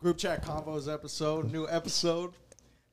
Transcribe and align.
group 0.00 0.16
chat 0.18 0.44
convos 0.44 0.92
episode, 0.92 1.50
new 1.52 1.68
episode, 1.68 2.32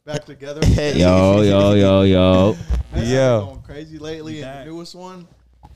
back 0.06 0.26
together. 0.26 0.62
Yo, 0.68 1.42
yo, 1.42 1.74
yo, 1.74 2.02
yo. 2.04 2.58
That's 2.94 3.08
Yeah. 3.10 3.40
going 3.40 3.62
crazy 3.62 3.98
lately, 3.98 4.42
and 4.44 4.62
the 4.68 4.72
newest 4.74 4.96
one, 4.96 5.28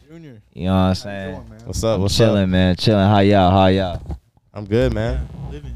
Junior. 0.08 0.42
You 0.54 0.66
know 0.66 0.74
what 0.74 0.80
I'm 0.80 0.96
saying? 0.96 1.36
doing, 1.36 1.50
man? 1.50 1.60
What's 1.66 1.84
up? 1.84 2.00
What's 2.00 2.18
chilling, 2.18 2.44
up? 2.44 2.50
man. 2.50 2.76
Chilling. 2.76 3.08
How 3.08 3.20
y'all? 3.20 3.52
How 3.52 3.68
y'all? 3.68 4.18
I'm 4.54 4.66
good, 4.66 4.94
man. 4.94 5.28
Yeah, 5.46 5.52
living. 5.52 5.76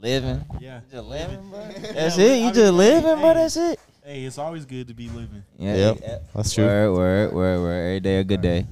Living. 0.00 0.44
Yeah. 0.60 0.80
Just 0.90 1.04
living, 1.06 1.50
bro. 1.50 1.60
That's 1.94 2.16
we- 2.16 2.24
it. 2.24 2.30
I 2.32 2.34
You 2.36 2.44
mean, 2.46 2.54
just 2.54 2.72
living, 2.74 3.20
bro. 3.20 3.34
That's 3.34 3.56
it. 3.56 3.80
Hey, 4.04 4.24
it's 4.24 4.38
always 4.38 4.64
good 4.66 4.88
to 4.88 4.94
be 4.94 5.08
living. 5.08 5.42
Yeah. 5.58 5.76
Yep. 5.76 5.98
yeah. 6.02 6.18
That's 6.34 6.52
true. 6.52 6.64
Word, 6.64 6.92
word, 6.92 7.32
word, 7.32 7.60
word. 7.60 7.80
Every 7.86 8.00
day 8.00 8.16
a 8.18 8.24
good 8.24 8.42
day. 8.42 8.66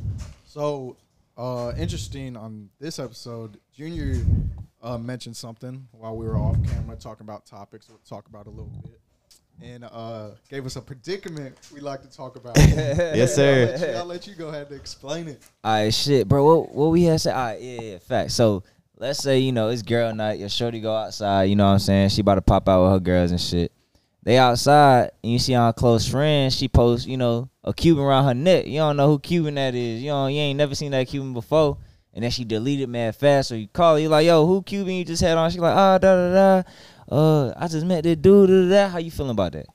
So, 0.46 0.96
uh, 1.39 1.73
interesting 1.79 2.37
on 2.37 2.69
this 2.79 2.98
episode, 2.98 3.59
Junior 3.75 4.16
uh, 4.83 4.99
mentioned 4.99 5.37
something 5.37 5.87
while 5.93 6.17
we 6.17 6.27
were 6.27 6.37
off 6.37 6.57
camera 6.67 6.96
talking 6.96 7.25
about 7.25 7.46
topics. 7.46 7.89
We'll 7.89 7.99
talk 8.09 8.29
about 8.29 8.46
a 8.46 8.50
little 8.50 8.73
bit. 8.82 9.00
And 9.63 9.85
uh, 9.85 10.31
gave 10.49 10.67
us 10.67 10.77
a 10.77 10.81
predicament 10.81 11.57
we 11.73 11.81
like 11.81 12.03
to 12.03 12.11
talk 12.11 12.36
about. 12.36 12.57
Yes, 12.59 13.35
sir. 13.35 13.63
I'll 13.63 13.67
let, 13.67 13.81
you, 13.81 13.96
I'll 13.96 14.04
let 14.07 14.26
you 14.26 14.35
go 14.35 14.49
ahead 14.49 14.71
and 14.71 14.81
explain 14.81 15.29
it. 15.29 15.43
All 15.63 15.73
right, 15.73 15.95
shit, 15.95 16.26
bro. 16.26 16.45
What 16.45 16.75
what 16.75 16.87
we 16.89 17.04
had 17.04 17.21
said? 17.21 17.35
All 17.35 17.45
right, 17.45 17.61
yeah, 17.61 17.81
yeah, 17.81 17.99
fact. 17.99 18.32
So 18.32 18.64
let's 18.96 19.23
say 19.23 19.39
you 19.39 19.53
know 19.53 19.68
it's 19.68 19.82
girl 19.82 20.14
night. 20.14 20.40
Your 20.40 20.49
shorty 20.49 20.81
go 20.81 20.96
outside. 20.96 21.45
You 21.45 21.57
know 21.57 21.67
what 21.67 21.75
I'm 21.75 21.79
saying? 21.79 22.09
She 22.09 22.23
about 22.23 22.37
to 22.37 22.43
pop 22.43 22.68
out 22.68 22.85
with 22.85 22.93
her 22.93 23.01
girls 23.01 23.31
and 23.31 23.40
shit. 23.40 23.73
They 24.25 24.39
outside 24.39 25.11
and 25.23 25.32
you 25.32 25.39
see 25.39 25.54
on 25.54 25.73
close 25.75 26.09
friend. 26.09 26.53
She 26.53 26.68
posts, 26.68 27.07
you 27.07 27.17
know, 27.17 27.49
a 27.62 27.75
Cuban 27.75 28.04
around 28.04 28.25
her 28.25 28.35
neck. 28.35 28.67
You 28.67 28.79
don't 28.79 28.96
know 28.96 29.09
who 29.09 29.18
Cuban 29.18 29.54
that 29.57 29.75
is. 29.75 30.03
You 30.03 30.11
know, 30.11 30.26
you 30.29 30.39
ain't 30.39 30.57
never 30.57 30.75
seen 30.75 30.93
that 30.93 31.09
Cuban 31.09 31.35
before. 31.35 31.79
And 32.14 32.22
then 32.22 32.30
she 32.30 32.44
deleted 32.44 32.89
mad 32.89 33.16
fast. 33.16 33.48
So 33.48 33.55
you 33.55 33.69
call, 33.69 33.94
her, 33.94 34.00
you're 34.00 34.11
like, 34.11 34.27
yo, 34.27 34.47
who 34.47 34.62
Cuban 34.62 34.94
you 34.94 35.05
just 35.05 35.22
had 35.22 35.36
on? 35.39 35.50
She 35.50 35.58
like, 35.58 35.75
ah, 35.75 35.98
da 35.98 36.14
da 36.14 36.62
da. 36.62 36.62
Uh, 37.14 37.55
I 37.56 37.69
just 37.69 37.86
met 37.86 38.05
this 38.05 38.16
dude. 38.16 38.48
Da, 38.48 38.62
da, 38.62 38.69
da. 38.69 38.89
How 38.92 38.98
you 38.98 39.11
feeling 39.11 39.31
about 39.31 39.53
that? 39.53 39.67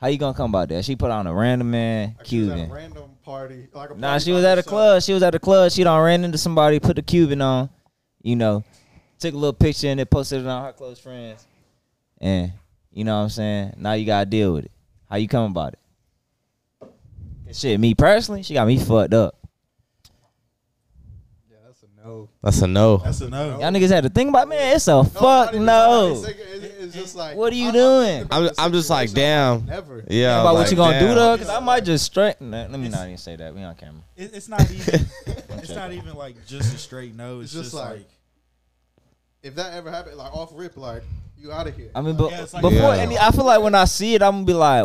How 0.00 0.08
you 0.08 0.18
gonna 0.18 0.36
come 0.36 0.50
about 0.50 0.68
that? 0.68 0.84
She 0.84 0.96
put 0.96 1.10
on 1.10 1.26
a 1.26 1.32
random 1.34 1.70
man 1.70 2.14
Like 2.18 2.26
she 2.26 2.40
was 2.40 2.48
at 2.50 2.54
Cuban. 2.56 2.70
a 2.70 2.74
random 2.74 3.10
party. 3.24 3.68
Like 3.72 3.90
a 3.90 3.94
Nah, 3.94 4.18
she 4.18 4.32
was 4.32 4.44
at 4.44 4.58
a 4.58 4.62
club. 4.62 5.02
She 5.02 5.12
was 5.12 5.22
at 5.22 5.34
a 5.34 5.38
club. 5.38 5.70
She 5.72 5.82
done 5.84 6.02
ran 6.02 6.24
into 6.24 6.36
somebody, 6.36 6.78
put 6.80 6.96
the 6.96 7.02
Cuban 7.02 7.40
on, 7.40 7.70
you 8.22 8.36
know, 8.36 8.64
took 9.18 9.32
a 9.32 9.36
little 9.36 9.52
picture 9.54 9.86
and 9.88 9.98
then 9.98 10.06
posted 10.06 10.40
it 10.42 10.46
on 10.46 10.64
her 10.64 10.72
close 10.72 10.98
friends. 10.98 11.46
And 12.20 12.52
you 12.92 13.04
know 13.04 13.16
what 13.16 13.22
I'm 13.24 13.28
saying? 13.30 13.74
Now 13.78 13.92
you 13.94 14.04
gotta 14.04 14.26
deal 14.26 14.52
with 14.52 14.66
it. 14.66 14.72
How 15.08 15.16
you 15.16 15.28
come 15.28 15.50
about 15.52 15.74
it? 15.74 17.54
Shit, 17.54 17.78
me 17.78 17.94
personally, 17.94 18.42
she 18.42 18.52
got 18.52 18.66
me 18.66 18.78
fucked 18.78 19.14
up. 19.14 19.36
Yeah, 21.50 21.56
that's 21.66 21.82
a 21.82 21.86
no. 22.06 22.28
That's 22.44 22.60
a 22.62 22.66
no. 22.66 22.98
That's 22.98 23.20
a 23.22 23.30
no. 23.30 23.58
Y'all 23.58 23.72
niggas 23.72 23.88
had 23.88 24.04
to 24.04 24.10
think 24.10 24.28
about 24.28 24.46
man, 24.48 24.76
it's 24.76 24.86
a 24.86 25.02
fuck 25.02 25.22
not 25.22 25.54
even 25.54 25.66
that. 25.66 25.86
no. 25.88 26.12
It's, 26.12 26.28
it's- 26.28 26.70
it's 26.84 26.94
just 26.94 27.16
like, 27.16 27.34
What 27.36 27.50
are 27.50 27.56
you 27.56 27.64
I'm- 27.66 27.72
doing? 27.72 28.26
I'm, 28.30 28.50
I'm 28.58 28.72
just 28.72 28.90
like, 28.90 29.10
damn. 29.12 29.64
Never. 29.64 30.04
Yeah. 30.06 30.42
about 30.42 30.54
like, 30.54 30.62
what 30.64 30.70
you 30.70 30.76
gonna 30.76 31.00
do 31.00 31.14
though? 31.14 31.38
Cause 31.38 31.48
I 31.48 31.58
might 31.60 31.82
just 31.82 32.04
straight. 32.04 32.38
Nah, 32.42 32.66
let 32.66 32.78
me 32.78 32.90
not 32.90 33.06
even 33.06 33.16
say 33.16 33.36
that. 33.36 33.54
We 33.54 33.62
on 33.62 33.74
camera. 33.74 34.02
It, 34.16 34.34
it's 34.34 34.48
not 34.48 34.70
even. 34.70 35.06
it's 35.26 35.70
not 35.74 35.92
even 35.92 36.12
like 36.14 36.36
just 36.46 36.74
a 36.74 36.78
straight 36.78 37.14
no. 37.16 37.40
It's, 37.40 37.54
It's 37.54 37.62
just 37.62 37.64
just, 37.72 37.74
like- 37.74 37.96
like, 37.96 38.08
If 39.42 39.54
that 39.56 39.72
ever 39.72 39.90
happened, 39.90 40.16
like 40.18 40.34
off 40.36 40.50
rip, 40.54 40.76
like 40.76 41.02
you 41.38 41.50
out 41.52 41.66
of 41.66 41.74
here. 41.74 41.90
I 41.94 42.02
mean, 42.02 42.16
but 42.16 42.30
Yeah, 42.30 42.40
like- 42.52 42.62
before 42.62 42.94
Yeah. 42.94 43.00
any, 43.02 43.16
I 43.18 43.30
feel 43.30 43.44
like 43.46 43.62
when 43.62 43.74
I 43.74 43.86
see 43.86 44.14
it, 44.14 44.22
I'm 44.22 44.32
gonna 44.32 44.44
be 44.44 44.52
like, 44.52 44.84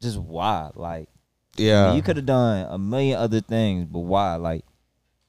just 0.00 0.18
why? 0.18 0.70
Like. 0.74 1.08
Yeah. 1.58 1.92
you 1.94 2.02
could 2.02 2.16
have 2.16 2.26
done 2.26 2.68
a 2.70 2.78
million 2.78 3.18
other 3.18 3.40
things, 3.42 3.84
but 3.84 3.98
why? 3.98 4.36
Like, 4.36 4.64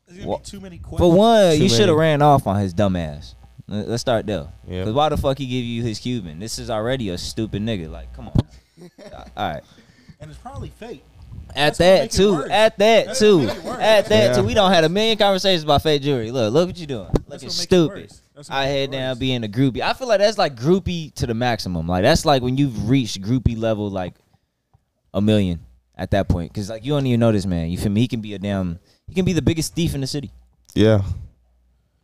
there's 0.09 0.25
be 0.25 0.35
too 0.43 0.59
many 0.59 0.77
questions. 0.77 0.99
for 0.99 1.11
one, 1.17 1.55
Too 1.57 1.63
you 1.63 1.69
should 1.69 1.87
have 1.89 1.97
ran 1.97 2.21
off 2.21 2.47
on 2.47 2.59
his 2.59 2.73
dumb 2.73 2.95
ass. 2.95 3.35
Let- 3.67 3.87
Let's 3.87 4.01
start 4.01 4.25
there. 4.25 4.47
Yeah. 4.67 4.83
Cause 4.85 4.93
why 4.93 5.09
the 5.09 5.17
fuck 5.17 5.37
he 5.37 5.45
give 5.45 5.63
you 5.63 5.83
his 5.83 5.99
Cuban? 5.99 6.39
This 6.39 6.57
is 6.59 6.69
already 6.69 7.09
a 7.09 7.17
stupid 7.17 7.61
nigga. 7.61 7.89
Like, 7.89 8.13
come 8.13 8.27
on. 8.29 8.33
All 9.37 9.51
right. 9.53 9.63
and 10.19 10.29
it's 10.31 10.39
probably 10.39 10.69
fake. 10.69 11.03
At 11.55 11.77
that 11.79 12.11
too. 12.11 12.43
At 12.43 12.77
that 12.77 13.05
That's 13.07 13.19
too. 13.19 13.47
gonna 13.47 13.53
make. 13.63 13.65
At 13.79 14.05
that 14.07 14.35
too. 14.35 14.43
We 14.43 14.53
don't 14.53 14.71
had 14.71 14.83
a 14.83 14.89
million 14.89 15.17
conversations 15.17 15.63
about 15.63 15.81
fake 15.81 16.01
jewelry. 16.03 16.29
Look, 16.31 16.53
look 16.53 16.67
what 16.69 16.77
you 16.77 16.85
doing. 16.85 17.07
Looking 17.07 17.23
what 17.27 17.41
make 17.41 17.43
it 17.43 17.51
stupid. 17.51 17.97
worse. 18.03 18.21
That's 18.35 18.49
what 18.49 18.55
I 18.55 18.65
make 18.65 18.69
it 18.69 18.79
head 18.79 18.91
down 18.91 19.17
being 19.17 19.43
a 19.43 19.47
groupie. 19.47 19.81
I 19.81 19.93
feel 19.93 20.07
like 20.07 20.19
that's 20.19 20.37
like 20.37 20.55
groupie 20.55 21.11
to 21.15 21.25
the 21.27 21.33
maximum. 21.33 21.87
Like 21.87 22.03
that's 22.03 22.23
like 22.25 22.43
when 22.43 22.55
you've 22.57 22.87
reached 22.89 23.19
groupie 23.21 23.57
level 23.57 23.89
like 23.89 24.13
a 25.13 25.21
million 25.21 25.59
at 25.95 26.11
that 26.11 26.29
point. 26.29 26.53
Cause 26.53 26.69
like 26.69 26.85
you 26.85 26.93
don't 26.93 27.05
even 27.07 27.19
know 27.19 27.31
this 27.31 27.45
man. 27.47 27.69
You 27.69 27.77
feel 27.79 27.91
me? 27.91 28.01
He 28.01 28.07
can 28.07 28.21
be 28.21 28.33
a 28.35 28.39
damn. 28.39 28.79
He 29.09 29.15
can 29.15 29.25
be 29.25 29.33
the 29.33 29.41
biggest 29.41 29.73
thief 29.75 29.95
in 29.95 30.01
the 30.01 30.07
city. 30.07 30.31
Yeah. 30.75 31.01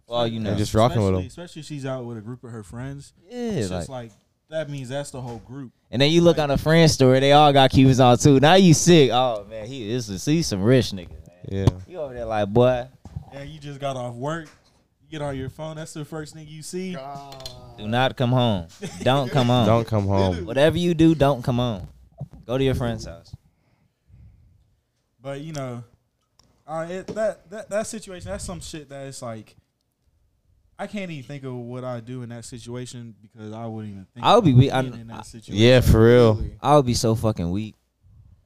Well, 0.08 0.28
you 0.28 0.40
know. 0.40 0.50
And 0.50 0.58
just 0.58 0.74
rocking 0.74 0.98
with 0.98 1.06
Especially- 1.14 1.22
him. 1.22 1.28
Especially 1.28 1.60
if 1.62 1.66
she's 1.66 1.86
out 1.86 2.04
with 2.06 2.18
a 2.18 2.22
group 2.22 2.44
of 2.44 2.52
her 2.52 2.64
friends. 2.64 3.14
yeah, 3.30 3.38
It's 3.38 3.70
like, 3.72 3.80
just 3.80 3.90
like 3.90 4.12
that 4.50 4.70
means 4.70 4.90
that's 4.90 5.12
the 5.12 5.22
whole 5.22 5.40
group. 5.40 5.72
and 5.92 6.02
then 6.02 6.12
you 6.12 6.22
look 6.22 6.38
on 6.38 6.52
a 6.52 6.58
friend 6.58 6.90
story, 6.92 7.20
they 7.20 7.32
all 7.32 7.52
got 7.54 7.72
Cubans 7.72 8.00
on 8.00 8.18
too. 8.18 8.40
Now 8.40 8.56
you 8.56 8.74
sick. 8.74 9.10
Oh 9.12 9.46
man, 9.50 9.66
he 9.68 9.90
is 9.92 10.08
he's 10.26 10.48
some 10.48 10.62
rich 10.64 10.88
niggas, 10.92 11.10
man. 11.10 11.30
Yeah. 11.50 11.66
You 11.88 12.00
over 12.00 12.14
there 12.14 12.26
like 12.26 12.50
boy, 12.50 12.88
And 13.34 13.50
you 13.50 13.60
just 13.60 13.80
got 13.80 13.96
off 13.96 14.14
work. 14.16 14.48
You 15.02 15.10
get 15.10 15.22
on 15.24 15.36
your 15.38 15.50
phone. 15.50 15.76
That's 15.76 15.94
the 15.94 16.06
first 16.06 16.34
thing 16.34 16.48
you 16.48 16.62
see. 16.64 16.94
God. 16.94 17.50
do 17.78 17.88
not 17.88 18.16
come 18.18 18.32
home. 18.32 18.68
Don't 19.04 19.30
come 19.32 19.48
home. 19.48 19.66
Don't 19.66 19.88
come 19.88 20.08
home. 20.08 20.46
Whatever 20.46 20.78
you 20.78 20.94
do, 20.94 21.14
don't 21.16 21.44
come 21.44 21.58
home. 21.58 21.88
Go 22.46 22.58
to 22.58 22.64
your 22.64 22.76
friend's 22.76 23.06
house. 23.06 23.36
But 25.22 25.42
you 25.42 25.54
know, 25.54 25.84
uh, 26.68 26.88
it, 26.90 27.08
that 27.08 27.50
that 27.50 27.70
that 27.70 27.88
situation. 27.88 28.30
That's 28.32 28.44
some 28.44 28.62
shit 28.62 28.90
that 28.90 29.08
it's 29.08 29.22
like. 29.22 29.56
I 30.78 30.88
can't 30.88 31.10
even 31.10 31.24
think 31.24 31.46
of 31.46 31.54
what 31.54 31.86
I 31.86 32.02
do 32.02 32.22
in 32.22 32.30
that 32.30 32.44
situation 32.44 33.16
because 33.22 33.54
I 33.54 33.66
wouldn't 33.66 33.94
even 33.94 34.08
think. 34.14 34.26
I 34.26 34.36
would 34.36 34.44
be 34.44 34.54
weak. 34.54 34.74
I- 34.74 34.82
in 34.82 35.08
that 35.08 35.26
situation. 35.26 35.56
Yeah, 35.56 35.80
for 35.80 36.06
real. 36.06 36.44
I 36.62 36.76
would 36.76 36.86
be 36.86 36.94
so 36.94 37.16
fucking 37.16 37.50
weak. 37.50 37.76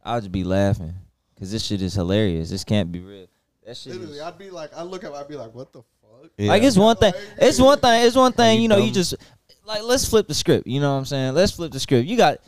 I 0.04 0.16
would 0.16 0.22
just 0.22 0.32
be 0.32 0.44
laughing 0.44 0.94
because 1.34 1.52
this 1.52 1.64
shit 1.66 1.82
is 1.82 1.96
hilarious. 1.96 2.52
This 2.52 2.64
can't 2.64 2.92
be 2.92 3.00
real. 3.00 3.26
That 3.66 3.78
shit. 3.78 3.94
Literally, 3.94 4.18
Is, 4.18 4.22
I'd 4.22 4.38
be 4.38 4.50
like, 4.52 4.72
I 4.76 4.84
look 4.84 5.04
up, 5.04 5.14
I'd 5.16 5.28
be 5.28 5.36
like, 5.36 5.54
what 5.56 5.74
the 5.74 5.82
fuck? 5.82 6.30
Yeah. 6.38 6.50
Like 6.50 6.64
it's 6.64 6.78
one 6.78 6.96
thing. 6.98 7.14
It's 7.38 7.60
one 7.60 7.80
thing. 7.80 8.06
It's 8.06 8.16
one 8.16 8.32
thing. 8.32 8.58
you 8.58 8.62
You 8.64 8.68
know, 8.68 8.78
you 8.78 8.92
just 8.92 9.16
like 9.66 9.82
let's 9.84 10.08
flip 10.08 10.28
the 10.28 10.34
script. 10.34 10.68
You 10.68 10.82
know 10.82 10.92
what 10.94 11.00
I'm 11.00 11.06
saying? 11.06 11.34
Let's 11.34 11.52
flip 11.54 11.72
the 11.72 11.80
script. 11.80 12.08
You 12.08 12.18
got. 12.18 12.40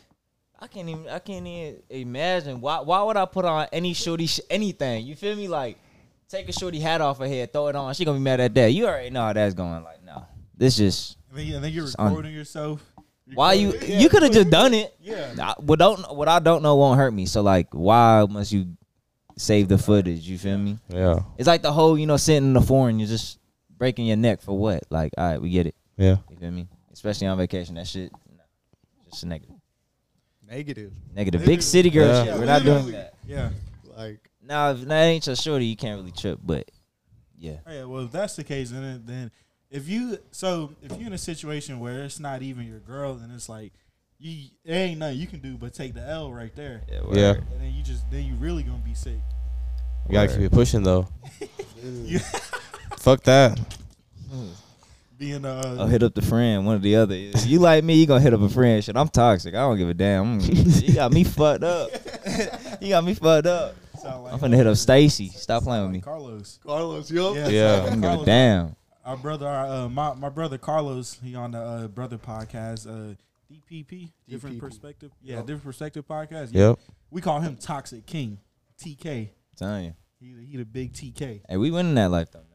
I 0.62 0.68
can't 0.68 0.88
even. 0.88 1.08
I 1.08 1.18
can't 1.18 1.46
even 1.46 1.82
imagine 1.90 2.60
why. 2.60 2.80
Why 2.80 3.02
would 3.02 3.16
I 3.16 3.24
put 3.26 3.44
on 3.44 3.66
any 3.72 3.94
shorty 3.94 4.26
sh- 4.26 4.40
anything? 4.48 5.04
You 5.04 5.16
feel 5.16 5.34
me? 5.34 5.48
Like 5.48 5.76
take 6.28 6.48
a 6.48 6.52
shorty 6.52 6.78
hat 6.78 7.00
off 7.00 7.18
her 7.18 7.26
head, 7.26 7.52
throw 7.52 7.66
it 7.66 7.74
on. 7.76 7.92
She 7.94 8.04
gonna 8.04 8.18
be 8.18 8.22
mad 8.22 8.38
at 8.40 8.54
that. 8.54 8.72
You 8.72 8.86
already 8.86 9.10
know 9.10 9.22
how 9.22 9.32
that's 9.32 9.54
going. 9.54 9.82
Like 9.82 10.04
no, 10.04 10.24
this 10.56 10.76
just. 10.76 11.16
And 11.30 11.38
then, 11.40 11.54
and 11.56 11.64
then 11.64 11.72
you're 11.72 11.84
It's 11.84 11.96
un- 11.98 12.06
recording 12.10 12.32
yourself. 12.32 12.80
Why 13.34 13.54
you? 13.54 13.72
Recording- 13.72 14.00
You 14.00 14.08
could 14.08 14.22
have 14.22 14.32
just 14.32 14.50
done 14.50 14.72
it. 14.74 14.94
Yeah. 15.00 15.34
I, 15.40 15.54
what 15.60 15.80
don't 15.80 15.98
what 16.14 16.28
I 16.28 16.38
don't 16.38 16.62
know 16.62 16.76
won't 16.76 16.96
hurt 16.98 17.10
me. 17.12 17.26
So 17.26 17.42
like, 17.42 17.68
why 17.72 18.24
must 18.30 18.52
you 18.52 18.68
save 19.36 19.66
the 19.66 19.78
footage? 19.78 20.20
You 20.28 20.38
feel 20.38 20.58
me? 20.58 20.78
Yeah. 20.88 21.20
It's 21.38 21.48
like 21.48 21.62
the 21.62 21.72
whole 21.72 21.98
you 21.98 22.06
know 22.06 22.16
sitting 22.18 22.44
in 22.44 22.52
the 22.52 22.60
foreign, 22.60 23.00
you're 23.00 23.08
just 23.08 23.40
breaking 23.76 24.06
your 24.06 24.16
neck 24.16 24.42
for 24.42 24.56
what? 24.56 24.84
Like, 24.90 25.12
all 25.18 25.28
right, 25.28 25.42
we 25.42 25.50
get 25.50 25.66
it. 25.66 25.74
Yeah. 25.96 26.18
You 26.30 26.36
feel 26.36 26.50
me? 26.52 26.68
Especially 26.92 27.26
on 27.26 27.36
vacation, 27.36 27.74
that 27.74 27.88
shit, 27.88 28.12
nah, 28.12 28.44
just 29.10 29.24
a 29.24 29.26
negative. 29.26 29.51
Negative. 30.52 30.92
Negative. 31.14 31.44
Big 31.46 31.62
city 31.62 31.88
girl 31.88 32.06
Yeah. 32.08 32.24
shit. 32.24 32.34
We're 32.38 32.44
not 32.44 32.62
doing 32.62 32.92
that. 32.92 33.14
Yeah. 33.26 33.50
Like, 33.96 34.28
Now, 34.44 34.72
if 34.72 34.80
that 34.82 35.04
ain't 35.04 35.26
your 35.26 35.34
shorty, 35.36 35.64
you 35.66 35.76
can't 35.76 35.98
really 35.98 36.12
trip. 36.12 36.40
But 36.44 36.70
yeah, 37.38 37.56
Yeah. 37.66 37.84
Well, 37.84 38.04
if 38.04 38.12
that's 38.12 38.36
the 38.36 38.44
case, 38.44 38.70
then 38.70 39.02
then 39.06 39.30
if 39.70 39.88
you 39.88 40.18
so 40.30 40.74
if 40.82 40.92
you're 40.98 41.06
in 41.06 41.12
a 41.14 41.18
situation 41.18 41.80
where 41.80 42.04
it's 42.04 42.20
not 42.20 42.42
even 42.42 42.66
your 42.66 42.80
girl, 42.80 43.14
then 43.14 43.30
it's 43.30 43.48
like 43.48 43.72
you 44.18 44.48
there 44.64 44.86
ain't 44.86 44.98
nothing 44.98 45.18
you 45.18 45.26
can 45.26 45.40
do 45.40 45.56
but 45.56 45.72
take 45.72 45.94
the 45.94 46.06
L 46.06 46.30
right 46.32 46.54
there, 46.54 46.82
yeah, 46.88 47.00
Yeah. 47.12 47.30
and 47.32 47.60
then 47.60 47.72
you 47.74 47.82
just 47.82 48.08
then 48.10 48.24
you 48.26 48.34
really 48.34 48.62
gonna 48.62 48.78
be 48.84 48.94
sick. 48.94 49.20
You 50.08 50.12
gotta 50.12 50.28
keep 50.28 50.40
it 50.42 50.52
pushing 50.52 50.82
though. 50.82 51.08
You 51.82 52.18
Fuck 52.98 53.22
that. 53.24 53.58
Hmm. 54.30 54.48
Being 55.22 55.44
uh 55.44 55.76
I'll 55.78 55.86
hit 55.86 56.02
up 56.02 56.14
the 56.14 56.22
friend, 56.22 56.66
one 56.66 56.76
or 56.76 56.78
the 56.80 56.96
other. 56.96 57.14
If 57.14 57.46
you 57.46 57.60
like 57.60 57.84
me, 57.84 57.94
you 57.94 58.06
gonna 58.06 58.20
hit 58.20 58.34
up 58.34 58.40
a 58.40 58.48
friend. 58.48 58.82
Shit, 58.82 58.96
I'm 58.96 59.08
toxic. 59.08 59.54
I 59.54 59.58
don't 59.58 59.78
give 59.78 59.88
a 59.88 59.94
damn. 59.94 60.40
You 60.40 60.94
got 60.94 61.12
me 61.12 61.22
fucked 61.22 61.62
up. 61.62 61.90
you 62.80 62.88
got 62.88 63.04
me 63.04 63.14
fucked 63.14 63.46
up. 63.46 63.76
like, 64.02 64.32
I'm 64.32 64.38
finna 64.40 64.56
hit 64.56 64.66
up 64.66 64.76
Stacy. 64.76 65.28
Stop 65.28 65.62
playing 65.62 65.84
with 65.84 65.92
me. 65.92 66.00
Carlos. 66.00 66.58
Carlos, 66.66 67.08
yo. 67.08 67.34
Yeah. 67.34 67.48
Yeah. 67.48 67.72
I 67.72 67.76
don't 67.90 68.00
give 68.00 68.04
a 68.04 68.06
Carlos. 68.08 68.26
damn. 68.26 68.76
Our 69.04 69.16
brother, 69.16 69.46
our, 69.46 69.66
uh, 69.84 69.88
my 69.88 70.14
my 70.14 70.28
brother 70.28 70.58
Carlos, 70.58 71.18
he 71.22 71.36
on 71.36 71.52
the 71.52 71.60
uh, 71.60 71.86
brother 71.88 72.18
podcast, 72.18 72.88
uh, 72.88 73.14
DPP, 73.52 74.10
different 74.28 74.56
DPP. 74.56 74.60
perspective. 74.60 75.12
Yeah, 75.22 75.36
Yep. 75.36 75.46
different 75.46 75.64
perspective 75.64 76.06
podcast. 76.08 76.48
Yeah. 76.52 76.68
Yep. 76.70 76.78
We 77.10 77.20
call 77.20 77.40
him 77.40 77.56
Toxic 77.56 78.06
King, 78.06 78.38
TK. 78.80 79.06
I'm 79.28 79.28
telling 79.56 79.84
you. 79.84 79.94
He 80.18 80.46
he 80.50 80.56
the 80.56 80.64
big 80.64 80.92
TK. 80.92 81.42
Hey, 81.48 81.56
we 81.56 81.70
winning 81.70 81.94
that 81.94 82.10
life 82.10 82.30
though, 82.32 82.40
man. 82.40 82.51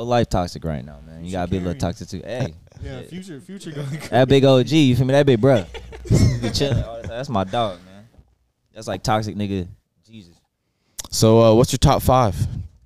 Whole 0.00 0.08
life 0.08 0.30
toxic 0.30 0.64
right 0.64 0.82
now, 0.82 0.96
man. 1.06 1.22
You 1.26 1.30
gotta 1.30 1.50
be 1.50 1.58
a 1.58 1.60
little 1.60 1.74
toxic 1.78 2.08
too. 2.08 2.22
Hey, 2.24 2.54
Yeah, 2.82 3.00
Yeah. 3.00 3.06
future 3.06 3.38
future 3.38 3.70
going. 3.70 3.86
that 4.10 4.28
big 4.28 4.42
OG, 4.46 4.70
you 4.70 4.96
feel 4.96 5.04
me? 5.04 5.12
That 5.12 5.26
big 5.26 5.38
bro. 5.42 5.66
chilling 6.54 6.82
all 6.82 6.96
the 6.96 7.02
time. 7.02 7.08
That's 7.08 7.28
my 7.28 7.44
dog, 7.44 7.80
man. 7.84 8.08
That's 8.72 8.88
like 8.88 9.02
toxic 9.02 9.36
nigga. 9.36 9.68
Jesus. 10.10 10.34
So, 11.10 11.42
uh, 11.42 11.54
what's 11.54 11.70
your 11.70 11.78
top 11.80 12.00
five? 12.00 12.34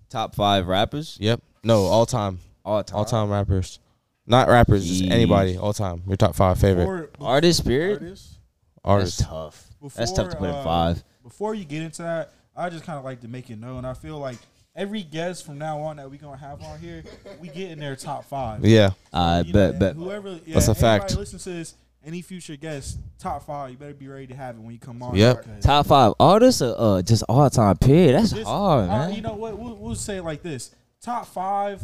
Top 0.09 0.35
five 0.35 0.67
rappers 0.67 1.17
Yep. 1.21 1.41
No, 1.63 1.85
all 1.85 2.05
time. 2.05 2.41
all 2.65 2.83
time. 2.83 2.97
All 2.99 3.05
time 3.05 3.31
rappers. 3.31 3.79
Not 4.27 4.49
rappers, 4.49 4.85
just 4.85 5.05
Yeesh. 5.05 5.11
anybody, 5.13 5.57
all 5.57 5.73
time. 5.73 6.03
Your 6.09 6.17
top 6.17 6.35
five 6.35 6.59
favorite 6.59 7.13
Before, 7.13 7.29
Artist, 7.29 7.65
period. 7.65 8.03
Artists. 8.03 8.39
artists. 8.85 9.19
That's 9.21 9.29
tough. 9.31 9.67
That's 9.95 10.13
tough 10.13 10.31
to 10.31 10.35
before, 10.37 10.41
put 10.41 10.49
in 10.49 10.55
uh, 10.57 10.65
five. 10.65 11.05
Before 11.23 11.55
you 11.55 11.65
get 11.65 11.83
into 11.83 12.03
that, 12.03 12.33
I 12.57 12.71
just 12.71 12.83
kind 12.83 12.99
of 12.99 13.05
like 13.05 13.21
to 13.21 13.29
make 13.29 13.51
it 13.51 13.61
known. 13.61 13.85
I 13.85 13.95
feel 13.95 14.19
like 14.19 14.39
every 14.75 15.03
guest 15.03 15.44
from 15.47 15.59
now 15.59 15.81
on 15.81 15.97
that 15.97 16.11
we 16.11 16.19
gonna 16.19 16.37
have 16.37 16.62
on 16.62 16.79
here, 16.81 17.03
we 17.41 17.49
get 17.49 17.71
in 17.71 17.79
their 17.79 17.97
top 17.97 18.25
five. 18.25 18.65
Yeah, 18.65 18.91
I 19.12 19.41
You 19.41 19.53
bet, 19.53 19.71
and 19.71 19.79
bet. 19.79 19.97
Whoever, 19.97 20.38
yeah, 20.47 20.55
That's 20.55 20.69
a 20.69 20.75
fact. 20.75 21.17
Listen 21.17 21.38
to 21.38 21.50
this. 21.50 21.75
Any 22.06 22.21
future 22.21 22.56
guest, 22.56 22.99
top 23.19 23.47
five, 23.47 23.71
you 23.71 23.79
better 23.79 23.94
be 23.94 24.09
ready 24.09 24.26
to 24.26 24.35
have 24.35 24.56
it 24.56 24.61
when 24.61 24.73
you 24.75 24.79
come 24.79 25.03
on. 25.03 25.17
Yep. 25.17 25.38
because- 25.44 25.65
Top 25.65 25.87
five 25.87 26.12
artists 26.21 26.61
or 26.61 26.75
uh, 26.99 27.03
just 27.03 27.23
all 27.31 27.49
time 27.49 27.79
period? 27.79 28.15
That's 28.17 28.32
Just- 28.32 28.44
hard, 28.47 28.85
uh, 28.91 28.99
man. 29.09 29.15
you 29.15 29.23
know 29.23 29.32
what? 29.35 29.56
We'll, 29.59 29.75
we'll 29.76 29.94
say 29.94 30.19
it 30.19 30.23
like 30.23 30.43
this: 30.43 30.71
top 31.00 31.25
five, 31.27 31.82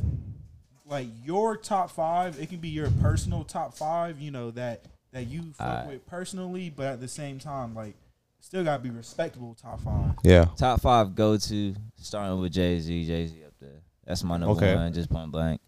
like 0.86 1.06
your 1.24 1.56
top 1.56 1.90
five. 1.90 2.38
It 2.38 2.50
can 2.50 2.58
be 2.58 2.68
your 2.68 2.90
personal 3.00 3.44
top 3.44 3.72
five. 3.74 4.20
You 4.20 4.30
know 4.30 4.50
that 4.50 4.84
that 5.12 5.26
you 5.26 5.52
fuck 5.54 5.66
Alright. 5.66 5.86
with 5.88 6.06
personally, 6.06 6.68
but 6.68 6.86
at 6.86 7.00
the 7.00 7.08
same 7.08 7.38
time, 7.38 7.74
like 7.74 7.94
still 8.40 8.64
gotta 8.64 8.82
be 8.82 8.90
respectable 8.90 9.54
top 9.54 9.80
five. 9.80 10.14
yeah. 10.24 10.46
Top 10.56 10.80
five 10.80 11.14
go 11.14 11.36
to 11.36 11.74
starting 11.96 12.40
with 12.40 12.52
Jay 12.52 12.78
Z. 12.80 13.06
Jay 13.06 13.26
Z 13.26 13.44
up 13.46 13.52
there. 13.60 13.80
That's 14.06 14.22
my 14.24 14.36
number 14.36 14.54
Okay. 14.56 14.74
one, 14.74 14.92
just 14.92 15.08
point 15.10 15.30
blank. 15.30 15.60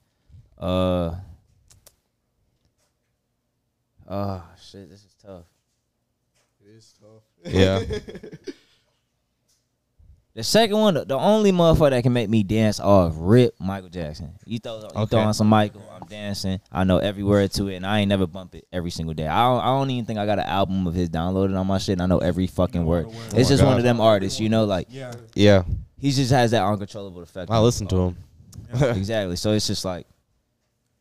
Uh. 0.58 1.14
Oh 4.08 4.42
shit, 4.60 4.90
this 4.90 5.04
is 5.04 5.14
tough. 5.24 5.44
It 6.64 6.70
is 6.76 6.94
tough. 7.00 7.52
Yeah. 7.52 7.80
The 10.34 10.43
second 10.43 10.79
one, 10.79 10.94
the 10.94 11.14
only 11.19 11.52
motherfucker 11.52 11.90
that 11.90 12.02
can 12.02 12.14
make 12.14 12.31
me 12.31 12.43
dance 12.43 12.81
off 12.81 13.12
rip 13.19 13.55
Michael 13.61 13.90
Jackson. 13.90 14.32
You 14.46 14.58
throw, 14.58 14.79
you 14.81 14.87
Okay. 14.87 15.11
throw 15.11 15.20
on 15.20 15.34
some 15.34 15.46
Michael, 15.46 15.82
I'm 15.94 16.06
dancing. 16.08 16.58
I 16.73 16.84
know 16.84 16.96
every 16.96 17.23
word 17.23 17.50
to 17.52 17.69
it, 17.69 17.76
and 17.76 17.87
I 17.87 17.99
ain't 18.00 18.08
never 18.08 18.26
bump 18.26 18.55
it 18.55 18.67
every 18.73 18.90
single 18.90 19.12
day. 19.12 19.26
I 19.26 19.43
don't, 19.44 19.61
I 19.61 19.67
don't 19.67 19.90
even 19.90 20.06
think 20.06 20.19
I 20.19 20.25
got 20.25 20.38
an 20.38 20.46
album 20.46 20.87
of 20.87 20.94
his 20.94 21.11
downloaded 21.11 21.58
on 21.58 21.67
my 21.67 21.76
shit. 21.76 21.94
And 21.94 22.02
I 22.02 22.06
know 22.06 22.19
every 22.19 22.46
fucking 22.46 22.81
know 22.81 22.87
word. 22.87 23.05
all 23.06 23.11
the. 23.12 23.19
Oh 23.19 23.38
It's 23.40 23.50
my 23.50 23.56
just 23.56 23.62
one 23.64 23.76
of 23.76 23.84
them 23.84 24.00
artists, 24.00 24.40
you 24.40 24.49
know, 24.49 24.64
like 24.64 24.87
Yeah, 24.90 25.12
Yeah. 25.34 25.64
he 25.99 26.11
just 26.11 26.31
has 26.32 26.52
that 26.52 26.62
uncontrollable 26.64 27.20
effect. 27.20 27.50
I 27.50 27.58
listen 27.58 27.87
to 27.88 27.96
him. 27.96 28.17
exactly. 28.73 29.37
So 29.37 29.52
it's 29.52 29.67
just 29.67 29.85
like, 29.85 30.06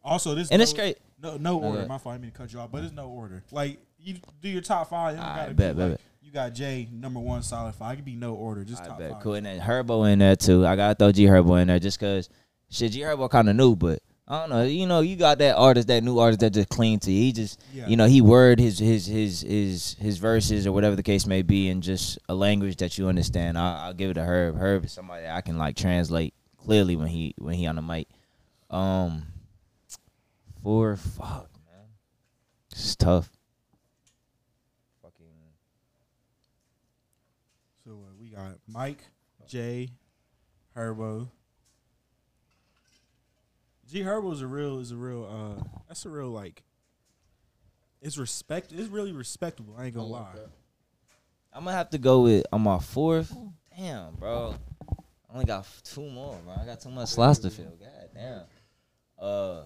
Also, 0.04 0.36
this 0.36 0.50
and 0.50 0.60
no, 0.60 0.64
it's 0.64 0.74
great. 0.74 0.98
No, 1.24 1.38
no 1.38 1.56
Okay. 1.58 1.68
order. 1.68 1.86
My 1.86 1.98
fault. 2.00 2.16
I 2.16 2.18
mean 2.18 2.32
to 2.32 2.38
cut 2.38 2.52
you 2.52 2.60
off, 2.60 2.70
but 2.70 2.84
it's 2.84 2.92
no 2.94 3.08
order. 3.08 3.44
Like 3.50 3.80
you 3.98 4.16
do 4.42 4.50
your 4.50 4.62
top 4.62 4.90
five. 4.90 5.14
It 5.14 5.18
don't 5.18 5.26
Alright, 5.26 5.42
gotta 5.44 5.54
bet, 5.54 5.76
be 5.76 5.80
bet, 5.80 5.90
like, 5.92 6.00
bet. 6.00 6.02
You 6.32 6.36
got 6.36 6.54
Jay 6.54 6.88
number 6.94 7.20
one 7.20 7.44
solid 7.44 7.76
five. 7.76 7.94
It 7.94 7.96
could 7.98 8.06
be 8.06 8.16
no 8.16 8.36
order. 8.36 8.64
Just 8.64 8.84
I 8.84 8.88
top 8.88 9.00
bet 9.00 9.12
five. 9.12 9.22
cool. 9.24 9.34
And 9.34 9.46
then 9.46 9.60
Herbo 9.60 10.10
in 10.10 10.20
there 10.20 10.38
too. 10.38 10.66
I 10.66 10.78
gotta 10.78 10.96
throw 10.96 11.12
G 11.12 11.26
Herbo 11.26 11.62
in 11.62 11.68
there 11.68 11.78
just 11.80 12.00
cause 12.00 12.30
shit 12.70 12.94
G 12.94 13.02
Herbo 13.02 13.30
kind 13.30 13.50
of 13.50 13.56
new, 13.58 13.76
but 13.76 14.00
I 14.30 14.40
don't 14.40 14.50
know. 14.50 14.64
You 14.64 14.88
know, 14.88 15.02
you 15.02 15.18
got 15.18 15.40
that 15.40 15.58
artist, 15.58 15.90
that 15.90 16.04
new 16.06 16.20
artist 16.20 16.40
that 16.40 16.52
just 16.54 16.70
clean 16.70 17.00
to 17.02 17.12
you. 17.12 17.20
He 17.22 17.32
just, 17.34 17.62
Yeah. 17.74 17.88
you 17.88 17.98
know, 17.98 18.06
he 18.06 18.22
word 18.22 18.60
his 18.60 18.80
his 18.80 19.06
his 19.06 19.42
his 19.42 19.96
his 20.00 20.20
verses 20.20 20.66
or 20.66 20.72
whatever 20.72 20.96
the 20.96 21.04
case 21.04 21.26
may 21.26 21.42
be 21.42 21.68
in 21.68 21.82
just 21.82 22.18
a 22.30 22.34
language 22.34 22.78
that 22.78 22.98
you 22.98 23.10
understand. 23.10 23.58
I, 23.58 23.88
I'll 23.88 23.94
give 23.94 24.12
it 24.12 24.14
to 24.14 24.24
Herb. 24.24 24.56
Herb 24.56 24.86
is 24.86 24.94
somebody 24.94 25.28
I 25.28 25.42
can 25.42 25.58
like 25.58 25.76
translate 25.76 26.34
clearly 26.56 26.96
when 26.96 27.08
he 27.08 27.34
when 27.40 27.56
he 27.56 27.68
on 27.68 27.76
the 27.76 27.82
mic. 27.82 28.08
Um, 28.70 29.24
four, 30.64 30.96
fuck 30.96 31.50
man, 31.68 31.88
it's 32.72 32.96
tough. 32.96 33.30
Fucking. 35.02 35.26
So 37.84 37.92
uh, 37.92 38.14
we 38.18 38.30
got 38.30 38.61
Mike, 38.74 39.04
Jay, 39.48 39.90
Herbo. 40.76 41.30
G 43.90 44.02
Herbo 44.02 44.32
is 44.32 44.42
a 44.42 44.48
real 44.48 44.80
is 44.80 44.92
a 44.92 44.96
real 44.96 45.26
uh 45.60 45.64
that's 45.88 46.06
a 46.06 46.10
real 46.10 46.30
like 46.30 46.64
it's 48.02 48.18
respect 48.18 48.72
it's 48.72 48.88
really 48.88 49.12
respectable. 49.12 49.76
I 49.78 49.86
ain't 49.86 49.96
gonna 49.96 50.08
lie. 50.08 50.36
I'm 51.54 51.66
gonna 51.66 51.76
have 51.76 51.90
to 51.90 51.98
go 51.98 52.22
with 52.22 52.46
on 52.54 52.62
my 52.62 52.80
fourth. 52.80 53.36
Damn, 53.78 54.16
bro. 54.16 54.56
I 55.30 55.34
only 55.34 55.46
got 55.46 55.68
two 55.84 56.10
more, 56.10 56.38
bro. 56.46 56.54
I 56.62 56.66
got 56.66 56.80
too 56.80 56.90
much 56.90 57.10
slots 57.10 57.40
to 57.40 57.50
fill. 57.50 57.78
God 57.80 58.10
damn. 58.14 58.42
Uh. 59.20 59.64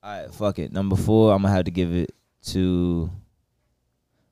All 0.00 0.22
right, 0.22 0.32
fuck 0.32 0.58
it. 0.58 0.72
Number 0.72 0.96
four, 0.96 1.32
I'm 1.32 1.42
gonna 1.42 1.54
have 1.54 1.64
to 1.66 1.70
give 1.70 1.94
it 1.94 2.12
to. 2.46 3.10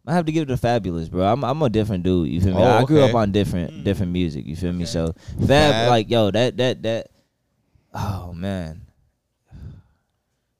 I 0.08 0.14
have 0.14 0.24
to 0.26 0.32
give 0.32 0.48
it 0.48 0.54
to 0.54 0.60
Fabolous, 0.60 1.10
bro. 1.10 1.24
I'm 1.26 1.42
I'm 1.44 1.60
a 1.62 1.68
different 1.68 2.04
dude. 2.04 2.28
You 2.28 2.40
feel 2.40 2.54
me? 2.54 2.62
Oh, 2.62 2.64
I 2.78 2.84
grew 2.84 3.00
okay. 3.00 3.10
up 3.10 3.16
on 3.16 3.32
different 3.32 3.72
Mm. 3.72 3.84
different 3.84 4.12
music. 4.12 4.46
You 4.46 4.54
feel 4.56 4.72
me? 4.72 4.84
So 4.84 5.12
Fab, 5.38 5.46
Fab. 5.48 5.88
like 5.90 6.08
yo, 6.10 6.30
that 6.30 6.56
that 6.58 6.82
that. 6.84 7.08
Oh 7.92 8.32
man, 8.32 8.82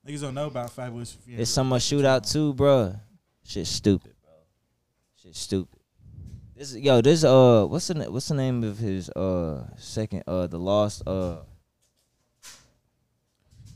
Niggas 0.07 0.21
don't 0.23 0.35
know 0.35 0.47
about 0.47 0.75
Fabolous. 0.75 1.15
if 1.15 1.27
you 1.29 1.33
it's 1.35 1.39
really 1.39 1.45
so 1.45 1.65
much 1.65 1.93
listen 1.93 1.99
shootout 2.07 2.31
too, 2.33 2.55
bro. 2.55 2.97
Shit 3.45 3.67
stupid, 3.67 4.15
bro. 4.23 4.33
Shit 5.23 5.37
stupid. 5.37 5.79
This 6.57 6.75
yo, 6.75 7.01
this 7.03 7.23
uh, 7.23 7.67
what's 7.69 7.87
the 7.89 8.11
what's 8.11 8.29
the 8.29 8.35
name 8.35 8.65
of 8.65 8.79
his 8.79 9.11
uh 9.11 9.67
second 9.77 10.25
uh 10.27 10.47
the 10.49 10.59
lost 10.59 11.07
uh 11.07 11.37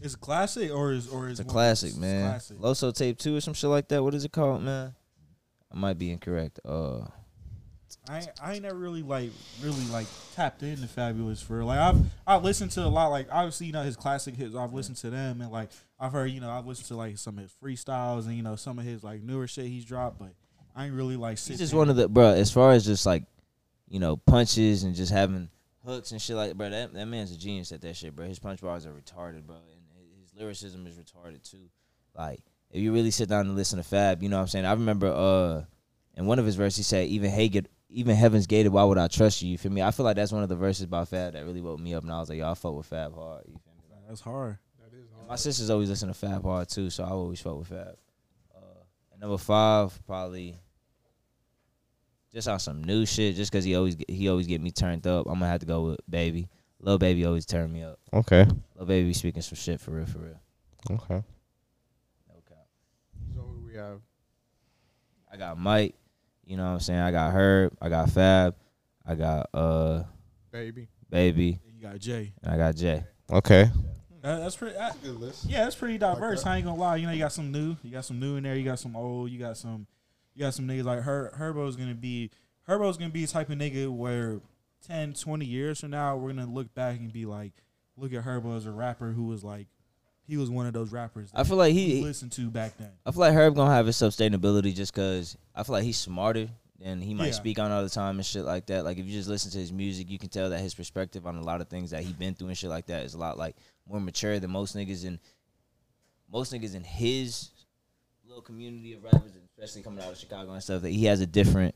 It's 0.00 0.14
a 0.14 0.18
classic 0.18 0.72
or 0.72 0.92
is 0.92 1.08
or 1.08 1.28
is 1.28 1.38
it's 1.38 1.48
a 1.48 1.52
classic 1.52 1.94
man. 1.96 2.30
Classic. 2.30 2.56
Loso 2.56 2.92
tape 2.94 3.18
two 3.18 3.36
or 3.36 3.40
some 3.40 3.52
shit 3.54 3.68
like 3.70 3.86
that. 3.88 4.02
What 4.02 4.14
is 4.14 4.24
it 4.24 4.32
called, 4.32 4.62
man? 4.62 4.94
I 5.72 5.76
might 5.76 5.98
be 5.98 6.10
incorrect. 6.10 6.60
Uh, 6.64 7.06
I 8.08 8.18
ain't- 8.18 8.30
I 8.42 8.52
ain't 8.54 8.62
never 8.62 8.78
really 8.78 9.02
like 9.02 9.30
really 9.62 9.84
like 9.86 10.06
tapped 10.34 10.62
into 10.62 10.86
Fabolous 10.86 11.42
for 11.42 11.64
like 11.64 11.78
I've 11.78 12.00
I've 12.26 12.42
listened 12.44 12.70
to 12.72 12.84
a 12.84 12.88
lot 12.88 13.08
like 13.08 13.28
obviously 13.30 13.66
you 13.66 13.72
know 13.72 13.82
his 13.82 13.96
classic 13.96 14.36
hits 14.36 14.54
I've 14.54 14.72
listened 14.72 14.96
to 14.98 15.10
them 15.10 15.40
and 15.40 15.50
like 15.50 15.70
I've 15.98 16.12
heard 16.12 16.30
you 16.30 16.40
know 16.40 16.50
I've 16.50 16.66
listened 16.66 16.86
to 16.88 16.96
like 16.96 17.18
some 17.18 17.36
of 17.38 17.42
his 17.42 17.52
freestyles 17.62 18.26
and 18.26 18.36
you 18.36 18.42
know 18.42 18.56
some 18.56 18.78
of 18.78 18.84
his 18.84 19.02
like 19.04 19.22
newer 19.22 19.46
shit 19.48 19.66
he's 19.66 19.84
dropped 19.84 20.18
but 20.20 20.30
I 20.74 20.86
ain't 20.86 20.94
really 20.94 21.16
like 21.16 21.38
he's 21.38 21.58
just 21.58 21.74
one 21.74 21.90
of 21.90 21.96
the 21.96 22.08
bro. 22.08 22.28
As 22.30 22.50
far 22.52 22.70
as 22.72 22.84
just 22.86 23.04
like, 23.06 23.24
you 23.88 23.98
know, 23.98 24.16
punches 24.16 24.84
and 24.84 24.94
just 24.94 25.10
having 25.12 25.48
hooks 25.84 26.12
and 26.12 26.22
shit 26.22 26.36
like, 26.36 26.54
bro. 26.54 26.70
That 26.70 26.94
that 26.94 27.06
man's 27.06 27.32
a 27.32 27.36
genius 27.38 27.72
at 27.72 27.80
that 27.80 27.96
shit, 27.96 28.14
bro. 28.14 28.26
His 28.26 28.38
punch 28.38 28.60
bars 28.60 28.86
are 28.86 28.92
retarded, 28.92 29.46
bro, 29.46 29.56
and 29.56 30.20
his 30.22 30.32
lyricism 30.40 30.86
is 30.86 30.94
retarded 30.94 31.42
too. 31.42 31.68
Like, 32.16 32.40
if 32.70 32.80
you 32.80 32.92
really 32.92 33.10
sit 33.10 33.28
down 33.28 33.46
and 33.46 33.56
listen 33.56 33.78
to 33.78 33.82
Fab, 33.82 34.22
you 34.22 34.28
know 34.28 34.36
what 34.36 34.42
I'm 34.42 34.48
saying. 34.48 34.64
I 34.64 34.72
remember 34.72 35.08
uh, 35.08 35.64
in 36.16 36.26
one 36.26 36.38
of 36.38 36.46
his 36.46 36.56
verses, 36.56 36.76
he 36.78 36.82
said, 36.82 37.08
"Even 37.08 37.30
Hagen, 37.30 37.66
even 37.88 38.14
heaven's 38.16 38.46
gated, 38.46 38.72
why 38.72 38.84
would 38.84 38.98
I 38.98 39.08
trust 39.08 39.42
you?" 39.42 39.50
You 39.50 39.58
feel 39.58 39.72
me? 39.72 39.82
I 39.82 39.90
feel 39.90 40.04
like 40.04 40.16
that's 40.16 40.32
one 40.32 40.42
of 40.42 40.48
the 40.48 40.56
verses 40.56 40.86
by 40.86 41.04
Fab 41.04 41.32
that 41.32 41.44
really 41.44 41.60
woke 41.60 41.80
me 41.80 41.94
up, 41.94 42.02
and 42.02 42.12
I 42.12 42.20
was 42.20 42.28
like, 42.28 42.38
"Yo, 42.38 42.50
I 42.50 42.54
fuck 42.54 42.74
with 42.74 42.86
Fab 42.86 43.14
hard." 43.14 43.44
You 43.46 43.58
feel 43.58 43.72
me? 43.74 43.84
Like, 43.90 44.08
that's 44.08 44.20
hard 44.20 44.58
That 44.78 44.96
is 44.96 45.06
my 45.28 45.36
sisters 45.36 45.70
always 45.70 45.88
listen 45.88 46.08
to 46.08 46.14
Fab 46.14 46.42
hard 46.42 46.68
too, 46.68 46.90
so 46.90 47.04
I 47.04 47.08
always 47.10 47.40
fuck 47.40 47.58
with 47.58 47.68
Fab. 47.68 47.96
Uh, 48.54 48.82
and 49.12 49.20
number 49.20 49.38
five, 49.38 49.98
probably 50.06 50.56
just 52.32 52.48
on 52.48 52.58
some 52.60 52.84
new 52.84 53.04
shit. 53.06 53.34
Just 53.34 53.50
cause 53.50 53.64
he 53.64 53.74
always 53.74 53.96
get, 53.96 54.08
he 54.10 54.28
always 54.28 54.46
get 54.46 54.60
me 54.60 54.70
turned 54.70 55.06
up. 55.06 55.26
I'm 55.26 55.34
gonna 55.34 55.48
have 55.48 55.60
to 55.60 55.66
go 55.66 55.82
with 55.82 56.00
Baby. 56.08 56.48
Lil 56.80 56.98
Baby 56.98 57.24
always 57.26 57.44
turn 57.46 57.72
me 57.72 57.82
up. 57.82 57.98
Okay. 58.12 58.46
Lil 58.76 58.86
Baby 58.86 59.12
speaking 59.12 59.42
some 59.42 59.56
shit 59.56 59.80
for 59.80 59.90
real, 59.90 60.06
for 60.06 60.18
real. 60.18 60.40
Okay. 60.90 61.22
No 63.80 63.86
cap. 63.94 64.00
So 64.60 64.76
who 64.96 65.08
we 65.30 65.32
have 65.32 65.32
I 65.32 65.36
got 65.36 65.58
Mike. 65.58 65.94
You 66.44 66.56
know 66.56 66.64
what 66.64 66.70
I'm 66.70 66.80
saying? 66.80 67.00
I 67.00 67.10
got 67.10 67.32
Herb. 67.32 67.72
I 67.80 67.88
got 67.88 68.10
Fab. 68.10 68.54
I 69.06 69.14
got 69.14 69.48
uh 69.54 70.02
baby. 70.50 70.88
Baby. 71.08 71.60
you 71.74 71.82
got 71.82 71.98
Jay 71.98 72.32
And 72.42 72.54
I 72.54 72.56
got 72.56 72.76
Jay. 72.76 73.04
Okay. 73.32 73.70
that, 74.22 74.38
that's 74.40 74.56
pretty 74.56 74.76
that, 74.76 75.02
Good 75.02 75.16
list. 75.20 75.46
yeah 75.48 75.64
that's 75.64 75.76
pretty 75.76 75.98
diverse 75.98 76.42
that. 76.44 76.50
I 76.50 76.56
ain't 76.56 76.66
gonna 76.66 76.78
lie 76.78 76.96
you 76.96 77.06
know 77.06 77.12
you 77.12 77.18
got 77.18 77.32
some 77.32 77.50
new 77.50 77.76
you 77.82 77.90
got 77.90 78.04
some 78.04 78.20
new 78.20 78.36
in 78.36 78.42
there 78.44 78.54
you 78.54 78.64
got 78.64 78.78
some 78.78 78.94
old 78.96 79.30
you 79.30 79.38
got 79.38 79.56
some 79.56 79.86
you 80.34 80.40
got 80.44 80.54
some 80.54 80.66
niggas 80.68 80.84
like 80.84 81.00
Her 81.00 81.32
Herbo's 81.36 81.76
gonna 81.76 81.94
be 81.94 82.30
Herbo's 82.68 82.96
gonna 82.98 83.10
be 83.10 83.24
the 83.24 83.32
type 83.32 83.48
of 83.50 83.58
nigga 83.58 83.88
where 83.88 84.40
10 84.86 85.14
20 85.14 85.44
years 85.46 85.80
from 85.80 85.90
now 85.90 86.16
we're 86.16 86.32
gonna 86.32 86.46
look 86.46 86.72
back 86.74 86.98
and 86.98 87.12
be 87.12 87.24
like 87.26 87.52
look 87.96 88.12
at 88.12 88.24
Herbo 88.24 88.56
as 88.56 88.66
a 88.66 88.70
rapper 88.72 89.12
who 89.12 89.24
was 89.24 89.42
like 89.44 89.66
he 90.30 90.36
was 90.36 90.48
one 90.48 90.66
of 90.66 90.72
those 90.72 90.92
rappers 90.92 91.30
I 91.34 91.44
feel 91.44 91.56
like 91.56 91.72
he 91.74 92.02
listened 92.02 92.32
to 92.32 92.48
back 92.50 92.76
then 92.78 92.90
I 93.04 93.10
feel 93.10 93.20
like 93.20 93.34
Herb 93.34 93.54
gonna 93.56 93.74
have 93.74 93.86
his 93.86 93.96
sustainability 93.96 94.74
just 94.74 94.94
cause 94.94 95.36
I 95.54 95.62
feel 95.64 95.74
like 95.74 95.84
he's 95.84 95.98
smarter 95.98 96.48
and 96.82 97.02
he 97.02 97.12
might 97.12 97.26
Yeah. 97.26 97.32
speak 97.32 97.58
on 97.58 97.70
all 97.70 97.82
the 97.82 97.90
time 97.90 98.16
and 98.16 98.24
shit 98.24 98.44
like 98.44 98.64
that. 98.66 98.84
Like 98.84 98.96
if 98.98 99.04
you 99.04 99.12
just 99.12 99.28
listen 99.28 99.50
to 99.50 99.58
his 99.58 99.70
music, 99.72 100.08
you 100.10 100.18
can 100.18 100.30
tell 100.30 100.48
that 100.50 100.60
his 100.60 100.74
perspective 100.74 101.26
on 101.26 101.36
a 101.36 101.42
lot 101.42 101.60
of 101.60 101.68
things 101.68 101.90
that 101.90 102.02
he 102.02 102.12
been 102.14 102.32
through 102.34 102.48
and 102.48 102.56
shit 102.56 102.70
like 102.70 102.86
that 102.86 103.04
is 103.04 103.12
a 103.14 103.18
lot 103.18 103.36
like 103.36 103.56
more 103.86 104.00
mature 104.00 104.38
than 104.40 104.50
most 104.50 104.74
niggas 104.76 105.04
in 105.04 105.18
most 106.32 106.52
niggas 106.52 106.74
in 106.74 106.84
his 106.84 107.50
little 108.26 108.42
community 108.42 108.92
of 108.94 109.02
rappers, 109.02 109.32
especially 109.58 109.82
coming 109.82 110.02
out 110.04 110.12
of 110.12 110.16
Chicago 110.18 110.52
and 110.52 110.62
stuff. 110.62 110.82
That 110.82 110.90
he 110.90 111.04
has 111.06 111.20
a 111.20 111.26
different 111.26 111.74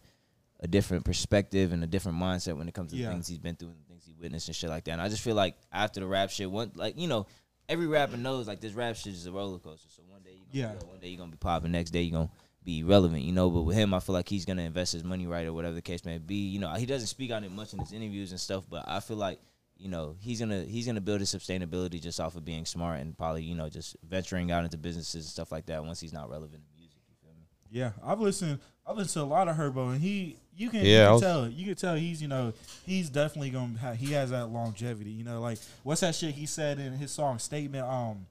a 0.61 0.67
different 0.69 1.05
perspective 1.05 1.73
and 1.73 1.83
a 1.85 1.87
different 1.87 2.17
mindset 2.17 2.57
when 2.57 2.69
it 2.69 2.73
comes 2.75 2.93
to 2.93 2.97
Yeah. 2.97 3.09
the 3.09 3.13
things 3.15 3.27
he's 3.29 3.39
been 3.39 3.57
through 3.57 3.69
and 3.71 3.79
the 3.85 3.89
things 3.89 4.05
he 4.07 4.15
witnessed 4.19 4.49
and 4.49 4.57
shit 4.57 4.71
like 4.71 4.85
that. 4.85 4.93
And 4.93 5.01
I 5.03 5.09
just 5.09 5.21
feel 5.23 5.35
like 5.35 5.57
after 5.73 6.01
the 6.01 6.07
rap 6.07 6.31
shit, 6.31 6.51
one 6.51 6.71
like 6.75 6.97
you 6.99 7.09
know. 7.09 7.27
Every 7.69 7.87
rapper 7.87 8.17
knows 8.17 8.47
like 8.47 8.61
this 8.61 8.73
rap 8.75 8.97
shit 8.97 9.15
is 9.15 9.27
a 9.27 9.33
roller 9.33 9.59
coaster. 9.59 9.89
So 9.89 10.03
one 10.11 10.23
day 10.23 10.33
you 10.35 10.61
Yeah. 10.61 10.73
up, 10.73 10.85
one 10.87 10.99
day 11.01 11.09
you're 11.09 11.19
gonna 11.19 11.31
be 11.31 11.37
popping, 11.39 11.73
next 11.73 11.91
day 11.91 12.03
you're 12.03 12.13
gonna 12.19 12.31
be 12.63 12.83
relevant, 12.83 13.23
you 13.23 13.33
know. 13.33 13.51
But 13.51 13.63
with 13.63 13.77
him, 13.77 13.95
I 13.95 14.01
feel 14.01 14.13
like 14.15 14.29
he's 14.29 14.45
gonna 14.45 14.63
invest 14.63 14.93
his 14.93 15.03
money 15.05 15.27
right 15.27 15.47
or 15.47 15.53
whatever 15.53 15.75
the 15.75 15.83
case 15.83 16.05
may 16.05 16.19
be. 16.19 16.49
You 16.49 16.59
know, 16.61 16.73
he 16.75 16.87
doesn't 16.87 17.09
speak 17.09 17.31
on 17.33 17.43
it 17.45 17.51
much 17.51 17.73
in 17.73 17.79
his 17.79 17.93
interviews 17.93 18.31
and 18.33 18.41
stuff, 18.41 18.65
but 18.69 18.85
I 18.87 19.01
feel 19.01 19.17
like, 19.17 19.41
you 19.79 19.89
know, 19.89 20.15
he's 20.21 20.41
gonna 20.41 20.65
he's 20.65 20.87
gonna 20.87 21.01
build 21.01 21.21
his 21.21 21.35
sustainability 21.35 22.01
just 22.01 22.21
off 22.21 22.37
of 22.37 22.45
being 22.45 22.67
smart 22.67 23.01
and 23.01 23.17
probably 23.17 23.43
you 23.43 23.55
know 23.55 23.69
just 23.71 23.97
venturing 24.07 24.51
out 24.51 24.65
into 24.65 24.77
businesses 24.77 25.25
and 25.25 25.31
stuff 25.31 25.51
like 25.51 25.67
that 25.67 25.85
once 25.85 26.01
he's 26.01 26.13
not 26.13 26.29
relevant 26.31 26.63
in 26.71 26.77
music. 26.81 27.01
You 27.09 27.17
feel 27.23 27.35
me? 27.35 27.47
Yeah, 27.71 27.93
I've 28.03 28.21
listened. 28.21 28.61
I've 28.87 28.97
listened 28.97 29.23
to 29.23 29.23
a 29.23 29.31
lot 29.33 29.49
of 29.49 29.57
Herbo, 29.57 29.93
and 29.93 30.01
he, 30.01 30.37
you 30.57 30.69
can, 30.71 30.81
Yeah, 30.85 30.87
you 30.87 31.05
can 31.05 31.13
was- 31.13 31.21
tell, 31.23 31.49
you 31.49 31.65
can 31.67 31.75
tell 31.75 31.95
he's, 31.95 32.21
you 32.21 32.29
know, 32.29 32.53
he's 32.85 33.09
definitely 33.11 33.51
gonna, 33.51 33.79
have, 33.79 33.97
he 33.97 34.13
has 34.13 34.31
that 34.31 34.47
longevity. 34.47 35.11
You 35.11 35.25
know, 35.25 35.41
like 35.41 35.59
what's 35.83 36.03
that 36.03 36.15
shit 36.15 36.35
he 36.35 36.47
said 36.47 36.79
in 36.79 36.93
his 36.93 37.11
song 37.11 37.39
statement? 37.39 37.87
Um, 37.87 38.27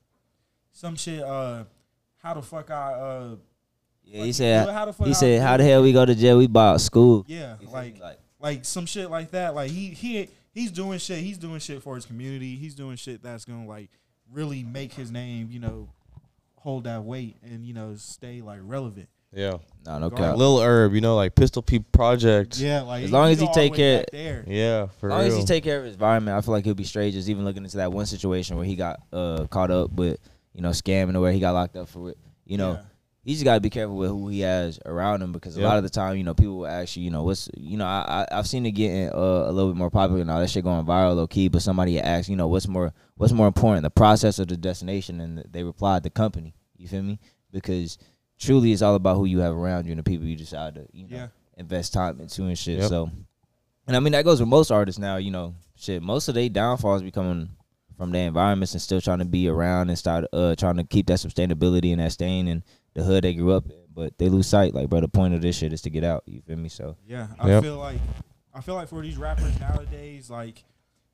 some 0.72 0.96
shit. 0.96 1.22
Uh, 1.24 1.64
how 2.22 2.34
the 2.36 2.42
fuck 2.42 2.70
I, 2.72 2.94
uh, 2.94 3.36
Yeah, 4.06 4.20
Like, 4.20 4.26
he 4.28 4.32
said 4.34 4.70
how 4.70 4.86
the 4.86 4.94
fuck 4.94 5.08
he 5.08 5.12
I- 5.12 5.16
said 5.16 5.42
how 5.42 5.58
the 5.58 5.64
hell 5.64 5.82
we 5.82 5.92
go 5.92 6.06
to 6.06 6.14
jail? 6.16 6.38
We 6.38 6.48
bought 6.48 6.80
school. 6.82 7.26
yeah, 7.28 7.56
like, 7.72 8.00
like 8.00 8.20
like 8.40 8.66
some 8.66 8.86
shit 8.86 9.10
like 9.10 9.32
that. 9.32 9.56
Like 9.56 9.72
he, 9.72 9.88
he, 9.90 10.30
he's 10.54 10.72
doing 10.72 11.00
shit. 11.00 11.20
He's 11.20 11.38
doing 11.38 11.60
shit 11.60 11.82
for 11.82 11.96
his 11.96 12.06
community. 12.06 12.56
He's 12.58 12.76
doing 12.76 12.96
shit 12.98 13.24
that's 13.24 13.44
gonna 13.46 13.66
like 13.68 13.90
really 14.32 14.64
make 14.64 14.94
his 14.94 15.12
name, 15.12 15.50
you 15.52 15.60
know, 15.60 15.90
hold 16.58 16.84
that 16.86 17.04
weight 17.04 17.38
and 17.44 17.66
you 17.66 17.74
know 17.74 17.96
stay 17.98 18.42
like 18.42 18.60
relevant. 18.64 19.08
Yeah. 19.36 19.58
no 19.86 20.00
no 20.00 20.08
Like 20.08 20.18
cap. 20.18 20.38
Lil 20.38 20.60
Herb, 20.62 20.94
you 20.94 21.02
know, 21.02 21.16
like 21.16 21.36
Pistol 21.36 21.62
P 21.62 21.80
Project. 21.80 22.58
Yeah, 22.60 22.82
like 22.82 23.04
As 23.04 23.12
long 23.12 23.30
as 23.32 23.40
he 23.40 23.48
take 23.54 23.74
care- 23.74 24.06
there. 24.12 24.44
Yeah, 24.48 24.88
for 25.00 25.08
As 25.10 25.12
long 25.12 25.20
real. 25.26 25.32
as 25.34 25.38
he 25.38 25.46
take 25.46 25.64
care 25.64 25.80
of 25.80 25.86
his 25.86 25.94
environment, 25.96 26.38
I 26.38 26.42
feel 26.42 26.54
like 26.54 26.66
he'll 26.66 26.74
be 26.76 26.84
straight. 26.84 27.12
Just 27.14 27.30
even 27.30 27.44
looking 27.46 27.64
into 27.64 27.78
that 27.78 27.92
one 27.92 28.06
situation 28.06 28.56
where 28.58 28.66
he 28.66 28.76
got 28.76 29.02
uh, 29.12 29.46
caught 29.50 29.72
up 29.72 29.92
with, 29.94 30.20
you 30.54 30.62
know, 30.62 30.70
scamming 30.70 31.16
or 31.16 31.22
where 31.22 31.32
he 31.34 31.40
got 31.40 31.54
locked 31.54 31.76
up 31.76 31.90
for 31.90 32.12
it. 32.12 32.18
You 32.46 32.58
know, 32.58 32.74
Yeah. 32.74 32.82
he 33.24 33.34
just 33.34 33.44
got 33.44 33.56
to 33.56 33.62
be 33.62 33.70
careful 33.72 33.96
with 33.98 34.10
who 34.12 34.28
he 34.30 34.42
has 34.42 34.80
around 34.86 35.22
him 35.24 35.32
because 35.32 35.58
a 35.58 35.62
lot 35.62 35.78
of 35.78 35.84
the 35.84 35.90
time, 35.90 36.16
you 36.18 36.24
know, 36.24 36.34
people 36.34 36.60
will 36.60 36.68
ask 36.68 36.96
you, 36.96 37.04
you 37.04 37.10
know, 37.10 37.24
what's, 37.24 37.50
you 37.58 37.78
know, 37.78 37.86
I, 37.86 38.26
I 38.32 38.38
I've 38.38 38.48
seen 38.48 38.66
it 38.66 38.72
getting 38.72 39.10
uh, 39.10 39.46
a 39.48 39.52
little 39.52 39.72
bit 39.72 39.78
more 39.78 39.90
popular 39.90 40.24
now. 40.24 40.40
That 40.40 40.50
shit 40.50 40.64
going 40.64 40.86
viral, 40.86 41.16
low 41.16 41.28
key. 41.28 41.48
But 41.48 41.62
somebody 41.64 42.00
asked, 42.00 42.30
you 42.30 42.36
know, 42.36 42.48
what's 42.48 42.68
more 42.68 42.94
what's 43.18 43.34
more 43.34 43.48
important, 43.48 43.84
the 43.84 43.90
process 43.90 44.40
or 44.40 44.46
the 44.46 44.58
destination? 44.58 45.20
And 45.22 45.44
they 45.52 45.64
replied, 45.64 46.04
the 46.04 46.10
company. 46.10 46.54
You 46.78 46.88
feel 46.88 47.02
me? 47.04 47.20
Because 47.52 47.98
truly, 48.40 48.72
it's 48.72 48.82
all 48.82 48.96
about 48.96 49.16
who 49.18 49.26
you 49.26 49.40
have 49.40 49.56
around 49.56 49.86
you 49.86 49.92
and 49.92 50.00
the 50.00 50.04
people 50.04 50.26
you 50.28 50.36
decide 50.36 50.76
to, 50.76 50.88
you 50.92 51.08
know, 51.08 51.16
Yeah. 51.18 51.28
invest 51.58 51.94
time 51.94 52.20
into 52.20 52.44
and 52.44 52.58
shit. 52.58 52.80
Yep. 52.80 52.90
So, 52.90 53.10
and 53.88 53.96
I 53.96 54.00
mean 54.00 54.14
that 54.14 54.26
goes 54.26 54.40
with 54.40 54.50
most 54.50 54.72
artists 54.72 55.00
now. 55.00 55.18
You 55.18 55.32
know, 55.32 55.56
shit. 55.76 56.02
Most 56.02 56.28
of 56.28 56.36
their 56.36 56.50
downfalls 56.50 57.02
be 57.02 57.12
coming 57.12 57.50
from 57.98 58.12
their 58.12 58.28
environments 58.28 58.74
and 58.74 58.82
still 58.82 59.00
trying 59.02 59.20
to 59.20 59.26
be 59.26 59.48
around 59.48 59.90
and 59.90 59.98
start 59.98 60.26
uh 60.34 60.56
trying 60.56 60.78
to 60.78 60.84
keep 60.84 61.06
that 61.08 61.20
sustainability 61.20 61.92
and 61.92 62.00
that 62.02 62.12
stain 62.12 62.48
in 62.48 62.64
the 62.96 63.04
hood 63.04 63.24
they 63.24 63.34
grew 63.34 63.52
up 63.54 63.66
in. 63.70 63.78
But 63.94 64.18
they 64.18 64.30
lose 64.30 64.48
sight. 64.48 64.74
Like, 64.74 64.90
bro, 64.90 65.02
the 65.02 65.08
point 65.08 65.36
of 65.36 65.42
this 65.42 65.56
shit 65.58 65.72
is 65.74 65.82
to 65.84 65.90
get 65.92 66.04
out. 66.04 66.24
You 66.26 66.42
feel 66.42 66.58
me? 66.58 66.70
So 66.70 66.98
Yeah, 67.08 67.28
I 67.40 67.48
Yep. 67.50 67.64
feel 67.64 67.78
like 67.78 68.00
I 68.54 68.62
feel 68.62 68.76
like 68.76 68.88
for 68.88 69.02
these 69.02 69.18
rappers 69.18 69.60
nowadays, 69.60 70.30
like 70.30 70.64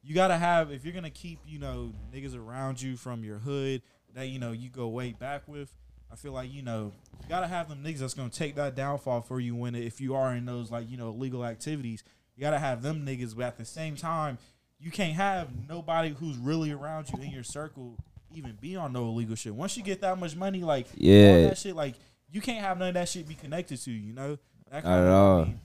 you 0.02 0.16
gotta 0.16 0.38
have 0.38 0.72
if 0.72 0.86
you're 0.86 0.94
gonna 0.94 1.10
keep 1.10 1.40
you 1.46 1.60
know 1.60 1.92
niggas 2.14 2.36
around 2.38 2.82
you 2.82 2.96
from 2.96 3.24
your 3.24 3.40
hood 3.40 3.82
that 4.14 4.28
you 4.28 4.40
know 4.40 4.52
you 4.54 4.70
go 4.70 4.88
way 4.88 5.12
back 5.12 5.48
with. 5.48 5.74
I 6.12 6.16
feel 6.16 6.32
like 6.32 6.52
you 6.52 6.62
know 6.62 6.92
you 7.22 7.30
gotta 7.30 7.48
have 7.48 7.70
them 7.70 7.84
niggas 7.84 8.00
that's 8.00 8.14
gonna 8.14 8.30
take 8.30 8.56
that 8.56 8.76
downfall 8.76 9.22
for 9.22 9.40
you 9.40 9.56
when 9.56 9.76
if 9.76 10.02
you 10.02 10.16
are 10.16 10.34
in 10.36 10.46
those 10.46 10.72
like 10.72 10.90
you 10.90 10.98
know 10.98 11.10
illegal 11.10 11.46
activities. 11.46 12.04
You 12.36 12.42
gotta 12.42 12.60
have 12.60 12.82
them 12.82 13.06
niggas, 13.06 13.36
but 13.36 13.44
at 13.46 13.58
the 13.58 13.66
same 13.66 13.96
time, 13.98 14.38
you 14.80 14.92
can't 14.92 15.14
have 15.14 15.50
nobody 15.68 16.16
who's 16.18 16.38
really 16.38 16.72
around 16.72 17.10
you 17.12 17.22
in 17.22 17.32
your 17.32 17.44
circle 17.44 17.98
even 18.34 18.58
be 18.62 18.76
on 18.76 18.94
no 18.94 19.06
illegal 19.06 19.36
shit. 19.36 19.54
Once 19.54 19.76
you 19.76 19.84
get 19.84 20.02
that 20.02 20.18
much 20.18 20.36
money, 20.36 20.62
like 20.64 20.86
all 20.86 20.92
Yeah. 20.98 21.42
that 21.50 21.58
shit, 21.58 21.76
like 21.76 21.96
you 22.32 22.40
can't 22.42 22.64
have 22.64 22.78
none 22.78 22.90
of 22.90 22.94
that 22.94 23.10
shit 23.10 23.28
be 23.28 23.36
connected 23.36 23.78
to 23.82 23.92
you. 23.92 24.00
You 24.00 24.14
know, 24.14 24.38
that 24.72 24.84
Not 24.84 24.92
at 24.94 24.96
kinda- 25.02 25.12
all. 25.12 25.46
Mean, 25.46 25.60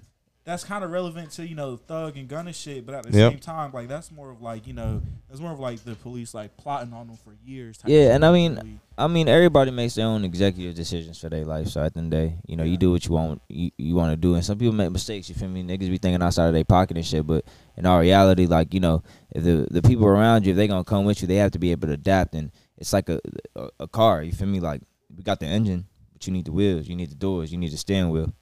that's 0.44 0.62
kind 0.62 0.84
of 0.84 0.90
relevant 0.90 1.30
to 1.30 1.46
you 1.46 1.54
know 1.54 1.76
thug 1.76 2.16
and 2.16 2.28
gun 2.28 2.46
and 2.46 2.54
shit, 2.54 2.84
but 2.84 2.94
at 2.94 3.04
the 3.04 3.18
Yep. 3.18 3.30
same 3.32 3.38
time, 3.40 3.72
like 3.72 3.88
that's 3.88 4.12
more 4.12 4.30
of 4.30 4.42
like 4.42 4.66
you 4.66 4.72
know 4.74 5.00
that's 5.28 5.40
more 5.40 5.52
of 5.52 5.58
like 5.58 5.82
the 5.84 5.94
police 5.96 6.34
like 6.34 6.56
plotting 6.56 6.92
on 6.92 7.06
them 7.06 7.16
for 7.16 7.34
years. 7.44 7.78
type 7.78 7.90
Yeah, 7.90 8.14
and 8.14 8.24
I 8.24 8.30
mean, 8.32 8.56
really. 8.56 8.78
I 8.98 9.06
mean, 9.08 9.26
everybody 9.28 9.70
makes 9.70 9.94
their 9.94 10.06
own 10.06 10.24
executive 10.24 10.74
decisions 10.74 11.18
for 11.18 11.28
their 11.28 11.44
life. 11.44 11.68
So 11.68 11.82
at 11.82 11.94
the 11.94 12.00
end 12.00 12.12
of 12.12 12.20
the 12.20 12.26
day, 12.28 12.36
you 12.46 12.56
know, 12.56 12.64
you 12.64 12.76
do 12.76 12.90
what 12.92 13.04
you 13.06 13.12
want, 13.12 13.40
you, 13.48 13.70
you 13.78 13.94
want 13.94 14.12
to 14.12 14.16
do. 14.16 14.34
And 14.34 14.44
some 14.44 14.58
people 14.58 14.74
make 14.74 14.90
mistakes. 14.90 15.28
You 15.28 15.34
feel 15.34 15.48
me? 15.48 15.62
Niggas 15.64 15.88
be 15.90 15.98
thinking 15.98 16.22
outside 16.22 16.46
of 16.48 16.54
their 16.54 16.64
pocket 16.64 16.96
and 16.98 17.06
shit. 17.06 17.26
But 17.26 17.44
in 17.76 17.86
our 17.86 18.00
reality, 18.00 18.46
like 18.46 18.74
you 18.74 18.80
know, 18.80 19.02
if 19.30 19.42
the 19.44 19.66
the 19.70 19.82
people 19.82 20.06
around 20.06 20.44
you, 20.44 20.50
if 20.50 20.56
they 20.56 20.68
gonna 20.68 20.84
come 20.84 21.04
with 21.06 21.22
you, 21.22 21.26
they 21.28 21.36
have 21.36 21.52
to 21.52 21.58
be 21.58 21.70
able 21.72 21.88
to 21.88 21.94
adapt. 21.94 22.34
And 22.34 22.52
it's 22.76 22.92
like 22.92 23.08
a 23.08 23.18
a, 23.56 23.68
a 23.80 23.88
car. 23.88 24.22
You 24.22 24.32
feel 24.32 24.46
me? 24.48 24.60
Like 24.60 24.82
we 25.16 25.22
got 25.22 25.40
the 25.40 25.46
engine, 25.46 25.86
but 26.12 26.26
you 26.26 26.32
need 26.34 26.44
the 26.44 26.52
wheels, 26.52 26.86
you 26.86 26.96
need 26.96 27.10
the 27.10 27.14
doors, 27.14 27.50
you 27.50 27.56
need 27.58 27.72
the 27.72 27.76
steering 27.78 28.10
wheel. 28.10 28.32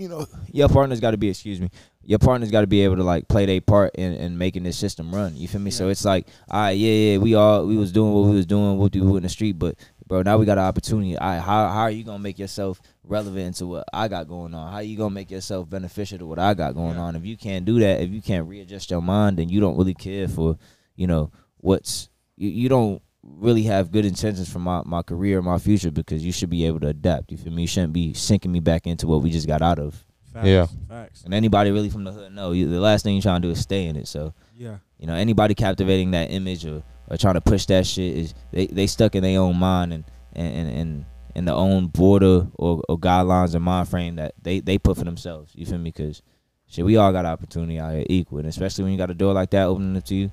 You 0.00 0.08
know, 0.08 0.26
your 0.50 0.70
partner's 0.70 0.98
got 0.98 1.10
to 1.10 1.18
be. 1.18 1.28
Excuse 1.28 1.60
me. 1.60 1.68
Your 2.02 2.18
partner's 2.18 2.50
got 2.50 2.62
to 2.62 2.66
be 2.66 2.80
able 2.84 2.96
to 2.96 3.04
like 3.04 3.28
play 3.28 3.44
their 3.44 3.60
part 3.60 3.94
in, 3.96 4.14
in 4.14 4.38
making 4.38 4.62
this 4.62 4.78
system 4.78 5.14
run. 5.14 5.36
You 5.36 5.46
feel 5.46 5.60
me? 5.60 5.70
So 5.70 5.90
it's 5.90 6.06
like, 6.06 6.26
all 6.50 6.58
right, 6.62 6.70
yeah, 6.70 7.12
yeah, 7.12 7.18
we 7.18 7.34
all 7.34 7.66
we 7.66 7.76
was 7.76 7.92
doing 7.92 8.14
what 8.14 8.24
we 8.30 8.36
was 8.36 8.46
doing, 8.46 8.78
what 8.78 8.94
we 8.94 9.02
were 9.02 9.18
in 9.18 9.24
the 9.24 9.28
street, 9.28 9.58
but 9.58 9.74
bro, 10.06 10.22
now 10.22 10.38
we 10.38 10.46
got 10.46 10.56
an 10.56 10.64
opportunity. 10.64 11.18
All 11.18 11.28
right, 11.28 11.38
how 11.38 11.68
how 11.68 11.82
are 11.82 11.90
you 11.90 12.02
gonna 12.02 12.18
make 12.18 12.38
yourself 12.38 12.80
relevant 13.04 13.56
to 13.56 13.66
what 13.66 13.84
I 13.92 14.08
got 14.08 14.26
going 14.26 14.54
on? 14.54 14.70
How 14.70 14.78
are 14.78 14.82
you 14.82 14.96
gonna 14.96 15.10
make 15.14 15.30
yourself 15.30 15.68
beneficial 15.68 16.18
to 16.20 16.24
what 16.24 16.38
I 16.38 16.54
got 16.54 16.74
going 16.74 16.94
Yeah. 16.94 17.02
on? 17.02 17.16
If 17.16 17.26
you 17.26 17.36
can't 17.36 17.66
do 17.66 17.78
that, 17.80 18.00
if 18.00 18.08
you 18.08 18.22
can't 18.22 18.48
readjust 18.48 18.90
your 18.90 19.02
mind, 19.02 19.36
then 19.36 19.50
you 19.50 19.60
don't 19.60 19.76
really 19.76 19.92
care 19.92 20.28
for, 20.28 20.56
you 20.96 21.06
know, 21.06 21.30
what's 21.58 22.08
you, 22.38 22.48
you 22.48 22.68
don't 22.70 23.02
really 23.38 23.62
have 23.62 23.90
good 23.90 24.04
intentions 24.04 24.50
for 24.52 24.58
my, 24.58 24.82
my 24.84 25.02
career, 25.02 25.40
my 25.42 25.58
future, 25.58 25.90
because 25.90 26.24
you 26.24 26.32
should 26.32 26.50
be 26.50 26.64
able 26.66 26.80
to 26.80 26.88
adapt. 26.88 27.30
You 27.32 27.38
feel 27.38 27.52
me? 27.52 27.62
You 27.62 27.68
shouldn't 27.68 27.92
be 27.92 28.14
sinking 28.14 28.52
me 28.52 28.60
back 28.60 28.86
into 28.86 29.06
what 29.06 29.22
we 29.22 29.30
just 29.30 29.46
got 29.46 29.62
out 29.62 29.78
of. 29.78 30.04
facts, 30.32 30.46
yeah. 30.46 30.66
facts, 30.88 31.24
And 31.24 31.34
anybody 31.34 31.70
really 31.70 31.90
from 31.90 32.04
the 32.04 32.12
hood 32.12 32.32
know 32.32 32.52
you, 32.52 32.68
the 32.68 32.80
last 32.80 33.02
thing 33.02 33.14
you're 33.14 33.22
trying 33.22 33.42
to 33.42 33.48
do 33.48 33.52
is 33.52 33.60
stay 33.60 33.86
in 33.86 33.96
it. 33.96 34.08
So 34.08 34.34
yeah, 34.56 34.78
you 34.98 35.06
know 35.06 35.14
anybody 35.14 35.54
captivating 35.54 36.12
that 36.12 36.30
image 36.30 36.64
or, 36.66 36.82
or 37.08 37.16
trying 37.16 37.34
to 37.34 37.40
push 37.40 37.66
that 37.66 37.86
shit 37.86 38.16
is 38.16 38.34
they, 38.52 38.66
they 38.66 38.86
stuck 38.86 39.14
in 39.14 39.22
their 39.22 39.40
own 39.40 39.56
mind 39.56 39.92
and 39.92 40.04
and 40.32 40.54
and, 40.54 40.70
and 40.70 41.04
in 41.34 41.44
their 41.44 41.54
own 41.54 41.86
border 41.86 42.48
or, 42.54 42.82
or 42.88 42.98
guidelines 42.98 43.54
and 43.54 43.64
mind 43.64 43.88
frame 43.88 44.16
that 44.16 44.34
they, 44.42 44.60
they 44.60 44.78
put 44.78 44.96
for 44.96 45.04
themselves. 45.04 45.52
You 45.54 45.66
feel 45.66 45.78
me? 45.78 45.90
Because 45.90 46.22
shit, 46.66 46.84
we 46.84 46.96
all 46.96 47.12
got 47.12 47.24
opportunity 47.24 47.78
out 47.78 47.94
here 47.94 48.04
equal, 48.08 48.38
and 48.38 48.48
especially 48.48 48.84
when 48.84 48.92
you 48.92 48.98
got 48.98 49.10
a 49.10 49.14
door 49.14 49.32
like 49.32 49.50
that 49.50 49.66
opening 49.66 49.96
up 49.96 50.04
to 50.04 50.14
you, 50.14 50.30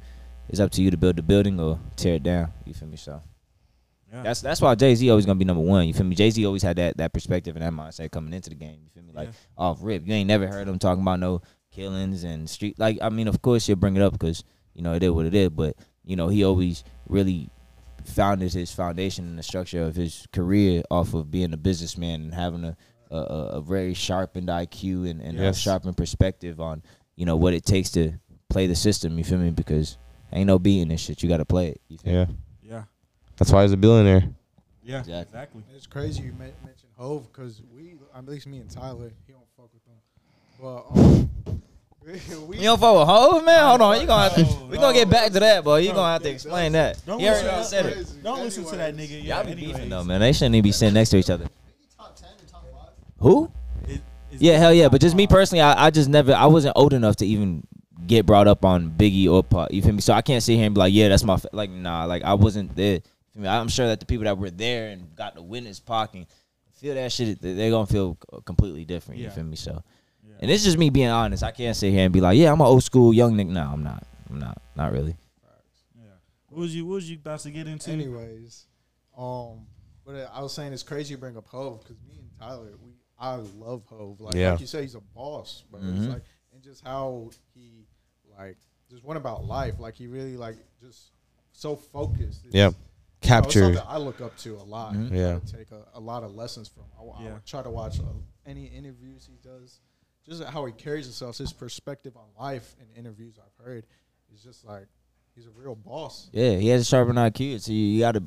it's 0.50 0.60
up 0.60 0.72
to 0.72 0.82
you 0.82 0.92
to 0.92 0.98
build 0.98 1.16
the 1.18 1.24
building 1.24 1.60
or 1.60 1.80
tear 1.96 2.16
it 2.16 2.24
down. 2.24 2.52
You 2.66 2.74
feel 2.74 2.88
me? 2.88 2.98
So 2.98 3.22
yeah. 4.12 4.24
that's 4.24 4.42
that's 4.42 4.62
why 4.62 4.76
Jay 4.76 4.96
Z 4.96 5.10
always 5.10 5.26
gonna 5.26 5.40
be 5.40 5.46
number 5.46 5.64
one. 5.64 5.88
You 5.88 5.94
feel 5.94 6.06
me? 6.06 6.16
Jay 6.16 6.30
Z 6.30 6.46
always 6.46 6.64
had 6.64 6.78
that 6.78 6.98
that 6.98 7.14
perspective 7.14 7.56
and 7.56 7.64
that 7.64 7.74
mindset 7.74 8.12
coming 8.12 8.34
into 8.34 8.50
the 8.50 8.56
game. 8.56 8.80
You 8.84 8.90
feel 8.94 9.04
me? 9.04 9.12
Like 9.14 9.30
Yeah. 9.30 9.34
off 9.58 9.80
rip, 9.82 10.08
you 10.08 10.14
ain't 10.14 10.28
never 10.28 10.48
heard 10.48 10.68
him 10.68 10.80
talking 10.80 11.02
about 11.02 11.20
no 11.20 11.42
killings 11.72 12.24
and 12.24 12.50
street. 12.50 12.80
Like 12.80 12.98
I 13.02 13.10
mean, 13.10 13.28
of 13.28 13.42
course 13.42 13.68
you'll 13.68 13.78
bring 13.78 13.96
it 13.96 14.02
up 14.02 14.14
because 14.14 14.44
you 14.74 14.82
know 14.82 14.94
it 14.94 15.04
is 15.04 15.12
what 15.12 15.26
it 15.26 15.36
is. 15.36 15.50
But 15.50 15.76
you 16.06 16.16
know 16.16 16.28
he 16.30 16.44
always 16.44 16.84
really 17.08 17.50
founded 18.06 18.54
his 18.54 18.72
foundation 18.72 19.26
and 19.26 19.38
the 19.38 19.44
structure 19.44 19.84
of 19.84 19.96
his 19.96 20.26
career 20.32 20.82
off 20.90 21.14
of 21.14 21.30
being 21.30 21.52
a 21.54 21.58
businessman 21.58 22.22
and 22.22 22.34
having 22.34 22.64
a 22.64 22.78
a, 23.12 23.16
a 23.18 23.44
a 23.58 23.62
very 23.62 23.94
sharpened 23.94 24.48
IQ 24.50 25.10
and, 25.10 25.22
and 25.22 25.38
a 25.40 25.44
Yes. 25.44 25.58
sharpened 25.60 25.98
perspective 25.98 26.60
on 26.62 26.84
you 27.16 27.26
know 27.26 27.36
what 27.36 27.54
it 27.54 27.66
takes 27.66 27.90
to 27.92 28.14
play 28.50 28.68
the 28.68 28.76
system. 28.76 29.18
You 29.18 29.24
feel 29.26 29.38
me? 29.40 29.50
Because 29.52 29.98
ain't 30.32 30.48
no 30.48 30.60
beating 30.60 30.90
this 30.90 31.02
shit. 31.02 31.22
You 31.24 31.30
got 31.30 31.38
to 31.38 31.46
play 31.46 31.70
it. 31.70 31.82
You? 31.88 31.98
Yeah. 32.04 32.26
yeah, 32.64 32.84
That's 33.38 33.52
why 33.52 33.64
he's 33.64 33.72
a 33.72 33.78
billionaire. 33.78 34.24
yeah, 34.84 35.00
Exactly. 35.00 35.22
exactly. 35.22 35.64
It's 35.76 35.88
crazy 35.88 36.24
you 36.24 36.34
men- 36.38 36.54
mentioned 36.66 36.92
Hov 36.98 37.32
because 37.32 37.62
we, 37.76 37.96
at 38.16 38.26
least 38.26 38.48
me 38.48 38.58
and 38.60 38.70
Tyler, 38.70 39.12
he 39.26 39.34
don't 39.34 39.44
fuck 39.56 39.70
with 39.74 39.86
them. 39.86 39.96
But 40.62 40.86
um, 40.92 42.48
we, 42.48 42.58
You 42.58 42.64
don't 42.64 42.80
fuck 42.80 42.98
with 42.98 43.08
Hov, 43.08 43.44
man? 43.46 43.64
Hold 43.68 43.82
on, 43.82 44.02
you 44.02 44.08
gonna 44.08 44.30
have 44.30 44.36
to. 44.36 44.66
We 44.66 44.78
gonna 44.78 44.94
get 44.94 45.10
back 45.10 45.32
to 45.34 45.40
that, 45.40 45.64
boy. 45.64 45.78
You 45.80 45.90
no, 45.90 45.96
gonna 45.96 46.14
have 46.14 46.24
to 46.24 46.30
explain 46.30 46.72
that. 46.74 47.00
Don't 47.06 47.20
You 47.20 47.28
already 47.28 47.48
listen, 47.48 47.60
to 47.60 47.64
said 47.66 47.86
that, 47.86 47.92
it. 47.92 47.96
Crazy. 47.96 48.20
don't 48.24 48.40
listen 48.44 48.66
to 48.66 48.76
that 48.78 48.90
Anyways. 48.94 49.10
nigga. 49.12 49.18
Y'all 49.20 49.24
Yeah, 49.26 49.44
be 49.44 49.54
beefing 49.56 49.70
anyways. 49.74 49.90
though, 49.90 50.04
man. 50.04 50.20
They 50.22 50.34
shouldn't 50.34 50.56
even 50.56 50.64
be 50.64 50.72
sitting 50.72 50.94
next 50.94 51.10
to 51.12 51.18
each 51.18 51.30
other. 51.30 51.48
top 51.98 52.16
ten 52.16 52.30
or 52.30 52.50
top 52.50 52.64
five? 52.72 52.90
Who? 53.20 53.52
It- 53.88 54.02
it's 54.32 54.42
Yeah, 54.42 54.58
hell 54.58 54.74
yeah. 54.74 54.90
But 54.90 55.00
just 55.02 55.16
me 55.16 55.28
personally, 55.28 55.62
I, 55.62 55.86
I 55.88 55.90
just 55.90 56.10
never. 56.10 56.34
I 56.34 56.46
wasn't 56.48 56.74
old 56.76 56.94
enough 56.94 57.18
to 57.18 57.26
even 57.26 57.66
get 58.06 58.26
brought 58.26 58.48
up 58.48 58.64
on 58.66 58.92
Biggie 58.92 59.28
or 59.30 59.44
Pac. 59.44 59.72
You 59.72 59.82
feel 59.82 59.94
me? 59.94 60.02
So 60.02 60.14
I 60.14 60.22
can't 60.22 60.44
sit 60.44 60.56
here 60.56 60.66
and 60.66 60.76
be 60.76 60.80
like, 60.80 60.94
yeah, 60.94 61.10
that's 61.10 61.24
my 61.24 61.38
fa-. 61.38 61.50
like. 61.52 61.70
Nah, 61.70 62.06
like 62.06 62.24
I 62.24 62.34
wasn't 62.36 62.76
there. 62.76 62.96
You 62.96 63.02
feel 63.34 63.42
me? 63.44 63.48
I'm 63.48 63.68
sure 63.70 63.88
that 63.88 64.00
the 64.00 64.06
people 64.06 64.26
that 64.26 64.38
were 64.38 64.52
there 64.52 64.90
and 64.90 65.16
got 65.16 65.36
to 65.36 65.42
witness 65.42 65.80
Pac 65.80 66.14
and 66.16 66.26
feel 66.74 66.94
that 66.96 67.12
shit, 67.12 67.42
they- 67.42 67.54
they're 67.54 67.72
gonna 67.72 67.88
feel 67.88 68.16
completely 68.46 68.86
different. 68.86 69.20
You 69.20 69.30
feel 69.32 69.44
me? 69.46 69.56
So, 69.56 69.84
Yeah. 70.28 70.36
and 70.42 70.52
it's 70.52 70.64
just 70.64 70.78
me 70.78 70.90
being 70.92 71.08
honest. 71.10 71.44
I 71.44 71.52
can't 71.52 71.76
sit 71.76 71.92
here 71.92 72.04
and 72.06 72.14
be 72.14 72.22
like, 72.22 72.38
yeah, 72.38 72.52
I'm 72.52 72.62
an 72.62 72.68
old 72.68 72.84
school 72.84 73.14
young 73.14 73.34
nigga. 73.36 73.50
No, 73.50 73.64
I'm 73.64 73.84
not. 73.84 74.04
I'm 74.30 74.38
not. 74.40 74.62
Not 74.76 74.92
really. 74.92 75.16
Yeah. 75.96 76.04
What 76.50 76.60
was 76.60 76.76
you? 76.76 76.86
What 76.86 76.96
was 76.96 77.10
you 77.10 77.18
about 77.18 77.40
to 77.40 77.50
get 77.52 77.68
into? 77.68 77.90
Anyways, 77.90 78.66
um, 79.18 79.66
but 80.06 80.16
uh, 80.16 80.30
I 80.34 80.42
was 80.42 80.54
saying 80.54 80.72
it's 80.74 80.84
crazy 80.84 81.12
you 81.12 81.18
bring 81.18 81.36
up 81.38 81.48
Hov 81.48 81.80
because 81.82 81.98
me 82.08 82.20
and 82.20 82.30
Tyler, 82.40 82.70
we 82.84 82.92
I 83.20 83.36
love 83.58 83.84
Hov. 83.90 84.22
Like, 84.22 84.36
Yeah. 84.36 84.52
like 84.52 84.60
you 84.62 84.68
say, 84.68 84.84
he's 84.84 84.94
a 84.94 85.00
boss, 85.02 85.64
but 85.72 85.80
it's 85.82 86.06
Mhm. 86.06 86.10
like 86.14 86.24
and 86.54 86.62
just 86.64 86.84
how 86.86 87.32
he 87.56 87.77
like 88.38 88.58
just 88.90 89.04
one 89.04 89.18
about 89.18 89.46
life. 89.46 89.76
Like 89.80 89.96
he 89.96 90.08
really 90.08 90.38
like 90.38 90.56
just 90.82 91.12
so 91.52 91.76
focused. 91.76 92.46
It's- 92.46 92.54
Yeah. 92.54 92.66
you 92.68 92.72
know, 92.72 92.78
it's 93.20 93.28
Captured. 93.28 93.76
something 93.76 93.84
I 93.88 93.98
look 93.98 94.22
up 94.22 94.38
to 94.40 94.56
a 94.56 94.64
lot. 94.64 94.94
Mhm. 94.94 95.12
I 95.12 95.16
Yeah. 95.16 95.40
take 95.46 95.72
a, 95.72 95.84
a 95.96 96.00
lot 96.00 96.24
of 96.24 96.36
lessons 96.36 96.68
from. 96.68 96.84
I, 97.00 97.20
I 97.20 97.24
Yeah. 97.24 97.40
try 97.46 97.64
to 97.64 97.70
watch 97.70 98.00
uh, 98.00 98.04
any 98.46 98.66
interviews 98.66 99.26
he 99.30 99.38
does. 99.48 99.80
Just 100.26 100.44
how 100.44 100.66
he 100.66 100.74
carries 100.74 101.06
himself, 101.06 101.38
his 101.38 101.54
perspective 101.54 102.16
on 102.18 102.26
life 102.40 102.76
and 102.80 102.88
interviews 102.96 103.40
I've 103.40 103.66
heard 103.66 103.86
is 104.34 104.44
just 104.44 104.66
like 104.66 104.88
He's 105.36 105.46
a 105.46 105.52
real 105.52 105.76
boss. 105.76 106.30
Yeah, 106.34 106.56
he 106.56 106.70
has 106.70 106.82
a 106.82 106.86
sharper 106.86 107.14
IQ. 107.14 107.60
So 107.62 107.72
you, 107.72 107.78
you 107.78 108.00
gotta, 108.00 108.24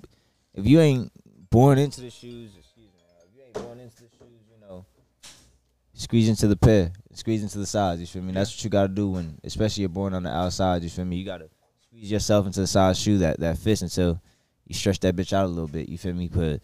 if 0.54 0.64
you 0.64 0.78
ain't 0.78 1.10
born 1.50 1.76
into 1.76 2.00
the 2.02 2.08
shoes, 2.10 2.52
excuse 2.56 2.86
me, 2.86 3.00
uh, 3.02 3.24
if 3.28 3.36
you 3.36 3.42
ain't 3.42 3.54
born 3.54 3.80
into 3.80 3.96
the 3.96 4.08
shoes, 4.10 4.12
you 4.12 4.19
know, 4.19 4.19
squeeze 6.00 6.28
into 6.28 6.49
the 6.49 6.57
pair, 6.57 6.92
squeeze 7.12 7.42
into 7.42 7.59
the 7.59 7.66
size. 7.66 8.00
You 8.00 8.07
feel 8.07 8.23
me? 8.23 8.33
That's 8.33 8.50
what 8.52 8.64
you 8.64 8.71
gotta 8.71 8.88
do 8.88 9.11
when, 9.11 9.38
especially 9.45 9.83
you're 9.83 9.90
born 9.90 10.14
on 10.14 10.23
the 10.23 10.30
outside. 10.30 10.83
You 10.83 10.88
feel 10.88 11.04
me? 11.04 11.16
You 11.16 11.26
gotta 11.26 11.49
squeeze 11.87 12.11
yourself 12.11 12.47
into 12.47 12.61
the 12.61 12.66
size 12.66 12.99
shoe 12.99 13.19
that 13.19 13.38
that 13.40 13.59
fits 13.59 13.83
until 13.83 14.21
you 14.66 14.75
stretch 14.75 15.00
that 15.00 15.14
bitch 15.14 15.33
out 15.33 15.45
a 15.45 15.49
little 15.49 15.69
bit. 15.69 15.88
You 15.88 15.99
feel 15.99 16.14
me? 16.14 16.28
But 16.28 16.62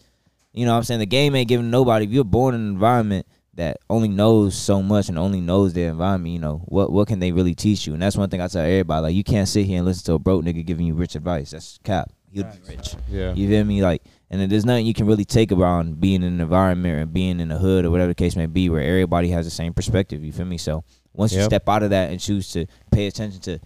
you 0.53 0.65
know 0.65 0.71
what 0.71 0.77
I'm 0.77 0.83
saying? 0.83 0.99
The 0.99 1.05
game 1.05 1.35
ain't 1.35 1.47
giving 1.47 1.69
nobody. 1.69 2.05
If 2.05 2.11
you're 2.11 2.23
born 2.23 2.55
in 2.55 2.61
an 2.61 2.67
environment 2.67 3.27
that 3.53 3.77
only 3.89 4.07
knows 4.07 4.55
so 4.55 4.81
much 4.81 5.09
and 5.09 5.17
only 5.17 5.41
knows 5.41 5.73
their 5.73 5.89
environment, 5.89 6.33
you 6.33 6.39
know, 6.39 6.63
what 6.65 6.91
what 6.91 7.07
can 7.07 7.19
they 7.19 7.31
really 7.31 7.55
teach 7.55 7.85
you? 7.85 7.93
And 7.93 8.01
that's 8.01 8.17
one 8.17 8.29
thing 8.29 8.41
I 8.41 8.47
tell 8.47 8.63
everybody. 8.63 9.03
Like 9.03 9.15
you 9.15 9.23
can't 9.23 9.47
sit 9.47 9.65
here 9.65 9.77
and 9.77 9.85
listen 9.85 10.05
to 10.05 10.13
a 10.13 10.19
broke 10.19 10.43
nigga 10.43 10.65
giving 10.65 10.87
you 10.87 10.95
rich 10.95 11.15
advice. 11.15 11.51
That's 11.51 11.79
cap. 11.83 12.11
He'll 12.31 12.43
be 12.43 12.57
rich. 12.67 12.95
Yeah. 13.09 13.33
You 13.33 13.47
feel 13.47 13.63
me? 13.63 13.81
Like, 13.81 14.03
and 14.29 14.51
there's 14.51 14.65
nothing 14.65 14.85
you 14.85 14.93
can 14.93 15.05
really 15.07 15.25
take 15.25 15.51
around 15.51 15.99
being 15.99 16.21
in 16.23 16.33
an 16.33 16.41
environment 16.41 16.99
and 16.99 17.13
being 17.13 17.39
in 17.39 17.51
a 17.51 17.57
hood 17.57 17.85
or 17.85 17.91
whatever 17.91 18.09
the 18.09 18.15
case 18.15 18.35
may 18.35 18.45
be, 18.45 18.69
where 18.69 18.81
everybody 18.81 19.29
has 19.29 19.45
the 19.45 19.51
same 19.51 19.73
perspective. 19.73 20.23
You 20.23 20.31
feel 20.33 20.45
me? 20.45 20.57
So 20.57 20.83
once 21.13 21.33
you 21.33 21.41
step 21.43 21.67
out 21.69 21.83
of 21.83 21.89
that 21.91 22.11
and 22.11 22.19
choose 22.19 22.51
to 22.51 22.65
pay 22.91 23.07
attention 23.07 23.39
to 23.41 23.59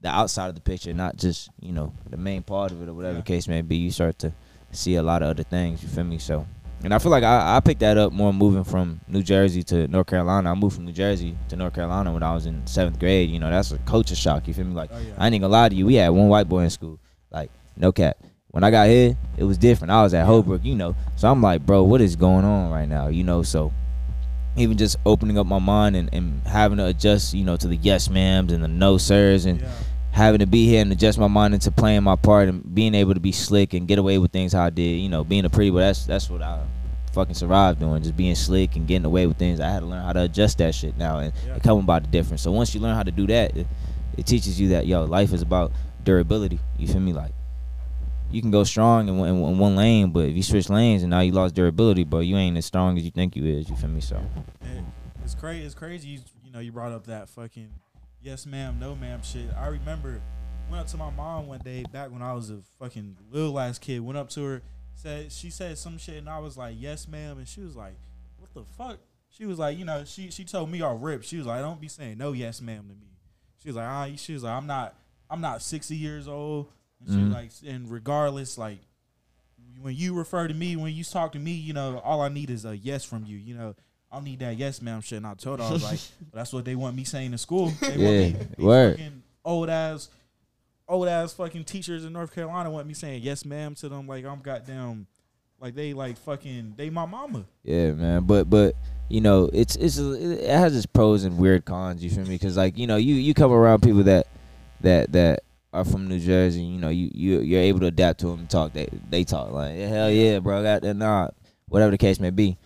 the 0.00 0.08
outside 0.08 0.48
of 0.48 0.54
the 0.54 0.60
picture, 0.60 0.92
not 0.94 1.16
just 1.16 1.50
you 1.60 1.72
know 1.72 1.92
the 2.10 2.16
main 2.16 2.42
part 2.42 2.70
of 2.72 2.82
it 2.82 2.88
or 2.88 2.94
whatever 2.94 3.14
Yeah. 3.14 3.20
the 3.20 3.26
case 3.26 3.48
may 3.48 3.62
be, 3.62 3.76
you 3.76 3.90
start 3.90 4.18
to 4.20 4.32
see 4.72 4.96
a 4.96 5.02
lot 5.02 5.22
of 5.22 5.28
other 5.28 5.42
things. 5.44 5.82
You 5.82 5.88
feel 5.88 6.04
me? 6.04 6.18
So. 6.18 6.46
And 6.82 6.92
I 6.92 6.98
feel 6.98 7.10
like 7.10 7.24
I, 7.24 7.56
I 7.56 7.60
picked 7.60 7.80
that 7.80 7.96
up 7.96 8.12
more 8.12 8.30
moving 8.30 8.62
from 8.62 9.00
New 9.08 9.22
Jersey 9.22 9.62
to 9.62 9.88
North 9.88 10.06
Carolina. 10.06 10.50
I 10.50 10.54
moved 10.54 10.74
from 10.76 10.84
New 10.84 10.92
Jersey 10.92 11.34
to 11.48 11.56
North 11.56 11.72
Carolina 11.74 12.12
when 12.12 12.22
I 12.22 12.34
was 12.34 12.44
in 12.44 12.66
seventh 12.66 12.98
grade. 12.98 13.30
You 13.30 13.38
know, 13.38 13.48
that's 13.48 13.70
a 13.72 13.78
culture 13.78 14.14
shock. 14.14 14.46
You 14.46 14.52
feel 14.52 14.66
me? 14.66 14.74
Like, 14.74 14.90
Oh, 14.92 14.98
yeah. 14.98 15.14
I 15.16 15.28
ain't 15.28 15.40
gonna 15.40 15.48
lie 15.50 15.70
to 15.70 15.74
you. 15.74 15.86
We 15.86 15.94
had 15.94 16.10
one 16.10 16.28
white 16.28 16.46
boy 16.46 16.60
in 16.64 16.68
school. 16.68 17.00
Like, 17.30 17.50
no 17.74 17.90
cap. 17.90 18.18
When 18.54 18.62
I 18.62 18.70
got 18.70 18.86
here, 18.86 19.16
it 19.36 19.42
was 19.42 19.58
different. 19.58 19.90
I 19.90 20.04
was 20.04 20.14
at 20.14 20.26
Holbrook, 20.26 20.64
you 20.64 20.76
know. 20.76 20.94
So 21.16 21.28
I'm 21.28 21.42
like, 21.42 21.66
bro, 21.66 21.82
what 21.82 22.00
is 22.00 22.14
going 22.14 22.44
on 22.44 22.70
right 22.70 22.88
now? 22.88 23.08
You 23.08 23.24
know, 23.24 23.42
so 23.42 23.72
even 24.54 24.76
just 24.76 24.96
opening 25.04 25.36
up 25.38 25.44
my 25.44 25.58
mind 25.58 25.96
and, 25.96 26.08
and 26.14 26.40
having 26.46 26.78
to 26.78 26.86
adjust, 26.86 27.34
you 27.34 27.42
know, 27.42 27.56
to 27.56 27.66
the 27.66 27.74
yes 27.74 28.06
ma'ams 28.06 28.52
and 28.52 28.62
the 28.62 28.68
no 28.68 28.96
sirs 28.96 29.46
and 29.46 29.60
yeah. 29.60 29.68
having 30.12 30.38
to 30.38 30.46
be 30.46 30.68
here 30.68 30.82
and 30.82 30.92
adjust 30.92 31.18
my 31.18 31.26
mind 31.26 31.54
into 31.54 31.72
playing 31.72 32.04
my 32.04 32.14
part 32.14 32.48
and 32.48 32.72
being 32.72 32.94
able 32.94 33.12
to 33.14 33.18
be 33.18 33.32
slick 33.32 33.74
and 33.74 33.88
get 33.88 33.98
away 33.98 34.18
with 34.18 34.30
things 34.30 34.52
how 34.52 34.62
I 34.62 34.70
did. 34.70 35.00
You 35.00 35.08
know, 35.08 35.24
being 35.24 35.44
a 35.44 35.50
pretty 35.50 35.70
boy, 35.70 35.78
that's 35.80 36.06
that's 36.06 36.30
what 36.30 36.40
I 36.40 36.62
fucking 37.12 37.34
survived 37.34 37.80
doing, 37.80 38.04
just 38.04 38.16
being 38.16 38.36
slick 38.36 38.76
and 38.76 38.86
getting 38.86 39.04
away 39.04 39.26
with 39.26 39.36
things. 39.36 39.58
I 39.58 39.68
had 39.68 39.80
to 39.80 39.86
learn 39.86 40.04
how 40.04 40.12
to 40.12 40.22
adjust 40.22 40.58
that 40.58 40.76
shit 40.76 40.96
now 40.96 41.18
and, 41.18 41.32
Yeah. 41.44 41.54
and 41.54 41.62
come 41.64 41.80
about 41.80 42.04
the 42.04 42.08
difference. 42.08 42.42
So 42.42 42.52
once 42.52 42.72
you 42.72 42.80
learn 42.80 42.94
how 42.94 43.02
to 43.02 43.10
do 43.10 43.26
that, 43.26 43.56
it, 43.56 43.66
it 44.16 44.26
teaches 44.26 44.60
you 44.60 44.68
that 44.68 44.86
yo, 44.86 45.06
life 45.06 45.32
is 45.32 45.42
about 45.42 45.72
durability. 46.04 46.60
You 46.78 46.86
feel 46.86 47.00
me? 47.00 47.12
Like 47.12 47.32
you 48.30 48.40
can 48.40 48.50
go 48.50 48.64
strong 48.64 49.08
in 49.08 49.18
one, 49.18 49.28
in 49.28 49.58
one- 49.58 49.76
lane, 49.76 50.10
but 50.10 50.26
if 50.26 50.36
you 50.36 50.42
switch 50.42 50.68
lanes 50.68 51.02
and 51.02 51.10
now 51.10 51.20
you 51.20 51.32
lost 51.32 51.54
durability, 51.54 52.04
bro, 52.04 52.20
you 52.20 52.36
ain't 52.36 52.56
as 52.56 52.66
strong 52.66 52.96
as 52.98 53.04
you 53.04 53.10
think 53.10 53.36
you 53.36 53.44
is. 53.44 53.68
You 53.68 53.76
feel 53.76 53.90
me? 53.90 54.00
So 54.00 54.20
it's 55.22 55.34
crazy. 55.34 55.64
It's 55.64 55.74
crazy. 55.74 56.08
You, 56.08 56.20
you 56.44 56.52
know, 56.52 56.60
you 56.60 56.72
brought 56.72 56.92
up 56.92 57.06
that 57.06 57.28
fucking 57.28 57.70
yes 58.22 58.46
ma'am, 58.46 58.78
no 58.80 58.94
ma'am 58.94 59.20
shit. 59.22 59.48
I 59.56 59.68
remember 59.68 60.20
went 60.70 60.80
up 60.80 60.86
to 60.88 60.96
my 60.96 61.10
mom 61.10 61.46
one 61.46 61.60
day 61.60 61.84
back 61.92 62.10
when 62.10 62.22
I 62.22 62.32
was 62.32 62.50
a 62.50 62.60
fucking 62.78 63.16
little 63.30 63.58
ass 63.58 63.78
kid. 63.78 64.00
Went 64.00 64.18
up 64.18 64.30
to 64.30 64.44
her, 64.44 64.62
said 64.94 65.30
she 65.30 65.50
said 65.50 65.78
some 65.78 65.98
shit, 65.98 66.16
and 66.16 66.28
I 66.28 66.38
was 66.38 66.56
like 66.56 66.76
yes 66.78 67.06
ma'am, 67.06 67.38
and 67.38 67.48
she 67.48 67.60
was 67.60 67.76
like, 67.76 67.94
what 68.38 68.52
the 68.54 68.64
fuck? 68.76 68.98
She 69.28 69.46
was 69.46 69.58
like, 69.58 69.78
you 69.78 69.84
know, 69.84 70.04
she 70.04 70.30
she 70.30 70.44
told 70.44 70.70
me 70.70 70.80
all 70.80 70.96
rip. 70.96 71.22
She 71.24 71.36
was 71.36 71.46
like, 71.46 71.60
don't 71.60 71.80
be 71.80 71.88
saying 71.88 72.18
no 72.18 72.32
yes 72.32 72.60
ma'am 72.60 72.84
to 72.88 72.94
me. 72.94 73.08
She 73.62 73.68
was 73.68 73.76
like, 73.76 73.86
ah, 73.86 74.08
she 74.16 74.34
was 74.34 74.42
like, 74.42 74.52
I'm 74.52 74.66
not, 74.66 74.94
I'm 75.30 75.40
not 75.40 75.62
60 75.62 75.96
years 75.96 76.28
old. 76.28 76.68
And 77.06 77.30
Mhm. 77.30 77.32
like, 77.32 77.50
and 77.66 77.90
regardless, 77.90 78.56
like 78.58 78.78
when 79.80 79.94
you 79.94 80.14
refer 80.14 80.48
to 80.48 80.54
me, 80.54 80.76
when 80.76 80.92
you 80.94 81.04
talk 81.04 81.32
to 81.32 81.38
me, 81.38 81.52
you 81.52 81.72
know, 81.72 81.98
all 82.04 82.20
I 82.20 82.28
need 82.28 82.50
is 82.50 82.64
a 82.64 82.76
yes 82.76 83.04
from 83.04 83.24
you. 83.24 83.36
You 83.36 83.54
know, 83.56 83.74
I 84.10 84.16
don't 84.16 84.24
need 84.24 84.38
that 84.40 84.56
yes, 84.56 84.80
ma'am 84.80 85.00
shit. 85.00 85.18
And 85.18 85.26
I 85.26 85.34
told 85.34 85.58
her, 85.60 85.66
I 85.66 85.72
was 85.72 85.82
like, 85.82 86.00
that's 86.32 86.52
what 86.52 86.64
they 86.64 86.74
want 86.74 86.96
me 86.96 87.04
saying 87.04 87.32
in 87.32 87.38
school. 87.38 87.72
They 87.80 87.88
want 87.98 88.00
Yeah, 88.00 88.28
me, 88.28 88.36
word. 88.58 88.96
fucking 88.98 89.22
old 89.44 89.68
ass, 89.68 90.08
old 90.88 91.08
ass 91.08 91.32
fucking 91.34 91.64
teachers 91.64 92.04
in 92.04 92.12
North 92.12 92.34
Carolina 92.34 92.70
want 92.70 92.86
me 92.86 92.94
saying 92.94 93.22
yes, 93.22 93.44
ma'am 93.44 93.74
to 93.76 93.88
them. 93.88 94.06
Like 94.06 94.24
I'm 94.24 94.40
goddamn, 94.40 95.06
like 95.60 95.74
they 95.74 95.92
like 95.92 96.16
fucking, 96.18 96.74
they 96.76 96.90
my 96.90 97.06
mama. 97.06 97.44
Yeah, 97.64 97.92
man. 97.92 98.24
But 98.24 98.48
but 98.48 98.74
you 99.08 99.20
know, 99.20 99.50
it's 99.52 99.76
it's 99.76 99.98
it 99.98 100.48
has 100.48 100.76
its 100.76 100.86
pros 100.86 101.24
and 101.24 101.36
weird 101.36 101.64
cons. 101.64 102.02
You 102.02 102.10
feel 102.10 102.24
me? 102.24 102.36
Because 102.36 102.56
like 102.56 102.78
you 102.78 102.86
know, 102.86 102.96
you 102.96 103.14
you 103.14 103.34
come 103.34 103.52
around 103.52 103.82
people 103.82 104.04
that 104.04 104.26
that 104.80 105.12
that 105.12 105.40
are 105.74 105.84
from 105.84 106.08
New 106.08 106.18
Jersey. 106.20 106.62
You 106.62 106.78
know, 106.78 106.88
you 106.88 107.10
you 107.12 107.40
you're 107.40 107.60
able 107.60 107.80
to 107.80 107.86
adapt 107.86 108.20
to 108.20 108.26
them 108.28 108.40
and 108.40 108.50
talk. 108.50 108.72
They 108.72 108.88
they 109.10 109.24
talk 109.24 109.50
like 109.52 109.76
hell 109.76 110.10
yeah, 110.10 110.38
bro. 110.38 110.62
Got 110.62 110.82
that 110.82 110.94
nah, 110.96 111.28
whatever 111.68 111.90
the 111.90 111.98
case 111.98 112.20
may 112.20 112.30
be. 112.30 112.56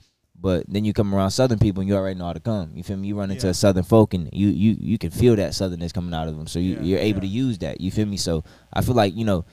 But 0.40 0.66
then 0.68 0.84
you 0.84 0.92
come 0.92 1.12
around 1.12 1.32
Southern 1.32 1.58
people 1.58 1.80
and 1.80 1.88
you 1.88 1.96
already 1.96 2.16
know 2.16 2.26
how 2.26 2.32
to 2.32 2.38
come. 2.40 2.70
You 2.76 2.84
feel 2.84 2.96
me? 2.96 3.08
You 3.08 3.18
run 3.18 3.32
into 3.32 3.48
Yeah. 3.48 3.50
a 3.50 3.54
Southern 3.54 3.82
folk 3.82 4.14
and 4.14 4.28
you 4.32 4.48
you 4.48 4.76
you 4.78 4.96
can 4.96 5.10
feel 5.10 5.34
that 5.34 5.50
Southernness 5.52 5.92
coming 5.92 6.14
out 6.14 6.28
of 6.28 6.36
them. 6.36 6.46
So 6.46 6.60
you 6.60 6.74
Yeah, 6.74 6.82
you're 6.82 6.98
able 7.00 7.18
yeah. 7.18 7.20
to 7.22 7.26
use 7.26 7.58
that. 7.58 7.80
You 7.80 7.90
feel 7.90 8.06
me? 8.06 8.16
So 8.18 8.44
I 8.72 8.82
feel 8.82 8.94
like 8.94 9.16
you 9.16 9.24
know, 9.24 9.44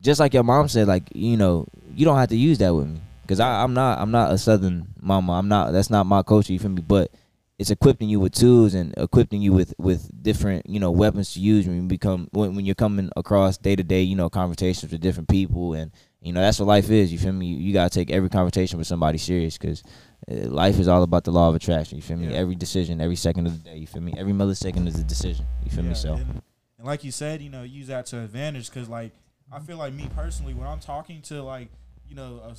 just 0.00 0.18
like 0.18 0.32
your 0.32 0.42
mom 0.42 0.68
said, 0.68 0.88
like 0.88 1.04
you 1.14 1.36
know, 1.36 1.66
you 1.94 2.06
don't 2.06 2.16
have 2.16 2.30
to 2.30 2.36
use 2.36 2.56
that 2.58 2.74
with 2.74 2.88
me 2.88 3.00
because 3.22 3.40
I'm 3.40 3.74
not 3.74 3.98
I'm 3.98 4.10
not 4.10 4.32
a 4.32 4.38
Southern 4.38 4.88
mama. 5.00 5.32
I'm 5.34 5.48
not. 5.48 5.72
That's 5.72 5.90
not 5.90 6.06
my 6.06 6.22
culture. 6.22 6.52
You 6.54 6.58
feel 6.58 6.70
me? 6.70 6.80
But 6.82 7.10
it's 7.60 7.70
equipping 7.70 8.08
you 8.08 8.18
with 8.18 8.32
tools 8.32 8.72
and 8.72 8.94
equipping 8.96 9.42
you 9.42 9.52
with 9.52 9.74
with 9.76 10.10
different 10.22 10.66
you 10.66 10.80
know 10.80 10.90
weapons 10.90 11.34
to 11.34 11.40
use 11.40 11.66
when 11.66 11.76
you 11.76 11.82
become 11.82 12.26
when, 12.32 12.54
when 12.54 12.64
you're 12.64 12.74
coming 12.74 13.10
across 13.16 13.58
day 13.58 13.76
to 13.76 13.82
day 13.82 14.00
you 14.00 14.16
know 14.16 14.30
conversations 14.30 14.90
with 14.90 15.02
different 15.02 15.28
people 15.28 15.74
and 15.74 15.92
you 16.22 16.32
know 16.32 16.40
that's 16.40 16.58
what 16.58 16.66
life 16.66 16.90
is. 16.90 17.12
You 17.12 17.18
feel 17.18 17.32
me? 17.32 17.46
You, 17.46 17.56
you 17.58 17.72
gotta 17.74 17.90
take 17.90 18.10
every 18.10 18.30
conversation 18.30 18.78
with 18.78 18.88
somebody 18.88 19.18
serious 19.18 19.56
because. 19.56 19.82
Uh, 20.30 20.34
life 20.50 20.78
is 20.78 20.86
all 20.86 21.02
about 21.02 21.24
the 21.24 21.32
law 21.32 21.48
of 21.48 21.54
attraction. 21.54 21.96
You 21.96 22.02
feel 22.02 22.18
me? 22.18 22.26
Yeah. 22.26 22.40
Every 22.40 22.54
decision, 22.54 23.00
every 23.00 23.16
second 23.16 23.46
of 23.46 23.54
the 23.54 23.70
day. 23.70 23.78
You 23.78 23.86
feel 23.86 24.02
me? 24.02 24.12
Every 24.18 24.34
millisecond 24.34 24.86
is 24.86 24.96
a 24.96 25.02
decision. 25.02 25.46
You 25.64 25.70
feel 25.70 25.82
Yeah, 25.82 25.88
me? 25.88 25.94
So 25.94 26.12
and, 26.12 26.42
and 26.76 26.86
like 26.86 27.04
you 27.04 27.10
said, 27.10 27.40
you 27.40 27.48
know, 27.48 27.62
use 27.62 27.86
that 27.86 28.04
to 28.06 28.20
advantage 28.20 28.68
because, 28.68 28.86
like, 28.86 29.12
I 29.50 29.60
feel 29.60 29.78
like 29.78 29.94
me 29.94 30.10
personally, 30.14 30.52
when 30.52 30.66
I'm 30.66 30.78
talking 30.78 31.22
to 31.22 31.42
like, 31.42 31.68
you 32.06 32.14
know, 32.14 32.42
a 32.44 32.54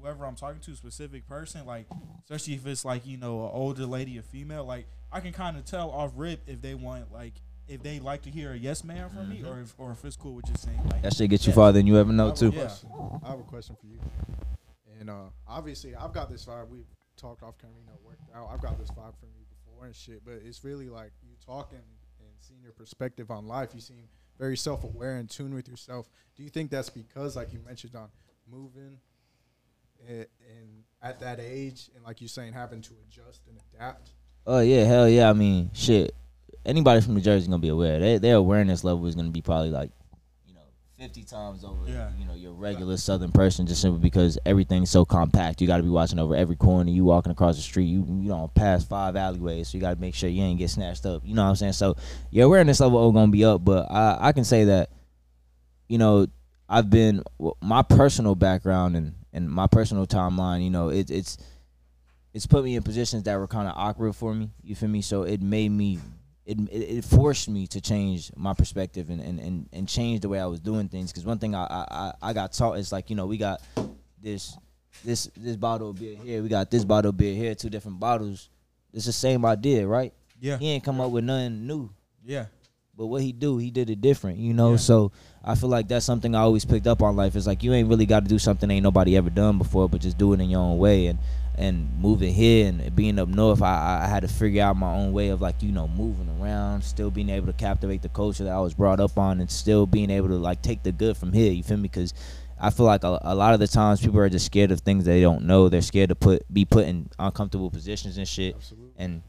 whoever 0.00 0.26
I'm 0.26 0.36
talking 0.36 0.60
to, 0.60 0.72
a 0.72 0.76
specific 0.76 1.26
person, 1.26 1.66
like, 1.66 1.86
especially 2.24 2.54
if 2.54 2.66
it's 2.66 2.84
like, 2.84 3.06
you 3.06 3.16
know, 3.16 3.44
an 3.44 3.50
older 3.52 3.86
lady, 3.86 4.18
a 4.18 4.22
female, 4.22 4.64
like, 4.64 4.86
I 5.12 5.20
can 5.20 5.32
kind 5.32 5.56
of 5.56 5.64
tell 5.64 5.90
off 5.90 6.12
rip 6.14 6.40
if 6.46 6.62
they 6.62 6.74
want 6.74 7.12
like 7.12 7.34
if 7.66 7.82
they 7.82 8.00
like 8.00 8.22
to 8.22 8.30
hear 8.30 8.52
a 8.52 8.56
yes 8.56 8.84
ma'am 8.84 9.10
from 9.10 9.28
me 9.28 9.42
or 9.44 9.60
if 9.60 9.74
or 9.78 9.92
if 9.92 10.04
it's 10.04 10.16
cool 10.16 10.34
with 10.34 10.46
just 10.46 10.64
saying 10.64 10.80
like 10.90 11.02
that 11.02 11.14
shit 11.14 11.30
get 11.30 11.46
you 11.46 11.50
yes. 11.50 11.56
farther 11.56 11.78
than 11.78 11.86
you 11.86 11.96
ever 11.98 12.12
know 12.12 12.28
have 12.28 12.36
a 12.36 12.38
too. 12.38 12.52
Yeah. 12.54 12.70
I 13.22 13.30
have 13.30 13.40
a 13.40 13.42
question 13.42 13.76
for 13.80 13.86
you. 13.86 13.98
And 14.98 15.08
uh, 15.08 15.30
obviously, 15.48 15.94
I've 15.94 16.12
got 16.12 16.30
this 16.30 16.44
vibe. 16.44 16.68
We 16.68 16.84
talked 17.16 17.42
off 17.42 17.58
camera, 17.58 17.76
you 17.80 17.86
know, 17.86 17.98
worked 18.04 18.22
out. 18.34 18.50
I've 18.52 18.60
got 18.60 18.78
this 18.78 18.90
vibe 18.90 19.18
from 19.18 19.30
you 19.38 19.46
before 19.48 19.86
and 19.86 19.96
shit. 19.96 20.24
But 20.24 20.42
it's 20.44 20.62
really 20.62 20.88
like 20.88 21.12
you 21.22 21.30
talking 21.44 21.78
and 21.78 22.28
seeing 22.40 22.60
your 22.62 22.72
perspective 22.72 23.30
on 23.30 23.46
life. 23.48 23.70
You 23.74 23.80
seem 23.80 24.08
very 24.38 24.56
self-aware 24.56 25.16
and 25.16 25.28
tune 25.28 25.54
with 25.54 25.68
yourself. 25.68 26.10
Do 26.36 26.42
you 26.42 26.50
think 26.50 26.70
that's 26.70 26.90
because, 26.90 27.34
like 27.34 27.52
you 27.52 27.60
mentioned, 27.66 27.96
on 27.96 28.08
moving 28.50 28.98
and, 30.08 30.18
and 30.18 30.84
at 31.02 31.20
that 31.20 31.40
age, 31.40 31.90
and 31.94 32.04
like 32.04 32.20
you're 32.20 32.28
saying, 32.28 32.52
having 32.52 32.82
to 32.82 32.92
adjust 33.06 33.40
and 33.48 33.58
adapt? 33.74 34.10
Oh 34.46 34.60
yeah, 34.60 34.84
hell 34.84 35.08
yeah. 35.08 35.30
I 35.30 35.32
mean, 35.32 35.70
shit. 35.74 36.14
Anybody 36.64 37.00
from 37.00 37.14
New 37.14 37.20
Jersey 37.20 37.46
gonna 37.46 37.58
be 37.58 37.68
aware. 37.68 37.98
They, 37.98 38.18
their 38.18 38.36
awareness 38.36 38.84
level 38.84 39.06
is 39.06 39.14
gonna 39.14 39.30
be 39.30 39.40
probably 39.40 39.70
like, 39.70 39.90
you 40.46 40.52
know, 40.52 40.60
fifty 40.98 41.22
times 41.22 41.64
over. 41.64 41.88
Yeah. 41.88 42.10
You 42.18 42.26
know, 42.26 42.34
your 42.34 42.52
regular 42.52 42.98
Southern 42.98 43.32
person, 43.32 43.66
just 43.66 43.80
simply 43.80 44.00
because 44.00 44.38
everything's 44.44 44.90
so 44.90 45.04
compact. 45.06 45.60
You 45.60 45.66
got 45.66 45.78
to 45.78 45.82
be 45.82 45.88
watching 45.88 46.18
over 46.18 46.34
every 46.34 46.56
corner. 46.56 46.90
You 46.90 47.04
walking 47.04 47.32
across 47.32 47.56
the 47.56 47.62
street. 47.62 47.86
You 47.86 48.04
you 48.08 48.28
don't 48.28 48.54
pass 48.54 48.84
five 48.84 49.16
alleyways, 49.16 49.68
so 49.68 49.78
you 49.78 49.80
got 49.80 49.94
to 49.94 50.00
make 50.00 50.14
sure 50.14 50.28
you 50.28 50.42
ain't 50.42 50.58
get 50.58 50.68
snatched 50.68 51.06
up. 51.06 51.22
You 51.24 51.34
know 51.34 51.44
what 51.44 51.50
I'm 51.50 51.56
saying? 51.56 51.72
So 51.72 51.96
your 52.30 52.46
awareness 52.46 52.80
level 52.80 52.98
all 52.98 53.12
gonna 53.12 53.32
be 53.32 53.44
up. 53.44 53.64
But 53.64 53.90
I 53.90 54.18
I 54.20 54.32
can 54.32 54.44
say 54.44 54.64
that, 54.64 54.90
you 55.88 55.96
know, 55.96 56.26
I've 56.68 56.90
been 56.90 57.22
my 57.62 57.82
personal 57.82 58.34
background 58.34 58.96
and 58.96 59.14
and 59.32 59.48
my 59.48 59.66
personal 59.66 60.06
timeline. 60.06 60.62
You 60.64 60.70
know, 60.70 60.88
it, 60.88 61.10
it's 61.10 61.38
it's 62.32 62.46
put 62.46 62.64
me 62.64 62.76
in 62.76 62.82
positions 62.82 63.24
that 63.24 63.36
were 63.38 63.48
kind 63.48 63.68
of 63.68 63.74
awkward 63.76 64.14
for 64.14 64.34
me. 64.34 64.50
You 64.62 64.74
feel 64.74 64.88
me? 64.88 65.02
So 65.02 65.22
it 65.24 65.42
made 65.42 65.70
me, 65.70 65.98
it 66.46 66.58
it, 66.70 67.04
forced 67.04 67.48
me 67.48 67.66
to 67.68 67.80
change 67.80 68.30
my 68.36 68.54
perspective 68.54 69.10
and 69.10 69.20
and, 69.20 69.40
and, 69.40 69.68
and 69.72 69.88
change 69.88 70.20
the 70.20 70.28
way 70.28 70.38
I 70.40 70.46
was 70.46 70.60
doing 70.60 70.88
things. 70.88 71.10
Because 71.12 71.24
one 71.24 71.38
thing 71.38 71.54
I, 71.54 71.64
I 71.64 71.86
I- 71.90 72.30
I 72.30 72.32
got 72.32 72.52
taught 72.52 72.78
is 72.78 72.92
like 72.92 73.10
you 73.10 73.16
know 73.16 73.26
we 73.26 73.36
got 73.36 73.60
this 74.22 74.56
this 75.04 75.30
this 75.36 75.56
bottle 75.56 75.90
of 75.90 75.98
beer 75.98 76.16
here, 76.16 76.42
we 76.42 76.48
got 76.48 76.70
this 76.70 76.84
bottle 76.84 77.10
of 77.10 77.16
beer 77.16 77.34
here, 77.34 77.54
two 77.54 77.70
different 77.70 77.98
bottles. 78.00 78.48
It's 78.92 79.06
the 79.06 79.12
same 79.12 79.44
idea, 79.44 79.86
right? 79.86 80.12
yeah 80.40 80.56
He 80.58 80.68
ain't 80.70 80.82
come 80.84 81.00
up 81.00 81.10
with 81.10 81.22
nothing 81.24 81.66
new. 81.66 81.90
yeah 82.24 82.46
But 83.00 83.06
what 83.06 83.22
he 83.22 83.32
do, 83.32 83.56
he 83.56 83.70
did 83.70 83.88
it 83.88 84.02
different, 84.02 84.36
you 84.36 84.52
know. 84.52 84.72
Yeah. 84.72 84.76
So 84.76 85.12
I 85.42 85.54
feel 85.54 85.70
like 85.70 85.88
that's 85.88 86.04
something 86.04 86.34
I 86.34 86.40
always 86.40 86.66
picked 86.66 86.86
up 86.86 87.00
on 87.00 87.16
life. 87.16 87.34
It's 87.34 87.46
like 87.46 87.62
you 87.62 87.72
ain't 87.72 87.88
really 87.88 88.04
got 88.04 88.24
to 88.24 88.28
do 88.28 88.38
something 88.38 88.70
ain't 88.70 88.82
nobody 88.82 89.16
ever 89.16 89.30
done 89.30 89.56
before, 89.56 89.88
but 89.88 90.02
just 90.02 90.18
do 90.18 90.34
it 90.34 90.40
in 90.42 90.50
your 90.50 90.60
own 90.60 90.76
way. 90.76 91.06
And 91.06 91.18
and 91.56 91.98
moving 91.98 92.34
here 92.34 92.68
and 92.68 92.94
being 92.94 93.18
up 93.18 93.30
north, 93.30 93.62
I, 93.62 94.02
I 94.04 94.06
had 94.06 94.20
to 94.20 94.28
figure 94.28 94.62
out 94.62 94.76
my 94.76 94.94
own 94.94 95.14
way 95.14 95.30
of 95.30 95.40
like 95.40 95.62
you 95.62 95.72
know 95.72 95.88
moving 95.88 96.28
around, 96.38 96.84
still 96.84 97.10
being 97.10 97.30
able 97.30 97.46
to 97.46 97.54
captivate 97.54 98.02
the 98.02 98.10
culture 98.10 98.44
that 98.44 98.52
I 98.52 98.60
was 98.60 98.74
brought 98.74 99.00
up 99.00 99.16
on, 99.16 99.40
and 99.40 99.50
still 99.50 99.86
being 99.86 100.10
able 100.10 100.28
to 100.28 100.36
like 100.36 100.60
take 100.60 100.82
the 100.82 100.92
good 100.92 101.16
from 101.16 101.32
here. 101.32 101.52
You 101.52 101.62
feel 101.62 101.78
me? 101.78 101.84
Because 101.84 102.12
I 102.60 102.68
feel 102.68 102.84
like 102.84 103.04
a, 103.04 103.18
a 103.22 103.34
lot 103.34 103.54
of 103.54 103.60
the 103.60 103.66
times 103.66 104.02
people 104.02 104.20
are 104.20 104.28
just 104.28 104.44
scared 104.44 104.72
of 104.72 104.80
things 104.82 105.06
they 105.06 105.22
don't 105.22 105.46
know. 105.46 105.70
They're 105.70 105.80
scared 105.80 106.10
to 106.10 106.16
put 106.16 106.42
be 106.52 106.66
put 106.66 106.86
in 106.86 107.08
uncomfortable 107.18 107.70
positions 107.70 108.18
and 108.18 108.28
shit. 108.28 108.56
Absolutely. 108.56 108.92
And 108.98 109.22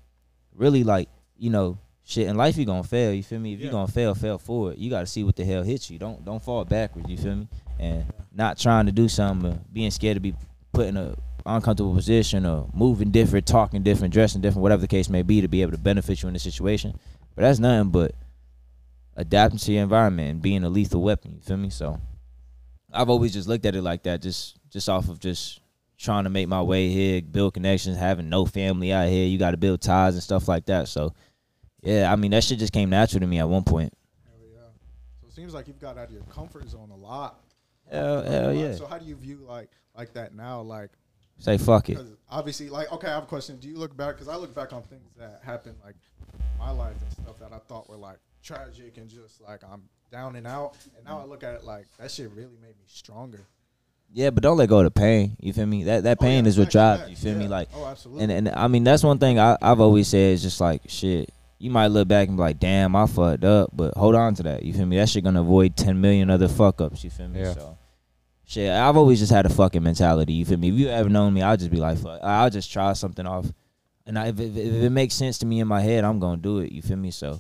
really, 0.54 0.84
like 0.84 1.08
you 1.38 1.50
know, 1.50 1.78
shit 2.04 2.28
in 2.28 2.36
life 2.36 2.58
you 2.58 2.66
gonna 2.66 2.84
fail. 2.84 3.14
You 3.14 3.24
feel 3.24 3.40
me? 3.40 3.54
If 3.54 3.60
you 3.60 3.66
Yeah. 3.68 3.72
gonna 3.72 3.88
fail, 3.88 4.14
fail 4.16 4.38
forward. 4.38 4.78
You 4.78 4.90
gotta 4.90 5.06
see 5.06 5.24
what 5.24 5.36
the 5.36 5.46
hell 5.46 5.64
hits 5.64 5.90
you. 5.90 5.98
Don't 6.00 6.24
don't 6.26 6.42
fall 6.44 6.66
backwards. 6.66 7.10
You 7.10 7.18
feel 7.18 7.36
me? 7.36 7.48
And 7.80 8.06
not 8.34 8.58
trying 8.58 8.86
to 8.86 8.92
do 8.92 9.08
something, 9.08 9.52
but 9.52 9.74
being 9.74 9.92
scared 9.92 10.16
to 10.16 10.22
be 10.22 10.34
put 10.74 10.88
in 10.88 10.98
a 10.98 11.16
uncomfortable 11.46 11.96
position 11.96 12.46
or 12.46 12.70
moving 12.74 13.10
different, 13.12 13.46
talking 13.48 13.82
different, 13.82 14.14
dressing 14.14 14.42
different, 14.42 14.62
whatever 14.62 14.82
the 14.82 14.88
case 14.88 15.10
may 15.10 15.22
be, 15.24 15.42
to 15.42 15.48
be 15.48 15.62
able 15.64 15.72
to 15.72 15.78
benefit 15.78 16.22
you 16.22 16.28
in 16.28 16.34
the 16.34 16.40
situation. 16.40 16.94
But 17.36 17.42
that's 17.42 17.60
nothing 17.60 17.90
but 17.90 18.14
adapting 19.16 19.60
to 19.60 19.72
your 19.74 19.84
environment 19.84 20.30
and 20.30 20.42
being 20.42 20.64
a 20.64 20.70
lethal 20.70 21.02
weapon. 21.02 21.34
You 21.36 21.42
feel 21.42 21.58
me? 21.58 21.70
So 21.70 22.00
I've 22.94 23.10
always 23.10 23.34
just 23.34 23.48
looked 23.48 23.66
at 23.66 23.76
it 23.76 23.82
like 23.82 24.04
that, 24.04 24.22
just 24.22 24.58
just 24.70 24.88
off 24.90 25.10
of 25.10 25.20
just 25.20 25.60
trying 25.98 26.24
to 26.24 26.30
make 26.30 26.48
my 26.48 26.62
way 26.62 26.90
here, 26.90 27.22
build 27.22 27.54
connections, 27.54 27.98
having 27.98 28.30
no 28.30 28.46
family 28.46 28.92
out 28.92 29.08
here. 29.08 29.28
You 29.28 29.38
got 29.38 29.52
to 29.52 29.58
build 29.58 29.82
ties 29.82 30.16
and 30.16 30.24
stuff 30.24 30.48
like 30.48 30.66
that. 30.66 30.88
So 30.88 31.14
yeah, 31.82 32.12
I 32.12 32.16
mean 32.16 32.32
that 32.32 32.44
shit 32.44 32.60
just 32.60 32.74
came 32.74 32.90
natural 32.90 33.20
to 33.22 33.28
me 33.28 33.40
at 33.40 33.48
one 33.50 33.64
point. 33.64 33.94
Hell 34.26 34.48
yeah. 34.54 34.60
So 35.22 35.28
it 35.28 35.34
seems 35.34 35.54
like 35.54 35.68
you've 35.68 35.80
got 35.80 35.98
out 35.98 36.06
of 36.08 36.12
your 36.12 36.24
comfort 36.24 36.70
zone 36.70 36.90
a 36.92 36.96
lot. 36.96 37.40
Hell, 37.90 38.24
hell 38.24 38.54
yeah. 38.54 38.74
So 38.76 38.86
how 38.86 38.98
do 38.98 39.06
you 39.06 39.16
view 39.16 39.40
like 39.48 39.70
like 39.98 40.14
that 40.14 40.34
now? 40.34 40.62
Like, 40.62 40.92
Say 41.40 41.58
fuck 41.58 41.90
it. 41.90 41.98
obviously, 42.30 42.70
like, 42.70 42.92
okay, 42.94 43.08
I 43.08 43.16
have 43.16 43.24
a 43.24 43.28
question. 43.28 43.58
Do 43.58 43.68
you 43.68 43.78
look 43.78 43.98
back? 43.98 44.16
Because 44.16 44.28
I 44.28 44.36
look 44.36 44.54
back 44.56 44.74
on 44.74 44.84
things 44.84 45.12
that 45.18 45.42
happened 45.44 45.76
like 45.84 45.96
in 46.34 46.46
my 46.60 46.72
life 46.72 46.96
and 47.02 47.12
stuff 47.12 47.40
that 47.40 47.52
I 47.52 47.58
thought 47.68 47.90
were 47.90 47.98
like 47.98 48.18
tragic 48.44 48.98
and 48.98 49.10
just 49.10 49.42
like 49.42 49.62
I'm 49.64 49.84
down 50.12 50.36
and 50.36 50.46
out. 50.48 50.76
And 50.96 51.06
now 51.06 51.20
I 51.20 51.26
look 51.26 51.44
at 51.44 51.56
it 51.56 51.64
like 51.64 51.88
that 52.00 52.12
shit 52.12 52.30
really 52.32 52.58
made 52.62 52.78
me 52.78 52.86
stronger. 52.88 53.42
Yeah, 54.14 54.30
but 54.30 54.44
don't 54.44 54.58
let 54.58 54.68
go 54.70 54.80
of 54.80 54.84
the 54.86 54.92
pain. 54.92 55.38
You 55.40 55.52
feel 55.54 55.66
me? 55.66 55.86
That 55.86 56.04
that 56.04 56.18
Oh, 56.20 56.24
pain 56.24 56.44
yeah, 56.46 56.50
is 56.50 56.60
what 56.60 56.70
drives. 56.70 57.10
You 57.10 57.16
feel 57.16 57.36
me? 57.38 57.48
Like 57.48 57.70
oh, 57.74 57.86
absolutely. 57.88 58.24
And 58.24 58.32
and 58.48 58.50
I 58.50 58.68
mean 58.68 58.84
that's 58.84 59.04
one 59.04 59.18
thing 59.18 59.40
I, 59.40 59.58
I've 59.62 59.80
always 59.80 60.08
said 60.08 60.34
is 60.34 60.42
just 60.44 60.62
like 60.62 60.82
shit. 60.88 61.30
You 61.62 61.70
might 61.70 61.88
look 61.88 62.08
back 62.08 62.28
and 62.28 62.38
be 62.38 62.42
like, 62.42 62.60
damn, 62.60 62.96
I 62.96 63.06
fucked 63.06 63.44
up, 63.44 63.70
but 63.72 63.96
hold 63.96 64.16
on 64.16 64.34
to 64.36 64.44
that. 64.44 64.64
You 64.64 64.74
feel 64.74 64.88
me? 64.88 64.98
That 64.98 65.10
shit 65.10 65.24
gonna 65.24 65.42
avoid 65.42 65.78
ten 65.78 66.02
million 66.02 66.30
other 66.30 66.48
fuck 66.48 66.82
ups. 66.82 67.04
You 67.04 67.12
feel 67.12 67.28
me? 67.28 67.42
Yeah. 67.42 67.54
So 67.54 67.78
shit, 68.46 68.72
I've 68.72 68.98
always 68.98 69.20
just 69.20 69.32
had 69.32 69.46
a 69.46 69.50
fucking 69.50 69.84
mentality. 69.84 70.34
You 70.34 70.46
feel 70.46 70.58
me? 70.58 70.70
If 70.70 70.76
you 70.76 70.90
ever 70.90 71.08
known 71.08 71.34
me, 71.34 71.44
I'll 71.44 71.58
just 71.58 71.70
be 71.70 71.78
like, 71.78 72.00
fuck, 72.00 72.20
I'll 72.24 72.50
just 72.50 72.72
try 72.74 72.94
something 72.94 73.28
off, 73.28 73.46
and 74.08 74.18
I, 74.18 74.30
if, 74.30 74.40
it, 74.40 74.58
if 74.58 74.84
it 74.84 74.90
makes 74.90 75.14
sense 75.14 75.38
to 75.40 75.46
me 75.46 75.60
in 75.60 75.68
my 75.68 75.82
head, 75.82 76.04
I'm 76.04 76.20
gonna 76.20 76.42
do 76.42 76.60
it. 76.60 76.72
You 76.72 76.82
feel 76.82 76.98
me? 76.98 77.12
So. 77.12 77.40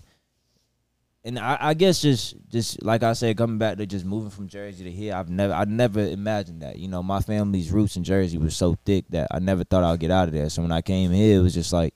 And 1.24 1.38
I, 1.38 1.58
I 1.60 1.74
guess 1.76 2.02
just 2.02 2.36
just 2.50 2.82
like 2.82 3.04
I 3.04 3.14
said, 3.14 3.38
coming 3.38 3.60
back 3.60 3.78
to 3.78 3.86
just 3.86 4.06
moving 4.06 4.32
from 4.32 4.48
Jersey 4.48 4.84
to 4.84 4.92
here, 4.92 5.14
I've 5.14 5.30
never 5.30 5.54
I 5.54 5.66
never 5.66 6.00
imagined 6.00 6.64
that. 6.64 6.78
You 6.78 6.88
know, 6.88 7.04
my 7.04 7.22
family's 7.22 7.72
roots 7.72 7.96
in 7.96 8.04
Jersey 8.04 8.40
was 8.40 8.56
so 8.56 8.76
thick 8.86 9.06
that 9.10 9.28
I 9.30 9.38
never 9.38 9.64
thought 9.64 9.84
I'd 9.84 10.00
get 10.00 10.10
out 10.10 10.30
of 10.30 10.34
there. 10.34 10.50
So 10.50 10.64
when 10.64 10.72
I 10.72 10.82
came 10.82 11.12
here, 11.12 11.40
it 11.40 11.44
was 11.44 11.54
just 11.54 11.74
like 11.74 11.94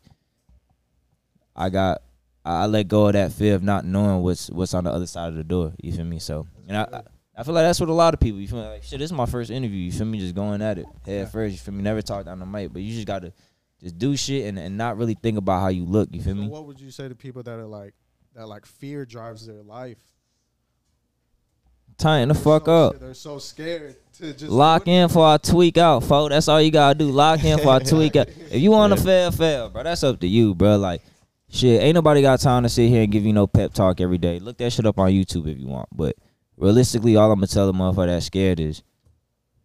I 1.56 1.70
got 1.70 2.04
I 2.46 2.66
let 2.68 2.88
go 2.88 3.08
of 3.08 3.14
that 3.14 3.32
fear 3.32 3.56
of 3.56 3.64
not 3.64 3.86
knowing 3.86 4.22
what's 4.22 4.50
what's 4.50 4.74
on 4.74 4.84
the 4.84 4.92
other 4.92 5.08
side 5.08 5.30
of 5.30 5.36
the 5.36 5.44
door. 5.44 5.74
You 5.82 5.92
feel 5.94 6.06
me? 6.06 6.20
So 6.20 6.48
and 6.68 6.78
I 6.78 7.02
I, 7.38 7.44
feel 7.44 7.54
like 7.54 7.64
that's 7.66 7.80
what 7.80 7.90
a 7.90 7.94
lot 7.94 8.14
of 8.14 8.20
people. 8.20 8.40
You 8.40 8.48
feel 8.48 8.62
me? 8.62 8.68
Like 8.70 8.84
shit. 8.84 9.00
This 9.00 9.08
is 9.10 9.14
my 9.14 9.26
first 9.26 9.50
interview. 9.52 9.78
You 9.78 9.92
feel 9.92 10.06
me? 10.06 10.20
Just 10.20 10.36
going 10.36 10.62
at 10.62 10.78
it 10.78 10.86
head 11.06 11.20
Yeah. 11.22 11.26
first. 11.26 11.54
You 11.54 11.58
feel 11.60 11.74
me? 11.74 11.82
Never 11.84 12.02
talked 12.02 12.28
on 12.28 12.40
the 12.40 12.46
mic, 12.46 12.72
but 12.72 12.82
you 12.82 12.94
just 12.94 13.08
gotta 13.08 13.34
just 13.82 13.98
do 13.98 14.16
shit 14.16 14.46
and, 14.46 14.58
and 14.60 14.78
not 14.78 14.98
really 14.98 15.16
think 15.16 15.38
about 15.38 15.60
how 15.62 15.68
you 15.70 15.86
look. 15.86 16.10
You 16.12 16.22
feel 16.22 16.36
so 16.36 16.42
me? 16.42 16.48
what 16.48 16.66
would 16.68 16.80
you 16.80 16.92
say 16.92 17.08
to 17.10 17.16
people 17.16 17.42
that 17.44 17.58
are 17.60 17.66
like 17.66 17.94
that 18.36 18.48
like 18.48 18.66
fear 18.66 19.06
drives 19.06 19.46
their 19.48 19.64
life? 19.64 19.98
Tighten 21.98 22.28
the 22.28 22.34
They're 22.34 22.44
fuck 22.44 22.66
so- 22.66 22.88
up. 22.90 23.00
They're 23.00 23.14
so 23.14 23.40
scared 23.40 23.96
to 24.18 24.34
just 24.34 24.52
Lock 24.52 24.88
in 24.88 25.08
for 25.10 25.26
I 25.26 25.38
tweak 25.38 25.78
out, 25.78 26.04
folks. 26.04 26.30
That's 26.32 26.48
all 26.50 26.62
you 26.62 26.72
gotta 26.72 26.98
do. 26.98 27.10
Lock 27.10 27.44
in 27.44 27.58
for 27.60 27.70
I 27.70 27.80
tweak 27.80 28.16
out. 28.18 28.28
If 28.28 28.62
you 28.62 28.72
wanna 28.72 28.96
Yeah. 28.98 29.02
fail, 29.02 29.32
fail, 29.32 29.70
bro. 29.70 29.84
That's 29.84 30.04
up 30.04 30.20
to 30.20 30.28
you, 30.28 30.54
bro. 30.56 30.78
Like, 30.78 31.02
shit, 31.56 31.82
ain't 31.82 31.96
nobody 31.96 32.22
got 32.22 32.39
time 32.39 32.63
to 32.63 32.70
sit 32.70 32.89
here 32.89 33.04
and 33.04 33.12
give 33.12 33.26
you 33.26 33.34
no 33.34 33.48
pep 33.48 33.74
talk 33.74 34.02
every 34.02 34.18
day. 34.18 34.39
Look 34.39 34.58
that 34.58 34.72
shit 34.72 34.86
up 34.86 35.00
on 35.00 35.12
YouTube 35.12 35.48
if 35.48 35.58
you 35.58 35.68
want. 35.68 35.89
But 35.91 36.15
realistically, 36.58 37.15
all 37.15 37.32
I'm 37.32 37.39
gonna 37.39 37.48
tell 37.48 37.70
a 37.70 37.74
motherfucker 37.74 38.08
that's 38.08 38.26
scared 38.26 38.60
is, 38.60 38.84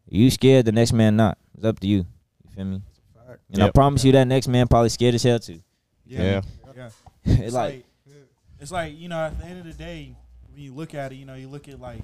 you 0.09 0.31
scared, 0.31 0.67
the 0.67 0.73
next 0.73 0.93
man 0.93 1.17
not. 1.17 1.39
It's 1.55 1.65
up 1.65 1.81
to 1.81 1.87
you. 1.87 1.99
You 1.99 2.51
feel 2.55 2.65
me? 2.65 2.83
Fact. 3.27 3.41
And 3.53 3.63
I 3.63 3.71
promise 3.71 4.05
you, 4.05 4.13
that 4.13 4.27
next 4.27 4.49
man 4.49 4.69
probably 4.69 4.89
scared 4.89 5.15
as 5.15 5.23
hell 5.23 5.39
too. 5.39 5.61
Yeah. 6.07 6.43
yeah. 6.77 6.91
it's 7.25 7.41
It's 7.41 7.55
like, 7.55 7.75
like, 7.75 7.85
it's 8.61 8.73
like 8.73 8.99
you 8.99 9.09
know, 9.09 9.19
at 9.19 9.39
the 9.39 9.45
end 9.45 9.59
of 9.59 9.67
the 9.67 9.73
day, 9.73 10.15
when 10.53 10.63
you 10.63 10.73
look 10.73 10.95
at 10.95 11.13
it, 11.13 11.17
you 11.17 11.27
know, 11.27 11.35
you 11.35 11.49
look 11.49 11.69
at 11.69 11.81
like, 11.81 12.03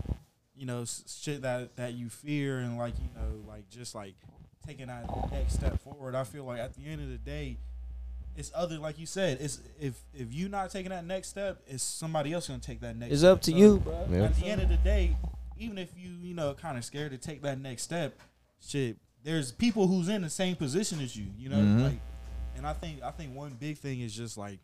you 0.57 0.66
know, 0.66 0.85
shit 0.85 1.42
that 1.42 1.77
that 1.77 1.94
you 1.94 2.09
fear 2.09 2.59
and 2.59 2.77
like 2.79 2.94
you 2.99 3.09
know, 3.14 3.49
like 3.49 3.68
just 3.70 3.94
like 3.94 4.14
taking 4.66 4.88
that 4.88 5.07
next 5.31 5.55
step 5.55 5.81
forward. 5.81 6.14
I 6.14 6.25
feel 6.25 6.44
like 6.44 6.61
at 6.61 6.75
the 6.75 6.87
end 6.87 7.01
of 7.01 7.09
the 7.09 7.18
day, 7.18 7.59
it's 8.37 8.51
other 8.55 8.79
like 8.79 8.99
you 8.99 9.07
said. 9.07 9.38
It's 9.40 9.61
if 9.81 9.94
if 10.14 10.33
you 10.33 10.49
not 10.49 10.70
taking 10.70 10.90
that 10.90 11.05
next 11.05 11.29
step, 11.29 11.62
it's 11.66 11.83
somebody 11.83 12.33
else 12.33 12.49
gonna 12.49 12.61
take 12.61 12.81
that 12.81 12.96
next. 12.96 13.09
Step. 13.09 13.12
It's 13.12 13.20
step. 13.20 13.33
up 13.33 13.40
to 13.42 13.51
So, 13.51 13.57
you, 13.57 13.77
bro. 13.79 14.07
Yeah. 14.11 14.22
At 14.25 14.37
the 14.37 14.46
end 14.46 14.62
of 14.62 14.68
the 14.68 14.77
day, 14.77 15.16
even 15.59 15.79
if 15.79 15.90
you 15.96 16.11
you 16.22 16.35
know 16.35 16.55
kind 16.55 16.77
of 16.79 16.85
scared 16.85 17.12
to 17.12 17.18
take 17.18 17.42
that 17.42 17.59
next 17.61 17.83
step, 17.83 18.18
shit, 18.61 18.96
there's 19.25 19.53
people 19.53 19.87
who's 19.87 20.09
in 20.09 20.22
the 20.22 20.31
same 20.31 20.57
position 20.57 21.01
as 21.01 21.16
you. 21.16 21.27
You 21.37 21.49
know, 21.49 21.57
Mhm. 21.59 21.83
like, 21.83 22.01
and 22.57 22.66
I 22.66 22.72
think 22.72 23.03
I 23.03 23.11
think 23.11 23.35
one 23.35 23.55
big 23.59 23.79
thing 23.79 24.01
is 24.01 24.14
just 24.14 24.37
like 24.38 24.59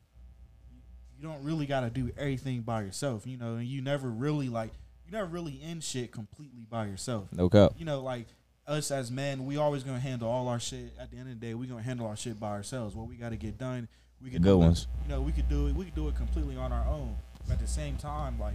you 1.17 1.23
don't 1.29 1.43
really 1.45 1.67
got 1.67 1.81
to 1.81 1.91
do 1.91 2.11
everything 2.17 2.63
by 2.63 2.83
yourself. 2.83 3.27
You 3.27 3.37
know, 3.37 3.55
and 3.57 3.67
you 3.67 3.81
never 3.83 4.11
really 4.11 4.49
like 4.49 4.73
you 5.07 5.13
never 5.13 5.27
really 5.27 5.61
end 5.63 5.83
shit 5.85 6.13
completely 6.13 6.67
by 6.69 6.87
yourself. 6.87 7.29
No 7.33 7.49
cap. 7.49 7.73
You 7.77 7.85
know, 7.85 8.03
like 8.03 8.27
us 8.67 8.91
as 8.91 9.11
men, 9.11 9.45
we 9.47 9.57
always 9.57 9.83
gonna 9.83 9.99
handle 10.01 10.29
all 10.29 10.49
our 10.49 10.61
shit. 10.61 10.93
At 10.99 11.11
the 11.11 11.17
end 11.19 11.31
of 11.31 11.41
the 11.41 11.47
day, 11.47 11.55
we 11.55 11.67
gonna 11.67 11.83
handle 11.83 12.07
our 12.07 12.17
shit 12.17 12.39
by 12.39 12.51
ourselves. 12.51 12.95
What 12.95 13.09
we 13.09 13.17
got 13.17 13.31
to 13.31 13.37
get 13.37 13.59
done, 13.59 13.89
we 14.21 14.31
can 14.31 14.41
Good 14.43 14.49
do 14.51 14.55
it- 14.55 14.65
ones. 14.67 14.87
You 15.03 15.09
know, 15.09 15.21
we 15.23 15.33
could 15.33 15.49
do 15.49 15.67
it. 15.67 15.75
We 15.75 15.85
could 15.87 15.95
do 15.95 16.09
it 16.09 16.15
completely 16.17 16.57
on 16.57 16.73
our 16.73 16.87
own. 16.87 17.17
But 17.47 17.55
at 17.55 17.61
the 17.61 17.67
same 17.67 17.97
time, 17.97 18.39
like 18.39 18.55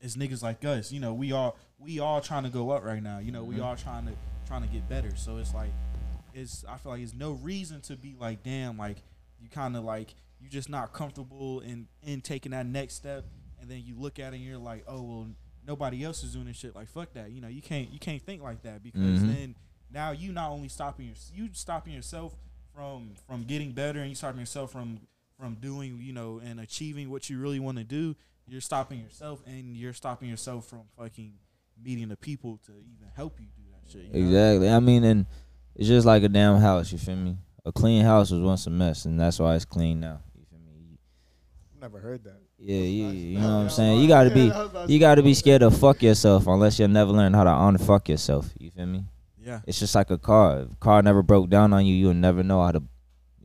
it's 0.00 0.16
niggas 0.16 0.42
like 0.42 0.64
us. 0.64 0.92
You 0.92 1.00
know, 1.00 1.14
we 1.14 1.32
all 1.32 1.56
we 1.78 1.98
all 2.00 2.20
trying 2.20 2.42
to 2.44 2.50
go 2.50 2.70
up 2.70 2.84
right 2.84 3.02
now. 3.02 3.18
You 3.18 3.32
know, 3.32 3.44
we 3.44 3.56
Mhm. 3.56 3.64
all 3.64 3.76
trying 3.76 4.06
to 4.06 4.12
trying 4.46 4.62
to 4.62 4.68
get 4.68 4.88
better. 4.88 5.16
So 5.16 5.38
it's 5.38 5.54
like 5.54 5.70
it's 6.34 6.64
I 6.68 6.76
feel 6.76 6.92
like 6.92 7.00
it's 7.02 7.14
no 7.14 7.32
reason 7.32 7.80
to 7.82 7.96
be 7.96 8.14
like 8.18 8.42
damn 8.42 8.76
like 8.76 9.02
you 9.40 9.48
kind 9.48 9.76
of 9.76 9.84
like 9.84 10.14
you 10.40 10.48
just 10.48 10.68
not 10.68 10.92
comfortable 10.92 11.60
in 11.60 11.88
in 12.02 12.20
taking 12.20 12.52
that 12.52 12.66
next 12.66 12.94
step 12.94 13.24
and 13.60 13.68
then 13.70 13.82
you 13.84 13.96
look 13.98 14.18
at 14.18 14.32
it 14.34 14.36
and 14.36 14.44
you're 14.44 14.58
like 14.58 14.84
oh 14.86 15.02
well 15.02 15.26
nobody 15.68 16.02
else 16.02 16.24
is 16.24 16.32
doing 16.32 16.46
this 16.46 16.56
shit 16.56 16.74
like 16.74 16.88
fuck 16.88 17.12
that 17.12 17.30
you 17.30 17.40
know 17.40 17.46
you 17.48 17.62
can't 17.62 17.92
you 17.92 17.98
can't 18.00 18.22
think 18.22 18.42
like 18.42 18.62
that 18.62 18.82
because 18.82 19.20
Mhm. 19.22 19.28
then 19.28 19.54
now 19.92 20.10
you 20.10 20.32
not 20.32 20.50
only 20.50 20.68
stopping 20.68 21.06
your 21.06 21.14
you 21.34 21.50
stopping 21.52 21.92
yourself 21.92 22.34
from 22.74 23.14
from 23.26 23.44
getting 23.44 23.72
better 23.72 24.00
and 24.00 24.08
you 24.08 24.14
stopping 24.16 24.40
yourself 24.40 24.72
from 24.72 25.00
from 25.38 25.54
doing 25.60 26.00
you 26.00 26.12
know 26.12 26.40
and 26.44 26.58
achieving 26.58 27.10
what 27.10 27.28
you 27.30 27.38
really 27.38 27.60
want 27.60 27.78
to 27.78 27.84
do 27.84 28.16
you're 28.48 28.60
stopping 28.62 28.98
yourself 28.98 29.42
and 29.46 29.76
you're 29.76 29.92
stopping 29.92 30.28
yourself 30.28 30.66
from 30.66 30.80
fucking 30.96 31.34
meeting 31.80 32.08
the 32.08 32.16
people 32.16 32.58
to 32.66 32.72
even 32.72 33.06
help 33.14 33.38
you 33.38 33.46
do 33.54 33.62
that 33.70 33.90
shit 33.92 34.04
you 34.06 34.12
know? 34.12 34.26
Exactly. 34.26 34.70
I 34.70 34.80
mean, 34.80 35.04
and 35.04 35.26
it's 35.76 35.86
just 35.86 36.06
like 36.06 36.22
a 36.22 36.28
damn 36.28 36.58
house. 36.58 36.90
You 36.90 36.98
feel 36.98 37.14
me? 37.16 37.36
A 37.66 37.70
clean 37.72 38.02
house 38.02 38.30
was 38.30 38.40
once 38.40 38.66
a 38.66 38.70
mess, 38.70 39.04
and 39.04 39.20
that's 39.20 39.38
why 39.38 39.54
it's 39.54 39.64
clean 39.66 40.00
now. 40.00 40.22
You 40.34 40.44
feel 40.50 40.58
me? 40.60 40.98
Never 41.80 42.00
heard 42.00 42.24
that. 42.24 42.40
Yeah, 42.60 42.76
you, 42.76 43.06
you 43.08 43.38
know 43.38 43.56
what 43.58 43.62
I'm 43.64 43.70
saying. 43.70 44.00
You 44.00 44.08
gotta 44.08 44.30
be, 44.30 44.46
yeah, 44.46 44.52
I 44.54 44.58
was 44.62 44.70
about 44.70 44.86
to 44.88 44.92
you 44.92 44.98
gotta 44.98 45.22
be 45.22 45.34
scared 45.34 45.60
to 45.60 45.70
fuck 45.70 46.02
yourself 46.02 46.46
unless 46.48 46.78
you 46.78 46.88
never 46.88 47.12
learn 47.12 47.32
how 47.32 47.44
to 47.44 47.50
unfuck 47.50 48.08
yourself. 48.08 48.50
You 48.58 48.70
feel 48.70 48.86
me? 48.86 49.04
yeah 49.40 49.60
It's 49.66 49.78
just 49.78 49.94
like 49.94 50.10
a 50.10 50.18
car. 50.18 50.60
If 50.62 50.72
a 50.72 50.76
car 50.76 51.00
never 51.02 51.22
broke 51.22 51.48
down 51.50 51.72
on 51.72 51.86
you, 51.86 51.94
you'll 51.94 52.14
never 52.14 52.42
know 52.42 52.62
how 52.62 52.72
to. 52.72 52.82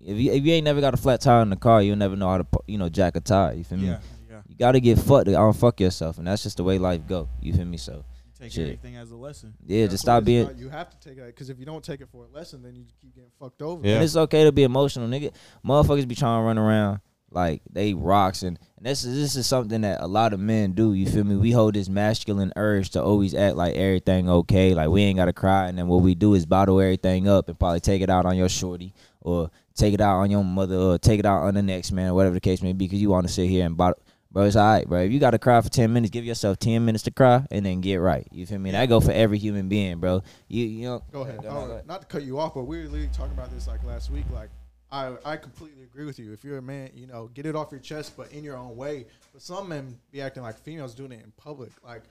If 0.02 0.18
you 0.18 0.32
if 0.32 0.44
you 0.44 0.54
ain't 0.54 0.66
never 0.66 0.82
got 0.82 0.94
a 0.96 0.98
flat 0.98 1.22
tire 1.22 1.42
in 1.44 1.50
the 1.52 1.56
car, 1.56 1.82
you'll 1.84 1.96
never 1.96 2.16
know 2.16 2.28
how 2.30 2.38
to 2.40 2.48
you 2.66 2.78
know 2.80 2.90
jack 2.90 3.16
a 3.16 3.20
tire. 3.22 3.54
You 3.54 3.64
feel 3.64 3.78
me? 3.78 3.88
yeah 3.88 4.00
yeah 4.30 4.42
You 4.48 4.56
gotta 4.56 4.80
get 4.80 4.98
fucked 4.98 5.28
to 5.28 5.32
unfuck 5.34 5.80
yourself, 5.80 6.18
and 6.18 6.26
that's 6.28 6.42
just 6.44 6.58
the 6.58 6.64
way 6.64 6.80
life 6.80 7.06
go. 7.08 7.30
You 7.40 7.54
feel 7.54 7.66
me? 7.66 7.78
So 7.78 7.94
you 7.94 8.04
take 8.40 8.52
Shit. 8.52 8.64
everything 8.64 8.96
as 8.98 9.12
a 9.12 9.16
lesson 9.16 9.54
yeah, 9.66 9.82
That's 9.82 9.94
just 9.94 10.02
stop 10.04 10.24
being. 10.24 10.46
about. 10.46 10.58
You 10.58 10.70
have 10.70 10.90
to 10.90 10.98
take 11.00 11.20
it 11.20 11.26
because 11.28 11.52
if 11.52 11.60
you 11.60 11.66
don't 11.66 11.84
take 11.84 12.02
it 12.02 12.10
for 12.12 12.26
a 12.26 12.36
lesson, 12.36 12.64
then 12.64 12.76
you 12.76 12.86
keep 13.00 13.14
getting 13.14 13.30
fucked 13.40 13.62
over. 13.62 13.88
Yeah. 13.88 13.94
And 13.96 14.04
it's 14.04 14.16
okay 14.16 14.44
to 14.44 14.52
be 14.52 14.64
emotional, 14.64 15.08
nigga. 15.08 15.32
Motherfuckers 15.64 16.08
be 16.08 16.16
trying 16.16 16.42
to 16.42 16.46
run 16.46 16.58
around 16.58 17.00
like 17.34 17.62
they 17.70 17.94
rocks, 17.94 18.44
and, 18.44 18.58
and 18.78 18.86
this 18.86 19.04
is 19.04 19.16
this 19.16 19.36
is 19.36 19.48
something 19.48 19.82
that 19.82 20.02
a 20.02 20.08
lot 20.08 20.34
of 20.34 20.40
men 20.40 20.74
do. 20.74 20.94
You 20.94 21.06
feel 21.08 21.24
me? 21.24 21.36
We 21.36 21.52
hold 21.52 21.74
this 21.74 21.90
masculine 21.90 22.54
urge 22.56 22.92
to 22.92 23.04
always 23.04 23.34
act 23.34 23.56
like 23.56 23.76
everything 23.76 24.30
okay, 24.30 24.74
like 24.74 24.90
we 24.90 25.02
ain't 25.04 25.18
gotta 25.18 25.34
cry, 25.34 25.68
and 25.68 25.78
then 25.78 25.88
what 25.88 26.02
we 26.02 26.16
do 26.16 26.34
is 26.36 26.46
bottle 26.46 26.80
everything 26.80 27.28
up 27.28 27.50
and 27.50 27.60
probably 27.60 27.80
take 27.80 28.02
it 28.02 28.10
out 28.10 28.26
on 28.26 28.38
your 28.38 28.50
shorty 28.50 28.94
or 29.22 29.50
take 29.76 29.94
it 29.94 30.02
out 30.02 30.20
on 30.20 30.30
your 30.30 30.44
mother 30.44 30.76
or 30.78 30.98
take 31.00 31.20
it 31.20 31.26
out 31.26 31.44
on 31.44 31.54
the 31.56 31.62
next 31.64 31.92
man 31.92 32.12
or 32.12 32.14
whatever 32.14 32.36
the 32.36 32.42
case 32.42 32.62
may 32.62 32.74
be, 32.74 32.86
because 32.86 33.02
you 33.02 33.10
want 33.10 33.26
to 33.28 33.34
sit 33.34 33.50
here 33.50 33.66
and 33.66 33.76
bottle 33.76 34.02
bro, 34.32 34.46
it's 34.46 34.56
all 34.56 34.66
right, 34.68 34.88
bro. 34.88 35.02
If 35.02 35.12
you 35.12 35.20
got 35.20 35.32
to 35.32 35.38
cry 35.40 35.62
for 35.62 35.70
ten 35.70 35.94
minutes, 35.94 36.10
give 36.10 36.26
yourself 36.26 36.58
ten 36.58 36.84
minutes 36.86 37.04
to 37.04 37.12
cry 37.12 37.46
and 37.52 37.64
then 37.66 37.82
get 37.82 37.98
right. 37.98 38.28
You 38.32 38.48
feel 38.48 38.58
me? 38.58 38.72
That 38.72 38.90
go 38.90 39.00
for 39.00 39.12
every 39.12 39.38
human 39.38 39.70
being, 39.70 40.00
bro. 40.00 40.24
You 40.48 40.66
you 40.66 40.86
know. 40.86 41.04
Go 41.12 41.22
ahead. 41.22 41.44
Go 41.44 41.50
Oh, 41.50 41.72
ahead. 41.72 41.88
not 41.88 42.02
to 42.02 42.08
cut 42.08 42.24
you 42.24 42.40
off, 42.40 42.56
but 42.56 42.64
we 42.64 42.78
were 42.80 42.84
literally 42.86 43.10
talking 43.14 43.34
about 43.34 43.52
this 43.52 43.68
like 43.68 43.84
last 43.84 44.10
week. 44.10 44.26
Like, 44.34 44.50
I 44.94 45.16
I 45.26 45.38
completely 45.38 45.84
agree 45.84 46.06
with 46.06 46.20
you. 46.20 46.32
If 46.32 46.44
you're 46.44 46.60
a 46.60 46.62
man, 46.62 46.92
you 46.94 47.08
know, 47.08 47.28
get 47.34 47.48
it 47.48 47.56
off 47.56 47.72
your 47.72 47.82
chest, 47.82 48.14
but 48.16 48.32
in 48.32 48.44
your 48.44 48.56
own 48.56 48.76
way. 48.78 49.08
But 49.34 49.42
some 49.42 49.68
men 49.68 49.98
be 50.12 50.22
acting 50.22 50.44
like 50.44 50.58
females 50.60 50.94
doing 50.94 51.12
it 51.12 51.24
in 51.24 51.32
public. 51.36 51.72
Like, 51.84 52.04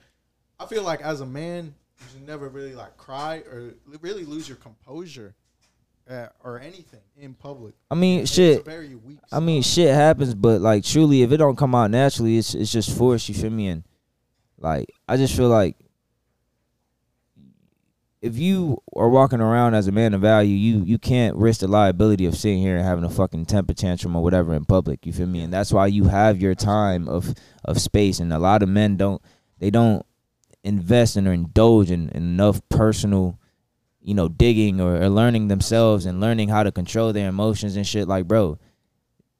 I 0.59 0.65
feel 0.65 0.83
like 0.83 1.01
as 1.01 1.21
a 1.21 1.25
man, 1.25 1.73
you 1.99 2.05
should 2.11 2.27
never 2.27 2.49
really 2.49 2.75
like 2.75 2.97
cry 2.97 3.37
or 3.37 3.73
really 4.01 4.25
lose 4.25 4.49
your 4.49 4.57
composure 4.57 5.33
uh, 6.09 6.27
or 6.43 6.59
anything 6.59 6.99
in 7.17 7.33
public. 7.33 7.73
I 7.89 7.95
mean, 7.95 8.21
It's 8.21 8.31
shit. 8.31 8.67
I 9.31 9.39
mean, 9.39 9.61
shit 9.61 9.93
happens, 9.93 10.35
but 10.35 10.59
like 10.59 10.83
truly, 10.83 11.21
if 11.21 11.31
it 11.31 11.37
don't 11.37 11.55
come 11.55 11.73
out 11.75 11.89
naturally, 11.89 12.37
it's 12.37 12.53
it's 12.53 12.71
just 12.71 12.95
forced. 12.97 13.29
You 13.29 13.35
feel 13.35 13.49
me? 13.49 13.69
And 13.69 13.83
like, 14.59 14.91
I 15.07 15.15
just 15.15 15.37
feel 15.37 15.47
like 15.47 15.77
if 18.23 18.37
you 18.37 18.77
are 18.95 19.09
walking 19.09 19.41
around 19.41 19.73
as 19.73 19.87
a 19.87 19.91
man 19.91 20.13
of 20.13 20.21
value, 20.21 20.55
you 20.55 20.83
you 20.85 20.97
can't 20.97 21.35
risk 21.35 21.59
the 21.59 21.67
liability 21.67 22.25
of 22.25 22.37
sitting 22.37 22.61
here 22.61 22.77
and 22.77 22.85
having 22.85 23.03
a 23.03 23.09
fucking 23.09 23.45
temper 23.45 23.73
tantrum 23.73 24.15
or 24.15 24.23
whatever 24.23 24.53
in 24.53 24.63
public. 24.63 25.05
You 25.05 25.11
feel 25.11 25.27
me? 25.27 25.41
And 25.41 25.51
that's 25.51 25.73
why 25.73 25.87
you 25.87 26.05
have 26.05 26.41
your 26.41 26.55
time 26.55 27.09
of 27.09 27.35
of 27.65 27.81
space. 27.81 28.19
And 28.19 28.31
a 28.31 28.39
lot 28.39 28.63
of 28.63 28.69
men 28.69 28.95
don't 28.95 29.21
they 29.59 29.69
don't 29.69 30.05
invest 30.63 31.17
and 31.17 31.27
or 31.27 31.33
indulge 31.33 31.91
in, 31.91 32.07
in 32.09 32.23
enough 32.23 32.61
personal 32.69 33.37
you 34.05 34.13
know, 34.13 34.27
digging 34.27 34.81
or, 34.81 35.01
or 35.01 35.09
learning 35.09 35.47
themselves 35.47 36.05
and 36.05 36.19
learning 36.19 36.49
how 36.49 36.61
to 36.63 36.71
control 36.73 37.13
their 37.13 37.29
emotions 37.29 37.77
and 37.77 37.87
shit. 37.87 38.05
Like, 38.05 38.27
bro, 38.27 38.57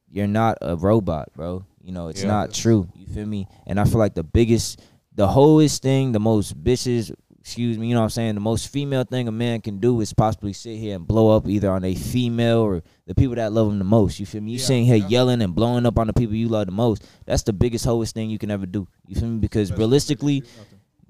you're 0.10 0.28
not 0.28 0.58
a 0.62 0.76
robot, 0.78 1.34
bro. 1.36 1.66
You 1.82 1.92
know, 1.92 2.08
it's 2.08 2.22
Yeah. 2.22 2.30
not 2.30 2.54
true. 2.54 2.88
You 2.96 3.06
feel 3.08 3.26
me? 3.26 3.48
And 3.68 3.78
I 3.80 3.84
feel 3.84 3.98
like 4.00 4.14
the 4.14 4.24
biggest, 4.24 4.80
the 5.14 5.28
wholest 5.28 5.82
thing, 5.82 6.14
the 6.14 6.20
most 6.22 6.62
bitches, 6.64 7.14
excuse 7.44 7.78
me, 7.78 7.88
you 7.88 7.94
know 7.94 8.00
what 8.00 8.06
I'm 8.06 8.10
saying? 8.12 8.36
The 8.36 8.42
most 8.42 8.70
female 8.70 9.04
thing 9.04 9.28
a 9.28 9.32
man 9.32 9.60
can 9.60 9.80
do 9.80 10.00
is 10.00 10.14
possibly 10.14 10.54
sit 10.54 10.78
here 10.78 10.96
and 10.96 11.06
blow 11.06 11.36
up 11.36 11.46
either 11.46 11.70
on 11.70 11.84
a 11.84 11.94
female 11.94 12.60
or 12.60 12.84
the 13.06 13.14
people 13.14 13.36
that 13.36 13.52
love 13.52 13.68
him 13.68 13.80
the 13.80 13.84
most. 13.84 14.18
You 14.18 14.26
feel 14.26 14.40
me? 14.42 14.52
You 14.52 14.60
Yeah, 14.60 14.64
sitting 14.66 14.86
here 14.86 14.96
yeah. 14.96 15.08
yelling 15.08 15.42
and 15.42 15.54
blowing 15.54 15.86
up 15.86 16.00
on 16.00 16.08
the 16.08 16.14
people 16.14 16.36
you 16.36 16.48
love 16.48 16.68
the 16.68 16.72
most. 16.72 17.06
That's 17.26 17.44
the 17.44 17.52
biggest, 17.52 17.84
wholest 17.84 18.16
thing 18.16 18.30
you 18.30 18.40
can 18.40 18.50
ever 18.50 18.66
do. 18.66 18.88
You 19.08 19.16
feel 19.16 19.28
me? 19.28 19.40
Because 19.40 19.74
realistically, 19.74 20.44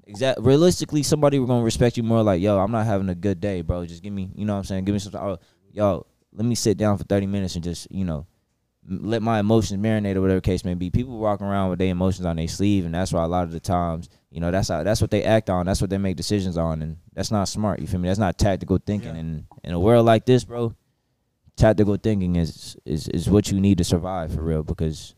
Exact. 0.06 0.40
Realistically, 0.40 1.02
somebody 1.02 1.38
we're 1.38 1.46
gonna 1.46 1.64
respect 1.64 1.96
you 1.96 2.02
more. 2.02 2.22
Like, 2.22 2.42
yo, 2.42 2.58
I'm 2.58 2.70
not 2.70 2.84
having 2.84 3.08
a 3.08 3.14
good 3.14 3.40
day, 3.40 3.62
bro. 3.62 3.86
Just 3.86 4.02
give 4.02 4.12
me, 4.12 4.30
you 4.34 4.44
know, 4.44 4.54
what 4.54 4.58
I'm 4.58 4.64
saying, 4.64 4.84
give 4.84 4.92
me 4.92 4.98
some. 4.98 5.14
Oh, 5.14 5.38
yo, 5.72 6.04
let 6.32 6.44
me 6.44 6.54
sit 6.54 6.76
down 6.76 6.98
for 6.98 7.04
30 7.04 7.26
minutes 7.26 7.54
and 7.54 7.64
just, 7.64 7.90
you 7.90 8.04
know, 8.04 8.26
let 8.86 9.22
my 9.22 9.38
emotions 9.38 9.80
marinate 9.80 10.16
or 10.16 10.20
whatever 10.20 10.40
case 10.40 10.64
may 10.64 10.74
be. 10.74 10.90
People 10.90 11.16
walk 11.18 11.40
around 11.40 11.70
with 11.70 11.78
their 11.78 11.88
emotions 11.88 12.26
on 12.26 12.36
their 12.36 12.48
sleeve, 12.48 12.84
and 12.84 12.94
that's 12.94 13.12
why 13.12 13.24
a 13.24 13.28
lot 13.28 13.44
of 13.44 13.52
the 13.52 13.60
times, 13.60 14.10
you 14.34 14.40
know, 14.40 14.50
that's 14.50 14.66
how 14.66 14.82
that's 14.82 15.00
what 15.00 15.12
they 15.12 15.22
act 15.22 15.48
on. 15.48 15.64
That's 15.64 15.80
what 15.80 15.90
they 15.90 15.96
make 15.96 16.16
decisions 16.16 16.58
on, 16.58 16.82
and 16.82 16.96
that's 17.12 17.30
not 17.30 17.46
smart. 17.46 17.78
You 17.78 17.86
feel 17.86 18.00
me? 18.00 18.08
That's 18.08 18.18
not 18.18 18.36
tactical 18.36 18.78
thinking. 18.84 19.14
Yeah. 19.14 19.20
And 19.20 19.44
in 19.62 19.72
a 19.72 19.78
world 19.78 20.04
like 20.04 20.26
this, 20.26 20.42
bro, 20.42 20.74
tactical 21.54 21.96
thinking 21.96 22.34
is 22.34 22.76
is 22.84 23.06
is 23.06 23.30
what 23.30 23.52
you 23.52 23.60
need 23.60 23.78
to 23.78 23.84
survive 23.84 24.34
for 24.34 24.42
real. 24.42 24.64
Because 24.64 25.14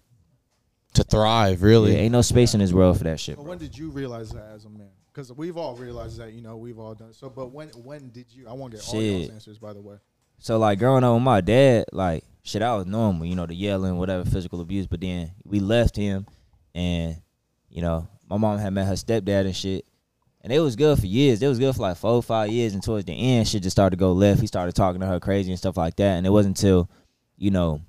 To 0.97 1.03
thrive, 1.03 1.63
really. 1.63 1.93
there 1.93 2.03
ain't 2.03 2.13
no 2.13 2.21
space 2.21 2.53
in 2.53 2.61
this 2.61 2.75
world 2.75 2.99
for 2.99 3.05
that 3.05 3.19
shit, 3.19 3.37
bro. 3.37 3.45
when 3.47 3.57
did 3.57 3.77
you 3.77 3.89
realize 3.91 4.33
that 4.33 4.51
as 4.55 4.67
a 4.67 4.69
man? 4.69 4.91
Because 5.11 5.33
we've 5.33 5.57
all 5.57 5.75
realized 5.77 6.19
that, 6.19 6.35
you 6.35 6.43
know, 6.43 6.59
we've 6.59 6.79
all 6.79 6.95
done 6.95 7.09
it. 7.09 7.15
So, 7.15 7.31
but 7.31 7.53
when 7.53 7.69
when 7.71 8.11
did 8.11 8.27
you? 8.31 8.47
I 8.47 8.53
want 8.53 8.73
to 8.73 8.77
get 8.77 8.87
all 8.95 9.01
y'all's 9.01 9.31
answers, 9.31 9.59
by 9.59 9.73
the 9.73 9.81
way. 9.81 9.97
So 10.41 10.59
like 10.59 10.79
growing 10.79 11.05
up 11.05 11.15
with 11.15 11.23
my 11.23 11.41
dad, 11.41 11.87
like 11.91 12.23
shit, 12.43 12.61
I 12.61 12.77
was 12.77 12.85
normal, 12.85 13.25
you 13.25 13.35
know, 13.35 13.47
the 13.47 13.55
yelling, 13.55 13.97
whatever, 13.97 14.27
physical 14.27 14.61
abuse. 14.61 14.87
But 14.87 15.01
then 15.01 15.33
we 15.43 15.59
left 15.61 15.97
him, 15.97 16.27
and 16.75 17.17
you 17.71 17.81
know, 17.81 18.09
my 18.29 18.37
mom 18.37 18.59
had 18.59 18.73
met 18.73 18.87
her 18.87 18.95
stepdad 18.95 19.47
and 19.47 19.55
shit, 19.57 19.85
and 20.43 20.53
it 20.53 20.61
was 20.61 20.77
good 20.77 20.99
for 20.99 21.07
years. 21.07 21.43
It 21.43 21.49
was 21.49 21.59
good 21.59 21.75
for 21.75 21.83
like 21.83 21.97
four, 21.97 22.23
five 22.23 22.51
years, 22.51 22.75
and 22.75 22.83
towards 22.83 23.05
the 23.05 23.13
end, 23.13 23.49
shit 23.49 23.63
just 23.63 23.75
started 23.77 23.97
to 23.97 24.01
go 24.01 24.13
left. 24.13 24.41
He 24.41 24.47
started 24.47 24.75
talking 24.75 25.01
to 25.01 25.07
her 25.07 25.21
crazy 25.21 25.51
and 25.51 25.59
stuff 25.59 25.77
like 25.77 25.97
that, 25.97 26.17
and 26.17 26.27
it 26.27 26.31
wasn't 26.31 26.59
until, 26.59 26.91
you 27.37 27.51
know, 27.51 27.81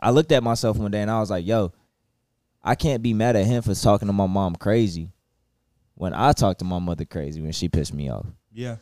I 0.00 0.10
looked 0.10 0.32
at 0.32 0.42
myself 0.42 0.76
one 0.76 0.90
day 0.90 1.02
and 1.02 1.10
I 1.10 1.18
was 1.20 1.30
like, 1.30 1.44
yo, 1.46 1.72
I 2.62 2.74
can't 2.74 3.02
be 3.02 3.14
mad 3.14 3.34
at 3.36 3.46
him 3.46 3.62
for 3.62 3.74
talking 3.74 4.06
to 4.08 4.12
my 4.12 4.26
mom 4.26 4.54
crazy, 4.56 5.10
when 5.94 6.14
I 6.14 6.32
talk 6.32 6.58
to 6.58 6.64
my 6.64 6.78
mother 6.78 7.04
crazy 7.04 7.40
when 7.40 7.52
she 7.52 7.68
pissed 7.68 7.92
me 7.94 8.08
off. 8.10 8.26
Yeah. 8.52 8.76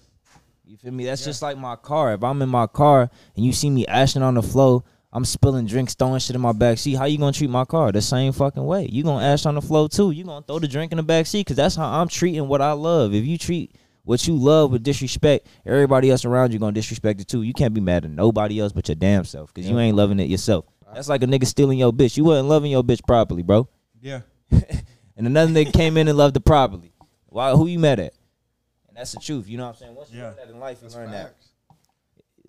You 0.64 0.76
feel 0.76 0.92
me? 0.92 1.04
That's 1.04 1.22
Yeah. 1.22 1.26
just 1.26 1.42
like 1.42 1.56
my 1.56 1.76
car. 1.76 2.12
If 2.12 2.22
I'm 2.24 2.42
in 2.42 2.48
my 2.48 2.66
car 2.66 3.08
and 3.36 3.44
you 3.46 3.52
see 3.52 3.70
me 3.70 3.86
ashing 3.86 4.22
on 4.22 4.34
the 4.34 4.42
floor, 4.42 4.82
I'm 5.16 5.24
spilling 5.24 5.64
drinks, 5.64 5.94
throwing 5.94 6.20
shit 6.20 6.36
in 6.36 6.42
my 6.42 6.52
back 6.52 6.76
seat. 6.76 6.92
How 6.92 7.06
you 7.06 7.16
gonna 7.16 7.32
treat 7.32 7.48
my 7.48 7.64
car? 7.64 7.90
The 7.90 8.02
same 8.02 8.34
fucking 8.34 8.62
way. 8.62 8.86
You 8.92 9.02
gonna 9.02 9.24
ash 9.24 9.46
on 9.46 9.54
the 9.54 9.62
floor 9.62 9.88
too. 9.88 10.10
You 10.10 10.24
gonna 10.24 10.44
throw 10.44 10.58
the 10.58 10.68
drink 10.68 10.92
in 10.92 10.96
the 10.98 11.02
back 11.02 11.24
seat 11.24 11.46
because 11.46 11.56
that's 11.56 11.74
how 11.74 11.88
I'm 11.88 12.06
treating 12.08 12.46
what 12.48 12.60
I 12.60 12.72
love. 12.72 13.14
If 13.14 13.24
you 13.24 13.38
treat 13.38 13.74
what 14.04 14.26
you 14.28 14.36
love 14.36 14.72
with 14.72 14.82
disrespect, 14.82 15.46
everybody 15.64 16.10
else 16.10 16.26
around 16.26 16.52
you 16.52 16.58
gonna 16.58 16.72
disrespect 16.72 17.22
it 17.22 17.28
too. 17.28 17.40
You 17.40 17.54
can't 17.54 17.72
be 17.72 17.80
mad 17.80 18.04
at 18.04 18.10
nobody 18.10 18.60
else 18.60 18.72
but 18.72 18.88
your 18.88 18.94
damn 18.96 19.24
self 19.24 19.54
because 19.54 19.70
you 19.70 19.78
ain't 19.78 19.96
loving 19.96 20.20
it 20.20 20.28
yourself. 20.28 20.66
That's 20.92 21.08
like 21.08 21.22
a 21.22 21.26
nigga 21.26 21.46
stealing 21.46 21.78
your 21.78 21.94
bitch. 21.94 22.18
You 22.18 22.24
wasn't 22.24 22.50
loving 22.50 22.70
your 22.70 22.84
bitch 22.84 23.00
properly, 23.06 23.42
bro. 23.42 23.68
Yeah. 24.02 24.20
And 25.18 25.26
another 25.26 25.50
nigga 25.50 25.72
came 25.72 25.96
in 25.96 26.08
and 26.08 26.18
loved 26.18 26.36
it 26.36 26.44
properly. 26.44 26.92
Why? 27.30 27.52
Who 27.52 27.66
you 27.66 27.78
mad 27.78 28.00
at? 28.00 28.12
And 28.86 28.98
that's 28.98 29.12
the 29.12 29.18
truth. 29.18 29.48
You 29.48 29.56
know 29.56 29.64
what 29.64 29.70
I'm 29.70 29.76
saying? 29.76 29.94
Once 29.94 30.10
you 30.12 30.18
Yeah. 30.18 30.26
learn 30.26 30.36
that 30.36 30.50
in 30.50 30.60
life, 30.60 30.76
you 30.82 30.88
That's 30.88 30.94
learn 30.94 31.10
that 31.12 31.28
facts. 31.28 31.45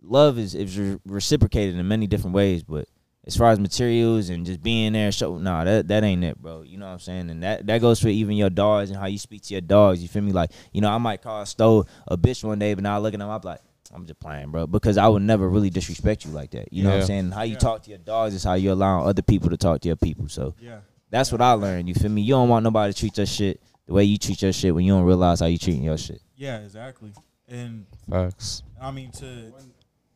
Love 0.01 0.38
is 0.38 0.55
is 0.55 0.97
reciprocated 1.05 1.75
in 1.75 1.88
many 1.88 2.07
different 2.07 2.36
ways, 2.36 2.63
but 2.63 2.88
as 3.25 3.36
far 3.36 3.51
as 3.51 3.60
materials 3.60 4.29
and 4.29 4.45
just 4.45 4.63
being 4.63 4.93
there, 4.93 5.12
show 5.12 5.38
nah, 5.38 5.63
that 5.63 5.88
that 5.89 6.03
ain't 6.03 6.23
it, 6.23 6.38
bro. 6.41 6.62
You 6.62 6.77
know 6.77 6.86
what 6.86 6.93
I'm 6.93 6.99
saying? 6.99 7.29
And 7.29 7.43
that 7.43 7.67
that 7.67 7.81
goes 7.81 7.99
for 7.99 8.07
even 8.07 8.36
your 8.38 8.49
dogs 8.49 8.89
and 8.89 8.97
how 8.99 9.07
you 9.07 9.17
speak 9.17 9.41
to 9.43 9.53
your 9.53 9.62
dogs. 9.62 10.01
You 10.01 10.07
feel 10.07 10.21
me? 10.23 10.31
Like 10.31 10.51
you 10.71 10.81
know, 10.81 10.89
I 10.89 10.97
might 10.97 11.21
call 11.21 11.45
Stowe 11.45 11.86
a 12.07 12.17
bitch 12.17 12.43
one 12.43 12.60
day, 12.60 12.73
but 12.73 12.83
now 12.83 12.95
I 12.95 12.99
look 12.99 13.13
at 13.13 13.19
him, 13.19 13.29
I'm 13.29 13.41
like. 13.41 13.60
I'm 13.93 14.05
just 14.05 14.19
playing, 14.19 14.51
bro, 14.51 14.67
because 14.67 14.97
I 14.97 15.07
would 15.07 15.21
never 15.21 15.47
really 15.47 15.69
disrespect 15.69 16.25
you 16.25 16.31
like 16.31 16.51
that. 16.51 16.73
You 16.73 16.83
know 16.83 16.89
what 16.89 16.99
I'm 16.99 17.05
saying? 17.05 17.31
How 17.31 17.43
you 17.43 17.53
Yeah. 17.53 17.60
talk 17.60 17.83
to 17.83 17.89
your 17.89 17.99
dogs 17.99 18.33
is 18.33 18.43
how 18.43 18.55
you 18.55 18.73
allow 18.73 19.05
other 19.05 19.21
people 19.21 19.49
to 19.49 19.55
talk 19.55 19.79
to 19.79 19.88
your 19.88 19.95
people. 19.95 20.27
So 20.27 20.55
Yeah. 20.60 20.79
that's 21.10 21.31
what 21.31 21.41
I 21.41 21.53
learned. 21.53 21.88
You 21.88 21.95
feel 21.95 22.12
me? 22.12 22.21
You 22.21 22.31
don't 22.33 22.49
want 22.49 22.65
nobody 22.65 22.91
to 22.91 22.99
treat 22.99 23.15
your 23.15 23.25
shit 23.25 23.62
the 23.86 23.93
way 23.93 24.03
you 24.03 24.17
treat 24.17 24.41
your 24.41 24.51
shit 24.51 24.75
when 24.75 24.83
you 24.83 24.91
don't 24.91 25.05
realize 25.05 25.39
how 25.39 25.45
you 25.45 25.57
treating 25.57 25.83
your 25.83 25.97
shit. 25.97 26.21
Yeah. 26.36 26.57
Exactly. 26.65 27.13
And 27.47 27.86
Facts. 28.10 28.62
I 28.81 28.91
mean 28.91 29.10
to. 29.12 29.53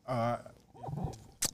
Uh, 0.06 0.36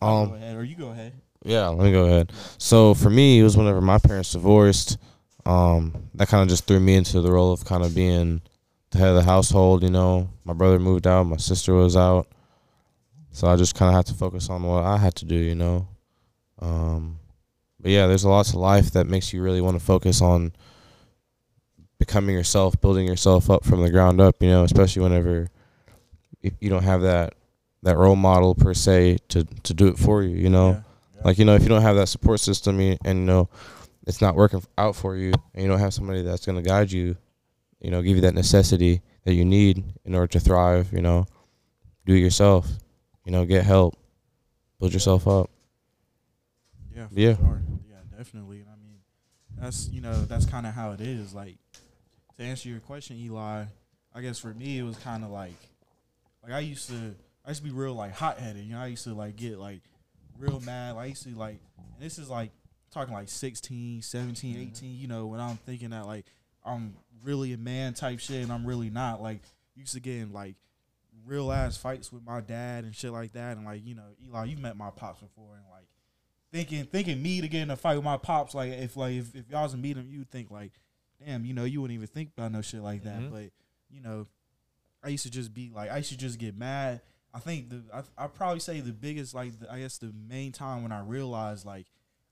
Um, 0.01 0.29
go 0.31 0.35
ahead, 0.35 0.57
or 0.57 0.65
you 0.65 0.77
go 0.77 0.89
ahead. 0.91 1.13
Yeah, 1.45 1.69
let 1.69 1.85
me 1.85 1.93
go 1.93 2.05
ahead. 2.05 2.33
So 2.59 2.95
for 2.95 3.11
me, 3.11 3.41
it 3.41 3.43
was 3.43 3.57
whenever 3.57 3.81
my 3.81 3.99
parents 3.99 4.33
divorced. 4.33 4.99
Um, 5.47 6.11
that 6.15 6.29
kind 6.29 6.43
of 6.43 6.49
just 6.49 6.67
threw 6.67 6.79
me 6.81 6.95
into 6.95 7.21
the 7.21 7.33
role 7.33 7.53
of 7.53 7.65
kind 7.65 7.83
of 7.85 7.95
being 7.95 8.43
the 8.91 8.99
head 8.99 9.09
of 9.09 9.15
the 9.17 9.23
household. 9.23 9.83
You 9.83 9.91
know, 9.91 10.31
my 10.45 10.53
brother 10.53 10.79
moved 10.79 11.07
out, 11.07 11.25
my 11.25 11.37
sister 11.37 11.73
was 11.75 11.97
out, 11.97 12.29
so 13.31 13.49
I 13.49 13.57
just 13.57 13.75
kind 13.75 13.89
of 13.89 13.95
had 13.95 14.07
to 14.07 14.15
focus 14.15 14.51
on 14.51 14.63
what 14.63 14.85
I 14.85 14.99
had 14.99 15.15
to 15.17 15.25
do. 15.25 15.37
You 15.37 15.55
know, 15.55 15.89
um, 16.61 17.19
but 17.81 17.91
yeah, 17.91 18.07
there's 18.07 18.25
a 18.25 18.29
lot 18.29 18.47
to 18.47 18.59
life 18.59 18.91
that 18.93 19.07
makes 19.07 19.33
you 19.33 19.43
really 19.43 19.61
want 19.61 19.79
to 19.79 19.85
focus 19.85 20.21
on 20.21 20.53
becoming 21.99 22.35
yourself, 22.35 22.81
building 22.81 23.07
yourself 23.07 23.51
up 23.51 23.65
from 23.65 23.81
the 23.83 23.91
ground 23.91 24.21
up. 24.21 24.37
You 24.43 24.49
know, 24.49 24.65
especially 24.65 25.03
whenever 25.03 25.49
if 26.43 26.53
you 26.61 26.69
don't 26.69 26.85
have 26.85 27.03
that 27.03 27.35
that 27.83 27.97
role 27.97 28.17
model 28.17 28.55
per 28.55 28.75
se 28.75 29.19
to 29.29 29.45
to 29.45 29.75
do 29.75 29.89
it 29.89 29.99
for 29.99 30.23
you. 30.23 30.37
You 30.37 30.51
know. 30.51 30.71
Yeah. 30.71 30.83
Yeah. 31.17 31.23
Like 31.25 31.39
you 31.39 31.45
know, 31.45 31.55
if 31.55 31.63
you 31.63 31.69
don't 31.69 31.83
have 31.83 31.97
that 31.97 32.09
support 32.09 32.41
system, 32.41 32.81
you- 32.81 32.97
and 33.05 33.21
you 33.21 33.25
know 33.25 33.49
it's 34.07 34.21
not 34.21 34.35
working 34.37 34.63
out 34.79 34.97
for 34.97 35.17
you, 35.17 35.33
and 35.55 35.63
you 35.63 35.69
don't 35.69 35.79
have 35.81 35.93
somebody 35.95 36.23
that's 36.23 36.47
gonna 36.47 36.63
guide 36.63 36.91
you, 36.93 37.17
you 37.81 37.91
know, 37.91 38.01
give 38.03 38.17
you 38.17 38.23
that 38.23 38.35
necessity 38.35 39.03
that 39.25 39.35
you 39.35 39.45
need 39.45 39.85
in 40.05 40.15
order 40.15 40.27
to 40.29 40.41
thrive. 40.41 40.93
You 40.93 41.03
know, 41.03 41.27
do 42.07 42.15
it 42.15 42.19
yourself. 42.21 42.69
You 43.25 43.33
know, 43.33 43.45
get 43.45 43.65
help, 43.65 43.95
build 44.81 44.93
yourself 44.95 45.27
up. 45.29 45.51
Yeah, 46.95 47.07
for 47.09 47.21
Yeah. 47.21 47.37
sure. 47.37 47.63
Yeah, 47.89 48.17
definitely. 48.17 48.61
And 48.61 48.69
I 48.71 48.77
mean, 48.77 48.99
that's 49.57 49.89
you 49.89 50.01
know 50.01 50.25
that's 50.25 50.47
kind 50.47 50.67
of 50.67 50.75
how 50.75 50.93
it 50.93 51.01
is. 51.01 51.35
Like 51.35 51.59
to 52.37 52.43
answer 52.43 52.69
your 52.69 52.81
question, 52.81 53.17
Eli, 53.19 53.65
I 54.15 54.21
guess 54.23 54.39
for 54.39 54.55
me 54.55 54.79
it 54.79 54.83
was 54.85 54.97
kind 54.99 55.25
of 55.25 55.31
like 55.31 55.57
like 56.43 56.53
I 56.53 56.61
used 56.61 56.89
to 56.89 57.15
I 57.49 57.53
used 57.53 57.63
to 57.63 57.65
be 57.65 57.75
real 57.75 57.95
like 57.95 58.13
hot 58.13 58.39
headed. 58.39 58.63
You 58.63 58.75
know, 58.75 58.81
I 58.81 58.89
used 58.89 59.05
to 59.05 59.15
like 59.15 59.37
get 59.37 59.59
like 59.59 59.81
real 60.39 60.61
mad. 60.61 60.97
Like, 60.97 61.05
I 61.05 61.07
used 61.07 61.23
to 61.23 61.31
like 61.31 61.57
and 61.79 61.87
this 61.99 62.19
is 62.19 62.29
like 62.29 62.51
talking 62.91 63.15
like 63.15 63.31
16, 63.31 64.03
17, 64.03 64.69
18, 64.73 64.99
you 64.99 65.09
know, 65.09 65.25
when 65.27 65.41
I'm 65.41 65.57
thinking 65.57 65.91
that 65.91 66.07
like 66.07 66.27
I'm 66.63 66.95
really 67.25 67.55
a 67.55 67.57
man 67.57 67.95
type 67.95 68.21
shit 68.21 68.43
and 68.43 68.53
I'm 68.53 68.67
really 68.67 68.91
not. 68.91 69.23
Like 69.23 69.41
used 69.75 69.95
to 69.95 70.01
get 70.01 70.17
in 70.17 70.35
like 70.35 70.57
real 71.25 71.51
ass 71.51 71.79
fights 71.79 72.13
with 72.13 72.23
my 72.23 72.43
dad 72.43 72.85
and 72.85 72.95
shit 72.95 73.13
like 73.13 73.33
that. 73.33 73.57
And 73.57 73.65
like, 73.65 73.81
you 73.83 73.95
know, 73.95 74.11
Eli, 74.23 74.45
you've 74.45 74.61
met 74.61 74.77
my 74.77 74.91
pops 74.91 75.23
before 75.23 75.55
and 75.55 75.65
like 75.71 75.89
thinking 76.53 76.85
thinking 76.85 77.23
me 77.23 77.41
to 77.41 77.49
get 77.49 77.63
in 77.63 77.71
a 77.71 77.77
fight 77.77 77.97
with 77.97 78.05
my 78.05 78.19
pops, 78.19 78.55
like 78.55 78.73
if 78.73 78.95
like 78.95 79.15
if, 79.15 79.35
if 79.35 79.49
y'all 79.49 79.63
was 79.63 79.73
to 79.73 79.79
meet 79.79 79.97
him, 79.97 80.11
you 80.11 80.25
think 80.25 80.51
like, 80.51 80.73
damn, 81.25 81.47
you 81.47 81.55
know, 81.55 81.65
you 81.65 81.81
wouldn't 81.81 81.97
even 81.97 82.09
think 82.09 82.33
about 82.37 82.53
no 82.53 82.61
shit 82.61 82.83
like 82.83 83.05
that. 83.05 83.21
Mhm. 83.21 83.31
But, 83.31 83.53
you 83.89 84.03
know, 84.03 84.27
I 85.03 85.09
used 85.09 85.25
to 85.25 85.31
just 85.31 85.55
be 85.55 85.71
like 85.75 85.91
I 85.91 85.97
used 85.97 86.11
to 86.11 86.19
just 86.19 86.39
get 86.39 86.55
mad. 86.55 87.01
I 87.35 87.41
think 87.41 87.71
the 87.71 87.83
I 87.93 88.25
I 88.25 88.27
probably 88.27 88.61
say 88.61 88.81
the 88.81 88.93
biggest 88.93 89.35
like 89.35 89.59
the, 89.61 89.71
I 89.73 89.81
guess 89.81 89.99
the 89.99 90.13
main 90.29 90.53
time 90.53 90.83
when 90.83 90.93
I 90.93 91.01
realized 91.01 91.67
like 91.67 91.87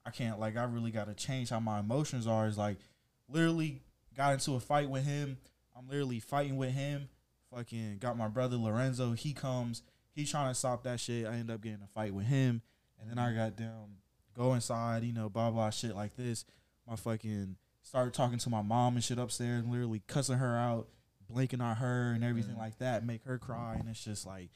I 0.04 0.10
can't 0.10 0.40
like 0.40 0.56
I 0.56 0.64
really 0.64 0.90
got 0.90 1.06
to 1.06 1.14
change 1.14 1.50
how 1.50 1.60
my 1.60 1.80
emotions 1.80 2.26
are. 2.26 2.46
Is 2.46 2.58
like 2.58 2.78
literally 3.28 3.82
got 4.16 4.32
into 4.32 4.54
a 4.54 4.60
fight 4.60 4.88
with 4.88 5.04
him. 5.04 5.38
I'm 5.76 5.88
literally 5.88 6.20
fighting 6.20 6.56
with 6.56 6.72
him. 6.72 7.08
Fucking 7.54 7.98
got 7.98 8.16
my 8.16 8.28
brother 8.28 8.56
Lorenzo. 8.56 9.12
He 9.12 9.32
comes. 9.32 9.82
He's 10.12 10.30
trying 10.30 10.50
to 10.50 10.54
stop 10.54 10.82
that 10.84 10.98
shit. 10.98 11.26
I 11.26 11.34
end 11.34 11.50
up 11.50 11.60
getting 11.60 11.82
a 11.82 11.88
fight 11.88 12.14
with 12.14 12.24
him, 12.24 12.62
and 12.98 13.10
then 13.10 13.18
I 13.18 13.34
got 13.34 13.56
down 13.56 13.96
go 14.34 14.54
inside. 14.54 15.04
You 15.04 15.12
know, 15.12 15.28
blah 15.28 15.50
blah 15.50 15.70
shit 15.70 15.94
like 15.94 16.16
this. 16.16 16.44
My 16.88 16.96
fucking 16.96 17.56
started 17.82 18.14
talking 18.14 18.38
to 18.38 18.50
my 18.50 18.62
mom 18.62 18.94
and 18.94 19.04
shit 19.04 19.18
upstairs, 19.18 19.62
and 19.62 19.70
literally 19.70 20.02
cussing 20.06 20.38
her 20.38 20.56
out, 20.56 20.88
blinking 21.28 21.60
on 21.60 21.76
her 21.76 22.12
and 22.12 22.24
everything 22.24 22.54
mm. 22.54 22.58
like 22.58 22.78
that, 22.78 23.04
make 23.04 23.24
her 23.24 23.38
cry, 23.38 23.76
and 23.78 23.88
it's 23.88 24.02
just 24.02 24.26
like 24.26 24.50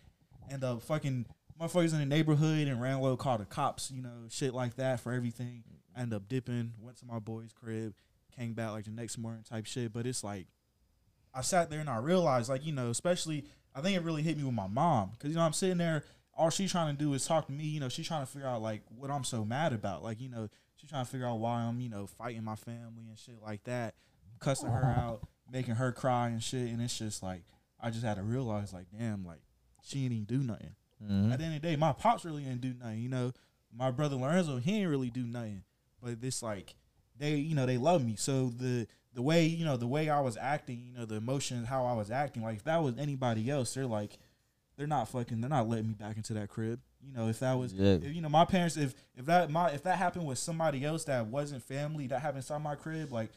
end 0.51 0.63
the 0.63 0.77
uh, 0.77 0.79
fucking 0.79 1.27
motherfuckers 1.61 1.93
in 1.93 1.99
the 1.99 2.07
neighborhood 2.07 2.69
and 2.69 2.81
ran 2.81 3.01
low, 3.01 3.17
called 3.17 3.41
the 3.41 3.45
cops, 3.45 3.91
you 3.91 4.03
know, 4.03 4.27
shit 4.29 4.55
like 4.55 4.77
that 4.77 5.01
for 5.01 5.13
everything. 5.13 5.63
I 5.97 6.01
end 6.01 6.15
up 6.15 6.29
dipping, 6.29 6.73
went 6.81 6.99
to 6.99 7.07
my 7.07 7.19
boy's 7.19 7.53
crib, 7.53 7.95
came 8.37 8.55
back 8.55 8.71
like 8.71 8.85
the 8.85 8.91
next 8.91 9.19
morning 9.19 9.45
type 9.49 9.67
shit. 9.67 9.93
But 9.93 10.07
it's 10.07 10.25
like 10.25 10.47
I 11.35 11.43
sat 11.43 11.71
there 11.71 11.81
and 11.81 11.91
I 11.91 11.99
realized, 11.99 12.49
like, 12.49 12.65
you 12.65 12.73
know, 12.73 12.91
especially 12.91 13.45
I 13.75 13.81
think 13.81 13.97
it 13.97 14.03
really 14.03 14.23
hit 14.23 14.37
me 14.37 14.45
with 14.45 14.55
my 14.55 14.67
mom. 14.67 15.13
Cause 15.19 15.31
you 15.31 15.37
know, 15.37 15.43
I'm 15.43 15.53
sitting 15.53 15.79
there, 15.79 16.05
all 16.35 16.51
she's 16.51 16.73
trying 16.73 16.97
to 16.97 17.03
do 17.03 17.13
is 17.15 17.27
talk 17.27 17.47
to 17.47 17.53
me, 17.53 17.65
you 17.65 17.81
know, 17.81 17.89
she's 17.89 18.07
trying 18.07 18.25
to 18.25 18.31
figure 18.31 18.49
out 18.49 18.63
like 18.63 18.83
what 18.89 19.11
I'm 19.11 19.25
so 19.25 19.45
mad 19.45 19.73
about. 19.73 20.03
Like, 20.03 20.21
you 20.21 20.29
know, 20.29 20.49
she's 20.77 20.91
trying 20.91 21.05
to 21.05 21.11
figure 21.11 21.27
out 21.27 21.39
why 21.39 21.61
I'm, 21.61 21.81
you 21.81 21.89
know, 21.89 22.07
fighting 22.07 22.45
my 22.45 22.57
family 22.57 23.05
and 23.09 23.19
shit 23.19 23.43
like 23.43 23.65
that, 23.65 23.95
cussing 24.39 24.71
her 24.71 24.95
out, 24.97 25.21
making 25.51 25.75
her 25.75 25.93
cry 25.93 26.29
and 26.29 26.43
shit. 26.43 26.69
And 26.69 26.81
it's 26.81 26.99
just 26.99 27.23
like 27.23 27.43
I 27.81 27.91
just 27.91 28.05
had 28.05 28.17
to 28.17 28.23
realize, 28.23 28.73
like, 28.73 28.87
damn, 28.97 29.25
like 29.25 29.41
she 29.83 30.05
ain't 30.05 30.13
even 30.13 30.25
do 30.25 30.39
nothing. 30.39 30.75
Mhm. 31.03 31.33
At 31.33 31.39
the 31.39 31.45
end 31.47 31.57
of 31.57 31.63
the 31.63 31.69
day, 31.69 31.77
my 31.77 31.93
pops 31.93 32.25
really 32.25 32.45
didn't 32.45 32.61
do 32.61 32.75
nothing. 32.75 33.01
You 33.01 33.09
know, 33.09 33.33
my 33.73 33.91
brother 33.91 34.17
Lorenzo, 34.17 34.59
he 34.59 34.73
didn't 34.73 34.89
really 34.91 35.11
do 35.11 35.27
nothing. 35.27 35.63
But 36.03 36.21
this 36.21 36.43
like 36.43 36.75
they, 37.19 37.37
you 37.37 37.55
know, 37.55 37.67
they 37.67 37.77
love 37.79 38.05
me. 38.05 38.17
So 38.17 38.49
the 38.51 38.87
the 39.13 39.23
way, 39.23 39.45
you 39.47 39.65
know, 39.65 39.77
the 39.77 39.87
way 39.89 40.09
I 40.09 40.21
was 40.21 40.37
acting, 40.37 40.87
you 40.87 40.93
know, 40.99 41.05
the 41.05 41.17
emotions, 41.17 41.67
how 41.69 41.85
I 41.85 41.93
was 41.95 42.11
acting, 42.11 42.43
like 42.43 42.57
if 42.59 42.65
that 42.65 42.83
was 42.83 42.97
anybody 42.99 43.51
else, 43.51 43.75
they're 43.75 43.87
like, 43.87 44.19
they're 44.77 44.87
not 44.87 45.09
fucking, 45.09 45.41
they're 45.41 45.51
not 45.51 45.69
letting 45.69 45.89
me 45.89 45.95
back 45.95 46.17
into 46.17 46.33
that 46.35 46.49
crib. 46.49 46.81
You 47.03 47.13
know, 47.13 47.29
if 47.29 47.41
that 47.41 47.55
was, 47.55 47.73
Yeah. 47.73 47.95
if, 47.95 48.15
you 48.15 48.21
know, 48.21 48.29
my 48.29 48.45
parents, 48.45 48.77
if 48.77 48.95
if 49.17 49.27
that 49.27 49.51
my 49.51 49.71
if 49.71 49.83
that 49.85 49.99
happened 49.99 50.27
with 50.27 50.39
somebody 50.39 50.85
else 50.85 51.05
that 51.05 51.27
wasn't 51.27 51.63
family, 51.63 52.07
that 52.09 52.21
happened 52.21 52.39
inside 52.39 52.59
my 52.63 52.75
crib, 52.77 53.11
like, 53.13 53.31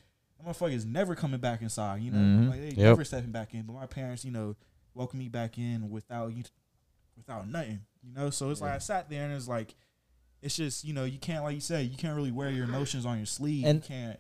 motherfucker's 0.46 0.86
never 0.86 1.16
coming 1.16 1.40
back 1.40 1.62
inside. 1.62 2.02
You 2.02 2.12
know, 2.12 2.18
Mhm. 2.18 2.50
like 2.50 2.60
they 2.60 2.68
Yep. 2.70 2.78
never 2.78 3.04
stepping 3.06 3.32
back 3.32 3.54
in. 3.54 3.64
But 3.64 3.74
my 3.74 3.86
parents, 3.86 4.26
you 4.26 4.32
know, 4.32 4.56
welcome 4.94 5.20
me 5.20 5.30
back 5.30 5.58
in 5.58 5.90
without 5.90 6.34
you, 6.34 6.44
without 7.18 7.48
nothing. 7.48 7.82
You 8.04 8.14
know, 8.14 8.30
so 8.30 8.50
it's 8.50 8.62
like 8.62 8.72
I 8.72 8.78
sat 8.80 9.10
there 9.10 9.24
and 9.24 9.34
it's 9.34 9.48
like, 9.48 9.76
it's 10.42 10.56
just 10.58 10.84
you 10.84 10.94
know 10.94 11.06
you 11.06 11.20
can't 11.20 11.44
like 11.44 11.56
you 11.56 11.62
said 11.62 11.86
you 11.90 11.96
can't 11.98 12.16
really 12.16 12.32
wear 12.32 12.50
your 12.50 12.66
emotions 12.66 13.06
on 13.06 13.18
your 13.18 13.26
sleeve. 13.26 13.66
And- 13.66 13.84
you 13.84 13.88
can't. 13.88 14.20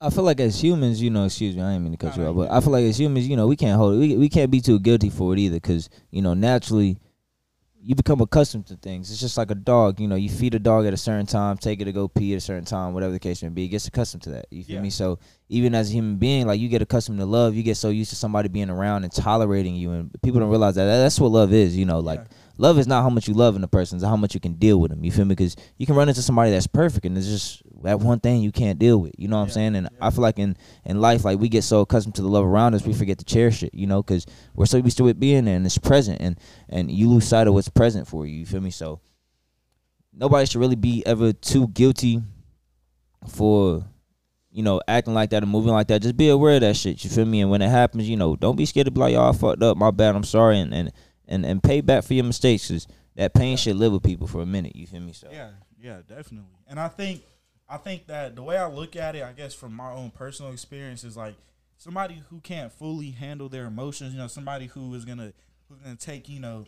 I 0.00 0.10
feel 0.10 0.24
like 0.24 0.38
as 0.40 0.62
humans, 0.62 1.00
you 1.00 1.08
know, 1.08 1.24
excuse 1.24 1.56
me, 1.56 1.62
I 1.62 1.72
didn't 1.72 1.84
mean 1.84 1.92
to 1.92 1.96
cut 1.98 2.14
you 2.16 2.24
off, 2.26 2.36
but 2.36 2.50
I 2.50 2.60
feel 2.60 2.72
like 2.72 2.84
as 2.84 3.00
humans, 3.00 3.26
you 3.26 3.36
know, 3.36 3.46
we 3.46 3.56
can't 3.56 3.78
hold 3.78 3.94
it. 3.94 3.98
We, 3.98 4.16
we 4.18 4.28
can't 4.28 4.50
be 4.50 4.60
too 4.60 4.78
guilty 4.78 5.08
for 5.08 5.32
it 5.32 5.38
either, 5.38 5.56
because 5.56 5.88
you 6.10 6.20
know, 6.20 6.34
naturally, 6.34 6.98
you 7.86 7.94
become 7.94 8.20
accustomed 8.22 8.66
to 8.66 8.76
things. 8.76 9.10
It's 9.10 9.20
just 9.20 9.36
like 9.36 9.50
a 9.50 9.54
dog. 9.54 10.00
You 10.00 10.08
know, 10.08 10.14
you 10.16 10.30
feed 10.30 10.54
a 10.54 10.58
dog 10.58 10.86
at 10.86 10.94
a 10.94 10.96
certain 10.96 11.26
time, 11.26 11.58
take 11.58 11.80
it 11.82 11.84
to 11.84 11.92
go 11.92 12.08
pee 12.08 12.32
at 12.32 12.38
a 12.38 12.40
certain 12.40 12.64
time, 12.64 12.94
whatever 12.94 13.12
the 13.12 13.18
case 13.18 13.42
may 13.42 13.50
be. 13.50 13.64
It 13.66 13.68
gets 13.68 13.86
accustomed 13.86 14.22
to 14.22 14.30
that. 14.30 14.46
You 14.50 14.64
feel 14.64 14.76
Yeah. 14.76 14.82
me? 14.82 14.90
So 14.90 15.18
even 15.50 15.74
as 15.74 15.90
a 15.90 15.92
human 15.92 16.16
being, 16.16 16.46
like 16.46 16.58
you 16.60 16.68
get 16.70 16.80
accustomed 16.80 17.18
to 17.18 17.26
love, 17.26 17.54
you 17.54 17.62
get 17.62 17.76
so 17.76 17.90
used 17.90 18.08
to 18.10 18.16
somebody 18.16 18.48
being 18.48 18.70
around 18.70 19.04
and 19.04 19.12
tolerating 19.12 19.74
you, 19.76 19.90
and 19.92 20.10
people 20.22 20.40
don't 20.40 20.48
realize 20.48 20.76
that 20.76 20.86
that's 20.86 21.20
what 21.20 21.30
love 21.30 21.52
is. 21.52 21.76
You 21.76 21.84
know, 21.84 22.00
like 22.00 22.20
Yeah. 22.20 22.36
Love 22.56 22.78
is 22.78 22.86
not 22.86 23.02
how 23.02 23.10
much 23.10 23.28
you 23.28 23.34
love 23.34 23.56
in 23.56 23.64
a 23.64 23.68
person, 23.68 23.96
it's 23.96 24.04
how 24.04 24.16
much 24.16 24.34
you 24.34 24.40
can 24.40 24.54
deal 24.54 24.78
with 24.80 24.90
them. 24.90 25.04
You 25.04 25.10
feel 25.10 25.24
me? 25.24 25.34
Because 25.34 25.56
you 25.76 25.86
can 25.86 25.94
run 25.94 26.08
into 26.08 26.22
somebody 26.22 26.50
that's 26.50 26.66
perfect, 26.66 27.06
and 27.06 27.16
it's 27.16 27.26
just 27.26 27.62
that 27.82 28.00
one 28.00 28.20
thing 28.20 28.42
you 28.42 28.52
can't 28.52 28.78
deal 28.78 28.98
with. 28.98 29.12
You 29.18 29.28
know 29.28 29.36
what 29.36 29.44
I'm 29.44 29.50
saying? 29.50 29.76
And 29.76 29.88
yeah. 29.90 30.06
I 30.06 30.10
feel 30.10 30.22
like 30.22 30.38
in 30.38 30.56
in 30.84 31.00
life, 31.00 31.24
like 31.24 31.38
we 31.38 31.48
get 31.48 31.64
so 31.64 31.80
accustomed 31.80 32.14
to 32.16 32.22
the 32.22 32.28
love 32.28 32.44
around 32.44 32.74
us, 32.74 32.84
we 32.84 32.92
forget 32.92 33.18
to 33.18 33.24
cherish 33.24 33.62
it. 33.62 33.74
You 33.74 33.86
know, 33.86 34.02
because 34.02 34.26
we're 34.54 34.66
so 34.66 34.78
used 34.78 34.98
to 34.98 35.08
it 35.08 35.18
being 35.18 35.44
there 35.44 35.56
and 35.56 35.66
it's 35.66 35.78
present, 35.78 36.20
and 36.20 36.38
and 36.68 36.90
you 36.90 37.08
lose 37.08 37.26
sight 37.26 37.46
of 37.46 37.54
what's 37.54 37.68
present 37.68 38.06
for 38.06 38.26
you. 38.26 38.36
You 38.36 38.46
feel 38.46 38.60
me? 38.60 38.70
So 38.70 39.00
nobody 40.12 40.46
should 40.46 40.60
really 40.60 40.76
be 40.76 41.04
ever 41.06 41.32
too 41.32 41.68
guilty 41.68 42.22
for 43.28 43.84
you 44.54 44.62
know, 44.62 44.80
acting 44.86 45.14
like 45.14 45.30
that 45.30 45.42
and 45.42 45.50
moving 45.50 45.72
like 45.72 45.88
that, 45.88 46.00
just 46.00 46.16
be 46.16 46.28
aware 46.28 46.54
of 46.54 46.60
that 46.60 46.76
shit. 46.76 47.02
You 47.02 47.10
feel 47.10 47.24
me? 47.24 47.40
And 47.40 47.50
when 47.50 47.60
it 47.60 47.70
happens, 47.70 48.08
you 48.08 48.16
know, 48.16 48.36
don't 48.36 48.54
be 48.54 48.64
scared 48.64 48.84
to 48.84 48.92
be 48.92 49.00
like, 49.00 49.12
y'all 49.12 49.32
fucked 49.32 49.64
up, 49.64 49.76
my 49.76 49.90
bad, 49.90 50.14
I'm 50.14 50.22
sorry, 50.22 50.60
and 50.60 50.72
and 50.72 50.92
and, 51.28 51.44
and 51.44 51.62
pay 51.62 51.80
back 51.80 52.04
for 52.04 52.14
your 52.14 52.24
mistakes, 52.24 52.68
cause 52.68 52.86
that 53.16 53.34
pain 53.34 53.56
should 53.56 53.76
live 53.76 53.92
with 53.92 54.02
people 54.02 54.26
for 54.26 54.42
a 54.42 54.46
minute. 54.46 54.74
You 54.76 54.86
feel 54.86 55.00
me? 55.00 55.12
So 55.12 55.28
Yeah, 55.30 55.50
yeah, 55.80 56.00
definitely. 56.06 56.58
And 56.66 56.80
I 56.80 56.88
think 56.88 57.22
I 57.68 57.76
think 57.76 58.06
that 58.08 58.36
the 58.36 58.42
way 58.42 58.56
I 58.56 58.66
look 58.66 58.96
at 58.96 59.16
it, 59.16 59.22
I 59.22 59.32
guess 59.32 59.54
from 59.54 59.74
my 59.74 59.92
own 59.92 60.10
personal 60.10 60.52
experience 60.52 61.04
is 61.04 61.16
like 61.16 61.34
somebody 61.76 62.22
who 62.30 62.40
can't 62.40 62.72
fully 62.72 63.10
handle 63.10 63.48
their 63.48 63.66
emotions, 63.66 64.12
you 64.12 64.18
know, 64.18 64.26
somebody 64.26 64.66
who 64.66 64.94
is 64.94 65.04
gonna 65.04 65.32
who's 65.68 65.78
gonna 65.80 65.96
take, 65.96 66.28
you 66.28 66.40
know, 66.40 66.66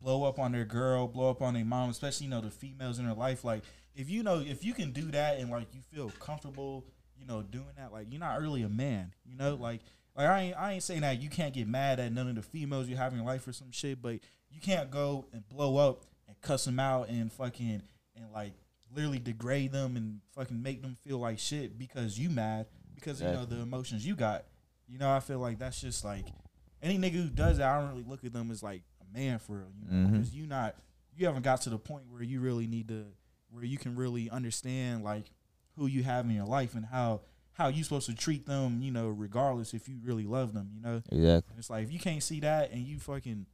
blow 0.00 0.24
up 0.24 0.38
on 0.38 0.52
their 0.52 0.64
girl, 0.64 1.08
blow 1.08 1.30
up 1.30 1.42
on 1.42 1.54
their 1.54 1.64
mom, 1.64 1.90
especially, 1.90 2.26
you 2.26 2.30
know, 2.30 2.40
the 2.40 2.50
females 2.50 2.98
in 2.98 3.06
their 3.06 3.14
life. 3.14 3.44
Like 3.44 3.62
if 3.94 4.08
you 4.08 4.22
know 4.22 4.40
if 4.40 4.64
you 4.64 4.74
can 4.74 4.92
do 4.92 5.10
that 5.10 5.38
and 5.38 5.50
like 5.50 5.74
you 5.74 5.80
feel 5.92 6.10
comfortable, 6.20 6.84
you 7.16 7.26
know, 7.26 7.42
doing 7.42 7.66
that, 7.76 7.92
like 7.92 8.06
you're 8.10 8.20
not 8.20 8.40
really 8.40 8.62
a 8.62 8.68
man. 8.68 9.12
You 9.24 9.36
know, 9.36 9.56
like 9.56 9.80
like 10.18 10.26
I 10.28 10.40
ain't 10.42 10.56
I 10.56 10.72
ain't 10.72 10.82
saying 10.82 11.00
that 11.02 11.20
you 11.22 11.30
can't 11.30 11.54
get 11.54 11.66
mad 11.68 12.00
at 12.00 12.12
none 12.12 12.28
of 12.28 12.34
the 12.34 12.42
females 12.42 12.88
you 12.88 12.96
have 12.96 13.12
in 13.12 13.18
your 13.18 13.26
life 13.26 13.46
or 13.48 13.52
some 13.52 13.70
shit, 13.70 14.02
but 14.02 14.18
you 14.50 14.60
can't 14.60 14.90
go 14.90 15.26
and 15.32 15.48
blow 15.48 15.76
up 15.76 16.04
and 16.26 16.38
cuss 16.42 16.64
them 16.64 16.78
out 16.80 17.08
and 17.08 17.32
fucking 17.32 17.82
and 18.16 18.32
like 18.32 18.52
literally 18.94 19.18
degrade 19.18 19.72
them 19.72 19.96
and 19.96 20.20
fucking 20.34 20.60
make 20.62 20.82
them 20.82 20.96
feel 21.04 21.18
like 21.18 21.38
shit 21.38 21.78
because 21.78 22.18
you 22.18 22.28
mad 22.30 22.66
because 22.94 23.20
you 23.22 23.28
know 23.28 23.44
the 23.44 23.60
emotions 23.60 24.04
you 24.06 24.14
got. 24.16 24.44
You 24.88 24.98
know, 24.98 25.10
I 25.10 25.20
feel 25.20 25.38
like 25.38 25.58
that's 25.58 25.80
just 25.80 26.04
like 26.04 26.26
any 26.82 26.98
nigga 26.98 27.12
who 27.22 27.28
does 27.28 27.58
that. 27.58 27.68
I 27.68 27.80
don't 27.80 27.90
really 27.90 28.04
look 28.08 28.24
at 28.24 28.32
them 28.32 28.50
as 28.50 28.62
like 28.62 28.82
a 29.00 29.16
man 29.18 29.38
for 29.38 29.58
real, 29.58 29.68
you 29.78 29.86
know, 29.90 30.08
Mhm. 30.08 30.12
because 30.12 30.34
you 30.34 30.46
not 30.46 30.74
you 31.14 31.26
haven't 31.26 31.42
got 31.42 31.60
to 31.62 31.70
the 31.70 31.78
point 31.78 32.04
where 32.10 32.22
you 32.22 32.40
really 32.40 32.66
need 32.66 32.88
to 32.88 33.06
where 33.50 33.64
you 33.64 33.76
can 33.78 33.94
really 33.96 34.30
understand 34.30 35.04
like 35.04 35.30
who 35.76 35.86
you 35.86 36.02
have 36.02 36.24
in 36.24 36.32
your 36.32 36.46
life 36.46 36.74
and 36.74 36.86
how 36.86 37.20
how 37.58 37.68
you 37.68 37.82
supposed 37.82 38.06
to 38.06 38.14
treat 38.14 38.46
them, 38.46 38.80
you 38.80 38.92
know, 38.92 39.08
regardless 39.08 39.74
if 39.74 39.88
you 39.88 39.96
really 40.04 40.24
love 40.24 40.54
them, 40.54 40.70
you 40.76 40.80
know. 40.80 41.02
exactly. 41.10 41.54
It's 41.58 41.68
like 41.68 41.82
if 41.84 41.92
you 41.92 41.98
can't 41.98 42.22
see 42.22 42.38
that 42.40 42.70
and 42.70 42.86
you 42.86 42.98
fucking 43.00 43.46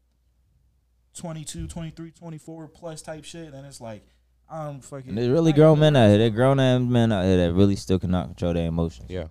22, 1.16 1.66
23, 1.68 2.10
24 2.10 2.68
plus 2.68 3.00
type 3.02 3.24
shit, 3.24 3.52
then 3.52 3.64
it's 3.64 3.80
like 3.80 4.04
I'm 4.50 4.80
fucking. 4.80 5.08
And 5.08 5.18
there's 5.18 5.30
really 5.30 5.46
I 5.46 5.48
ain't 5.48 5.56
grown 5.56 5.78
doing 5.78 5.92
men 5.92 5.96
out 5.96 6.08
here. 6.08 6.18
this. 6.18 6.30
There 6.30 6.36
grown 6.36 6.60
ass 6.60 6.80
men 6.82 7.12
out 7.12 7.24
here 7.24 7.36
that 7.38 7.54
really 7.54 7.76
still 7.76 7.98
cannot 7.98 8.26
control 8.26 8.52
their 8.52 8.66
emotions. 8.66 9.08
Yeah. 9.08 9.28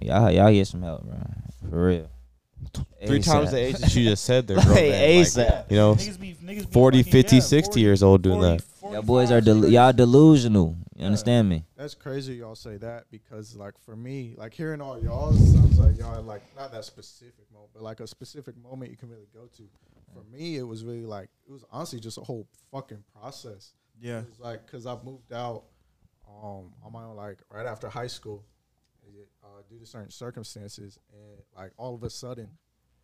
Y'all 0.00 0.30
y'all 0.30 0.50
get 0.50 0.66
some 0.66 0.82
help, 0.82 1.04
bro. 1.04 1.18
For 1.68 1.86
real. 1.86 2.08
Three 3.06 3.20
times 3.20 3.50
the 3.50 3.58
age 3.58 3.76
that 3.78 3.94
you 3.94 4.04
just 4.08 4.24
said 4.24 4.46
there, 4.46 4.56
bro. 4.56 4.72
Hey, 4.74 4.90
man. 4.90 5.18
Like, 5.18 5.26
ASAP. 5.26 5.70
you 5.70 5.76
know, 5.76 5.94
Niggas 5.96 6.20
be, 6.20 6.34
niggas 6.34 6.66
be 6.68 6.72
40, 6.72 7.02
fucking, 7.02 7.12
50, 7.12 7.36
yeah, 7.36 7.42
60 7.42 7.70
40, 7.72 7.80
years 7.80 8.02
old 8.02 8.22
doing 8.22 8.40
40, 8.40 8.56
that. 8.56 8.92
Y'all 8.92 9.02
boys 9.02 9.30
are 9.32 9.40
del- 9.40 9.68
y'all 9.68 9.92
delusional. 9.92 10.76
You 11.02 11.06
understand 11.06 11.48
me? 11.48 11.64
That's 11.76 11.94
crazy 11.94 12.34
y'all 12.34 12.54
say 12.54 12.76
that 12.76 13.06
because 13.10 13.56
like 13.56 13.74
for 13.84 13.96
me, 13.96 14.34
like 14.36 14.54
hearing 14.54 14.80
all 14.80 15.02
y'all 15.02 15.32
sounds 15.32 15.76
like 15.76 15.98
y'all 15.98 16.14
had 16.14 16.24
like 16.26 16.42
not 16.56 16.70
that 16.70 16.84
specific 16.84 17.50
moment, 17.52 17.70
but 17.74 17.82
like 17.82 17.98
a 17.98 18.06
specific 18.06 18.56
moment 18.56 18.92
you 18.92 18.96
can 18.96 19.08
really 19.08 19.26
go 19.34 19.48
to. 19.56 19.64
For 20.14 20.22
me, 20.32 20.58
it 20.58 20.62
was 20.62 20.84
really 20.84 21.04
like 21.04 21.28
it 21.48 21.50
was 21.50 21.64
honestly 21.72 21.98
just 21.98 22.18
a 22.18 22.20
whole 22.20 22.46
fucking 22.70 23.02
process. 23.20 23.72
Yeah, 24.00 24.20
It 24.20 24.28
was 24.28 24.38
like 24.38 24.64
because 24.64 24.86
I 24.86 24.96
moved 25.02 25.32
out 25.32 25.64
um, 26.28 26.72
on 26.84 26.92
my 26.92 27.02
own, 27.02 27.16
like 27.16 27.38
right 27.50 27.66
after 27.66 27.88
high 27.88 28.06
school, 28.06 28.44
uh, 29.42 29.62
due 29.68 29.80
to 29.80 29.86
certain 29.86 30.10
circumstances, 30.10 31.00
and 31.12 31.42
like 31.56 31.72
all 31.76 31.96
of 31.96 32.04
a 32.04 32.10
sudden, 32.10 32.48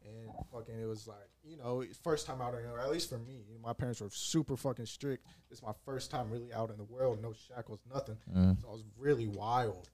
and 0.09 0.31
fucking 0.53 0.81
it 0.81 0.87
was 0.87 1.07
like 1.07 1.29
you 1.45 1.57
know 1.57 1.85
first 2.03 2.27
time 2.27 2.41
out, 2.41 2.55
in 2.55 2.65
or 2.67 2.81
at 2.81 2.91
least 2.91 3.09
for 3.09 3.19
me, 3.19 3.45
my 3.63 3.73
parents 3.73 4.01
were 4.01 4.09
super 4.11 4.57
fucking 4.57 4.87
strict. 4.87 5.27
It's 5.51 5.63
my 5.63 5.73
first 5.85 6.11
time 6.11 6.31
really 6.31 6.53
out 6.53 6.71
in 6.71 6.77
the 6.77 6.85
world, 6.85 7.23
no 7.23 7.33
shackles, 7.33 7.81
nothing. 7.93 8.17
Mm. 8.35 8.61
So 8.61 8.69
I 8.69 8.73
was 8.73 8.85
really 8.97 9.27
wild, 9.29 9.91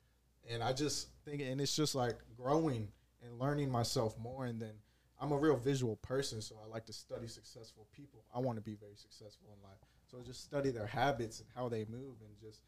and 0.50 0.62
I 0.62 0.72
just 0.72 1.08
think, 1.24 1.42
and 1.42 1.60
it's 1.60 1.76
just 1.76 1.94
like 1.94 2.16
growing 2.36 2.88
and 3.22 3.38
learning 3.38 3.70
myself 3.70 4.18
more, 4.18 4.46
and 4.46 4.60
then. 4.60 4.72
I'm 5.20 5.30
a 5.30 5.38
real 5.38 5.56
visual 5.56 5.96
person, 5.96 6.42
so 6.42 6.56
I 6.62 6.68
like 6.68 6.84
to 6.86 6.92
study 6.92 7.28
successful 7.28 7.86
people. 7.92 8.24
I 8.34 8.40
want 8.40 8.58
to 8.58 8.62
be 8.62 8.74
very 8.74 8.96
successful 8.96 9.46
in 9.56 9.62
life. 9.62 9.78
So 10.10 10.18
just 10.26 10.42
study 10.42 10.70
their 10.70 10.88
habits 10.88 11.38
and 11.38 11.48
how 11.54 11.68
they 11.68 11.86
move, 11.88 12.16
and 12.20 12.36
just 12.42 12.60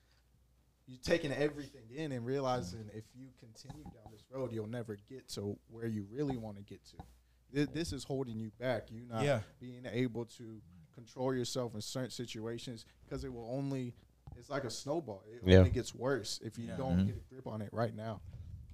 you 0.86 0.96
taking 1.02 1.32
everything 1.32 1.82
in 1.94 2.12
and 2.12 2.24
realizing 2.24 2.88
if 2.94 3.04
you 3.14 3.26
continue 3.38 3.82
down 3.84 4.10
this 4.12 4.24
road, 4.30 4.52
you'll 4.52 4.68
never 4.68 4.96
get 5.08 5.28
to 5.30 5.58
where 5.68 5.86
you 5.86 6.06
really 6.10 6.36
want 6.36 6.56
to 6.56 6.62
get 6.62 6.84
to. 6.86 6.96
This, 7.52 7.68
this 7.68 7.92
is 7.92 8.04
holding 8.04 8.38
you 8.38 8.50
back. 8.58 8.90
You 8.90 9.02
not 9.08 9.22
Yeah. 9.24 9.40
being 9.60 9.84
able 9.90 10.24
to 10.24 10.60
control 10.94 11.34
yourself 11.34 11.74
in 11.74 11.80
certain 11.80 12.10
situations 12.10 12.84
because 13.04 13.24
it 13.24 13.32
will 13.32 13.48
only. 13.50 13.94
It's 14.38 14.50
like 14.50 14.64
a 14.64 14.70
snowball. 14.70 15.22
It 15.32 15.42
Yeah. 15.48 15.58
only 15.58 15.70
gets 15.70 15.94
worse 15.94 16.40
if 16.44 16.58
you 16.58 16.66
Yeah. 16.66 16.76
don't 16.76 16.98
Mhm. 16.98 17.06
get 17.06 17.16
a 17.16 17.20
grip 17.34 17.46
on 17.46 17.62
it 17.62 17.70
right 17.72 17.94
now. 17.94 18.20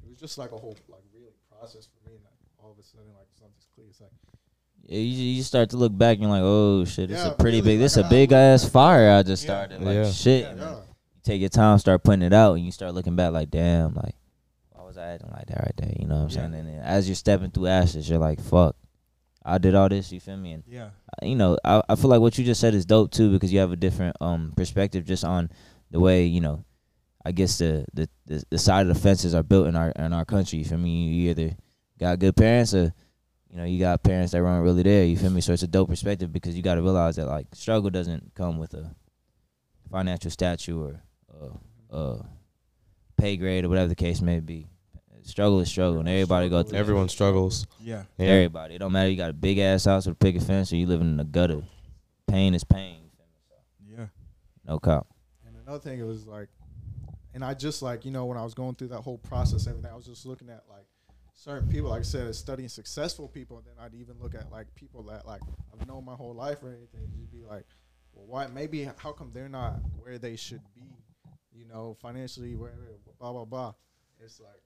It 0.03 0.09
was 0.09 0.19
just 0.19 0.39
like 0.39 0.51
a 0.53 0.59
whole 0.59 0.77
like 0.89 1.03
really 1.15 1.33
process 1.51 1.87
for 1.87 2.09
me. 2.09 2.17
And 2.17 2.25
like, 2.25 2.33
all 2.59 2.73
of 2.73 2.79
a 2.79 2.83
sudden, 2.83 3.13
like 3.15 3.29
something's 3.39 3.67
clear. 3.75 3.87
It's 3.89 4.01
like 4.01 4.11
Yeah, 4.85 4.99
you, 4.99 5.25
you 5.37 5.43
start 5.45 5.71
to 5.71 5.77
look 5.77 5.97
back 5.97 6.15
and 6.15 6.23
you're 6.23 6.31
like, 6.33 6.43
oh 6.43 6.85
shit, 6.85 7.11
it's 7.11 7.21
Yeah, 7.23 7.31
a 7.31 7.35
pretty 7.37 7.59
really, 7.59 7.75
big, 7.75 7.79
this 7.81 7.97
like, 7.97 8.05
a 8.05 8.07
I 8.07 8.11
big 8.11 8.31
look- 8.31 8.37
ass 8.37 8.65
fire 8.69 9.11
I 9.13 9.23
just 9.23 9.45
Yeah. 9.45 9.47
started. 9.67 9.83
Like 9.83 9.95
Yeah. 9.95 10.11
shit. 10.11 10.43
Yeah. 10.43 10.51
and 10.51 10.61
yeah. 10.61 10.77
You 10.81 11.21
take 11.23 11.41
your 11.41 11.51
time, 11.51 11.79
start 11.79 12.03
putting 12.03 12.23
it 12.23 12.33
out, 12.33 12.55
and 12.55 12.65
you 12.65 12.73
start 12.73 12.95
looking 12.95 13.15
back 13.15 13.33
like, 13.33 13.51
damn, 13.51 13.95
like 13.95 14.17
why 15.03 15.13
was 15.13 15.21
I 15.21 15.25
acting 15.25 15.31
like 15.31 15.47
that 15.47 15.59
right 15.59 15.75
there? 15.77 15.93
You 15.99 16.07
know 16.07 16.15
what 16.17 16.23
I'm 16.23 16.29
Yeah. 16.31 16.51
saying? 16.51 16.55
And 16.55 16.81
as 16.83 17.09
you're 17.09 17.15
stepping 17.15 17.51
through 17.51 17.67
ashes, 17.67 18.09
you're 18.09 18.19
like, 18.19 18.41
fuck, 18.41 18.77
I 19.45 19.59
did 19.59 19.75
all 19.75 19.89
this. 19.89 20.13
You 20.13 20.21
feel 20.21 20.37
me? 20.37 20.53
And 20.53 20.65
Yeah. 20.67 20.91
uh, 21.23 21.27
you 21.27 21.35
know, 21.37 21.59
I, 21.65 21.83
I 21.89 21.95
feel 21.97 22.11
like 22.11 22.21
what 22.21 22.39
you 22.39 22.45
just 22.45 22.61
said 22.61 22.75
is 22.75 22.85
dope 22.87 23.11
too 23.11 23.31
because 23.31 23.53
you 23.53 23.59
have 23.61 23.73
a 23.73 23.77
different 23.77 24.17
um 24.21 24.53
perspective 24.57 25.05
just 25.05 25.25
on 25.25 25.51
the 25.91 26.01
way 26.01 26.25
you 26.25 26.41
know, 26.41 26.65
I 27.25 27.33
guess 27.33 27.59
the 27.59 27.85
the 27.93 28.09
the, 28.27 28.45
the 28.51 28.59
side 28.59 28.87
of 28.87 28.95
the 28.95 29.01
fences 29.01 29.35
are 29.35 29.43
built 29.43 29.67
in 29.67 29.77
our 29.77 29.91
in 29.91 30.13
our 30.13 30.25
country. 30.25 30.59
You 30.61 30.65
feel 30.65 30.79
me? 30.79 31.09
You 31.09 31.31
either 31.31 31.57
got 31.99 32.19
good 32.19 32.37
parents 32.37 32.75
or 32.75 32.93
you 33.51 33.57
know 33.57 33.65
you 33.65 33.79
got 33.79 34.03
parents 34.03 34.33
that 34.33 34.43
weren't 34.43 34.65
really 34.65 34.83
there. 34.83 35.05
You 35.05 35.17
feel 35.17 35.31
me? 35.31 35.41
So 35.41 35.53
it's 35.53 35.63
a 35.63 35.69
dope 35.69 35.89
perspective 35.89 36.33
because 36.33 36.55
you 36.57 36.63
got 36.63 36.77
to 36.77 36.83
realize 36.83 37.17
that 37.17 37.27
like 37.27 37.47
struggle 37.55 37.91
doesn't 37.91 38.35
come 38.35 38.59
with 38.59 38.75
a 38.75 38.95
financial 39.91 40.31
statue 40.31 40.81
or 40.81 41.03
uh, 41.35 41.95
uh 41.95 42.23
pay 43.19 43.37
grade 43.37 43.65
or 43.65 43.69
whatever 43.69 43.89
the 43.89 43.95
case 43.95 44.23
may 44.23 44.41
be. 44.41 44.69
Struggle 45.25 45.61
is 45.61 45.69
struggle, 45.69 46.01
and 46.01 46.09
everybody 46.09 46.49
go 46.49 46.63
through. 46.63 46.73
that. 46.73 46.79
Everyone 46.79 47.09
struggles. 47.09 47.67
Yeah. 47.81 48.05
Yeah. 48.19 48.27
Everybody. 48.27 48.75
It 48.75 48.79
don't 48.79 48.93
matter. 48.93 49.09
You 49.09 49.17
got 49.17 49.31
a 49.31 49.35
big 49.35 49.59
ass 49.59 49.85
house 49.85 50.07
with 50.07 50.15
a 50.15 50.19
picket 50.19 50.43
fence, 50.43 50.73
or 50.73 50.77
you 50.77 50.87
living 50.87 51.09
in 51.09 51.17
the 51.17 51.25
gutter. 51.25 51.63
Pain 52.27 52.55
is 52.55 52.65
pain. 52.65 52.99
Yeah. 53.89 54.07
No 54.67 54.79
cop. 54.79 55.07
And 55.47 55.57
another 55.65 55.79
thing, 55.79 55.99
it 56.01 56.07
was 56.07 56.27
like, 56.27 56.49
and 57.35 57.45
I 57.45 57.55
just 57.55 57.83
like 57.83 58.05
you 58.05 58.11
know 58.11 58.27
when 58.27 58.37
I 58.37 58.43
was 58.43 58.55
going 58.55 58.75
through 58.75 58.89
that 58.89 59.01
whole 59.03 59.19
process, 59.19 59.67
everything, 59.67 59.91
I 59.91 59.97
was 59.97 60.07
just 60.07 60.27
looking 60.27 60.49
at 60.49 60.65
like 60.69 60.87
certain 61.35 61.69
people, 61.69 61.91
like 61.91 62.01
I 62.01 62.05
said, 62.05 62.35
studying 62.35 62.69
successful 62.69 63.29
people, 63.29 63.59
and 63.59 63.67
then 63.67 63.75
I'd 63.85 63.95
even 63.95 64.17
look 64.21 64.35
at 64.35 64.51
like 64.51 64.75
people 64.75 65.03
that 65.05 65.27
like 65.27 65.41
I've 65.73 65.87
known 65.87 66.05
my 66.05 66.15
whole 66.15 66.35
life 66.35 66.63
or 66.63 66.69
anything. 66.69 67.11
You'd 67.17 67.31
be 67.31 67.45
like, 67.49 67.65
well, 68.13 68.27
why? 68.27 68.47
Maybe 68.49 68.89
how 68.97 69.13
come 69.13 69.31
they're 69.33 69.49
not 69.49 69.77
where 69.99 70.19
they 70.19 70.37
should 70.37 70.63
be? 70.75 70.83
You 71.55 71.67
know, 71.67 71.97
financially, 72.01 72.55
wherever, 72.57 72.99
blah 73.21 73.33
blah 73.33 73.45
blah. 73.45 73.73
It's 74.25 74.41
like 74.41 74.61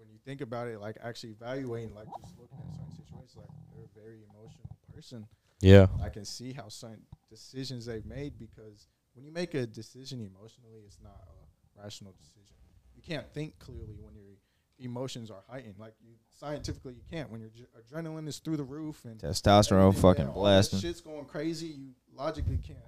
when 0.00 0.08
you 0.08 0.18
think 0.24 0.40
about 0.40 0.66
it, 0.66 0.80
like 0.80 0.96
actually 1.02 1.30
evaluating, 1.30 1.94
like 1.94 2.08
just 2.20 2.34
looking 2.40 2.58
at 2.58 2.72
certain 2.72 2.96
situations, 2.96 3.36
like 3.36 3.48
they're 3.72 3.84
a 3.84 4.00
very 4.00 4.24
emotional 4.32 4.70
person. 4.94 5.26
Yeah. 5.60 5.86
I 6.02 6.08
can 6.08 6.24
see 6.24 6.52
how 6.52 6.68
certain 6.68 7.02
decisions 7.28 7.84
they've 7.84 8.06
made 8.06 8.38
because 8.38 8.88
when 9.14 9.24
you 9.24 9.32
make 9.32 9.54
a 9.54 9.66
decision 9.66 10.20
emotionally, 10.20 10.80
it's 10.86 10.98
not 11.02 11.20
a 11.28 11.82
rational 11.82 12.14
decision. 12.18 12.56
You 12.96 13.02
can't 13.02 13.30
think 13.32 13.58
clearly 13.58 13.98
when 14.00 14.14
your 14.14 14.36
emotions 14.78 15.30
are 15.30 15.42
heightened. 15.48 15.74
Like 15.78 15.94
you 16.02 16.14
scientifically, 16.38 16.94
you 16.94 17.02
can't 17.10 17.30
when 17.30 17.40
your 17.40 17.50
j- 17.50 17.66
adrenaline 17.78 18.26
is 18.26 18.38
through 18.38 18.56
the 18.56 18.64
roof 18.64 19.04
and 19.04 19.18
Testosterone 19.18 19.94
fucking 19.94 20.26
yeah, 20.26 20.32
blasting. 20.32 20.80
Shit's 20.80 21.00
going 21.00 21.26
crazy. 21.26 21.66
You 21.66 21.90
logically 22.16 22.58
can't 22.58 22.78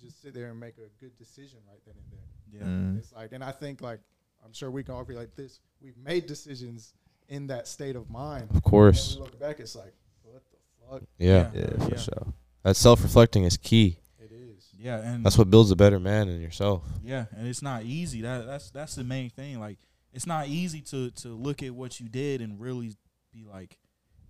just 0.00 0.22
sit 0.22 0.34
there 0.34 0.50
and 0.50 0.60
make 0.60 0.76
a 0.78 0.88
good 1.00 1.16
decision 1.18 1.58
right 1.68 1.80
then 1.84 1.94
and 1.96 2.12
there. 2.12 2.60
Yeah. 2.60 2.66
Mm. 2.66 2.98
It's 2.98 3.12
like, 3.12 3.32
and 3.32 3.42
I 3.42 3.50
think 3.50 3.80
like 3.80 4.00
I'm 4.44 4.52
sure 4.52 4.70
we 4.70 4.82
can 4.84 4.94
all 4.94 5.00
agree 5.02 5.16
like 5.16 5.34
this. 5.36 5.60
We've 5.80 5.96
made 5.96 6.26
decisions 6.26 6.94
in 7.28 7.46
that 7.48 7.66
state 7.68 7.96
of 7.96 8.10
mind. 8.10 8.48
Of 8.54 8.62
course. 8.62 9.14
we 9.16 9.22
look 9.22 9.38
back, 9.40 9.60
it's 9.60 9.74
like, 9.74 9.94
what 10.22 10.42
the 10.50 10.58
fuck? 10.90 11.02
Yeah. 11.18 11.50
Yeah. 11.54 11.60
Yeah, 11.78 11.84
for 11.84 11.90
Yeah. 11.94 12.00
sure. 12.00 12.26
That 12.62 12.76
self 12.76 13.02
reflecting 13.02 13.44
is 13.44 13.56
key. 13.56 13.98
It 14.20 14.30
is. 14.32 14.68
Yeah. 14.78 14.98
And 14.98 15.24
That's 15.24 15.36
what 15.38 15.50
builds 15.50 15.70
a 15.70 15.76
better 15.76 15.98
man 16.00 16.28
in 16.28 16.40
yourself. 16.40 16.82
Yeah, 17.02 17.26
and 17.36 17.46
it's 17.46 17.62
not 17.62 17.84
easy. 17.84 18.22
That 18.22 18.46
that's 18.46 18.70
that's 18.70 18.94
the 18.94 19.04
main 19.04 19.30
thing. 19.30 19.60
Like 19.60 19.78
it's 20.12 20.26
not 20.26 20.48
easy 20.48 20.80
to 20.82 21.10
to 21.10 21.28
look 21.28 21.62
at 21.62 21.72
what 21.74 22.00
you 22.00 22.08
did 22.08 22.40
and 22.40 22.58
really 22.60 22.96
be 23.32 23.44
like, 23.44 23.78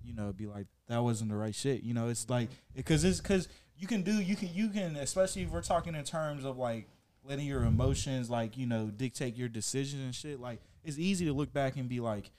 you 0.03 0.15
know, 0.15 0.33
be 0.33 0.47
like 0.47 0.67
that 0.89 0.99
wasn't 1.03 1.31
the 1.31 1.37
right 1.37 1.55
shit. 1.55 1.83
You 1.83 1.95
know, 1.95 2.09
it's 2.09 2.29
like 2.29 2.49
because 2.75 3.05
it's 3.05 3.21
because 3.21 3.49
you 3.77 3.87
can 3.87 4.03
do 4.03 4.21
you 4.21 4.35
can 4.37 4.49
you 4.53 4.69
can 4.69 4.97
especially 4.97 5.43
if 5.43 5.51
we're 5.51 5.63
talking 5.63 5.95
in 5.95 6.05
terms 6.05 6.45
of 6.45 6.57
like 6.57 6.89
letting 7.25 7.47
your 7.47 7.63
emotions 7.65 8.29
like 8.31 8.57
you 8.57 8.67
know 8.67 8.87
dictate 8.87 9.37
your 9.37 9.49
decisions 9.49 10.03
and 10.03 10.15
shit. 10.15 10.41
Like 10.41 10.61
it's 10.85 10.99
easy 10.99 11.25
to 11.27 11.33
look 11.33 11.53
back 11.53 11.77
and 11.77 11.89
be 11.89 12.01
like. 12.01 12.31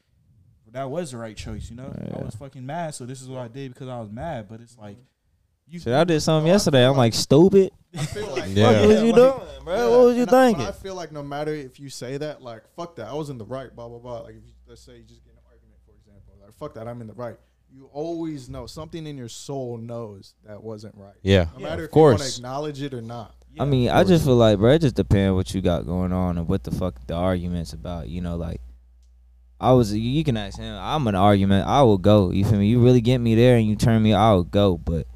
That 0.71 0.89
was 0.89 1.11
the 1.11 1.17
right 1.19 1.37
choice, 1.37 1.69
you 1.69 1.75
know. 1.75 1.93
I 2.19 2.23
was 2.23 2.33
fucking 2.35 2.65
mad, 2.65 2.95
so 2.95 3.05
this 3.05 3.21
is 3.21 3.29
what 3.29 3.39
I 3.39 3.47
did 3.47 3.71
because 3.71 3.87
I 3.87 3.99
was 3.99 4.09
mad. 4.09 4.47
But 4.49 4.61
it's 4.61 4.75
like, 4.77 4.97
you 5.67 5.79
Shit, 5.79 5.93
I 5.93 6.03
did 6.03 6.19
something 6.21 6.45
No, 6.47 6.51
I 6.51 6.55
yesterday. 6.55 6.83
I'm 6.83 6.97
like- 6.97 6.97
like 6.97 7.13
stupid. 7.13 7.71
I 7.97 8.05
feel 8.05 8.27
like 8.31 8.43
Yeah. 8.49 8.71
What 8.81 8.87
was 8.87 9.01
you 9.03 9.11
like- 9.11 9.15
doing, 9.15 9.63
bro? 9.63 9.75
Yeah, 9.75 9.87
What 9.89 9.99
was 10.05 10.15
you 10.17 10.21
and 10.23 10.31
I- 10.31 10.45
thinking? 10.47 10.65
but 10.65 10.69
I 10.75 10.77
feel 10.77 10.95
like 10.95 11.11
no 11.11 11.21
matter 11.21 11.53
if 11.53 11.79
you 11.79 11.89
say 11.89 12.17
that, 12.17 12.41
like 12.41 12.63
fuck 12.75 12.95
that, 12.95 13.07
I 13.07 13.13
was 13.13 13.29
in 13.29 13.37
the 13.37 13.45
right, 13.45 13.73
blah 13.73 13.87
blah 13.87 13.99
blah. 13.99 14.21
Like 14.21 14.35
if 14.37 14.43
you, 14.43 14.53
let's 14.67 14.81
say 14.81 14.97
you 14.97 15.03
just 15.03 15.23
get 15.23 15.33
an 15.33 15.39
argument, 15.47 15.79
for 15.85 15.91
example, 15.93 16.33
like 16.43 16.51
fuck 16.55 16.73
that, 16.73 16.87
I'm 16.87 16.99
in 16.99 17.07
the 17.07 17.13
right. 17.13 17.37
You 17.71 17.87
always 17.93 18.49
know 18.49 18.65
something 18.65 19.05
in 19.05 19.17
your 19.17 19.29
soul 19.29 19.77
knows 19.77 20.33
that 20.45 20.61
wasn't 20.63 20.95
right. 20.97 21.13
Yeah. 21.21 21.45
No 21.53 21.59
Yeah, 21.59 21.69
matter 21.69 21.83
of 21.83 21.89
if 21.91 21.95
you 21.95 22.01
want 22.01 22.17
to 22.17 22.23
course. 22.23 22.37
acknowledge 22.37 22.81
it 22.81 22.93
or 22.93 23.03
not. 23.03 23.35
Yeah, 23.55 23.63
I 23.63 23.65
mean, 23.65 23.89
I 23.89 24.03
just 24.03 24.25
feel 24.25 24.35
like, 24.35 24.57
bro, 24.59 24.71
it 24.71 24.79
just 24.79 24.95
depends 24.95 25.33
what 25.35 25.53
you 25.53 25.61
got 25.61 25.85
going 25.85 26.11
on 26.11 26.37
and 26.37 26.47
what 26.47 26.63
the 26.63 26.71
fuck 26.71 26.95
the 27.07 27.13
argument's 27.13 27.73
about. 27.73 28.09
You 28.09 28.21
know, 28.21 28.35
like 28.35 28.61
I 29.59 29.71
was, 29.71 29.93
you- 29.95 30.23
can 30.23 30.37
ask 30.37 30.57
him. 30.59 30.75
I'm 30.77 31.07
an 31.07 31.15
argument. 31.15 31.67
I 31.67 31.81
will 31.83 31.97
go. 31.97 32.31
You 32.31 32.43
feel 32.45 32.59
me? 32.59 32.67
You 32.67 32.83
really 32.83 33.01
get 33.01 33.19
me 33.19 33.35
there 33.35 33.57
and 33.57 33.65
you 33.65 33.75
turn 33.75 34.03
me, 34.03 34.13
I'll 34.13 34.43
go. 34.43 34.77
But 34.77 35.07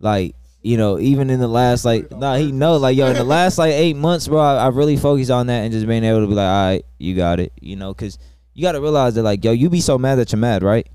like, 0.00 0.34
you 0.62 0.76
know, 0.78 0.98
even 0.98 1.28
in 1.28 1.40
the 1.40 1.48
last 1.48 1.84
like, 1.84 2.10
nah, 2.10 2.36
he 2.36 2.50
know, 2.50 2.76
like, 2.78 2.96
yo, 2.96 3.06
in 3.08 3.14
the 3.16 3.24
last 3.24 3.58
like 3.58 3.72
eight 3.72 3.96
months, 4.06 4.26
bro, 4.28 4.40
I, 4.40 4.64
I 4.64 4.68
really 4.68 4.96
focused 4.96 5.30
on 5.30 5.46
that 5.48 5.60
and 5.64 5.72
just 5.72 5.86
being 5.86 6.04
able 6.04 6.20
to 6.20 6.26
be 6.26 6.34
like, 6.34 6.44
all 6.46 6.66
right, 6.66 6.84
you 6.98 7.14
got 7.14 7.38
it. 7.40 7.52
You 7.60 7.76
know, 7.76 7.92
because 7.92 8.18
you 8.54 8.62
got 8.62 8.72
to 8.72 8.80
realize 8.80 9.14
that, 9.16 9.22
like, 9.22 9.44
yo, 9.44 9.52
you 9.52 9.68
be 9.68 9.80
so 9.80 9.98
mad 9.98 10.14
that 10.16 10.32
you're 10.32 10.38
mad, 10.38 10.62
right? 10.62 10.88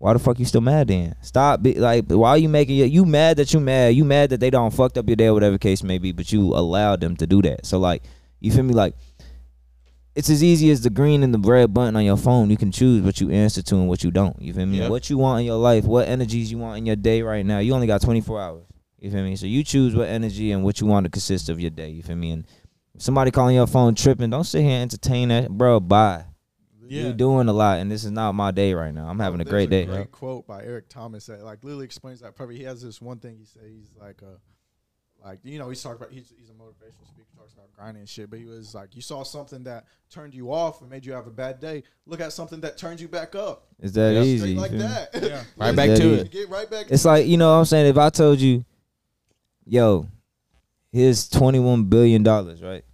Why 0.00 0.14
the 0.14 0.18
fuck 0.18 0.38
you 0.38 0.46
still 0.46 0.62
mad 0.62 0.88
then? 0.88 1.14
Stop. 1.20 1.62
Be, 1.62 1.74
like, 1.74 2.06
why 2.06 2.30
are 2.30 2.38
you 2.38 2.48
making 2.48 2.76
you, 2.76 2.86
you 2.86 3.04
mad 3.04 3.36
that 3.36 3.52
you 3.52 3.60
mad? 3.60 3.94
You 3.94 4.02
mad 4.06 4.30
that 4.30 4.40
they 4.40 4.48
don't 4.48 4.72
fucked 4.72 4.96
up 4.96 5.06
your 5.06 5.16
day 5.16 5.26
or 5.26 5.34
whatever 5.34 5.58
case 5.58 5.82
may 5.82 5.98
be, 5.98 6.10
but 6.10 6.32
you 6.32 6.40
allowed 6.54 7.02
them 7.02 7.16
to 7.18 7.26
do 7.26 7.42
that. 7.42 7.66
So 7.66 7.78
like, 7.78 8.02
you 8.40 8.50
feel 8.50 8.62
me? 8.62 8.72
Like, 8.72 8.94
it's 10.14 10.30
as 10.30 10.42
easy 10.42 10.70
as 10.70 10.80
the 10.80 10.88
green 10.88 11.22
and 11.22 11.34
the 11.34 11.38
red 11.38 11.74
button 11.74 11.96
on 11.96 12.04
your 12.06 12.16
phone. 12.16 12.48
You 12.48 12.56
can 12.56 12.72
choose 12.72 13.02
what 13.02 13.20
you 13.20 13.28
answer 13.30 13.60
to 13.60 13.76
and 13.76 13.88
what 13.88 14.02
you 14.02 14.10
don't. 14.10 14.40
You 14.40 14.54
feel 14.54 14.64
me? 14.64 14.78
Yeah. 14.78 14.88
What 14.88 15.10
you 15.10 15.18
want 15.18 15.40
in 15.40 15.46
your 15.46 15.58
life, 15.58 15.84
what 15.84 16.08
energies 16.08 16.50
you 16.50 16.56
want 16.56 16.78
in 16.78 16.86
your 16.86 16.96
day 16.96 17.20
right 17.20 17.44
now. 17.44 17.58
You 17.58 17.74
only 17.74 17.86
got 17.86 18.00
24 18.00 18.40
hours. 18.40 18.64
You 18.98 19.10
feel 19.10 19.22
me? 19.22 19.36
So 19.36 19.44
you 19.44 19.62
choose 19.62 19.94
what 19.94 20.08
energy 20.08 20.50
and 20.52 20.64
what 20.64 20.80
you 20.80 20.86
want 20.86 21.04
to 21.04 21.10
consist 21.10 21.50
of 21.50 21.60
your 21.60 21.70
day. 21.70 21.90
You 21.90 22.02
feel 22.02 22.16
me? 22.16 22.30
And 22.30 22.46
somebody 22.96 23.30
calling 23.30 23.54
your 23.54 23.66
phone 23.66 23.94
tripping, 23.94 24.30
don't 24.30 24.44
sit 24.44 24.62
here 24.62 24.70
and 24.70 24.82
entertain 24.82 25.28
that, 25.28 25.50
bro. 25.50 25.78
Bye. 25.78 26.24
Yeah. 26.90 27.04
You're 27.04 27.12
doing 27.12 27.48
a 27.48 27.52
lot, 27.52 27.78
and 27.78 27.88
this 27.90 28.04
is 28.04 28.10
not 28.10 28.32
my 28.32 28.50
day 28.50 28.74
right 28.74 28.92
now. 28.92 29.08
I'm 29.08 29.20
having 29.20 29.40
a 29.40 29.44
There's 29.44 29.52
great 29.52 29.70
day. 29.70 29.84
Great 29.86 30.10
quote 30.10 30.46
by 30.46 30.64
Eric 30.64 30.88
Thomas 30.88 31.26
that 31.26 31.44
like 31.44 31.62
literally 31.62 31.84
explains 31.84 32.20
that. 32.20 32.34
Probably 32.34 32.56
he 32.56 32.64
has 32.64 32.82
this 32.82 33.00
one 33.00 33.18
thing 33.18 33.36
he 33.38 33.44
says. 33.44 33.62
He's 33.64 33.90
like 34.00 34.20
uh 34.24 34.38
like 35.24 35.38
you 35.44 35.58
know 35.60 35.68
he's 35.68 35.80
talking 35.80 35.98
about 35.98 36.10
he's, 36.10 36.32
he's 36.36 36.50
a 36.50 36.52
motivational 36.52 37.06
speaker 37.06 37.28
talks 37.36 37.52
about 37.52 37.70
grinding 37.72 38.00
and 38.00 38.08
shit. 38.08 38.28
But 38.28 38.40
he 38.40 38.44
was 38.44 38.74
like 38.74 38.96
you 38.96 39.02
saw 39.02 39.22
something 39.22 39.62
that 39.64 39.84
turned 40.10 40.34
you 40.34 40.52
off 40.52 40.80
and 40.80 40.90
made 40.90 41.06
you 41.06 41.12
have 41.12 41.28
a 41.28 41.30
bad 41.30 41.60
day. 41.60 41.84
Look 42.06 42.20
at 42.20 42.32
something 42.32 42.60
that 42.62 42.76
turned 42.76 43.00
you 43.00 43.06
back 43.06 43.36
up. 43.36 43.68
Is 43.78 43.92
that 43.92 44.14
Yeah. 44.14 44.22
easy. 44.22 44.56
Like 44.56 44.72
that. 44.72 45.10
Yeah. 45.14 45.44
Right 45.56 45.76
back 45.76 45.96
to 45.96 46.04
you 46.04 46.14
it. 46.14 46.30
Get 46.32 46.48
right 46.48 46.68
back. 46.68 46.86
It's 46.90 47.02
to 47.02 47.08
like 47.08 47.26
you 47.26 47.36
know 47.36 47.52
what 47.52 47.58
I'm 47.60 47.64
saying. 47.66 47.86
If 47.86 47.98
I 47.98 48.10
told 48.10 48.40
you, 48.40 48.64
yo, 49.64 50.08
here's 50.90 51.28
21 51.28 51.84
billion 51.84 52.24
dollars, 52.24 52.62
right? 52.62 52.84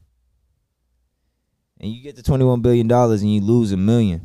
And 1.80 1.90
you 1.92 2.02
get 2.02 2.16
the 2.16 2.22
21 2.22 2.60
billion 2.62 2.88
dollars 2.88 3.22
and 3.22 3.32
you 3.32 3.40
lose 3.40 3.72
a 3.72 3.76
million. 3.76 4.20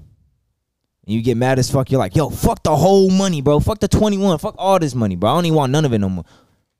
And 1.06 1.16
you 1.16 1.22
get 1.22 1.36
mad 1.38 1.60
as 1.60 1.70
fuck. 1.70 1.91
You're 1.91 1.99
like, 1.99 2.16
yo, 2.16 2.30
fuck 2.30 2.64
the 2.64 2.76
whole 2.76 3.10
money, 3.10 3.41
bro. 3.41 3.60
Fuck 3.60 3.80
the 3.80 3.88
21. 3.88 4.38
Fuck 4.38 4.56
all 4.58 4.80
this 4.80 4.93
money, 4.95 5.16
bro. 5.16 5.32
I 5.32 5.36
don't 5.36 5.45
even 5.47 5.56
want 5.58 5.72
none 5.72 5.84
of 5.86 5.93
it 5.93 5.99
no 5.99 6.10
more. 6.10 6.26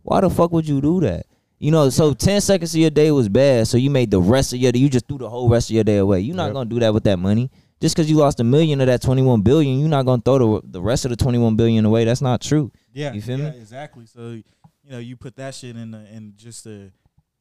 Why 0.04 0.22
the 0.22 0.30
fuck 0.30 0.52
would 0.52 0.68
you 0.68 0.80
do 0.82 1.00
that? 1.02 1.26
You 1.60 1.72
know, 1.72 1.90
so 1.90 2.14
10 2.14 2.42
seconds 2.42 2.74
of 2.74 2.80
your 2.82 2.90
day 2.90 3.12
was 3.12 3.30
bad, 3.30 3.68
so 3.68 3.78
you 3.78 3.90
made 3.92 4.10
the 4.10 4.20
rest 4.20 4.52
of 4.52 4.58
your 4.60 4.72
day, 4.72 4.80
you 4.80 4.90
just 4.90 5.08
threw 5.08 5.20
the 5.20 5.30
whole 5.30 5.48
rest 5.48 5.70
of 5.70 5.76
your 5.76 5.84
day 5.84 5.98
away. 5.98 6.20
You're 6.22 6.36
not 6.36 6.46
Yep. 6.46 6.54
gonna 6.54 6.70
do 6.70 6.80
that 6.80 6.92
with 6.92 7.04
that 7.04 7.20
money. 7.20 7.52
Just 7.80 7.96
because 7.96 8.10
you 8.10 8.18
lost 8.18 8.40
a 8.40 8.44
million 8.44 8.82
of 8.82 8.88
that 8.88 9.02
21 9.04 9.42
billion, 9.42 9.80
you're 9.80 9.88
not 9.90 10.06
gonna 10.08 10.24
throw 10.24 10.60
the, 10.60 10.68
the 10.68 10.82
rest 10.82 11.06
of 11.06 11.10
the 11.12 11.18
21 11.18 11.56
billion 11.56 11.86
away. 11.86 12.04
That's 12.06 12.22
not 12.22 12.42
true. 12.42 12.72
Yeah, 12.94 13.14
You 13.14 13.22
feel 13.22 13.38
yeah, 13.40 13.52
me? 13.52 13.58
Exactly. 13.60 14.06
So 14.08 14.32
you 14.32 14.44
know, 14.90 14.98
you 14.98 15.16
put 15.16 15.36
that 15.36 15.54
shit 15.54 15.76
in 15.76 15.92
the, 15.92 16.00
in 16.12 16.34
just 16.36 16.64
the 16.64 16.92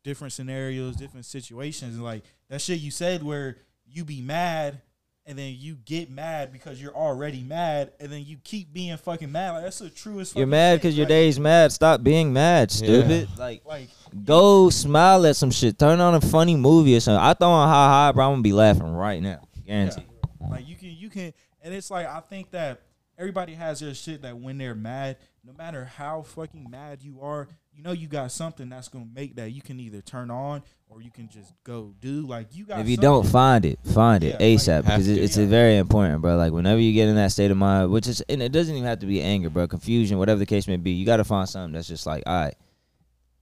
different 0.05 0.35
scenarios, 0.35 0.97
different 0.97 1.25
situations, 1.25 1.95
and 1.95 2.05
like 2.05 2.25
that 2.51 2.61
shit 2.61 2.81
you 2.81 2.91
said 2.91 3.23
where 3.23 3.57
you 3.87 4.05
be 4.05 4.21
mad 4.21 4.83
and 5.27 5.39
then 5.39 5.55
you 5.57 5.77
get 5.77 6.11
mad 6.11 6.53
because 6.53 6.83
you're 6.83 6.95
already 6.95 7.43
mad, 7.45 7.93
and 8.01 8.11
then 8.11 8.25
you 8.25 8.37
keep 8.43 8.73
being 8.73 8.97
fucking 8.97 9.31
mad. 9.31 9.53
Like 9.53 9.63
that's 9.65 9.79
the 9.79 9.91
truest. 9.91 10.35
You're 10.37 10.47
mad 10.47 10.73
thing. 10.73 10.79
because 10.79 10.97
your 10.97 11.05
Like- 11.05 11.11
day's 11.11 11.39
mad. 11.39 11.71
Stop 11.73 12.03
being 12.03 12.33
mad, 12.33 12.71
stupid. 12.73 13.29
Like, 13.39 13.65
Like 13.65 13.91
go 14.25 14.71
smile 14.71 15.25
at 15.27 15.37
some 15.37 15.51
shit. 15.53 15.79
Turn 15.79 16.01
on 16.01 16.15
a 16.15 16.21
funny 16.21 16.57
movie 16.57 16.97
or 16.97 17.01
something. 17.01 17.23
I 17.23 17.35
throw 17.35 17.49
on 17.49 17.69
high 17.69 17.89
high, 18.07 18.13
bro. 18.13 18.27
I'm 18.27 18.33
gonna 18.33 18.43
be 18.43 18.53
laughing 18.53 18.91
right 18.93 19.23
now. 19.23 19.41
Guarantee. 19.67 20.07
Like 20.51 20.67
you 20.67 20.75
can 20.75 20.89
you 20.91 21.11
can 21.11 21.33
and 21.63 21.75
it's 21.75 21.91
like 21.91 22.07
I 22.07 22.21
think 22.21 22.51
that 22.51 22.81
everybody 23.17 23.55
has 23.55 23.81
their 23.81 23.95
shit 23.95 24.23
that 24.23 24.37
when 24.37 24.59
they're 24.59 24.75
mad, 24.75 25.19
no 25.45 25.53
matter 25.53 25.85
how 25.85 26.23
fucking 26.23 26.69
mad 26.71 27.03
you 27.03 27.21
are, 27.21 27.47
you 27.73 27.83
know 27.83 27.93
you 27.93 28.09
got 28.09 28.31
something 28.33 28.69
that's 28.69 28.89
gonna 28.89 29.07
make 29.15 29.37
that 29.37 29.51
you 29.53 29.63
can 29.63 29.79
either 29.81 30.01
turn 30.01 30.31
on 30.31 30.63
or 30.89 31.01
you 31.01 31.11
can 31.11 31.29
just 31.29 31.53
go 31.65 31.95
do. 32.01 32.27
Like 32.27 32.49
you 32.55 32.65
got 32.67 32.81
If 32.81 32.89
you 32.89 32.97
something- 32.97 33.03
don't 33.11 33.27
find 33.27 33.65
it, 33.65 33.79
find 33.85 34.23
it 34.25 34.29
Yeah, 34.29 34.33
like, 34.47 34.59
ASAP 34.59 34.83
because 34.85 35.09
it, 35.09 35.19
it's 35.19 35.37
Yeah. 35.37 35.45
a 35.45 35.47
very 35.47 35.77
important, 35.77 36.21
bro. 36.21 36.37
Like 36.37 36.53
whenever 36.53 36.81
you 36.81 36.93
get 36.93 37.09
in 37.09 37.15
that 37.17 37.33
state 37.33 37.51
of 37.51 37.57
mind, 37.57 37.91
which 37.91 38.07
is 38.09 38.21
and 38.23 38.43
it 38.43 38.53
doesn't 38.53 38.75
even 38.75 38.87
have 38.87 38.99
to 39.01 39.07
be 39.07 39.23
anger, 39.23 39.51
bro. 39.51 39.67
Confusion, 39.69 40.19
whatever 40.19 40.39
the 40.39 40.47
case 40.47 40.67
may 40.69 40.77
be, 40.77 40.91
you 40.93 41.07
gotta 41.07 41.25
find 41.25 41.49
something 41.49 41.73
that's 41.73 41.89
just 41.89 42.07
like, 42.07 42.23
all 42.27 42.35
right, 42.45 42.55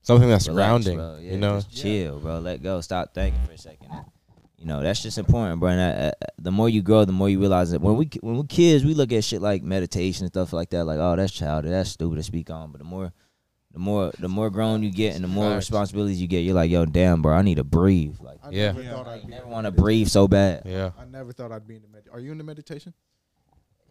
Something 0.01 0.29
that's 0.29 0.47
relax, 0.47 0.67
grounding. 0.85 0.97
bro. 0.97 1.17
Yeah, 1.21 1.31
you 1.33 1.37
know. 1.37 1.55
just 1.59 1.71
chill, 1.75 2.19
bro. 2.19 2.39
Let 2.39 2.63
go. 2.63 2.79
Stop 2.81 3.13
thinking 3.13 3.41
for 3.45 3.51
a 3.51 3.57
second. 3.57 3.87
You 4.57 4.65
know, 4.65 4.81
that's 4.81 5.01
just 5.01 5.17
important, 5.17 5.59
bro. 5.59 5.69
And 5.69 5.79
uh, 5.79 6.07
uh, 6.21 6.25
the 6.37 6.51
more 6.51 6.67
you 6.69 6.81
grow, 6.81 7.03
the 7.05 7.11
more 7.13 7.29
you 7.29 7.39
realize 7.39 7.71
that 7.71 7.81
when 7.81 7.95
we 7.97 8.09
when 8.21 8.37
we're 8.37 8.43
kids, 8.43 8.83
we 8.85 8.93
look 8.93 9.11
at 9.11 9.23
shit 9.23 9.41
like 9.41 9.63
meditation 9.63 10.23
and 10.25 10.31
stuff 10.33 10.51
like 10.53 10.69
that, 10.71 10.85
like, 10.85 10.99
oh, 10.99 11.15
that's 11.15 11.31
childish, 11.33 11.69
that's 11.71 11.89
stupid 11.91 12.15
to 12.17 12.23
speak 12.23 12.49
on. 12.49 12.71
But 12.71 12.79
the 12.79 12.83
more, 12.85 13.11
the 13.71 13.79
more, 13.79 14.11
the 14.19 14.27
more 14.29 14.49
grown 14.49 14.81
you 14.83 14.91
get, 14.91 15.15
and 15.15 15.23
the 15.23 15.27
more 15.27 15.53
responsibilities 15.55 16.19
you 16.21 16.27
get, 16.27 16.39
you're 16.39 16.55
like, 16.55 16.71
yo, 16.71 16.85
damn, 16.85 17.21
bro, 17.21 17.35
I 17.35 17.41
need 17.43 17.55
to 17.55 17.63
breathe. 17.63 18.15
Like, 18.19 18.39
I 18.43 18.49
Yeah. 18.49 18.71
never 18.71 18.81
Yeah. 18.81 19.01
I 19.01 19.21
never 19.27 19.47
want 19.47 19.65
to 19.65 19.71
breathe 19.71 20.07
so 20.07 20.27
bad. 20.27 20.63
Yeah. 20.65 20.91
I 20.99 21.05
never 21.05 21.31
thought 21.31 21.51
I'd 21.51 21.67
be 21.67 21.75
in 21.75 21.83
the 21.83 21.87
med. 21.87 22.03
Are 22.11 22.19
you 22.19 22.31
in 22.31 22.37
the 22.39 22.43
meditation? 22.43 22.93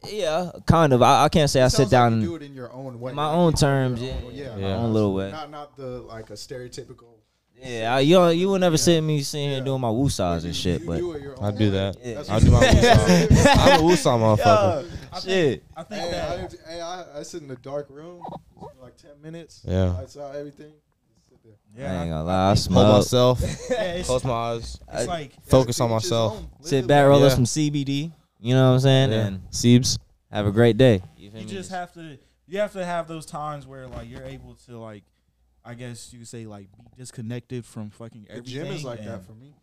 Yeah, 0.08 0.52
kind 0.66 0.92
of. 0.92 1.02
I, 1.02 1.24
I 1.24 1.28
can't 1.28 1.50
say 1.50 1.60
I 1.60 1.66
sit 1.68 1.76
sounds 1.76 1.86
like 1.86 1.90
down 1.90 2.12
you 2.12 2.18
and 2.18 2.24
do 2.26 2.36
it 2.36 2.42
in 2.42 2.54
your 2.54 2.72
own 2.72 3.00
way. 3.00 3.12
my 3.12 3.30
own 3.32 3.52
terms, 3.52 4.00
your 4.00 4.10
yeah, 4.10 4.20
own- 4.24 4.34
yeah, 4.34 4.56
Yeah. 4.56 4.68
my 4.68 4.74
own 4.74 4.92
little 4.92 5.12
way. 5.12 5.30
Not 5.32 5.50
not 5.50 5.76
the 5.76 6.00
like 6.02 6.30
a 6.30 6.34
stereotypical. 6.34 7.14
Yeah, 7.60 7.96
I, 7.96 8.00
you 8.00 8.14
don't- 8.14 8.38
you 8.38 8.48
will 8.48 8.60
never 8.60 8.76
see 8.76 9.00
me 9.00 9.20
sitting 9.22 9.48
here 9.48 9.58
Yeah. 9.58 9.64
doing 9.64 9.80
my 9.80 9.88
woosahs 9.88 10.42
You- 10.42 10.46
and 10.46 10.54
shit, 10.56 10.82
you 10.82 10.86
but 10.86 10.98
do 10.98 11.34
I 11.40 11.46
own 11.48 11.56
do 11.56 11.70
that. 11.72 11.96
Yeah. 12.04 12.22
I 12.28 12.34
what 12.34 12.44
do 12.44 12.50
my 12.52 12.60
you- 12.60 12.76
woosah. 12.76 13.56
I'm 13.58 13.80
a 13.80 13.82
woosah 13.82 14.36
motherfucker. 14.38 14.86
I 15.10 15.18
think, 15.20 15.24
shit. 15.24 15.64
I 15.76 15.82
think 15.82 16.02
Hey, 16.02 16.10
that 16.12 16.30
I, 16.68 16.70
hey, 16.70 16.80
I, 16.80 17.18
I 17.18 17.22
sit 17.24 17.42
in 17.42 17.50
a 17.50 17.56
dark 17.56 17.88
room 17.90 18.22
for 18.56 18.70
like 18.77 18.77
ten 19.00 19.20
minutes. 19.22 19.62
Yeah. 19.66 19.96
I 20.00 20.06
saw 20.06 20.30
everything. 20.32 20.72
Just 21.30 21.42
sit 21.42 21.56
there. 21.76 21.88
I 21.88 22.02
ain't 22.02 22.10
gonna 22.10 22.24
lie, 22.24 22.44
I 22.44 22.46
Hold 22.48 22.58
smoke. 22.58 22.96
myself. 22.98 23.40
yeah, 23.70 24.02
Close 24.02 24.24
my 24.24 24.32
eyes. 24.32 24.80
it's 24.92 25.06
like 25.06 25.32
Focus 25.46 25.80
on 25.80 25.88
to 25.90 25.96
each 25.96 26.02
his 26.02 26.10
myself. 26.10 26.42
Sit 26.62 26.86
back, 26.86 27.02
life. 27.04 27.08
roll 27.08 27.24
up 27.24 27.32
some 27.32 27.44
CBD. 27.44 28.12
You 28.40 28.54
know 28.54 28.68
what 28.68 28.74
I'm 28.74 28.80
saying? 28.80 29.10
Yeah. 29.12 29.26
And 29.26 29.50
Siebes. 29.50 29.98
have 30.30 30.46
a 30.46 30.52
great 30.52 30.76
day. 30.76 31.02
You 31.16 31.30
you 31.34 31.44
just 31.44 31.70
have 31.70 31.92
to 31.94 32.18
you 32.46 32.58
have 32.60 32.72
to 32.72 32.84
have 32.84 33.08
those 33.08 33.26
times 33.26 33.66
where 33.66 33.86
like 33.86 34.08
you're 34.08 34.24
able 34.24 34.54
to 34.66 34.78
like 34.78 35.02
I 35.64 35.74
guess 35.74 36.12
you 36.12 36.20
could 36.20 36.28
say 36.28 36.46
like 36.46 36.68
be 36.76 36.84
disconnected 36.96 37.64
from 37.64 37.90
fucking 37.90 38.26
everything. 38.30 38.54
The 38.54 38.60
everything. 38.60 38.66
gym 38.66 38.76
is 38.76 38.84
like 38.84 39.00
and- 39.00 39.08
that 39.08 39.26
for 39.26 39.32
me. 39.32 39.54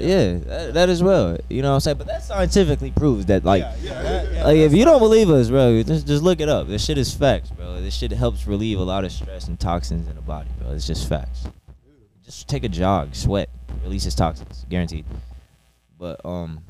Yeah, 0.00 0.34
that, 0.34 0.74
that 0.74 0.88
as 0.88 1.02
well. 1.02 1.38
You 1.48 1.62
know 1.62 1.70
what 1.70 1.74
I'm 1.74 1.80
saying? 1.80 1.98
But 1.98 2.06
that 2.08 2.22
scientifically 2.22 2.90
proves 2.90 3.26
that, 3.26 3.44
like, 3.44 3.62
yeah, 3.62 3.76
yeah, 3.82 4.02
that- 4.02 4.32
yeah, 4.32 4.44
like 4.44 4.56
if 4.56 4.72
you 4.72 4.84
don't 4.84 4.98
believe 4.98 5.30
us, 5.30 5.48
bro, 5.50 5.82
just 5.82 6.06
just 6.06 6.22
look 6.22 6.40
it 6.40 6.48
up. 6.48 6.66
This 6.66 6.84
shit 6.84 6.98
is 6.98 7.12
facts, 7.14 7.50
bro. 7.50 7.80
This 7.80 7.94
shit 7.94 8.12
helps 8.12 8.46
relieve 8.46 8.78
a 8.78 8.82
lot 8.82 9.04
of 9.04 9.12
stress 9.12 9.46
and 9.46 9.58
toxins 9.58 10.08
in 10.08 10.14
the 10.14 10.22
body, 10.22 10.48
bro. 10.58 10.72
It's 10.72 10.86
just 10.86 11.08
facts. 11.08 11.44
Just 12.24 12.48
take 12.48 12.64
a 12.64 12.68
jog, 12.68 13.14
sweat, 13.14 13.50
releases 13.82 14.14
toxins, 14.14 14.64
guaranteed. 14.70 15.04
But 15.98 16.24
um, 16.24 16.64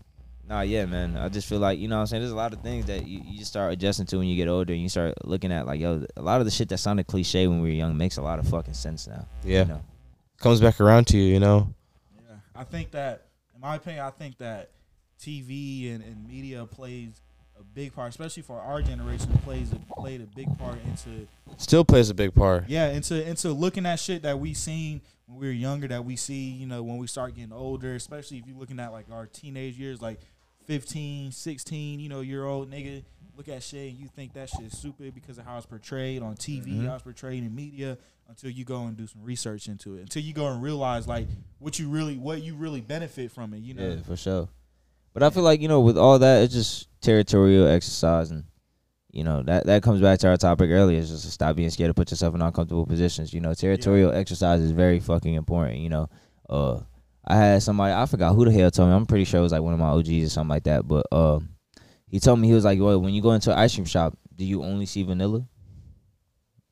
nah, 0.48 0.62
yeah, 0.62 0.84
man. 0.84 1.16
I 1.16 1.28
just 1.28 1.48
feel 1.48 1.60
like 1.60 1.78
you 1.78 1.88
know 1.88 1.96
what 1.96 2.00
I'm 2.02 2.06
saying. 2.08 2.22
There's 2.22 2.32
a 2.32 2.36
lot 2.36 2.52
of 2.52 2.60
things 2.60 2.86
that 2.86 3.06
you, 3.06 3.20
you 3.24 3.38
just 3.38 3.50
start 3.50 3.72
adjusting 3.72 4.06
to 4.06 4.18
when 4.18 4.26
you 4.26 4.36
get 4.36 4.48
older, 4.48 4.72
and 4.72 4.82
you 4.82 4.88
start 4.88 5.14
looking 5.24 5.52
at 5.52 5.66
like 5.66 5.80
yo, 5.80 6.04
a 6.16 6.22
lot 6.22 6.40
of 6.40 6.44
the 6.44 6.50
shit 6.50 6.68
that 6.70 6.78
sounded 6.78 7.06
cliche 7.06 7.46
when 7.46 7.60
we 7.60 7.68
were 7.68 7.74
young 7.74 7.96
makes 7.96 8.16
a 8.16 8.22
lot 8.22 8.38
of 8.38 8.48
fucking 8.48 8.74
sense 8.74 9.06
now. 9.06 9.26
Yeah. 9.44 9.62
You 9.62 9.68
know? 9.68 9.80
Comes 10.38 10.60
back 10.60 10.80
around 10.80 11.06
to 11.08 11.16
you, 11.16 11.32
you 11.32 11.40
know. 11.40 11.72
I 12.54 12.64
think 12.64 12.90
that, 12.92 13.26
in 13.54 13.60
my 13.60 13.76
opinion, 13.76 14.04
I 14.04 14.10
think 14.10 14.38
that 14.38 14.70
TV 15.20 15.94
and, 15.94 16.02
and 16.04 16.26
media 16.28 16.64
plays 16.66 17.20
a 17.58 17.62
big 17.62 17.94
part, 17.94 18.08
especially 18.10 18.42
for 18.42 18.60
our 18.60 18.82
generation, 18.82 19.32
plays 19.44 19.72
a, 19.72 19.76
played 19.94 20.20
a 20.20 20.26
big 20.26 20.56
part 20.58 20.78
into 20.86 21.26
Still 21.56 21.84
plays 21.84 22.10
a 22.10 22.14
big 22.14 22.34
part. 22.34 22.64
yeah 22.68 22.88
into 22.90 23.24
into 23.28 23.52
looking 23.52 23.86
at 23.86 24.00
shit 24.00 24.22
that 24.22 24.38
we 24.40 24.54
seen 24.54 25.00
when 25.26 25.38
we 25.38 25.46
were 25.46 25.52
younger 25.52 25.86
that 25.88 26.04
we 26.04 26.16
see 26.16 26.50
you 26.50 26.66
know 26.66 26.82
when 26.82 26.98
we 26.98 27.06
start 27.06 27.34
getting 27.36 27.52
older, 27.52 27.94
especially 27.94 28.38
if 28.38 28.46
you're 28.46 28.56
looking 28.58 28.80
at 28.80 28.90
like 28.92 29.06
our 29.12 29.26
teenage 29.26 29.76
years, 29.78 30.02
like 30.02 30.20
15, 30.66 31.30
16, 31.32 32.00
you 32.00 32.08
know, 32.08 32.20
year 32.20 32.44
old 32.44 32.70
nigga. 32.70 33.04
Look 33.36 33.48
at 33.48 33.62
shit 33.64 33.90
and 33.90 33.98
you 33.98 34.06
think 34.08 34.32
that 34.34 34.48
shit 34.48 34.66
is 34.66 34.78
stupid 34.78 35.12
because 35.14 35.38
of 35.38 35.44
how 35.44 35.56
it's 35.56 35.66
portrayed 35.66 36.22
on 36.22 36.36
TV, 36.36 36.66
Mhm. 36.80 36.86
how 36.88 36.94
it's 36.94 37.02
portrayed 37.02 37.42
in 37.42 37.52
media. 37.54 37.98
Until 38.28 38.50
you 38.50 38.64
go 38.64 38.84
and 38.84 38.96
do 38.96 39.06
some 39.06 39.22
research 39.22 39.68
into 39.68 39.96
it, 39.96 40.00
until 40.00 40.22
you 40.22 40.32
go 40.32 40.46
and 40.48 40.62
realize 40.62 41.06
like 41.06 41.26
what 41.58 41.78
you 41.78 41.88
really, 41.88 42.16
what 42.16 42.42
you 42.42 42.54
really 42.54 42.80
benefit 42.80 43.30
from 43.30 43.54
it. 43.54 43.58
You 43.58 43.74
know, 43.74 43.88
Yeah, 43.88 44.02
for 44.02 44.16
sure. 44.16 44.48
But 45.12 45.22
I 45.22 45.30
feel 45.30 45.44
like 45.44 45.60
you 45.60 45.68
know, 45.68 45.80
with 45.80 45.96
all 45.96 46.18
that, 46.18 46.42
it's 46.42 46.52
just 46.52 46.88
territorial 47.00 47.68
exercise, 47.68 48.32
and 48.32 48.44
you 49.12 49.22
know 49.22 49.42
that 49.44 49.66
that 49.66 49.82
comes 49.82 50.00
back 50.00 50.18
to 50.20 50.28
our 50.28 50.36
topic 50.36 50.70
earlier. 50.70 50.98
Is 50.98 51.10
just 51.10 51.24
to 51.24 51.30
stop 51.30 51.54
being 51.54 51.70
scared 51.70 51.90
to 51.90 51.94
put 51.94 52.10
yourself 52.10 52.34
in 52.34 52.42
uncomfortable 52.42 52.86
positions. 52.86 53.32
You 53.32 53.40
know, 53.40 53.54
territorial 53.54 54.12
exercise 54.12 54.60
is 54.60 54.72
very 54.72 54.98
fucking 54.98 55.34
important. 55.34 55.78
You 55.78 55.90
know, 55.90 56.08
uh, 56.50 56.80
I 57.24 57.36
had 57.36 57.62
somebody 57.62 57.92
I 57.92 58.06
forgot 58.06 58.34
who 58.34 58.44
the 58.44 58.52
hell 58.52 58.70
told 58.72 58.88
me. 58.88 58.96
I'm 58.96 59.06
pretty 59.06 59.24
sure 59.24 59.38
it 59.38 59.44
was 59.44 59.52
like 59.52 59.62
one 59.62 59.74
of 59.74 59.78
my 59.78 59.90
OGs 59.90 60.24
or 60.24 60.28
something 60.30 60.48
like 60.50 60.64
that. 60.64 60.88
But 60.88 61.06
um, 61.12 61.50
he 62.08 62.18
told 62.18 62.40
me 62.40 62.48
he 62.48 62.54
was 62.54 62.64
like, 62.64 62.80
"Well, 62.80 63.00
when 63.00 63.14
you 63.14 63.22
go 63.22 63.32
into 63.32 63.52
an 63.52 63.58
ice 63.58 63.74
cream 63.74 63.84
shop, 63.84 64.18
do 64.34 64.44
you 64.44 64.64
only 64.64 64.86
see 64.86 65.04
vanilla? 65.04 65.46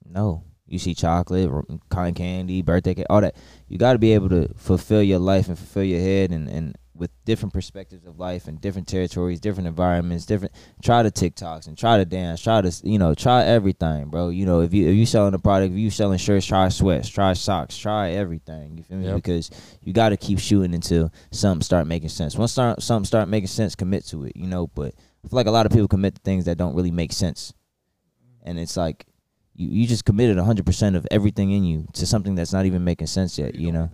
No." 0.05 0.42
You 0.72 0.78
see 0.78 0.94
chocolate, 0.94 1.50
cotton 1.90 2.14
candy, 2.14 2.62
birthday 2.62 2.94
cake, 2.94 3.06
all 3.10 3.20
that. 3.20 3.36
You 3.68 3.76
got 3.76 3.92
to 3.92 3.98
be 3.98 4.14
able 4.14 4.30
to 4.30 4.48
fulfill 4.56 5.02
your 5.02 5.18
life 5.18 5.48
and 5.48 5.58
fulfill 5.58 5.84
your 5.84 6.00
head 6.00 6.30
and, 6.30 6.48
and 6.48 6.76
with 6.94 7.10
different 7.24 7.52
perspectives 7.52 8.06
of 8.06 8.18
life 8.18 8.48
and 8.48 8.60
different 8.60 8.86
territories, 8.86 9.40
different 9.40 9.66
environments, 9.66 10.24
different. 10.24 10.54
Try 10.82 11.02
the 11.02 11.10
TikToks 11.10 11.66
and 11.66 11.76
try 11.76 11.98
to 11.98 12.04
dance. 12.04 12.40
Try 12.40 12.62
to 12.62 12.72
you 12.84 12.98
know 12.98 13.14
try 13.14 13.44
everything, 13.44 14.06
bro. 14.06 14.28
You 14.28 14.46
know 14.46 14.60
if 14.60 14.72
you 14.72 14.88
if 14.88 14.94
you 14.94 15.04
selling 15.04 15.34
a 15.34 15.38
product, 15.38 15.72
if 15.72 15.78
you 15.78 15.90
selling 15.90 16.18
shirts, 16.18 16.46
try 16.46 16.68
sweats, 16.68 17.08
try 17.08 17.32
socks, 17.32 17.76
try 17.76 18.12
everything. 18.12 18.78
You 18.78 18.84
feel 18.84 18.96
me? 18.98 19.06
Yep. 19.06 19.16
Because 19.16 19.50
you 19.82 19.92
got 19.92 20.10
to 20.10 20.16
keep 20.16 20.38
shooting 20.38 20.74
until 20.74 21.12
something 21.32 21.62
start 21.62 21.86
making 21.86 22.10
sense. 22.10 22.36
Once 22.36 22.52
start, 22.52 22.80
something 22.82 23.04
start 23.04 23.28
making 23.28 23.48
sense, 23.48 23.74
commit 23.74 24.06
to 24.06 24.24
it. 24.24 24.36
You 24.36 24.46
know, 24.46 24.68
but 24.68 24.94
I 25.24 25.28
feel 25.28 25.36
like 25.36 25.46
a 25.46 25.50
lot 25.50 25.66
of 25.66 25.72
people 25.72 25.88
commit 25.88 26.14
to 26.14 26.20
things 26.22 26.44
that 26.44 26.56
don't 26.56 26.74
really 26.74 26.92
make 26.92 27.12
sense, 27.12 27.52
and 28.42 28.58
it's 28.58 28.76
like. 28.76 29.06
You, 29.55 29.68
you 29.68 29.86
just 29.86 30.05
committed 30.05 30.36
100% 30.38 30.96
of 30.96 31.07
everything 31.11 31.50
in 31.53 31.64
you 31.64 31.86
to 31.94 32.07
something 32.07 32.34
that's 32.34 32.53
not 32.53 32.64
even 32.66 32.84
making 32.84 33.07
sense 33.07 33.38
yet, 33.38 33.55
you 33.55 33.70
don't 33.72 33.74
know? 33.74 33.90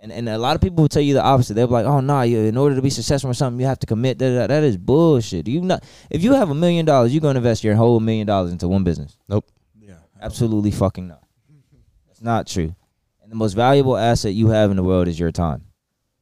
And 0.00 0.12
and 0.12 0.28
a 0.28 0.38
lot 0.38 0.54
of 0.54 0.62
people 0.62 0.82
will 0.82 0.88
tell 0.88 1.02
you 1.02 1.14
the 1.14 1.22
opposite. 1.24 1.54
They'll 1.54 1.66
be 1.66 1.72
like, 1.72 1.84
"Oh 1.84 1.98
nah, 1.98 2.22
you 2.22 2.38
in 2.38 2.56
order 2.56 2.76
to 2.76 2.82
be 2.82 2.88
successful 2.90 3.30
in 3.30 3.34
something, 3.34 3.58
you 3.58 3.66
have 3.66 3.80
to 3.80 3.86
commit." 3.86 4.16
Da, 4.16 4.28
da, 4.28 4.40
da. 4.42 4.46
That 4.46 4.62
is 4.62 4.76
bullshit. 4.76 5.48
You 5.48 5.60
not 5.60 5.82
if 6.08 6.22
you 6.22 6.34
have 6.34 6.50
a 6.50 6.54
million 6.54 6.86
dollars, 6.86 7.12
you're 7.12 7.20
gonna 7.20 7.38
invest 7.38 7.64
your 7.64 7.74
whole 7.74 7.98
million 7.98 8.24
dollars 8.24 8.52
into 8.52 8.68
one 8.68 8.84
business. 8.84 9.18
Nope. 9.28 9.50
Yeah, 9.80 9.94
Absolutely 10.22 10.70
fucking 10.70 11.08
not. 11.08 11.24
That's 12.06 12.22
not 12.22 12.46
true. 12.46 12.76
And 13.22 13.32
the 13.32 13.36
most 13.36 13.54
valuable 13.54 13.96
asset 13.96 14.34
you 14.34 14.48
have 14.50 14.70
in 14.70 14.76
the 14.76 14.84
world 14.84 15.08
is 15.08 15.18
your 15.18 15.32
time. 15.32 15.64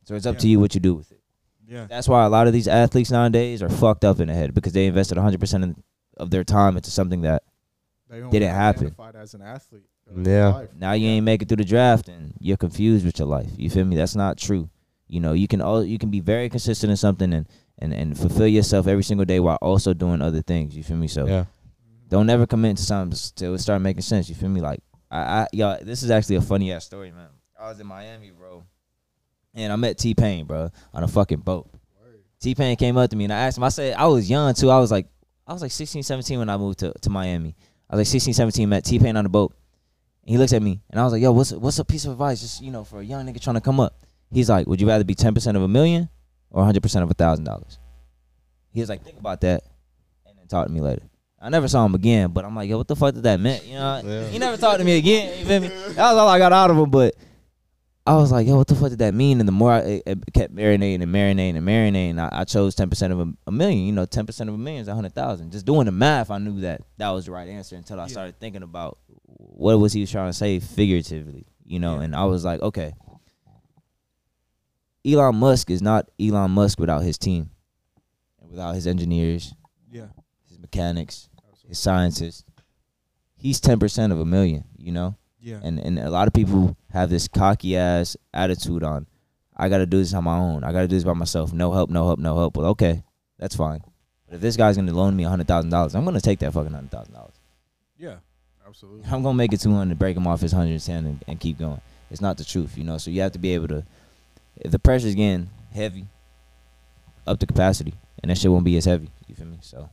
So 0.04 0.14
it's 0.14 0.24
up 0.24 0.38
to 0.38 0.48
you 0.48 0.58
what 0.58 0.74
you 0.74 0.80
do 0.80 0.94
with 0.94 1.12
it. 1.12 1.20
yeah, 1.68 1.86
That's 1.86 2.08
why 2.08 2.24
a 2.24 2.30
lot 2.30 2.46
of 2.46 2.54
these 2.54 2.68
athletes 2.68 3.10
nowadays 3.10 3.62
are 3.62 3.68
fucked 3.68 4.04
up 4.06 4.20
in 4.20 4.28
the 4.28 4.34
head 4.34 4.54
because 4.54 4.72
they 4.72 4.86
invested 4.86 5.18
100 5.18 5.38
percent 5.38 5.84
of 6.16 6.30
their 6.30 6.44
time 6.44 6.76
into 6.78 6.90
something 6.90 7.20
that 7.22 7.42
They 7.42 7.44
don't 7.44 7.55
Didn't 8.30 8.54
happen. 8.54 8.94
as 9.14 9.34
an 9.34 9.42
athlete. 9.42 9.84
Uh, 10.08 10.20
yeah. 10.20 10.66
now 10.78 10.92
you 10.92 11.08
ain't 11.08 11.24
make 11.24 11.42
it 11.42 11.48
through 11.48 11.56
the 11.56 11.64
draft 11.64 12.08
and 12.08 12.32
you're 12.38 12.56
confused 12.56 13.04
with 13.04 13.18
your 13.18 13.26
life. 13.26 13.50
You 13.56 13.68
feel 13.70 13.84
me? 13.84 13.96
That's 13.96 14.14
not 14.14 14.38
true. 14.38 14.70
You 15.08 15.20
know, 15.20 15.32
you 15.32 15.48
can 15.48 15.60
all 15.60 15.84
you 15.84 15.98
can 15.98 16.10
be 16.10 16.20
very 16.20 16.48
consistent 16.48 16.90
in 16.90 16.96
something 16.96 17.32
and 17.32 17.46
and 17.78 17.92
and 17.92 18.16
fulfill 18.18 18.46
yourself 18.46 18.86
every 18.86 19.04
single 19.04 19.24
day 19.24 19.40
while 19.40 19.58
also 19.60 19.94
doing 19.94 20.22
other 20.22 20.42
things. 20.42 20.76
You 20.76 20.82
feel 20.84 20.96
me? 20.96 21.08
So 21.08 21.26
Yeah. 21.26 21.44
don't 22.08 22.30
ever 22.30 22.46
commit 22.46 22.76
to 22.78 22.82
something 22.82 23.18
till 23.34 23.54
it 23.54 23.58
start 23.58 23.82
making 23.82 24.02
sense. 24.02 24.28
You 24.28 24.34
feel 24.34 24.48
me? 24.48 24.60
Like 24.60 24.80
I, 25.10 25.18
I 25.18 25.46
y'all, 25.52 25.78
this 25.82 26.02
is 26.02 26.10
actually 26.10 26.36
a 26.36 26.42
funny 26.42 26.72
ass 26.72 26.84
story, 26.84 27.10
man. 27.10 27.28
I 27.58 27.68
was 27.68 27.80
in 27.80 27.86
Miami, 27.86 28.30
bro, 28.30 28.64
and 29.54 29.72
I 29.72 29.76
met 29.76 29.98
T 29.98 30.14
Pain, 30.14 30.44
bro, 30.46 30.70
on 30.92 31.02
a 31.02 31.08
fucking 31.08 31.40
boat. 31.40 31.68
T 32.40 32.54
Pain 32.54 32.76
came 32.76 32.96
up 32.96 33.10
to 33.10 33.16
me 33.16 33.24
and 33.24 33.32
I 33.32 33.46
asked 33.46 33.56
him. 33.58 33.64
I 33.64 33.70
said 33.70 33.94
I 33.94 34.06
was 34.06 34.28
young 34.28 34.52
too. 34.54 34.70
I 34.70 34.78
was 34.78 34.90
like 34.90 35.06
I 35.46 35.52
was 35.52 35.62
like 35.62 35.70
16, 35.72 36.02
17 36.02 36.38
when 36.38 36.48
I 36.48 36.56
moved 36.56 36.80
to 36.80 36.92
to 36.92 37.10
Miami. 37.10 37.56
I 37.88 37.96
was 37.96 38.00
like 38.08 38.12
16, 38.12 38.34
17, 38.34 38.68
met 38.68 38.84
T 38.84 38.98
Pain 38.98 39.16
on 39.16 39.24
the 39.24 39.30
boat. 39.30 39.54
And 40.24 40.30
he 40.32 40.38
looks 40.38 40.52
at 40.52 40.62
me 40.62 40.80
and 40.90 40.98
I 41.00 41.04
was 41.04 41.12
like, 41.12 41.22
yo, 41.22 41.30
what's 41.32 41.52
what's 41.52 41.78
a 41.78 41.84
piece 41.84 42.04
of 42.04 42.12
advice 42.12 42.40
just, 42.40 42.60
you 42.62 42.70
know, 42.72 42.82
for 42.84 43.00
a 43.00 43.04
young 43.04 43.24
nigga 43.26 43.40
trying 43.40 43.54
to 43.54 43.60
come 43.60 43.78
up? 43.80 43.94
He's 44.32 44.50
like, 44.50 44.66
would 44.66 44.80
you 44.80 44.88
rather 44.88 45.04
be 45.04 45.14
10% 45.14 45.54
of 45.56 45.62
a 45.62 45.68
million 45.68 46.08
or 46.50 46.64
100% 46.64 47.02
of 47.02 47.10
a 47.10 47.14
thousand 47.14 47.44
dollars? 47.44 47.78
He 48.72 48.80
was 48.80 48.88
like, 48.88 49.04
think 49.04 49.18
about 49.20 49.40
that 49.42 49.62
and 50.26 50.36
then 50.38 50.46
talk 50.48 50.66
to 50.66 50.72
me 50.72 50.80
later. 50.80 51.02
I 51.40 51.48
never 51.48 51.68
saw 51.68 51.84
him 51.84 51.94
again, 51.94 52.32
but 52.32 52.44
I'm 52.44 52.56
like, 52.56 52.68
yo, 52.68 52.78
what 52.78 52.88
the 52.88 52.96
fuck 52.96 53.14
did 53.14 53.22
that 53.22 53.38
mean? 53.38 53.60
You 53.66 53.74
know, 53.74 54.02
Yeah. 54.04 54.26
he 54.28 54.38
never 54.38 54.56
talked 54.56 54.78
to 54.80 54.84
me 54.84 54.98
again. 54.98 55.38
You 55.38 55.44
feel 55.44 55.60
me? 55.60 55.68
That 55.68 56.12
was 56.12 56.18
all 56.18 56.28
I 56.28 56.38
got 56.38 56.52
out 56.52 56.70
of 56.70 56.76
him. 56.78 56.90
But 56.90 57.14
I 58.06 58.14
was 58.16 58.30
like, 58.30 58.46
yo, 58.46 58.56
what 58.56 58.68
the 58.68 58.76
fuck 58.76 58.90
did 58.90 59.00
that 59.00 59.14
mean? 59.14 59.40
And 59.40 59.48
the 59.48 59.52
more 59.52 59.72
I 59.72 60.00
it, 60.06 60.18
kept 60.32 60.54
marinating 60.54 61.02
and 61.02 61.12
marinating 61.12 61.56
and 61.56 61.66
marinating, 61.66 62.18
I, 62.20 62.40
I 62.40 62.44
chose 62.44 62.76
10% 62.76 63.10
of 63.10 63.20
a, 63.20 63.32
a 63.48 63.50
million. 63.52 63.84
You 63.84 63.92
know, 63.92 64.06
10% 64.06 64.40
of 64.48 64.54
a 64.54 64.58
million 64.58 64.82
is 64.82 64.86
100,000. 64.86 65.50
Just 65.50 65.66
doing 65.66 65.86
the 65.86 65.92
math, 65.92 66.30
I 66.30 66.38
knew 66.38 66.60
that 66.60 66.82
that 66.98 67.10
was 67.10 67.26
the 67.26 67.32
right 67.32 67.48
answer 67.48 67.74
until 67.74 67.98
I 67.98 68.04
Yeah. 68.04 68.08
started 68.08 68.38
thinking 68.38 68.62
about 68.62 68.98
what 69.24 69.78
was 69.80 69.92
he 69.92 70.06
trying 70.06 70.28
to 70.30 70.32
say 70.32 70.60
figuratively, 70.60 71.46
you 71.64 71.80
know? 71.80 71.96
Yeah. 71.96 72.02
And 72.02 72.14
I 72.14 72.24
was 72.26 72.44
like, 72.44 72.62
okay, 72.62 72.92
Elon 75.04 75.36
Musk 75.36 75.70
is 75.70 75.82
not 75.82 76.08
Elon 76.20 76.50
Musk 76.50 76.78
without 76.78 77.02
his 77.02 77.16
team 77.18 77.50
and 78.40 78.50
without 78.50 78.74
his 78.74 78.86
engineers, 78.86 79.54
yeah, 79.90 80.06
his 80.48 80.58
mechanics, 80.58 81.28
his 81.68 81.78
scientists. 81.78 82.44
He's 83.36 83.60
10% 83.60 84.12
of 84.12 84.18
a 84.18 84.24
million, 84.24 84.64
you 84.78 84.92
know? 84.92 85.16
yeah, 85.40 85.60
and 85.62 85.78
and 85.78 85.98
a 85.98 86.10
lot 86.10 86.26
of 86.26 86.32
people 86.34 86.76
have 86.96 87.10
this 87.10 87.28
cocky 87.28 87.76
ass 87.76 88.16
attitude 88.32 88.82
on 88.82 89.06
I 89.56 89.68
gotta 89.68 89.86
do 89.86 89.98
this 89.98 90.12
on 90.12 90.24
my 90.24 90.36
own. 90.36 90.64
I 90.64 90.72
gotta 90.72 90.88
do 90.88 90.96
this 90.96 91.04
by 91.04 91.14
myself. 91.14 91.52
No 91.52 91.72
help, 91.72 91.88
no 91.90 92.06
help, 92.06 92.18
no 92.18 92.36
help. 92.36 92.56
Well, 92.56 92.66
okay, 92.68 93.04
that's 93.38 93.56
fine. 93.56 93.80
But 94.26 94.36
if 94.36 94.40
this 94.40 94.56
guy's 94.56 94.76
gonna 94.76 94.92
loan 94.92 95.16
me 95.16 95.24
a 95.24 95.28
hundred 95.28 95.48
thousand 95.48 95.70
dollars, 95.70 95.94
I'm 95.94 96.04
gonna 96.04 96.20
take 96.20 96.40
that 96.40 96.52
fucking 96.52 96.72
hundred 96.72 96.90
thousand 96.90 97.14
dollars. 97.14 97.34
yeah. 97.96 98.16
Absolutely. 98.66 99.04
I'm 99.08 99.22
gonna 99.22 99.34
make 99.34 99.52
it 99.52 99.60
200, 99.60 99.96
break 99.96 100.16
him 100.16 100.26
off 100.26 100.40
his 100.40 100.52
110, 100.52 101.06
and, 101.06 101.24
and 101.28 101.38
keep 101.38 101.56
going. 101.56 101.80
It's 102.10 102.20
not 102.20 102.36
the 102.36 102.44
truth, 102.44 102.76
you 102.76 102.82
know. 102.82 102.98
So 102.98 103.12
you 103.12 103.20
have 103.20 103.30
to 103.32 103.38
be 103.38 103.54
able 103.54 103.68
to, 103.68 103.84
if 104.56 104.72
the 104.72 104.80
pressure's 104.80 105.14
getting 105.14 105.48
heavy, 105.72 106.06
up 107.28 107.38
the 107.38 107.46
capacity, 107.46 107.94
and 108.20 108.28
that 108.30 108.38
shit 108.38 108.50
won't 108.50 108.64
be 108.64 108.76
as 108.76 108.84
heavy. 108.84 109.08
You 109.28 109.36
feel 109.36 109.46
me? 109.46 109.58
So 109.60 109.88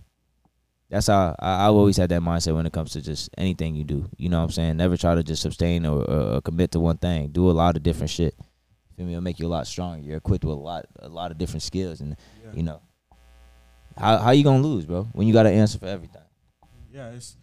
that's 0.94 1.08
how 1.08 1.36
I, 1.40 1.66
I've 1.68 1.74
always 1.74 1.98
had 1.98 2.10
that 2.10 2.22
mindset 2.22 2.56
when 2.56 2.66
it 2.66 2.72
comes 2.74 2.92
to 2.94 3.02
just 3.02 3.30
anything 3.38 3.76
you 3.76 3.84
do. 3.84 4.08
You 4.18 4.30
know 4.30 4.38
what 4.40 4.46
I'm 4.46 4.52
saying? 4.52 4.78
Never 4.78 4.96
try 4.96 5.16
to 5.16 5.24
just 5.24 5.42
sustain 5.42 5.86
or, 5.86 6.04
or, 6.04 6.36
or 6.36 6.42
commit 6.42 6.72
to 6.72 6.80
one 6.80 6.98
thing. 6.98 7.30
Do 7.30 7.50
a 7.50 7.52
lot 7.52 7.76
of 7.76 7.84
different 7.84 8.10
shit. 8.12 8.36
You 8.40 8.96
feel 8.98 9.06
me? 9.08 9.12
It'll 9.14 9.24
make 9.24 9.40
you 9.40 9.48
a 9.48 9.50
lot 9.50 9.66
stronger. 9.68 10.04
You're 10.06 10.18
equipped 10.18 10.46
with 10.46 10.56
a 10.56 10.60
lot, 10.60 10.86
a 11.00 11.10
lot 11.10 11.32
of 11.32 11.38
different 11.38 11.64
skills, 11.64 12.00
and 12.02 12.16
Yeah. 12.44 12.52
you 12.54 12.64
know, 12.64 12.82
how 13.98 14.18
how 14.18 14.32
you 14.32 14.44
gonna 14.44 14.62
lose, 14.64 14.86
bro? 14.86 15.04
When 15.14 15.28
you 15.28 15.34
got 15.34 15.44
to 15.44 15.50
answer 15.52 15.80
for 15.80 15.88
everything. 15.88 16.22
Yeah, 16.92 17.10
it's 17.10 17.36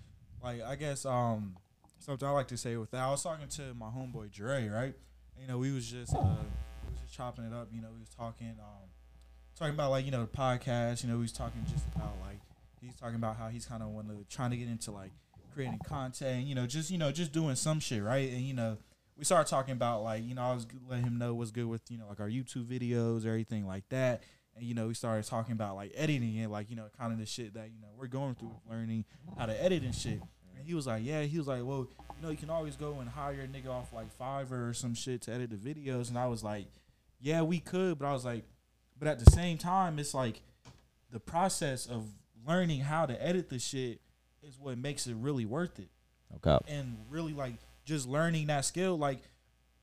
like 0.42 0.62
I 0.62 0.76
guess 0.76 1.04
um 1.04 1.56
something 1.98 2.26
I 2.26 2.30
like 2.30 2.48
to 2.48 2.56
say 2.56 2.76
with 2.76 2.90
that. 2.92 3.00
I 3.02 3.10
was 3.10 3.22
talking 3.22 3.48
to 3.48 3.74
my 3.74 3.86
homeboy 3.88 4.30
Dre, 4.30 4.68
right? 4.68 4.94
You 5.40 5.48
know, 5.48 5.58
we 5.58 5.72
was 5.72 5.90
just 5.90 6.14
uh 6.14 6.18
we 6.20 6.92
was 6.92 7.00
just 7.02 7.14
chopping 7.14 7.44
it 7.46 7.52
up. 7.52 7.68
You 7.72 7.82
know, 7.82 7.88
we 7.92 7.98
was 7.98 8.10
talking 8.10 8.54
um 8.60 8.88
talking 9.58 9.74
about 9.74 9.90
like 9.90 10.04
you 10.04 10.12
know 10.12 10.20
the 10.20 10.28
podcast. 10.28 11.02
You 11.02 11.08
know, 11.10 11.16
we 11.16 11.22
was 11.22 11.32
talking 11.32 11.64
just 11.70 11.84
about 11.96 12.14
like 12.24 12.29
he's 12.80 12.94
talking 12.94 13.16
about 13.16 13.36
how 13.36 13.48
he's 13.48 13.66
kind 13.66 13.82
of 13.82 13.90
want 13.90 14.08
to 14.08 14.24
trying 14.34 14.50
to 14.50 14.56
get 14.56 14.68
into 14.68 14.90
like 14.90 15.12
creating 15.54 15.80
content. 15.86 16.46
You 16.46 16.54
know, 16.54 16.66
just 16.66 16.90
you 16.90 16.98
know 16.98 17.12
just 17.12 17.32
doing 17.32 17.56
some 17.56 17.80
shit, 17.80 18.02
right? 18.02 18.30
And 18.30 18.40
you 18.42 18.54
know. 18.54 18.78
We 19.16 19.24
started 19.26 19.50
talking 19.50 19.72
about 19.72 20.02
like 20.02 20.26
you 20.26 20.34
know 20.34 20.40
I 20.40 20.54
was 20.54 20.66
letting 20.88 21.04
him 21.04 21.18
know 21.18 21.34
what's 21.34 21.50
good 21.50 21.66
with 21.66 21.82
you 21.90 21.98
know 21.98 22.06
like 22.08 22.20
our 22.20 22.30
YouTube 22.30 22.64
videos, 22.64 23.26
or 23.26 23.34
anything 23.34 23.66
like 23.66 23.86
that, 23.90 24.22
and 24.56 24.64
you 24.64 24.74
know 24.74 24.86
we 24.86 24.94
started 24.94 25.26
talking 25.26 25.52
about 25.52 25.76
like 25.76 25.92
editing 25.94 26.38
and 26.38 26.50
like 26.50 26.70
you 26.70 26.76
know 26.76 26.86
kind 26.98 27.12
of 27.12 27.18
the 27.18 27.26
shit 27.26 27.52
that 27.52 27.70
you 27.70 27.80
know 27.82 27.88
we're 27.98 28.06
going 28.06 28.34
through 28.34 28.54
learning 28.70 29.04
how 29.36 29.44
to 29.44 29.62
edit 29.62 29.82
and 29.82 29.94
shit. 29.94 30.22
And 30.56 30.66
he 30.66 30.74
was 30.74 30.86
like, 30.86 31.02
yeah, 31.04 31.22
he 31.22 31.38
was 31.38 31.46
like, 31.46 31.62
well, 31.64 31.86
you 32.16 32.22
know, 32.22 32.30
you 32.30 32.36
can 32.36 32.50
always 32.50 32.76
go 32.76 33.00
and 33.00 33.08
hire 33.08 33.42
a 33.42 33.46
nigga 33.46 33.68
off 33.68 33.92
like 33.92 34.06
Fiverr 34.18 34.70
or 34.70 34.74
some 34.74 34.94
shit 34.94 35.22
to 35.22 35.32
edit 35.32 35.50
the 35.50 35.56
videos. 35.56 36.08
And 36.08 36.18
I 36.18 36.26
was 36.26 36.42
like, 36.44 36.66
yeah, 37.18 37.42
we 37.42 37.60
could, 37.60 37.98
but 37.98 38.06
I 38.06 38.12
was 38.12 38.24
like, 38.24 38.44
but 38.98 39.08
at 39.08 39.18
the 39.18 39.30
same 39.30 39.56
time, 39.56 39.98
it's 39.98 40.12
like 40.12 40.42
the 41.10 41.20
process 41.20 41.86
of 41.86 42.06
learning 42.46 42.80
how 42.80 43.06
to 43.06 43.22
edit 43.26 43.48
the 43.48 43.58
shit 43.58 44.00
is 44.42 44.58
what 44.58 44.78
makes 44.78 45.06
it 45.06 45.14
really 45.16 45.44
worth 45.44 45.78
it 45.78 45.88
Okay. 46.36 46.58
and 46.72 46.96
really 47.08 47.32
like 47.32 47.54
just 47.84 48.06
learning 48.08 48.46
that 48.48 48.64
skill 48.64 48.96
like 48.96 49.18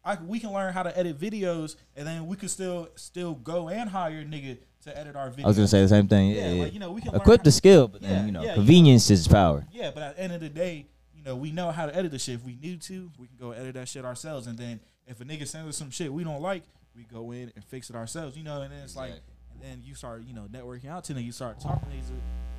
I, 0.06 0.18
we 0.26 0.40
can 0.40 0.54
learn 0.54 0.72
how 0.74 0.84
to 0.84 0.98
edit 0.98 1.20
videos 1.20 1.76
and 1.96 2.08
then 2.08 2.28
we 2.28 2.38
could 2.38 2.50
still 2.50 2.88
still 2.96 3.34
go 3.36 3.68
and 3.68 3.90
hire 3.90 4.20
a 4.20 4.24
nigga 4.24 4.58
to 4.86 4.98
edit 4.98 5.18
our 5.18 5.30
videos. 5.30 5.44
I 5.44 5.48
was 5.48 5.58
gonna 5.58 5.68
say 5.68 5.82
the 5.82 5.90
same 5.90 6.08
thing. 6.08 6.30
Yeah, 6.30 6.36
yeah, 6.36 6.52
yeah. 6.54 6.64
like 6.64 6.74
you 6.74 6.80
know 6.80 6.92
we 6.92 7.02
can 7.02 7.14
Equip 7.14 7.44
the 7.44 7.52
skill, 7.52 7.90
but 7.90 8.02
Yeah, 8.02 8.10
then 8.10 8.26
you 8.28 8.32
know, 8.32 8.42
yeah, 8.42 8.50
you 8.52 8.56
convenience 8.56 9.10
is 9.10 9.28
power. 9.28 9.66
yeah, 9.72 9.92
but 9.94 10.04
at 10.04 10.16
the 10.16 10.22
end 10.24 10.34
of 10.34 10.40
the 10.40 10.48
day, 10.48 10.88
you 11.14 11.24
know, 11.24 11.36
we 11.36 11.52
know 11.52 11.72
how 11.72 11.88
to 11.88 11.94
edit 11.94 12.12
the 12.12 12.20
shit. 12.20 12.36
If 12.36 12.46
we 12.46 12.56
need 12.56 12.82
to, 12.84 13.12
we 13.20 13.28
can 13.28 13.36
go 13.38 13.52
edit 13.52 13.74
that 13.74 13.90
shit 13.90 14.06
ourselves. 14.06 14.48
And 14.48 14.58
then 14.58 14.80
if 15.06 15.20
a 15.20 15.26
nigga 15.26 15.46
sends 15.46 15.68
us 15.68 15.76
some 15.76 15.92
shit 15.92 16.14
we 16.14 16.24
don't 16.24 16.42
like, 16.42 16.64
we 16.96 17.04
go 17.04 17.32
in 17.32 17.52
and 17.56 17.66
fix 17.66 17.90
it 17.90 17.96
ourselves. 17.98 18.38
You 18.38 18.44
know, 18.46 18.62
and 18.62 18.72
then 18.72 18.80
it's 18.84 18.96
like, 18.96 19.12
and 19.12 19.62
then 19.62 19.82
you 19.84 19.94
start, 19.94 20.24
you 20.26 20.34
know, 20.34 20.48
networking 20.50 20.90
out 20.90 21.04
to 21.06 21.14
them. 21.14 21.24
You 21.24 21.34
start 21.34 21.60
talking 21.60 21.90
to 21.90 21.96
these, 21.96 22.12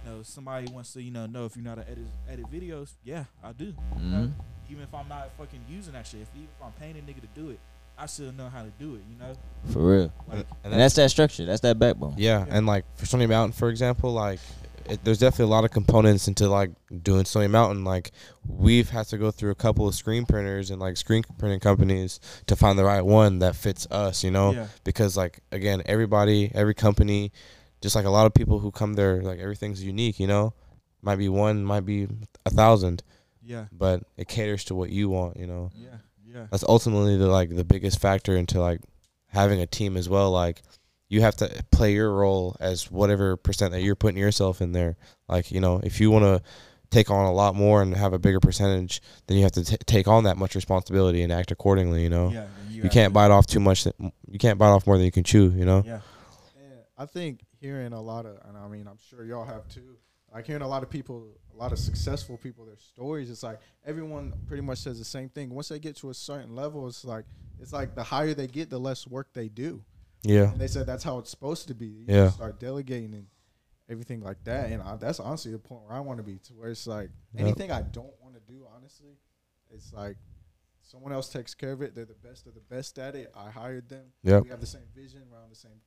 know, 0.08 0.22
somebody 0.22 0.70
wants 0.72 0.92
to, 0.94 1.02
you 1.02 1.10
know, 1.10 1.26
know 1.26 1.44
if 1.44 1.56
you 1.56 1.62
know 1.62 1.70
how 1.70 1.76
to 1.76 1.90
edit 1.90 2.06
edit 2.30 2.50
videos. 2.50 2.94
Yeah, 3.04 3.24
I 3.42 3.52
do. 3.52 3.66
Mm-hmm. 3.72 4.04
You 4.04 4.10
know? 4.10 4.32
Even 4.70 4.82
if 4.82 4.94
I'm 4.94 5.08
not 5.08 5.30
fucking 5.38 5.60
using 5.68 5.94
that 5.94 6.06
shit, 6.06 6.20
if 6.20 6.28
even 6.34 6.48
if 6.58 6.64
I'm 6.64 6.72
paying 6.72 6.96
a 6.96 7.00
nigga 7.00 7.20
to 7.20 7.40
do 7.40 7.50
it, 7.50 7.58
I 7.96 8.06
still 8.06 8.32
know 8.32 8.48
how 8.48 8.62
to 8.62 8.70
do 8.78 8.94
it. 8.96 9.02
You 9.10 9.18
know, 9.18 9.34
For 9.72 9.78
real. 9.80 10.12
like 10.28 10.46
And 10.64 10.72
that's 10.74 10.94
that 10.96 11.10
structure. 11.10 11.44
That's 11.44 11.62
that 11.62 11.78
backbone. 11.78 12.14
Yeah, 12.16 12.44
Yeah. 12.46 12.56
and 12.56 12.66
like 12.66 12.84
for 12.96 13.06
Stony 13.06 13.26
Mountain, 13.26 13.52
for 13.52 13.70
example, 13.70 14.12
like 14.12 14.40
it, 14.88 15.02
there's 15.04 15.18
definitely 15.18 15.46
a 15.46 15.54
lot 15.56 15.64
of 15.64 15.70
components 15.70 16.28
into 16.28 16.48
like 16.48 16.70
doing 17.02 17.24
Stony 17.24 17.46
Mountain. 17.48 17.84
Like 17.84 18.12
we've 18.46 18.88
had 18.88 19.06
to 19.08 19.18
go 19.18 19.30
through 19.30 19.50
a 19.50 19.54
couple 19.54 19.88
of 19.88 19.94
screen 19.94 20.26
printers 20.26 20.70
and 20.70 20.80
like 20.80 20.96
screen 20.96 21.24
printing 21.38 21.60
companies 21.60 22.20
to 22.46 22.56
find 22.56 22.78
the 22.78 22.84
right 22.84 23.02
one 23.04 23.38
that 23.40 23.56
fits 23.56 23.86
us. 23.90 24.22
You 24.22 24.30
know, 24.30 24.52
yeah, 24.52 24.66
because 24.84 25.16
like 25.16 25.40
again, 25.50 25.82
everybody, 25.86 26.50
every 26.54 26.74
company, 26.74 27.32
just 27.80 27.94
like 27.96 28.04
a 28.04 28.10
lot 28.10 28.26
of 28.26 28.34
people 28.34 28.58
who 28.58 28.70
come 28.70 28.94
there, 28.94 29.22
like 29.22 29.38
everything's 29.38 29.82
unique. 29.82 30.20
You 30.20 30.26
know, 30.26 30.54
might 31.02 31.16
be 31.16 31.28
one, 31.28 31.64
might 31.64 31.84
be 31.86 32.08
a 32.46 32.50
thousand, 32.50 33.02
yeah, 33.42 33.66
but 33.72 34.02
it 34.16 34.28
caters 34.28 34.64
to 34.64 34.74
what 34.74 34.90
you 34.90 35.08
want. 35.08 35.36
You 35.36 35.46
know, 35.46 35.70
yeah, 35.74 35.96
yeah, 36.26 36.46
that's 36.50 36.64
ultimately 36.64 37.16
the 37.16 37.28
like 37.28 37.54
the 37.54 37.64
biggest 37.64 38.00
factor 38.00 38.36
into 38.36 38.60
like 38.60 38.80
having 39.28 39.60
a 39.60 39.66
team 39.66 39.96
as 39.96 40.08
well 40.08 40.30
like 40.30 40.62
you 41.08 41.20
have 41.20 41.36
to 41.36 41.64
play 41.70 41.92
your 41.92 42.12
role 42.12 42.56
as 42.60 42.90
whatever 42.90 43.36
percent 43.36 43.72
that 43.72 43.82
you're 43.82 43.94
putting 43.94 44.18
yourself 44.18 44.60
in 44.60 44.72
there 44.72 44.96
like 45.28 45.50
you 45.50 45.60
know 45.60 45.80
if 45.84 46.00
you 46.00 46.10
want 46.10 46.24
to 46.24 46.42
take 46.90 47.10
on 47.10 47.26
a 47.26 47.32
lot 47.32 47.54
more 47.54 47.82
and 47.82 47.94
have 47.94 48.14
a 48.14 48.18
bigger 48.18 48.40
percentage 48.40 49.02
then 49.26 49.36
you 49.36 49.42
have 49.42 49.52
to 49.52 49.62
t- 49.62 49.76
take 49.84 50.08
on 50.08 50.24
that 50.24 50.38
much 50.38 50.54
responsibility 50.54 51.22
and 51.22 51.30
act 51.30 51.50
accordingly 51.50 52.02
you 52.02 52.08
know 52.08 52.30
yeah. 52.30 52.46
and 52.66 52.74
you 52.74 52.88
can't 52.88 53.12
bite 53.12 53.30
off 53.30 53.46
too 53.46 53.60
much 53.60 53.84
that, 53.84 53.94
you 54.00 54.38
can't 54.38 54.58
bite 54.58 54.68
off 54.68 54.86
more 54.86 54.96
than 54.96 55.04
you 55.04 55.12
can 55.12 55.24
chew 55.24 55.52
you 55.54 55.66
know 55.66 55.82
Yeah, 55.84 56.00
And 56.58 56.80
I 56.96 57.04
think 57.04 57.40
hearing 57.60 57.92
a 57.92 58.00
lot 58.00 58.26
of, 58.26 58.38
and 58.46 58.56
I 58.56 58.68
mean, 58.68 58.86
I'm 58.86 58.98
sure 59.08 59.24
y'all 59.24 59.44
have 59.44 59.66
too. 59.68 59.96
Like 60.32 60.46
hearing 60.46 60.62
a 60.62 60.68
lot 60.68 60.82
of 60.82 60.90
people, 60.90 61.26
a 61.54 61.56
lot 61.56 61.72
of 61.72 61.78
successful 61.78 62.36
people, 62.36 62.66
their 62.66 62.76
stories. 62.76 63.30
It's 63.30 63.42
like 63.42 63.60
everyone 63.86 64.34
pretty 64.46 64.62
much 64.62 64.78
says 64.78 64.98
the 64.98 65.04
same 65.04 65.28
thing. 65.30 65.48
Once 65.50 65.68
they 65.68 65.78
get 65.78 65.96
to 65.96 66.10
a 66.10 66.14
certain 66.14 66.54
level, 66.54 66.86
it's 66.86 67.04
like 67.04 67.24
it's 67.60 67.72
like 67.72 67.94
the 67.94 68.02
higher 68.02 68.34
they 68.34 68.46
get, 68.46 68.68
the 68.70 68.78
less 68.78 69.06
work 69.06 69.28
they 69.32 69.48
do. 69.48 69.82
yeah 70.22 70.52
And 70.52 70.60
they 70.60 70.68
said 70.68 70.86
that's 70.86 71.02
how 71.02 71.18
it's 71.18 71.30
supposed 71.30 71.66
to 71.68 71.74
be. 71.74 71.86
You 71.86 72.04
Yeah. 72.08 72.30
start 72.30 72.60
delegating 72.60 73.14
and 73.14 73.26
everything 73.88 74.20
like 74.20 74.44
that. 74.44 74.70
And 74.70 74.82
I, 74.82 74.96
that's 74.96 75.18
honestly 75.18 75.50
the 75.52 75.58
point 75.58 75.82
where 75.84 75.94
I 75.96 76.00
want 76.00 76.18
to 76.18 76.22
be, 76.22 76.38
to 76.40 76.52
where 76.52 76.68
it's 76.70 76.86
like 76.86 77.08
Yep. 77.34 77.42
anything 77.46 77.72
I 77.72 77.80
don't 77.82 78.12
want 78.22 78.34
to 78.34 78.40
do, 78.52 78.66
honestly, 78.76 79.16
it's 79.70 79.92
like 79.94 80.16
someone 80.82 81.12
else 81.12 81.30
takes 81.30 81.54
care 81.54 81.72
of 81.72 81.80
it. 81.82 81.94
They're 81.94 82.04
the 82.04 82.14
best 82.14 82.46
of 82.46 82.52
the 82.54 82.60
best 82.60 82.98
at 82.98 83.14
it. 83.16 83.32
I 83.34 83.50
hired 83.50 83.88
them. 83.88 84.12
Yeah. 84.22 84.40
We 84.40 84.50
have 84.50 84.60
the 84.60 84.66
same 84.66 84.86
vision. 84.94 85.22
We're 85.30 85.38
on 85.38 85.48
the 85.48 85.56
same. 85.56 85.80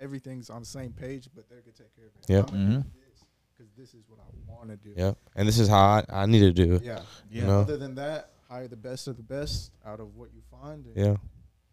Everything's 0.00 0.50
on 0.50 0.60
the 0.60 0.66
same 0.66 0.92
page, 0.92 1.28
but 1.34 1.48
they're 1.48 1.60
gonna 1.60 1.72
take 1.72 1.94
care 1.96 2.06
of 2.06 2.12
it. 2.16 2.28
Yep. 2.28 2.50
I'm 2.50 2.66
gonna 2.68 2.78
Mhm. 2.80 2.82
do 2.82 2.98
this 3.10 3.24
because 3.56 3.72
this 3.76 3.94
is 3.94 4.02
what 4.08 4.18
I 4.20 4.52
want 4.52 4.68
to 4.70 4.76
do. 4.76 4.92
yeah 4.96 5.12
and 5.36 5.46
this 5.46 5.58
is 5.58 5.68
how 5.68 5.78
i, 5.78 6.04
I 6.08 6.26
need 6.26 6.40
to 6.40 6.52
do 6.52 6.80
Yeah. 6.82 7.00
yeah, 7.30 7.40
You 7.40 7.46
know? 7.46 7.60
Other 7.60 7.76
than 7.76 7.94
that, 7.96 8.30
hire 8.48 8.66
the 8.68 8.76
best 8.76 9.06
of 9.08 9.16
the 9.16 9.22
best 9.22 9.70
out 9.86 10.00
of 10.00 10.16
what 10.16 10.30
you 10.34 10.42
find. 10.50 10.84
And, 10.86 10.96
yeah 10.96 11.02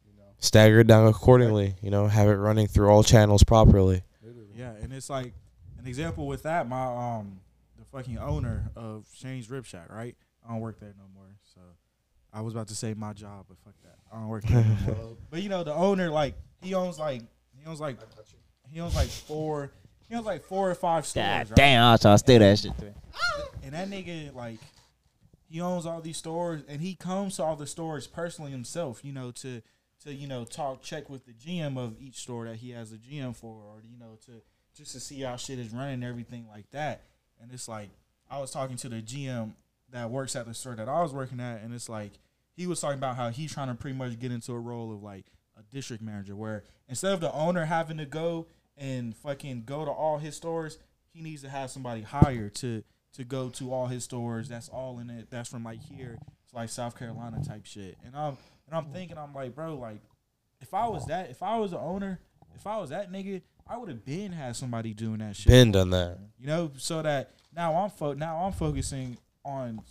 You 0.05 0.13
know. 0.17 0.23
stagger 0.39 0.79
it 0.81 0.87
down 0.87 1.07
accordingly 1.07 1.75
you 1.81 1.89
know 1.89 2.07
have 2.07 2.27
it 2.27 2.35
running 2.35 2.67
through 2.67 2.89
all 2.89 3.03
channels 3.03 3.43
properly 3.43 4.03
Literally. 4.23 4.49
Yeah, 4.55 4.73
and 4.73 4.93
it's 4.93 5.09
like 5.09 5.33
an 5.79 5.87
example 5.87 6.27
with 6.27 6.43
that. 6.43 6.69
My 6.69 7.17
um, 7.17 7.39
the 7.79 7.85
fucking 7.85 8.19
owner 8.19 8.69
of 8.75 9.07
Shane's 9.15 9.49
Rib 9.49 9.65
Shack, 9.65 9.91
right? 9.91 10.15
I 10.47 10.51
don't 10.51 10.59
work 10.61 10.79
there 10.79 10.93
no 10.97 11.05
more. 11.15 11.25
So 11.55 11.61
I 12.31 12.41
was 12.41 12.53
about 12.53 12.67
to 12.67 12.75
say 12.75 12.93
my 12.93 13.13
job, 13.13 13.45
but 13.49 13.57
fuck 13.65 13.73
that. 13.83 13.97
I 14.11 14.17
don't 14.17 14.27
work 14.27 14.43
there 14.43 14.63
no 14.63 14.93
more. 14.93 15.17
But 15.31 15.41
you 15.41 15.49
know, 15.49 15.63
the 15.63 15.73
owner, 15.73 16.11
like, 16.11 16.35
he 16.61 16.75
owns 16.75 16.99
like 16.99 17.23
he 17.61 17.69
owns 17.69 17.79
like 17.79 17.97
he 18.71 18.79
owns 18.79 18.95
like 18.95 19.09
four 19.09 19.71
he 20.11 20.17
owns 20.17 20.25
like 20.25 20.43
four 20.43 20.69
or 20.69 20.75
five 20.75 21.05
stores. 21.05 21.25
God 21.25 21.49
right? 21.51 21.55
damn, 21.55 21.93
I 21.93 21.95
trying 21.95 22.15
to 22.15 22.17
steal 22.17 22.39
that 22.39 22.59
shit. 22.59 22.77
Too. 22.77 22.93
And 23.63 23.73
that 23.73 23.89
nigga, 23.89 24.35
like, 24.35 24.59
he 25.47 25.61
owns 25.61 25.85
all 25.85 26.01
these 26.01 26.17
stores, 26.17 26.63
and 26.67 26.81
he 26.81 26.95
comes 26.95 27.37
to 27.37 27.43
all 27.43 27.55
the 27.55 27.65
stores 27.65 28.07
personally 28.07 28.51
himself. 28.51 29.05
You 29.05 29.13
know, 29.13 29.31
to 29.31 29.61
to 30.03 30.13
you 30.13 30.27
know 30.27 30.43
talk 30.43 30.81
check 30.81 31.09
with 31.09 31.25
the 31.25 31.31
GM 31.31 31.77
of 31.77 31.95
each 32.01 32.15
store 32.15 32.45
that 32.45 32.57
he 32.57 32.71
has 32.71 32.91
a 32.91 32.97
GM 32.97 33.33
for, 33.33 33.53
or 33.53 33.81
you 33.89 33.97
know 33.97 34.17
to 34.25 34.41
just 34.75 34.91
to 34.91 34.99
see 34.99 35.21
how 35.21 35.37
shit 35.37 35.59
is 35.59 35.71
running 35.71 35.95
and 35.95 36.03
everything 36.03 36.45
like 36.49 36.69
that. 36.71 37.03
And 37.41 37.49
it's 37.53 37.69
like 37.69 37.89
I 38.29 38.39
was 38.39 38.51
talking 38.51 38.75
to 38.77 38.89
the 38.89 39.01
GM 39.01 39.53
that 39.91 40.09
works 40.09 40.35
at 40.35 40.45
the 40.45 40.53
store 40.53 40.75
that 40.75 40.89
I 40.89 41.01
was 41.01 41.13
working 41.13 41.39
at, 41.39 41.61
and 41.61 41.73
it's 41.73 41.87
like 41.87 42.11
he 42.53 42.67
was 42.67 42.81
talking 42.81 42.97
about 42.97 43.15
how 43.15 43.29
he's 43.29 43.53
trying 43.53 43.69
to 43.69 43.75
pretty 43.75 43.97
much 43.97 44.19
get 44.19 44.33
into 44.33 44.51
a 44.51 44.59
role 44.59 44.93
of 44.93 45.01
like 45.01 45.27
a 45.61 45.73
district 45.73 46.03
manager, 46.03 46.35
where 46.35 46.63
instead 46.87 47.13
of 47.13 47.21
the 47.21 47.31
owner 47.33 47.65
having 47.65 47.97
to 47.97 48.05
go 48.05 48.47
and 48.77 49.15
fucking 49.15 49.63
go 49.65 49.85
to 49.85 49.91
all 49.91 50.17
his 50.17 50.35
stores, 50.35 50.77
he 51.13 51.21
needs 51.21 51.41
to 51.43 51.49
have 51.49 51.69
somebody 51.69 52.01
hired 52.01 52.55
to 52.55 52.83
to 53.13 53.23
go 53.23 53.49
to 53.49 53.73
all 53.73 53.87
his 53.87 54.03
stores. 54.03 54.47
That's 54.47 54.69
all 54.69 54.99
in 54.99 55.09
it. 55.09 55.29
That's 55.29 55.49
from 55.49 55.63
like 55.63 55.81
here 55.81 56.17
to 56.49 56.55
like 56.55 56.69
South 56.69 56.97
Carolina 56.97 57.41
type 57.45 57.65
shit. 57.65 57.97
And 58.05 58.15
I'm 58.15 58.37
and 58.67 58.75
I'm 58.75 58.85
thinking, 58.85 59.17
I'm 59.17 59.33
like, 59.33 59.53
bro, 59.55 59.75
like 59.75 60.01
if 60.61 60.73
I 60.73 60.87
was 60.87 61.05
that, 61.07 61.29
if 61.29 61.43
I 61.43 61.57
was 61.57 61.71
the 61.71 61.79
owner, 61.79 62.19
if 62.55 62.65
I 62.65 62.77
was 62.77 62.89
that 62.91 63.11
nigga, 63.11 63.41
I 63.67 63.77
would 63.77 63.89
have 63.89 64.05
been 64.05 64.31
had 64.31 64.55
somebody 64.55 64.93
doing 64.93 65.19
that 65.19 65.35
shit. 65.35 65.47
been 65.47 65.71
done 65.71 65.89
that 65.91 66.17
You 66.37 66.47
know, 66.47 66.71
so 66.77 67.01
that 67.01 67.31
now 67.55 67.75
I'm 67.75 67.89
fo- 67.89 68.13
now 68.13 68.37
I'm 68.45 68.53
focusing 68.53 69.17
on 69.43 69.81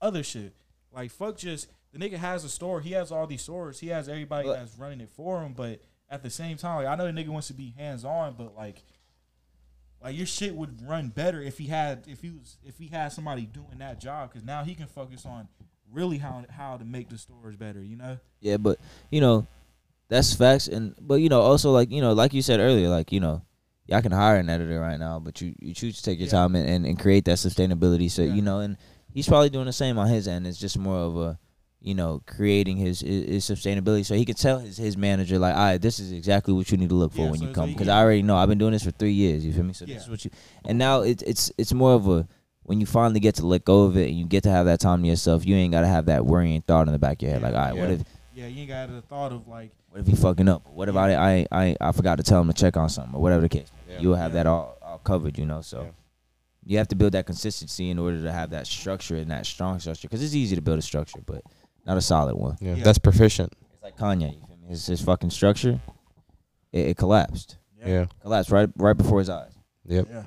other 0.00 0.22
shit. 0.22 0.54
Like 0.92 1.10
fuck 1.10 1.36
just 1.36 1.68
the 1.92 1.98
nigga 1.98 2.16
has 2.18 2.44
a 2.44 2.48
store. 2.48 2.80
He 2.80 2.92
has 2.92 3.10
all 3.12 3.26
these 3.26 3.42
stores. 3.42 3.80
He 3.80 3.88
has 3.88 4.08
everybody 4.08 4.48
But- 4.48 4.54
that's 4.58 4.76
running 4.78 5.00
it 5.00 5.10
for 5.10 5.42
him. 5.42 5.52
But 5.54 5.82
at 6.08 6.22
the 6.22 6.30
same 6.30 6.56
time, 6.56 6.76
like 6.76 6.86
I 6.86 6.94
know 6.96 7.06
the 7.10 7.12
nigga 7.12 7.28
wants 7.28 7.48
to 7.48 7.54
be 7.54 7.70
hands 7.76 8.04
on, 8.04 8.34
but 8.36 8.54
like 8.56 8.82
like 10.02 10.16
your 10.16 10.26
shit 10.26 10.54
would 10.54 10.80
run 10.88 11.08
better 11.08 11.42
if 11.42 11.58
he 11.58 11.66
had 11.66 12.04
if 12.08 12.22
he 12.22 12.30
was 12.30 12.56
if 12.64 12.78
he 12.78 12.86
had 12.88 13.12
somebody 13.12 13.42
doing 13.46 13.78
that 13.78 14.00
job 14.00 14.30
because 14.30 14.44
now 14.46 14.64
he 14.64 14.74
can 14.74 14.86
focus 14.86 15.26
on 15.26 15.48
really 15.92 16.18
how 16.18 16.44
how 16.50 16.76
to 16.76 16.84
make 16.84 17.08
the 17.10 17.18
stores 17.18 17.56
better. 17.56 17.82
You 17.82 17.96
know? 17.96 18.18
Yeah, 18.40 18.56
but 18.56 18.78
you 19.10 19.20
know, 19.20 19.46
that's 20.08 20.32
facts. 20.34 20.68
And 20.68 20.94
but 21.00 21.16
you 21.16 21.28
know, 21.28 21.40
also 21.42 21.70
like 21.70 21.90
you 21.90 22.00
know, 22.00 22.12
like 22.14 22.32
you 22.32 22.40
said 22.42 22.60
earlier, 22.60 22.88
like 22.88 23.12
you 23.12 23.20
know, 23.20 23.42
y'all 23.86 24.00
can 24.00 24.12
hire 24.12 24.36
an 24.36 24.48
editor 24.48 24.80
right 24.80 24.98
now, 24.98 25.18
but 25.20 25.40
you 25.42 25.54
you 25.60 25.74
choose 25.74 25.96
to 25.98 26.02
take 26.02 26.18
your 26.18 26.26
Yeah. 26.26 26.32
time 26.32 26.56
and, 26.56 26.68
and, 26.68 26.86
and 26.86 26.98
create 26.98 27.26
that 27.26 27.36
sustainability. 27.38 28.10
So 28.10 28.22
Yeah. 28.22 28.32
you 28.34 28.42
know, 28.42 28.60
and 28.60 28.78
he's 29.12 29.28
probably 29.28 29.50
doing 29.50 29.66
the 29.66 29.72
same 29.72 29.98
on 29.98 30.08
his 30.08 30.26
end. 30.26 30.46
It's 30.46 30.58
just 30.58 30.78
more 30.78 30.96
of 30.98 31.16
a, 31.18 31.38
you 31.82 31.94
know, 31.94 32.22
creating 32.26 32.76
his 32.76 33.00
his, 33.00 33.26
his 33.26 33.44
sustainability, 33.44 34.04
so 34.04 34.14
he 34.14 34.24
can 34.24 34.34
tell 34.34 34.58
his 34.58 34.76
his 34.76 34.96
manager 34.96 35.38
like, 35.38 35.54
all 35.54 35.60
right, 35.62 35.80
this 35.80 35.98
is 35.98 36.12
exactly 36.12 36.52
what 36.52 36.70
you 36.70 36.76
need 36.76 36.88
to 36.90 36.94
look 36.94 37.12
for 37.12 37.22
Yeah, 37.24 37.30
when 37.30 37.38
so- 37.40 37.46
you 37.46 37.52
come, 37.54 37.68
he 37.68 37.74
because 37.74 37.86
can- 37.88 37.96
I 37.96 38.00
already 38.02 38.22
know 38.22 38.36
I've 38.36 38.48
been 38.48 38.58
doing 38.58 38.72
this 38.72 38.84
for 38.84 38.90
three 38.90 39.12
years. 39.12 39.44
You 39.44 39.52
feel 39.52 39.64
me? 39.64 39.72
So 39.72 39.86
this 39.86 40.02
is 40.02 40.08
what 40.10 40.24
you, 40.24 40.30
and 40.66 40.78
now 40.78 41.00
it's 41.00 41.22
it's 41.22 41.50
it's 41.56 41.72
more 41.72 41.92
of 41.94 42.06
a 42.08 42.28
when 42.64 42.80
you 42.80 42.86
finally 42.86 43.18
get 43.20 43.34
to 43.36 43.46
let 43.46 43.64
go 43.64 43.82
of 43.84 43.96
it 43.96 44.08
and 44.08 44.18
you 44.18 44.26
get 44.26 44.42
to 44.44 44.50
have 44.50 44.66
that 44.66 44.78
time 44.80 45.02
to 45.02 45.08
yourself, 45.08 45.44
you 45.46 45.56
ain't 45.56 45.72
gotta 45.72 45.86
have 45.88 46.06
that 46.06 46.24
worrying 46.26 46.60
thought 46.62 46.86
in 46.86 46.92
the 46.92 46.98
back 46.98 47.16
of 47.18 47.22
your 47.22 47.30
head, 47.32 47.40
Yeah, 47.42 47.48
like, 47.48 47.56
all 47.56 47.64
right, 47.64 47.76
what 47.76 47.90
if 47.90 48.02
Yeah, 48.34 48.46
you 48.46 48.60
ain't 48.60 48.68
got 48.68 48.88
the 48.90 49.00
thought 49.02 49.32
of 49.32 49.48
like, 49.48 49.72
what 49.88 50.00
if 50.02 50.06
he 50.06 50.14
fucking 50.14 50.48
up? 50.48 50.68
What 50.70 50.88
if 50.88 50.96
I 50.96 51.14
I 51.14 51.46
I 51.50 51.76
I 51.80 51.92
forgot 51.92 52.16
to 52.16 52.22
tell 52.22 52.40
him 52.42 52.48
to 52.48 52.52
check 52.52 52.76
on 52.76 52.88
something 52.90 53.14
or 53.14 53.22
whatever 53.22 53.40
the 53.40 53.48
case? 53.48 53.72
Yeah. 53.88 54.00
You'll 54.00 54.14
have 54.16 54.32
Yeah. 54.32 54.44
that 54.44 54.46
all, 54.46 54.76
all 54.82 54.98
covered, 54.98 55.38
you 55.38 55.46
know. 55.46 55.62
So 55.62 55.82
Yeah. 55.82 55.88
you 56.64 56.78
have 56.78 56.88
to 56.88 56.94
build 56.94 57.12
that 57.12 57.26
consistency 57.26 57.90
in 57.90 57.98
order 57.98 58.22
to 58.22 58.30
have 58.30 58.50
that 58.50 58.66
structure 58.66 59.16
and 59.16 59.30
that 59.30 59.46
strong 59.46 59.80
structure. 59.80 60.06
Because 60.06 60.22
it's 60.22 60.34
easy 60.34 60.54
to 60.54 60.62
build 60.62 60.78
a 60.78 60.82
structure, 60.82 61.20
but 61.26 61.42
not 61.86 61.96
a 61.96 62.00
solid 62.00 62.36
one. 62.36 62.56
Yeah, 62.60 62.74
Yeah. 62.74 62.84
that's 62.84 62.98
proficient. 62.98 63.52
It's 63.74 63.82
like 63.82 63.96
Kanye. 63.96 64.34
You 64.40 64.46
feel 64.46 64.56
me? 64.62 64.68
His, 64.68 64.86
his 64.86 65.00
fucking 65.00 65.30
structure, 65.30 65.80
it, 66.72 66.88
it 66.90 66.96
collapsed. 66.96 67.56
yeah, 67.78 67.88
Yeah. 67.88 68.06
Collapsed 68.22 68.50
right 68.50 68.68
right 68.76 68.96
before 68.96 69.18
his 69.18 69.28
eyes. 69.30 69.52
Yep. 69.86 70.06
yeah. 70.10 70.24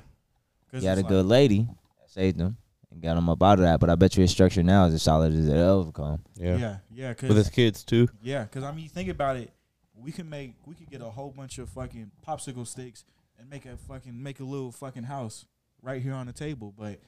'Cause 0.70 0.82
He 0.82 0.88
had 0.88 0.98
a 0.98 1.02
good 1.02 1.24
like- 1.26 1.30
lady 1.30 1.68
that 2.00 2.10
saved 2.10 2.38
him 2.40 2.56
and 2.90 3.00
got 3.00 3.16
him 3.16 3.28
up 3.28 3.42
out 3.42 3.58
of 3.58 3.64
that. 3.64 3.78
But 3.80 3.90
I 3.90 3.94
bet 3.94 4.16
you 4.16 4.22
his 4.22 4.30
structure 4.32 4.62
now 4.62 4.86
is 4.86 4.94
as 4.94 5.02
solid 5.02 5.32
as 5.32 5.48
it 5.48 5.56
ever 5.56 5.92
come. 5.92 6.22
Yeah. 6.36 6.56
Yeah, 6.56 6.76
yeah, 6.92 7.14
With 7.22 7.36
his 7.36 7.48
kids 7.50 7.84
too. 7.84 8.08
yeah, 8.22 8.42
because 8.44 8.64
I 8.64 8.72
mean, 8.72 8.88
think 8.88 9.08
about 9.08 9.36
it. 9.36 9.50
We 9.96 10.10
can 10.12 10.28
make, 10.28 10.54
we 10.66 10.74
could 10.74 10.90
get 10.90 11.00
a 11.00 11.10
whole 11.10 11.30
bunch 11.30 11.58
of 11.58 11.68
fucking 11.70 12.10
popsicle 12.26 12.66
sticks 12.66 13.04
and 13.38 13.48
make 13.48 13.64
a 13.64 13.76
fucking 13.76 14.20
make 14.22 14.40
a 14.40 14.44
little 14.44 14.72
fucking 14.72 15.04
house 15.04 15.46
right 15.80 16.02
here 16.02 16.12
on 16.14 16.26
the 16.26 16.32
table, 16.32 16.74
but 16.76 16.98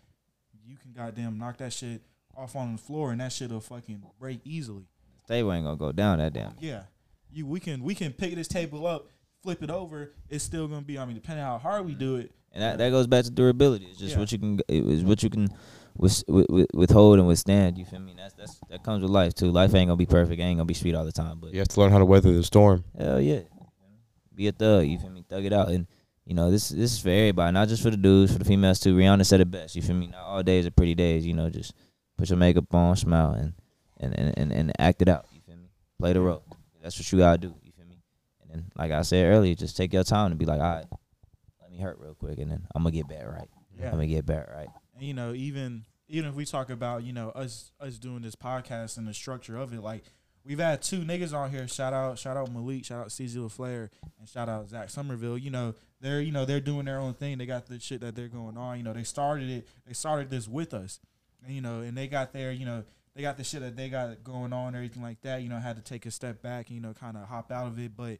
you 0.64 0.76
can 0.76 0.92
goddamn 0.92 1.36
knock 1.38 1.58
that 1.58 1.72
shit 1.72 2.00
off 2.36 2.56
on 2.56 2.72
the 2.72 2.78
floor 2.82 3.12
and 3.12 3.20
that 3.20 3.32
shit'll 3.32 3.60
fucking 3.60 4.02
break 4.18 4.40
easily. 4.44 4.84
Table 5.28 5.52
ain't 5.52 5.64
gonna 5.64 5.76
go 5.76 5.92
down 5.92 6.18
that 6.18 6.32
damn. 6.32 6.54
Yeah, 6.60 6.82
you 7.32 7.46
we 7.46 7.60
can 7.60 7.82
we 7.82 7.94
can 7.94 8.12
pick 8.12 8.34
this 8.34 8.48
table 8.48 8.86
up, 8.86 9.08
flip 9.42 9.62
it 9.62 9.70
over. 9.70 10.12
It's 10.28 10.44
still 10.44 10.68
gonna 10.68 10.82
be. 10.82 10.98
I 10.98 11.04
mean, 11.04 11.14
depending 11.16 11.44
on 11.44 11.52
how 11.60 11.70
hard 11.70 11.86
we 11.86 11.94
do 11.94 12.16
it. 12.16 12.32
And 12.52 12.62
that, 12.62 12.78
that 12.78 12.90
goes 12.90 13.06
back 13.06 13.24
to 13.24 13.30
durability. 13.30 13.86
It's 13.86 13.98
just 13.98 14.12
Yeah. 14.14 14.20
what 14.20 14.32
you 14.32 14.38
can 14.38 14.60
it 14.68 14.84
is 14.86 15.02
what 15.04 15.22
you 15.22 15.28
can 15.30 15.48
with, 15.96 16.22
with, 16.28 16.66
withhold 16.72 17.18
and 17.18 17.26
withstand. 17.26 17.76
You 17.76 17.84
feel 17.84 17.98
me? 18.00 18.14
That's 18.16 18.34
that's 18.34 18.60
that 18.70 18.82
comes 18.84 19.02
with 19.02 19.10
life 19.10 19.34
too. 19.34 19.50
Life 19.50 19.74
ain't 19.74 19.88
gonna 19.88 19.96
be 19.96 20.06
perfect. 20.06 20.40
Ain't 20.40 20.58
gonna 20.58 20.64
be 20.64 20.74
sweet 20.74 20.94
all 20.94 21.04
the 21.04 21.12
time. 21.12 21.38
But 21.40 21.52
You 21.52 21.58
have 21.58 21.68
to 21.68 21.80
learn 21.80 21.90
how 21.90 21.98
to 21.98 22.04
weather 22.04 22.32
the 22.32 22.44
storm. 22.44 22.84
hell 22.98 23.20
yeah, 23.20 23.40
be 24.34 24.46
a 24.48 24.52
thug. 24.52 24.86
You 24.86 24.98
feel 24.98 25.10
me? 25.10 25.24
Thug 25.28 25.44
it 25.44 25.52
out. 25.52 25.68
And 25.70 25.86
you 26.24 26.34
know 26.34 26.50
this 26.50 26.68
this 26.68 26.92
is 26.92 26.98
for 27.00 27.08
everybody, 27.10 27.52
not 27.52 27.68
just 27.68 27.82
for 27.82 27.90
the 27.90 27.96
dudes, 27.96 28.32
for 28.32 28.38
the 28.38 28.44
females 28.44 28.78
too. 28.80 28.96
Rihanna 28.96 29.26
said 29.26 29.40
it 29.40 29.50
best. 29.50 29.74
You 29.76 29.82
feel 29.82 29.96
me? 29.96 30.06
Not 30.06 30.20
all 30.22 30.42
days 30.42 30.66
are 30.66 30.70
pretty 30.70 30.94
days. 30.94 31.26
You 31.26 31.34
know, 31.34 31.50
just 31.50 31.74
put 32.16 32.28
your 32.28 32.38
makeup 32.38 32.72
on, 32.74 32.96
smile, 32.96 33.32
and 33.32 33.52
and 33.98 34.18
and 34.18 34.38
and, 34.38 34.52
and 34.52 34.72
act 34.78 35.02
it 35.02 35.08
out. 35.08 35.26
You 35.32 35.40
feel 35.40 35.56
me? 35.56 35.70
Play 35.98 36.12
the 36.12 36.20
role. 36.20 36.44
That's 36.82 36.98
what 36.98 37.10
you 37.10 37.18
gotta 37.18 37.38
do. 37.38 37.54
You 37.62 37.72
feel 37.72 37.86
me? 37.86 37.98
And 38.42 38.50
then, 38.50 38.64
like 38.76 38.92
I 38.92 39.02
said 39.02 39.26
earlier, 39.26 39.54
just 39.54 39.76
take 39.76 39.92
your 39.92 40.04
time 40.04 40.32
and 40.32 40.38
be 40.38 40.46
like, 40.46 40.60
all 40.60 40.74
right, 40.76 40.86
let 41.60 41.70
me 41.70 41.78
hurt 41.78 41.98
real 42.00 42.14
quick, 42.14 42.38
and 42.38 42.50
then 42.50 42.66
I'm 42.74 42.82
gonna 42.82 42.92
get 42.92 43.08
back 43.08 43.26
right. 43.26 43.48
Yeah. 43.78 43.86
I'm 43.86 43.92
gonna 43.92 44.06
get 44.06 44.26
back 44.26 44.48
right. 44.50 44.68
And 44.94 45.04
you 45.04 45.14
know, 45.14 45.32
even 45.34 45.84
even 46.08 46.30
if 46.30 46.34
we 46.34 46.44
talk 46.44 46.70
about 46.70 47.02
you 47.02 47.12
know 47.12 47.30
us 47.30 47.72
us 47.80 47.98
doing 47.98 48.22
this 48.22 48.36
podcast 48.36 48.96
and 48.98 49.06
the 49.06 49.14
structure 49.14 49.56
of 49.56 49.72
it, 49.72 49.82
like 49.82 50.04
we've 50.44 50.58
had 50.58 50.82
two 50.82 51.00
niggas 51.00 51.34
on 51.34 51.50
here. 51.50 51.66
Shout 51.68 51.92
out, 51.92 52.18
shout 52.18 52.36
out 52.36 52.52
Malik, 52.52 52.84
shout 52.84 53.00
out 53.00 53.08
CZ 53.08 53.36
LaFleur, 53.36 53.88
and 54.18 54.28
shout 54.28 54.48
out 54.48 54.68
Zach 54.68 54.90
Somerville. 54.90 55.36
You 55.36 55.50
know, 55.50 55.74
they're 56.00 56.20
you 56.20 56.32
know 56.32 56.44
they're 56.44 56.60
doing 56.60 56.86
their 56.86 56.98
own 56.98 57.14
thing. 57.14 57.38
They 57.38 57.46
got 57.46 57.66
the 57.66 57.80
shit 57.80 58.00
that 58.00 58.14
they're 58.14 58.28
going 58.28 58.56
on. 58.56 58.78
You 58.78 58.84
know, 58.84 58.92
they 58.92 59.02
started 59.02 59.50
it. 59.50 59.66
They 59.86 59.92
started 59.92 60.30
this 60.30 60.48
with 60.48 60.72
us, 60.72 61.00
you 61.48 61.60
know, 61.60 61.80
and 61.80 61.96
they 61.96 62.06
got 62.06 62.32
their 62.32 62.52
you 62.52 62.66
know 62.66 62.84
they 63.14 63.22
got 63.22 63.38
the 63.38 63.44
shit 63.44 63.62
that 63.62 63.76
they 63.76 63.88
got 63.88 64.22
going 64.22 64.52
on, 64.52 64.74
everything 64.74 65.02
like 65.02 65.20
that. 65.22 65.42
You 65.42 65.48
know, 65.48 65.58
had 65.58 65.76
to 65.76 65.82
take 65.82 66.04
a 66.06 66.10
step 66.10 66.42
back, 66.42 66.70
you 66.70 66.80
know, 66.80 66.92
kind 66.92 67.16
of 67.16 67.26
hop 67.28 67.50
out 67.50 67.66
of 67.66 67.78
it, 67.78 67.96
but 67.96 68.18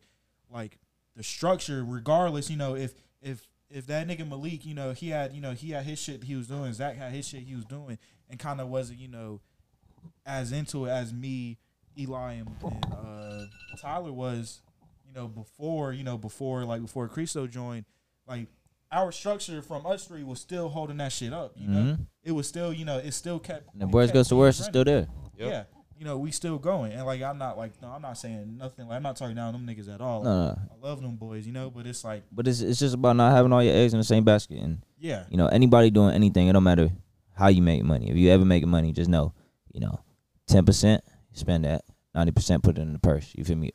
like 0.51 0.79
the 1.15 1.23
structure, 1.23 1.85
regardless, 1.85 2.51
you 2.51 2.57
know, 2.57 2.75
if 2.75 2.95
if 3.21 3.47
if 3.69 3.87
that 3.89 4.07
nigga 4.07 4.29
Malik, 4.29 4.65
you 4.65 4.75
know, 4.75 4.93
he 4.93 5.11
had, 5.11 5.35
you 5.35 5.41
know, 5.41 5.53
he 5.53 5.71
had 5.71 5.85
his 5.85 5.99
shit 5.99 6.25
he 6.25 6.35
was 6.35 6.47
doing, 6.47 6.73
Zach 6.73 6.97
had 6.97 7.13
his 7.13 7.27
shit 7.29 7.43
he 7.43 7.55
was 7.55 7.65
doing, 7.65 7.99
and 8.31 8.39
kind 8.39 8.61
of 8.61 8.69
wasn't, 8.69 9.01
you 9.01 9.09
know, 9.09 9.41
as 10.25 10.53
into 10.53 10.87
it 10.87 10.91
as 10.91 11.13
me, 11.13 11.59
Eli, 11.99 12.35
and, 12.35 12.49
and 12.63 12.87
uh, 12.93 13.45
Tyler 13.81 14.13
was, 14.13 14.61
you 15.07 15.15
know, 15.15 15.27
before, 15.27 15.93
you 15.93 16.05
know, 16.05 16.17
before 16.17 16.65
like 16.65 16.81
before 16.81 17.09
Cristo 17.09 17.47
joined, 17.47 17.85
like 18.27 18.49
our 18.93 19.11
structure 19.13 19.63
from 19.63 19.85
us 19.87 20.05
three 20.07 20.23
was 20.25 20.41
still 20.41 20.69
holding 20.69 20.97
that 20.99 21.13
shit 21.13 21.33
up. 21.33 21.53
You 21.57 21.69
know, 21.69 21.79
Mm-hmm. 21.81 22.03
it 22.23 22.33
was 22.33 22.47
still, 22.49 22.73
you 22.73 22.85
know, 22.85 22.99
it 22.99 23.13
still 23.13 23.39
kept. 23.39 23.73
And 23.73 23.83
the 23.83 23.87
it 23.87 23.93
worst 23.93 24.13
goes 24.15 24.27
to 24.29 24.35
things 24.35 24.39
worst, 24.39 24.61
it's 24.61 24.69
still 24.69 24.85
there. 24.85 25.09
Yep. 25.37 25.51
Yeah, 25.51 25.65
you 25.99 26.05
know, 26.05 26.19
we 26.19 26.31
still 26.31 26.59
going, 26.59 26.93
and 26.93 27.05
like 27.05 27.21
I'm 27.23 27.39
not 27.39 27.59
like 27.59 27.81
no, 27.83 27.89
I'm 27.89 28.03
not 28.03 28.17
saying 28.19 28.57
nothing. 28.59 28.87
Like 28.89 28.97
I'm 28.97 29.03
not 29.03 29.17
talking 29.17 29.35
down 29.37 29.53
them 29.53 29.67
niggas 29.67 29.93
at 29.93 30.01
all. 30.01 30.23
No, 30.25 30.47
no. 30.49 30.59
I 30.73 30.87
love 30.87 31.03
them 31.03 31.17
boys, 31.17 31.47
you 31.47 31.53
know, 31.53 31.71
but 31.71 31.87
it's 31.87 32.05
like, 32.05 32.25
But 32.33 32.47
it's 32.49 32.61
it's 32.61 32.79
just 32.79 32.95
about 32.95 33.17
not 33.17 33.33
having 33.33 33.53
all 33.53 33.63
your 33.63 33.75
eggs 33.75 33.93
in 33.93 33.99
the 33.99 34.05
same 34.05 34.25
basket. 34.25 34.59
And 34.59 34.83
yeah, 34.99 35.25
you 35.31 35.37
know, 35.37 35.47
anybody 35.47 35.91
doing 35.91 36.15
anything, 36.15 36.49
it 36.49 36.53
don't 36.53 36.63
matter 36.65 36.91
how 37.35 37.49
you 37.49 37.61
make 37.63 37.83
money. 37.85 38.11
If 38.11 38.17
you 38.17 38.31
ever 38.31 38.45
make 38.45 38.65
money, 38.67 38.93
just 38.93 39.11
know, 39.11 39.35
you 39.73 39.81
know, 39.81 40.01
ten 40.47 40.65
percent 40.65 41.03
spend 41.33 41.65
that, 41.65 41.83
ninety 42.15 42.33
percent 42.33 42.63
put 42.63 42.79
it 42.79 42.83
in 42.83 42.93
the 42.93 42.99
purse. 42.99 43.33
You 43.37 43.45
feel 43.45 43.57
me? 43.57 43.71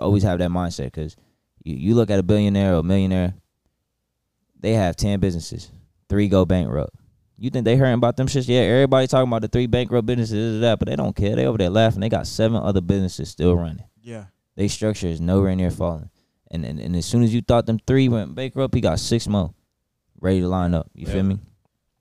Always 0.00 0.22
have 0.24 0.38
that 0.40 0.50
mindset 0.50 0.86
because 0.86 1.16
you, 1.62 1.76
you 1.76 1.94
look 1.94 2.10
at 2.10 2.18
a 2.18 2.22
billionaire 2.24 2.74
or 2.74 2.78
a 2.78 2.82
millionaire, 2.82 3.34
they 4.64 4.72
have 4.72 4.96
ten 4.96 5.20
businesses, 5.20 5.70
three 6.08 6.28
go 6.28 6.44
bankrupt. 6.44 6.94
You 7.36 7.50
think 7.50 7.64
they 7.64 7.76
hearing 7.76 7.94
about 7.94 8.16
them 8.16 8.26
shits? 8.28 8.48
Yeah, 8.48 8.60
everybody 8.60 9.06
talking 9.06 9.28
about 9.28 9.42
the 9.42 9.48
three 9.48 9.66
bankrupt 9.66 10.06
businesses, 10.06 10.60
that, 10.60 10.78
but 10.78 10.88
they 10.88 10.96
don't 10.96 11.14
care. 11.14 11.34
They 11.36 11.46
over 11.46 11.58
there 11.58 11.68
laughing. 11.70 12.00
They 12.00 12.08
got 12.08 12.26
seven 12.26 12.56
other 12.62 12.80
businesses 12.80 13.28
still 13.28 13.54
running. 13.56 13.82
yeah, 14.02 14.26
They 14.56 14.68
structure 14.68 15.08
is 15.08 15.20
nowhere 15.20 15.54
near 15.56 15.70
falling. 15.70 16.10
And, 16.50 16.64
and 16.64 16.78
and 16.78 16.94
as 16.94 17.04
soon 17.06 17.22
as 17.24 17.34
you 17.34 17.40
thought 17.42 17.66
them 17.66 17.78
three 17.86 18.08
went 18.08 18.34
bankrupt, 18.34 18.74
he 18.74 18.80
got 18.80 19.00
six 19.00 19.26
more 19.26 19.52
ready 20.20 20.40
to 20.40 20.48
line 20.48 20.74
up. 20.74 20.88
You 20.94 21.06
Yeah. 21.06 21.12
feel 21.14 21.22
me? 21.24 21.38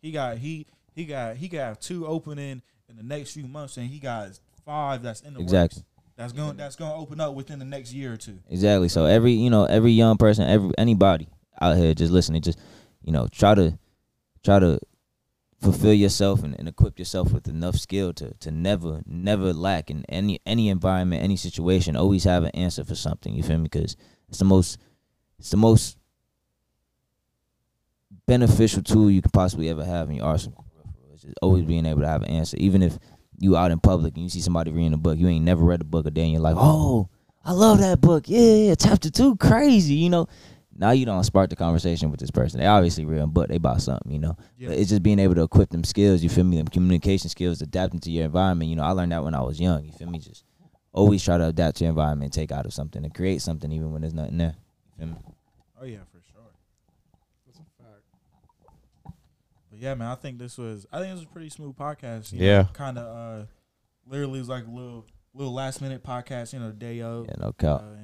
he 0.01 0.11
got 0.11 0.37
he 0.37 0.67
he 0.93 1.05
got 1.05 1.35
he 1.37 1.47
got 1.47 1.81
two 1.81 2.05
opening 2.05 2.61
in 2.89 2.95
the 2.95 3.03
next 3.03 3.31
few 3.33 3.47
months, 3.47 3.77
and 3.77 3.87
he 3.89 3.99
got 3.99 4.29
five 4.65 5.01
that's 5.01 5.21
in 5.21 5.33
the 5.33 5.39
Exactly. 5.41 5.79
works. 5.79 5.87
That's 6.15 6.33
going 6.33 6.55
that's 6.57 6.75
going 6.75 6.91
to 6.91 6.97
open 6.97 7.19
up 7.19 7.33
within 7.33 7.57
the 7.57 7.65
next 7.65 7.91
year 7.93 8.13
or 8.13 8.17
two. 8.17 8.37
Exactly. 8.49 8.87
So 8.89 9.05
every 9.05 9.31
you 9.33 9.49
know 9.49 9.65
every 9.65 9.91
young 9.93 10.17
person, 10.17 10.47
every 10.47 10.71
anybody 10.77 11.27
out 11.61 11.77
here 11.77 11.93
just 11.93 12.11
listening, 12.11 12.41
just 12.41 12.59
you 13.03 13.11
know 13.11 13.27
try 13.31 13.55
to 13.55 13.77
try 14.43 14.59
to 14.59 14.79
fulfill 15.61 15.93
yourself 15.93 16.43
and, 16.43 16.57
and 16.59 16.67
equip 16.67 16.99
yourself 16.99 17.31
with 17.31 17.47
enough 17.47 17.75
skill 17.75 18.13
to 18.13 18.33
to 18.35 18.51
never 18.51 19.01
never 19.05 19.53
lack 19.53 19.89
in 19.89 20.05
any 20.09 20.39
any 20.45 20.69
environment, 20.69 21.23
any 21.23 21.37
situation. 21.37 21.95
Always 21.95 22.23
have 22.25 22.43
an 22.43 22.51
answer 22.51 22.83
for 22.83 22.95
something. 22.95 23.33
You 23.33 23.43
feel 23.43 23.57
me? 23.57 23.63
Because 23.63 23.95
it's 24.29 24.39
the 24.39 24.45
most 24.45 24.77
it's 25.39 25.51
the 25.51 25.57
most 25.57 25.97
beneficial 28.25 28.83
tool 28.83 29.09
you 29.09 29.21
could 29.21 29.33
possibly 29.33 29.69
ever 29.69 29.83
have 29.83 30.09
in 30.09 30.17
your 30.17 30.25
arsenal. 30.25 30.65
It's 31.13 31.23
just 31.23 31.35
always 31.41 31.63
being 31.63 31.85
able 31.85 32.01
to 32.01 32.07
have 32.07 32.23
an 32.23 32.29
answer, 32.29 32.57
even 32.57 32.81
if 32.81 32.97
you 33.39 33.57
out 33.57 33.71
in 33.71 33.79
public 33.79 34.15
and 34.15 34.23
you 34.23 34.29
see 34.29 34.41
somebody 34.41 34.71
reading 34.71 34.93
a 34.93 34.97
book, 34.97 35.17
you 35.17 35.27
ain't 35.27 35.45
never 35.45 35.63
read 35.63 35.81
a 35.81 35.85
book 35.85 36.05
a 36.05 36.11
day, 36.11 36.23
and 36.23 36.31
you're 36.31 36.41
like, 36.41 36.55
oh, 36.57 37.09
I 37.43 37.51
love 37.51 37.79
that 37.79 37.99
book. 37.99 38.25
Yeah, 38.27 38.55
yeah, 38.55 38.75
chapter 38.75 39.09
two, 39.09 39.35
crazy. 39.35 39.95
You 39.95 40.09
know, 40.09 40.27
now 40.75 40.91
you 40.91 41.05
don't 41.05 41.23
spark 41.23 41.49
the 41.49 41.55
conversation 41.55 42.09
with 42.11 42.19
this 42.19 42.31
person. 42.31 42.59
They 42.59 42.65
obviously 42.65 43.05
reading 43.05 43.29
but 43.29 43.49
they 43.49 43.57
bought 43.57 43.81
something. 43.81 44.11
You 44.11 44.19
know, 44.19 44.37
Yeah. 44.57 44.69
but 44.69 44.77
it's 44.77 44.89
just 44.89 45.03
being 45.03 45.19
able 45.19 45.35
to 45.35 45.43
equip 45.43 45.69
them 45.69 45.83
skills. 45.83 46.23
You 46.23 46.29
feel 46.29 46.43
me? 46.43 46.57
Them 46.57 46.67
communication 46.67 47.29
skills, 47.29 47.61
adapting 47.61 47.99
to 48.01 48.11
your 48.11 48.25
environment. 48.25 48.69
You 48.69 48.75
know, 48.75 48.83
I 48.83 48.91
learned 48.91 49.11
that 49.11 49.23
when 49.23 49.35
I 49.35 49.41
was 49.41 49.59
young. 49.59 49.85
You 49.85 49.91
feel 49.91 50.09
me? 50.09 50.19
Just 50.19 50.43
always 50.91 51.23
try 51.23 51.37
to 51.37 51.45
adapt 51.45 51.77
to 51.77 51.83
your 51.85 51.89
environment, 51.89 52.33
take 52.33 52.51
out 52.51 52.65
of 52.65 52.73
something, 52.73 53.03
and 53.03 53.13
create 53.13 53.41
something 53.41 53.71
even 53.71 53.91
when 53.91 54.01
there's 54.01 54.13
nothing 54.13 54.37
there. 54.37 54.55
You 54.99 55.05
feel 55.05 55.07
me? 55.15 55.21
Oh 55.81 55.85
yeah, 55.85 55.97
for 56.11 56.21
sure. 56.31 56.51
That's 57.45 57.59
a 57.59 57.83
fact. 57.83 59.15
But 59.69 59.79
yeah, 59.79 59.95
man, 59.95 60.07
I 60.09 60.15
think 60.15 60.37
this 60.39 60.57
was 60.57 60.85
I 60.91 60.99
think 60.99 61.11
this 61.11 61.19
was 61.21 61.29
a 61.29 61.33
pretty 61.33 61.49
smooth 61.49 61.75
podcast. 61.75 62.31
Yeah. 62.33 62.65
kind 62.73 62.97
of 62.97 63.05
uh, 63.05 63.45
literally 64.07 64.39
was 64.39 64.49
like 64.49 64.65
a 64.67 64.69
little 64.71 65.05
little 65.33 65.53
last 65.53 65.81
minute 65.81 66.03
podcast. 66.03 66.53
You 66.53 66.59
know, 66.59 66.71
day 66.71 67.01
of, 67.01 67.25
Yeah, 67.27 67.35
no 67.39 67.47
uh, 67.47 67.51
cap. 67.53 67.81
and, 67.81 67.97
and 67.99 68.02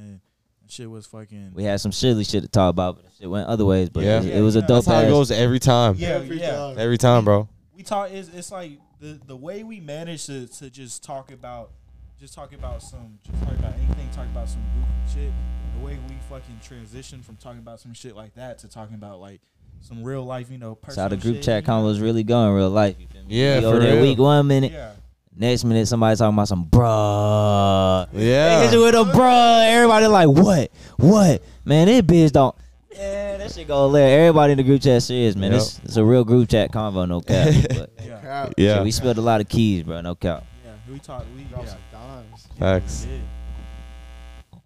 shit 0.71 0.89
was 0.89 1.05
fucking. 1.05 1.51
We 1.53 1.63
had 1.63 1.79
some 1.81 1.91
silly 1.91 2.23
shit 2.23 2.43
to 2.43 2.49
talk 2.49 2.69
about, 2.71 2.97
but 2.97 3.05
it 3.19 3.27
went 3.27 3.47
other 3.47 3.65
ways. 3.65 3.89
But 3.89 4.03
Yeah. 4.03 4.21
it, 4.21 4.37
it 4.37 4.41
was 4.41 4.55
a 4.55 4.59
Yeah, 4.59 4.67
dope 4.67 4.85
That's 4.85 4.87
how 4.87 4.99
it 5.01 5.09
goes 5.09 5.31
every 5.31 5.59
time. 5.59 5.95
yeah, 5.97 6.09
Every 6.09 6.39
yeah. 6.39 6.51
time. 6.55 6.79
Every 6.79 6.97
time, 6.97 7.25
bro. 7.25 7.47
we 7.75 7.83
talk 7.83 8.11
it's, 8.11 8.29
it's 8.29 8.51
like 8.51 8.79
the 8.99 9.19
the 9.25 9.35
way 9.35 9.63
we 9.63 9.79
manage 9.79 10.25
to, 10.27 10.47
to 10.47 10.69
just 10.69 11.03
talk 11.03 11.31
about 11.31 11.71
just 12.19 12.33
talk 12.33 12.53
about 12.53 12.81
some 12.83 13.17
just 13.23 13.41
talk 13.43 13.53
about 13.57 13.73
anything 13.75 14.09
talk 14.11 14.25
about 14.25 14.49
some 14.49 14.61
goofy 14.75 15.19
shit 15.21 15.31
the 15.79 15.85
way 15.85 15.97
we 16.09 16.15
fucking 16.29 16.59
transition 16.61 17.21
from 17.23 17.37
talking 17.37 17.59
about 17.59 17.79
some 17.79 17.93
shit 17.93 18.15
like 18.15 18.33
that 18.35 18.57
to 18.59 18.67
talking 18.67 18.95
about 18.95 19.21
like 19.21 19.39
some 19.79 20.03
real 20.03 20.25
life 20.25 20.51
you 20.51 20.57
know 20.57 20.77
That's 20.83 20.97
how 20.97 21.07
the 21.07 21.15
group 21.15 21.35
shit, 21.35 21.43
chat 21.45 21.63
you 21.63 21.67
know? 21.67 21.81
convos 21.83 22.01
really 22.01 22.23
going 22.25 22.53
real 22.53 22.69
life. 22.69 22.97
You 22.99 23.07
feel 23.07 23.23
me? 23.23 23.27
Yeah, 23.29 23.59
We 23.59 23.61
for 23.71 23.79
there 23.79 23.93
real. 23.93 24.01
week 24.01 24.17
one 24.19 24.45
minute, 24.47 24.73
yeah 24.73 24.91
next 25.35 25.63
minute 25.63 25.87
somebody 25.87 26.15
talking 26.17 26.33
about 26.33 26.47
some 26.47 26.65
bruh. 26.65 28.11
They 28.11 28.19
hit 28.19 28.27
Yeah. 28.27 28.71
you 28.71 28.81
with 28.83 28.95
a 28.95 29.03
bruh. 29.03 29.69
Everybody 29.69 30.07
like 30.07 30.27
what? 30.29 30.71
What? 30.97 31.43
Man, 31.65 31.87
this 31.87 32.01
bitch 32.01 32.31
don't. 32.31 32.55
Man, 32.97 32.99
Man, 32.99 33.39
that 33.39 33.51
shit 33.51 33.67
go 33.67 33.91
there. 33.91 34.19
Everybody 34.27 34.51
in 34.53 34.57
the 34.57 34.63
group 34.63 34.81
chat 34.81 35.01
serious, 35.03 35.35
man. 35.35 35.51
Yep. 35.51 35.61
It's, 35.61 35.79
it's 35.85 35.95
a 35.97 36.03
real 36.03 36.23
group 36.25 36.49
chat 36.49 36.71
convo, 36.71 37.07
no 37.07 37.21
cap. 37.21 37.47
But 37.69 37.91
Yeah. 38.05 38.49
Yeah. 38.57 38.75
shit, 38.75 38.83
we 38.83 38.91
spilled 38.91 39.17
a 39.17 39.21
lot 39.21 39.41
of 39.41 39.47
keys, 39.49 39.83
bro. 39.83 40.01
No 40.01 40.15
cap. 40.15 40.43
Yeah. 40.65 40.71
We 40.91 40.99
talked. 40.99 41.25
We 41.35 41.43
Drop 41.43 41.63
yeah. 41.63 41.69
some 41.69 41.79
dimes. 41.91 42.47
Facts. 42.57 43.07
Yeah. 43.09 44.59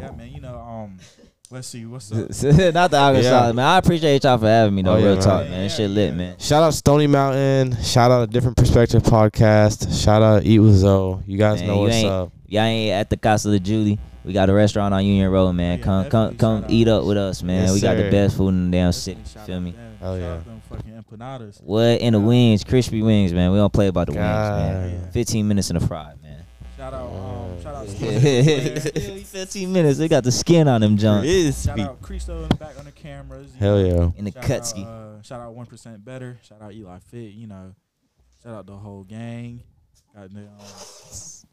Yeah, 0.00 0.10
man. 0.12 0.30
You 0.32 0.40
know, 0.40 0.58
um, 0.58 0.98
let's 1.50 1.68
see 1.68 1.84
what's 1.86 2.10
up. 2.12 2.18
Not 2.74 2.90
the 2.90 2.96
August 2.98 3.24
Yeah. 3.24 3.30
solid, 3.40 3.56
man. 3.56 3.64
I 3.66 3.78
appreciate 3.78 4.24
y'all 4.24 4.38
for 4.38 4.46
having 4.46 4.74
me, 4.74 4.82
though. 4.82 4.94
Oh, 4.94 4.96
yeah, 4.98 5.04
Real 5.06 5.14
man. 5.14 5.24
talk, 5.24 5.44
man. 5.48 5.62
Yeah, 5.62 5.68
shit 5.68 5.90
lit, 5.90 6.10
yeah. 6.10 6.16
man. 6.16 6.38
Shout 6.38 6.62
out 6.62 6.74
Stony 6.74 7.06
Mountain. 7.06 7.82
Shout 7.82 8.10
out 8.10 8.22
a 8.22 8.26
different 8.26 8.56
perspective 8.56 9.02
podcast. 9.02 10.02
Shout 10.04 10.22
out 10.22 10.44
Eat 10.44 10.58
with 10.58 10.74
Zoe. 10.74 11.20
You 11.26 11.38
guys 11.38 11.60
Man, 11.60 11.68
know 11.68 11.74
you 11.74 11.80
what's 11.88 12.04
up. 12.04 12.32
Y'all 12.46 12.62
ain't 12.62 12.92
at 12.92 13.10
the 13.10 13.16
Casa 13.16 13.50
de 13.50 13.60
Julie. 13.60 13.98
We 14.24 14.32
got 14.34 14.50
a 14.50 14.52
restaurant 14.52 14.92
on 14.92 15.04
Union 15.06 15.30
Road, 15.30 15.52
man. 15.52 15.76
Oh, 15.76 15.78
yeah, 15.78 15.84
come, 15.84 16.10
come, 16.10 16.36
come 16.36 16.64
eat 16.68 16.86
up 16.88 17.04
with 17.04 17.16
us, 17.16 17.42
man. 17.42 17.64
Yes, 17.64 17.74
we 17.74 17.80
got 17.80 17.96
the 17.96 18.10
best 18.10 18.36
food 18.36 18.48
in 18.48 18.70
the 18.70 18.76
damn 18.76 18.90
Definitely 18.90 19.24
city. 19.24 19.38
shout 19.38 19.46
Feel 19.46 19.56
out 19.56 19.62
me? 19.62 19.70
them. 19.72 19.96
Hell 20.00 20.18
yeah. 20.18 20.40
fucking 20.68 21.02
empanadas. 21.02 21.62
What 21.62 22.00
in 22.00 22.12
the 22.12 22.20
wings? 22.20 22.62
Crispy 22.62 23.02
wings, 23.02 23.32
man. 23.32 23.50
We 23.52 23.58
don't 23.58 23.72
play 23.72 23.86
about 23.88 24.06
the 24.06 24.12
wings, 24.12 24.22
God. 24.22 24.58
man. 24.60 25.10
15 25.12 25.48
minutes 25.48 25.70
in 25.70 25.78
the 25.78 25.86
fry, 25.86 26.12
man. 26.22 26.44
Shout 26.90 26.94
out, 26.94 27.10
um, 27.12 27.62
shout 27.62 27.74
out, 27.74 27.88
Yeah. 28.00 28.78
Steve. 28.78 29.26
15 29.26 29.72
minutes. 29.72 29.98
They 29.98 30.08
got 30.08 30.24
the 30.24 30.32
skin 30.32 30.68
on 30.68 30.80
them, 30.80 30.96
John. 30.96 31.22
shout 31.52 31.78
out 31.78 32.00
Cristo 32.00 32.42
in 32.44 32.48
the 32.48 32.54
back 32.54 32.78
on 32.78 32.86
the 32.86 32.92
cameras. 32.92 33.50
you 33.52 33.58
Hell 33.58 33.76
know. 33.78 33.84
yeah. 34.14 34.18
In 34.18 34.24
the 34.24 34.32
Shout 34.32 34.42
Kutski. 34.44 34.84
Out, 34.86 34.88
uh, 35.18 35.22
shout 35.22 35.40
out 35.40 35.54
one 35.54 35.66
percent 35.66 36.02
better. 36.02 36.38
Shout 36.42 36.62
out 36.62 36.72
Eli 36.72 36.98
Fit. 37.10 37.32
You 37.32 37.46
know, 37.46 37.74
shout 38.42 38.54
out 38.54 38.66
the 38.66 38.76
whole 38.76 39.04
gang. 39.04 39.62
Got 40.16 40.32
the, 40.32 40.40
um, 40.40 40.48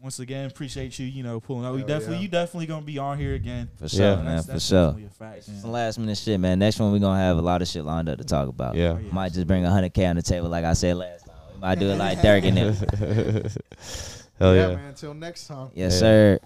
once 0.01 0.19
again, 0.19 0.45
appreciate 0.45 0.97
you. 0.99 1.05
You 1.05 1.23
know, 1.23 1.41
pulling 1.41 1.65
up. 1.65 1.73
We 1.73 1.79
Hell 1.79 1.87
definitely, 1.87 2.15
yeah. 2.17 2.21
you 2.21 2.27
definitely 2.29 2.65
gonna 2.67 2.85
be 2.85 2.97
on 2.97 3.17
here 3.17 3.33
again. 3.33 3.69
For 3.77 3.89
sure, 3.89 3.99
Yeah. 4.11 4.15
man. 4.15 4.25
That's- 4.25 4.45
For 4.45 4.51
that's 4.53 4.65
sure. 4.67 4.85
definitely 4.91 5.05
a 5.07 5.09
fact, 5.09 5.47
man. 5.49 5.61
Some 5.61 5.71
last 5.71 5.99
minute 5.99 6.17
shit, 6.17 6.39
man. 6.39 6.59
Next 6.59 6.79
one 6.79 6.93
we 6.93 6.99
gonna 6.99 7.19
have 7.19 7.37
a 7.37 7.41
lot 7.41 7.61
of 7.61 7.67
shit 7.67 7.83
lined 7.83 8.07
up 8.07 8.19
to 8.19 8.23
talk 8.23 8.47
about. 8.47 8.75
Yeah. 8.75 8.93
Oh, 8.95 8.99
yeah. 9.05 9.11
Might 9.13 9.33
just 9.33 9.47
bring 9.47 9.65
a 9.65 9.69
hundred 9.69 9.93
K 9.93 10.05
on 10.05 10.15
the 10.15 10.21
table, 10.21 10.47
like 10.47 10.63
I 10.63 10.71
said 10.73 10.95
last 10.95 11.25
time. 11.25 11.35
We 11.55 11.59
might 11.59 11.79
do 11.79 11.89
it 11.89 11.97
like 11.97 12.21
Dirk 12.21 12.45
and 12.45 12.57
them. 12.57 13.43
Hell 14.39 14.55
yeah, 14.55 14.69
yeah. 14.69 14.75
man. 14.75 14.85
Until 14.89 15.13
next 15.13 15.47
time. 15.47 15.69
Yes, 15.73 15.93
Yeah. 15.93 15.99
sir. 15.99 16.39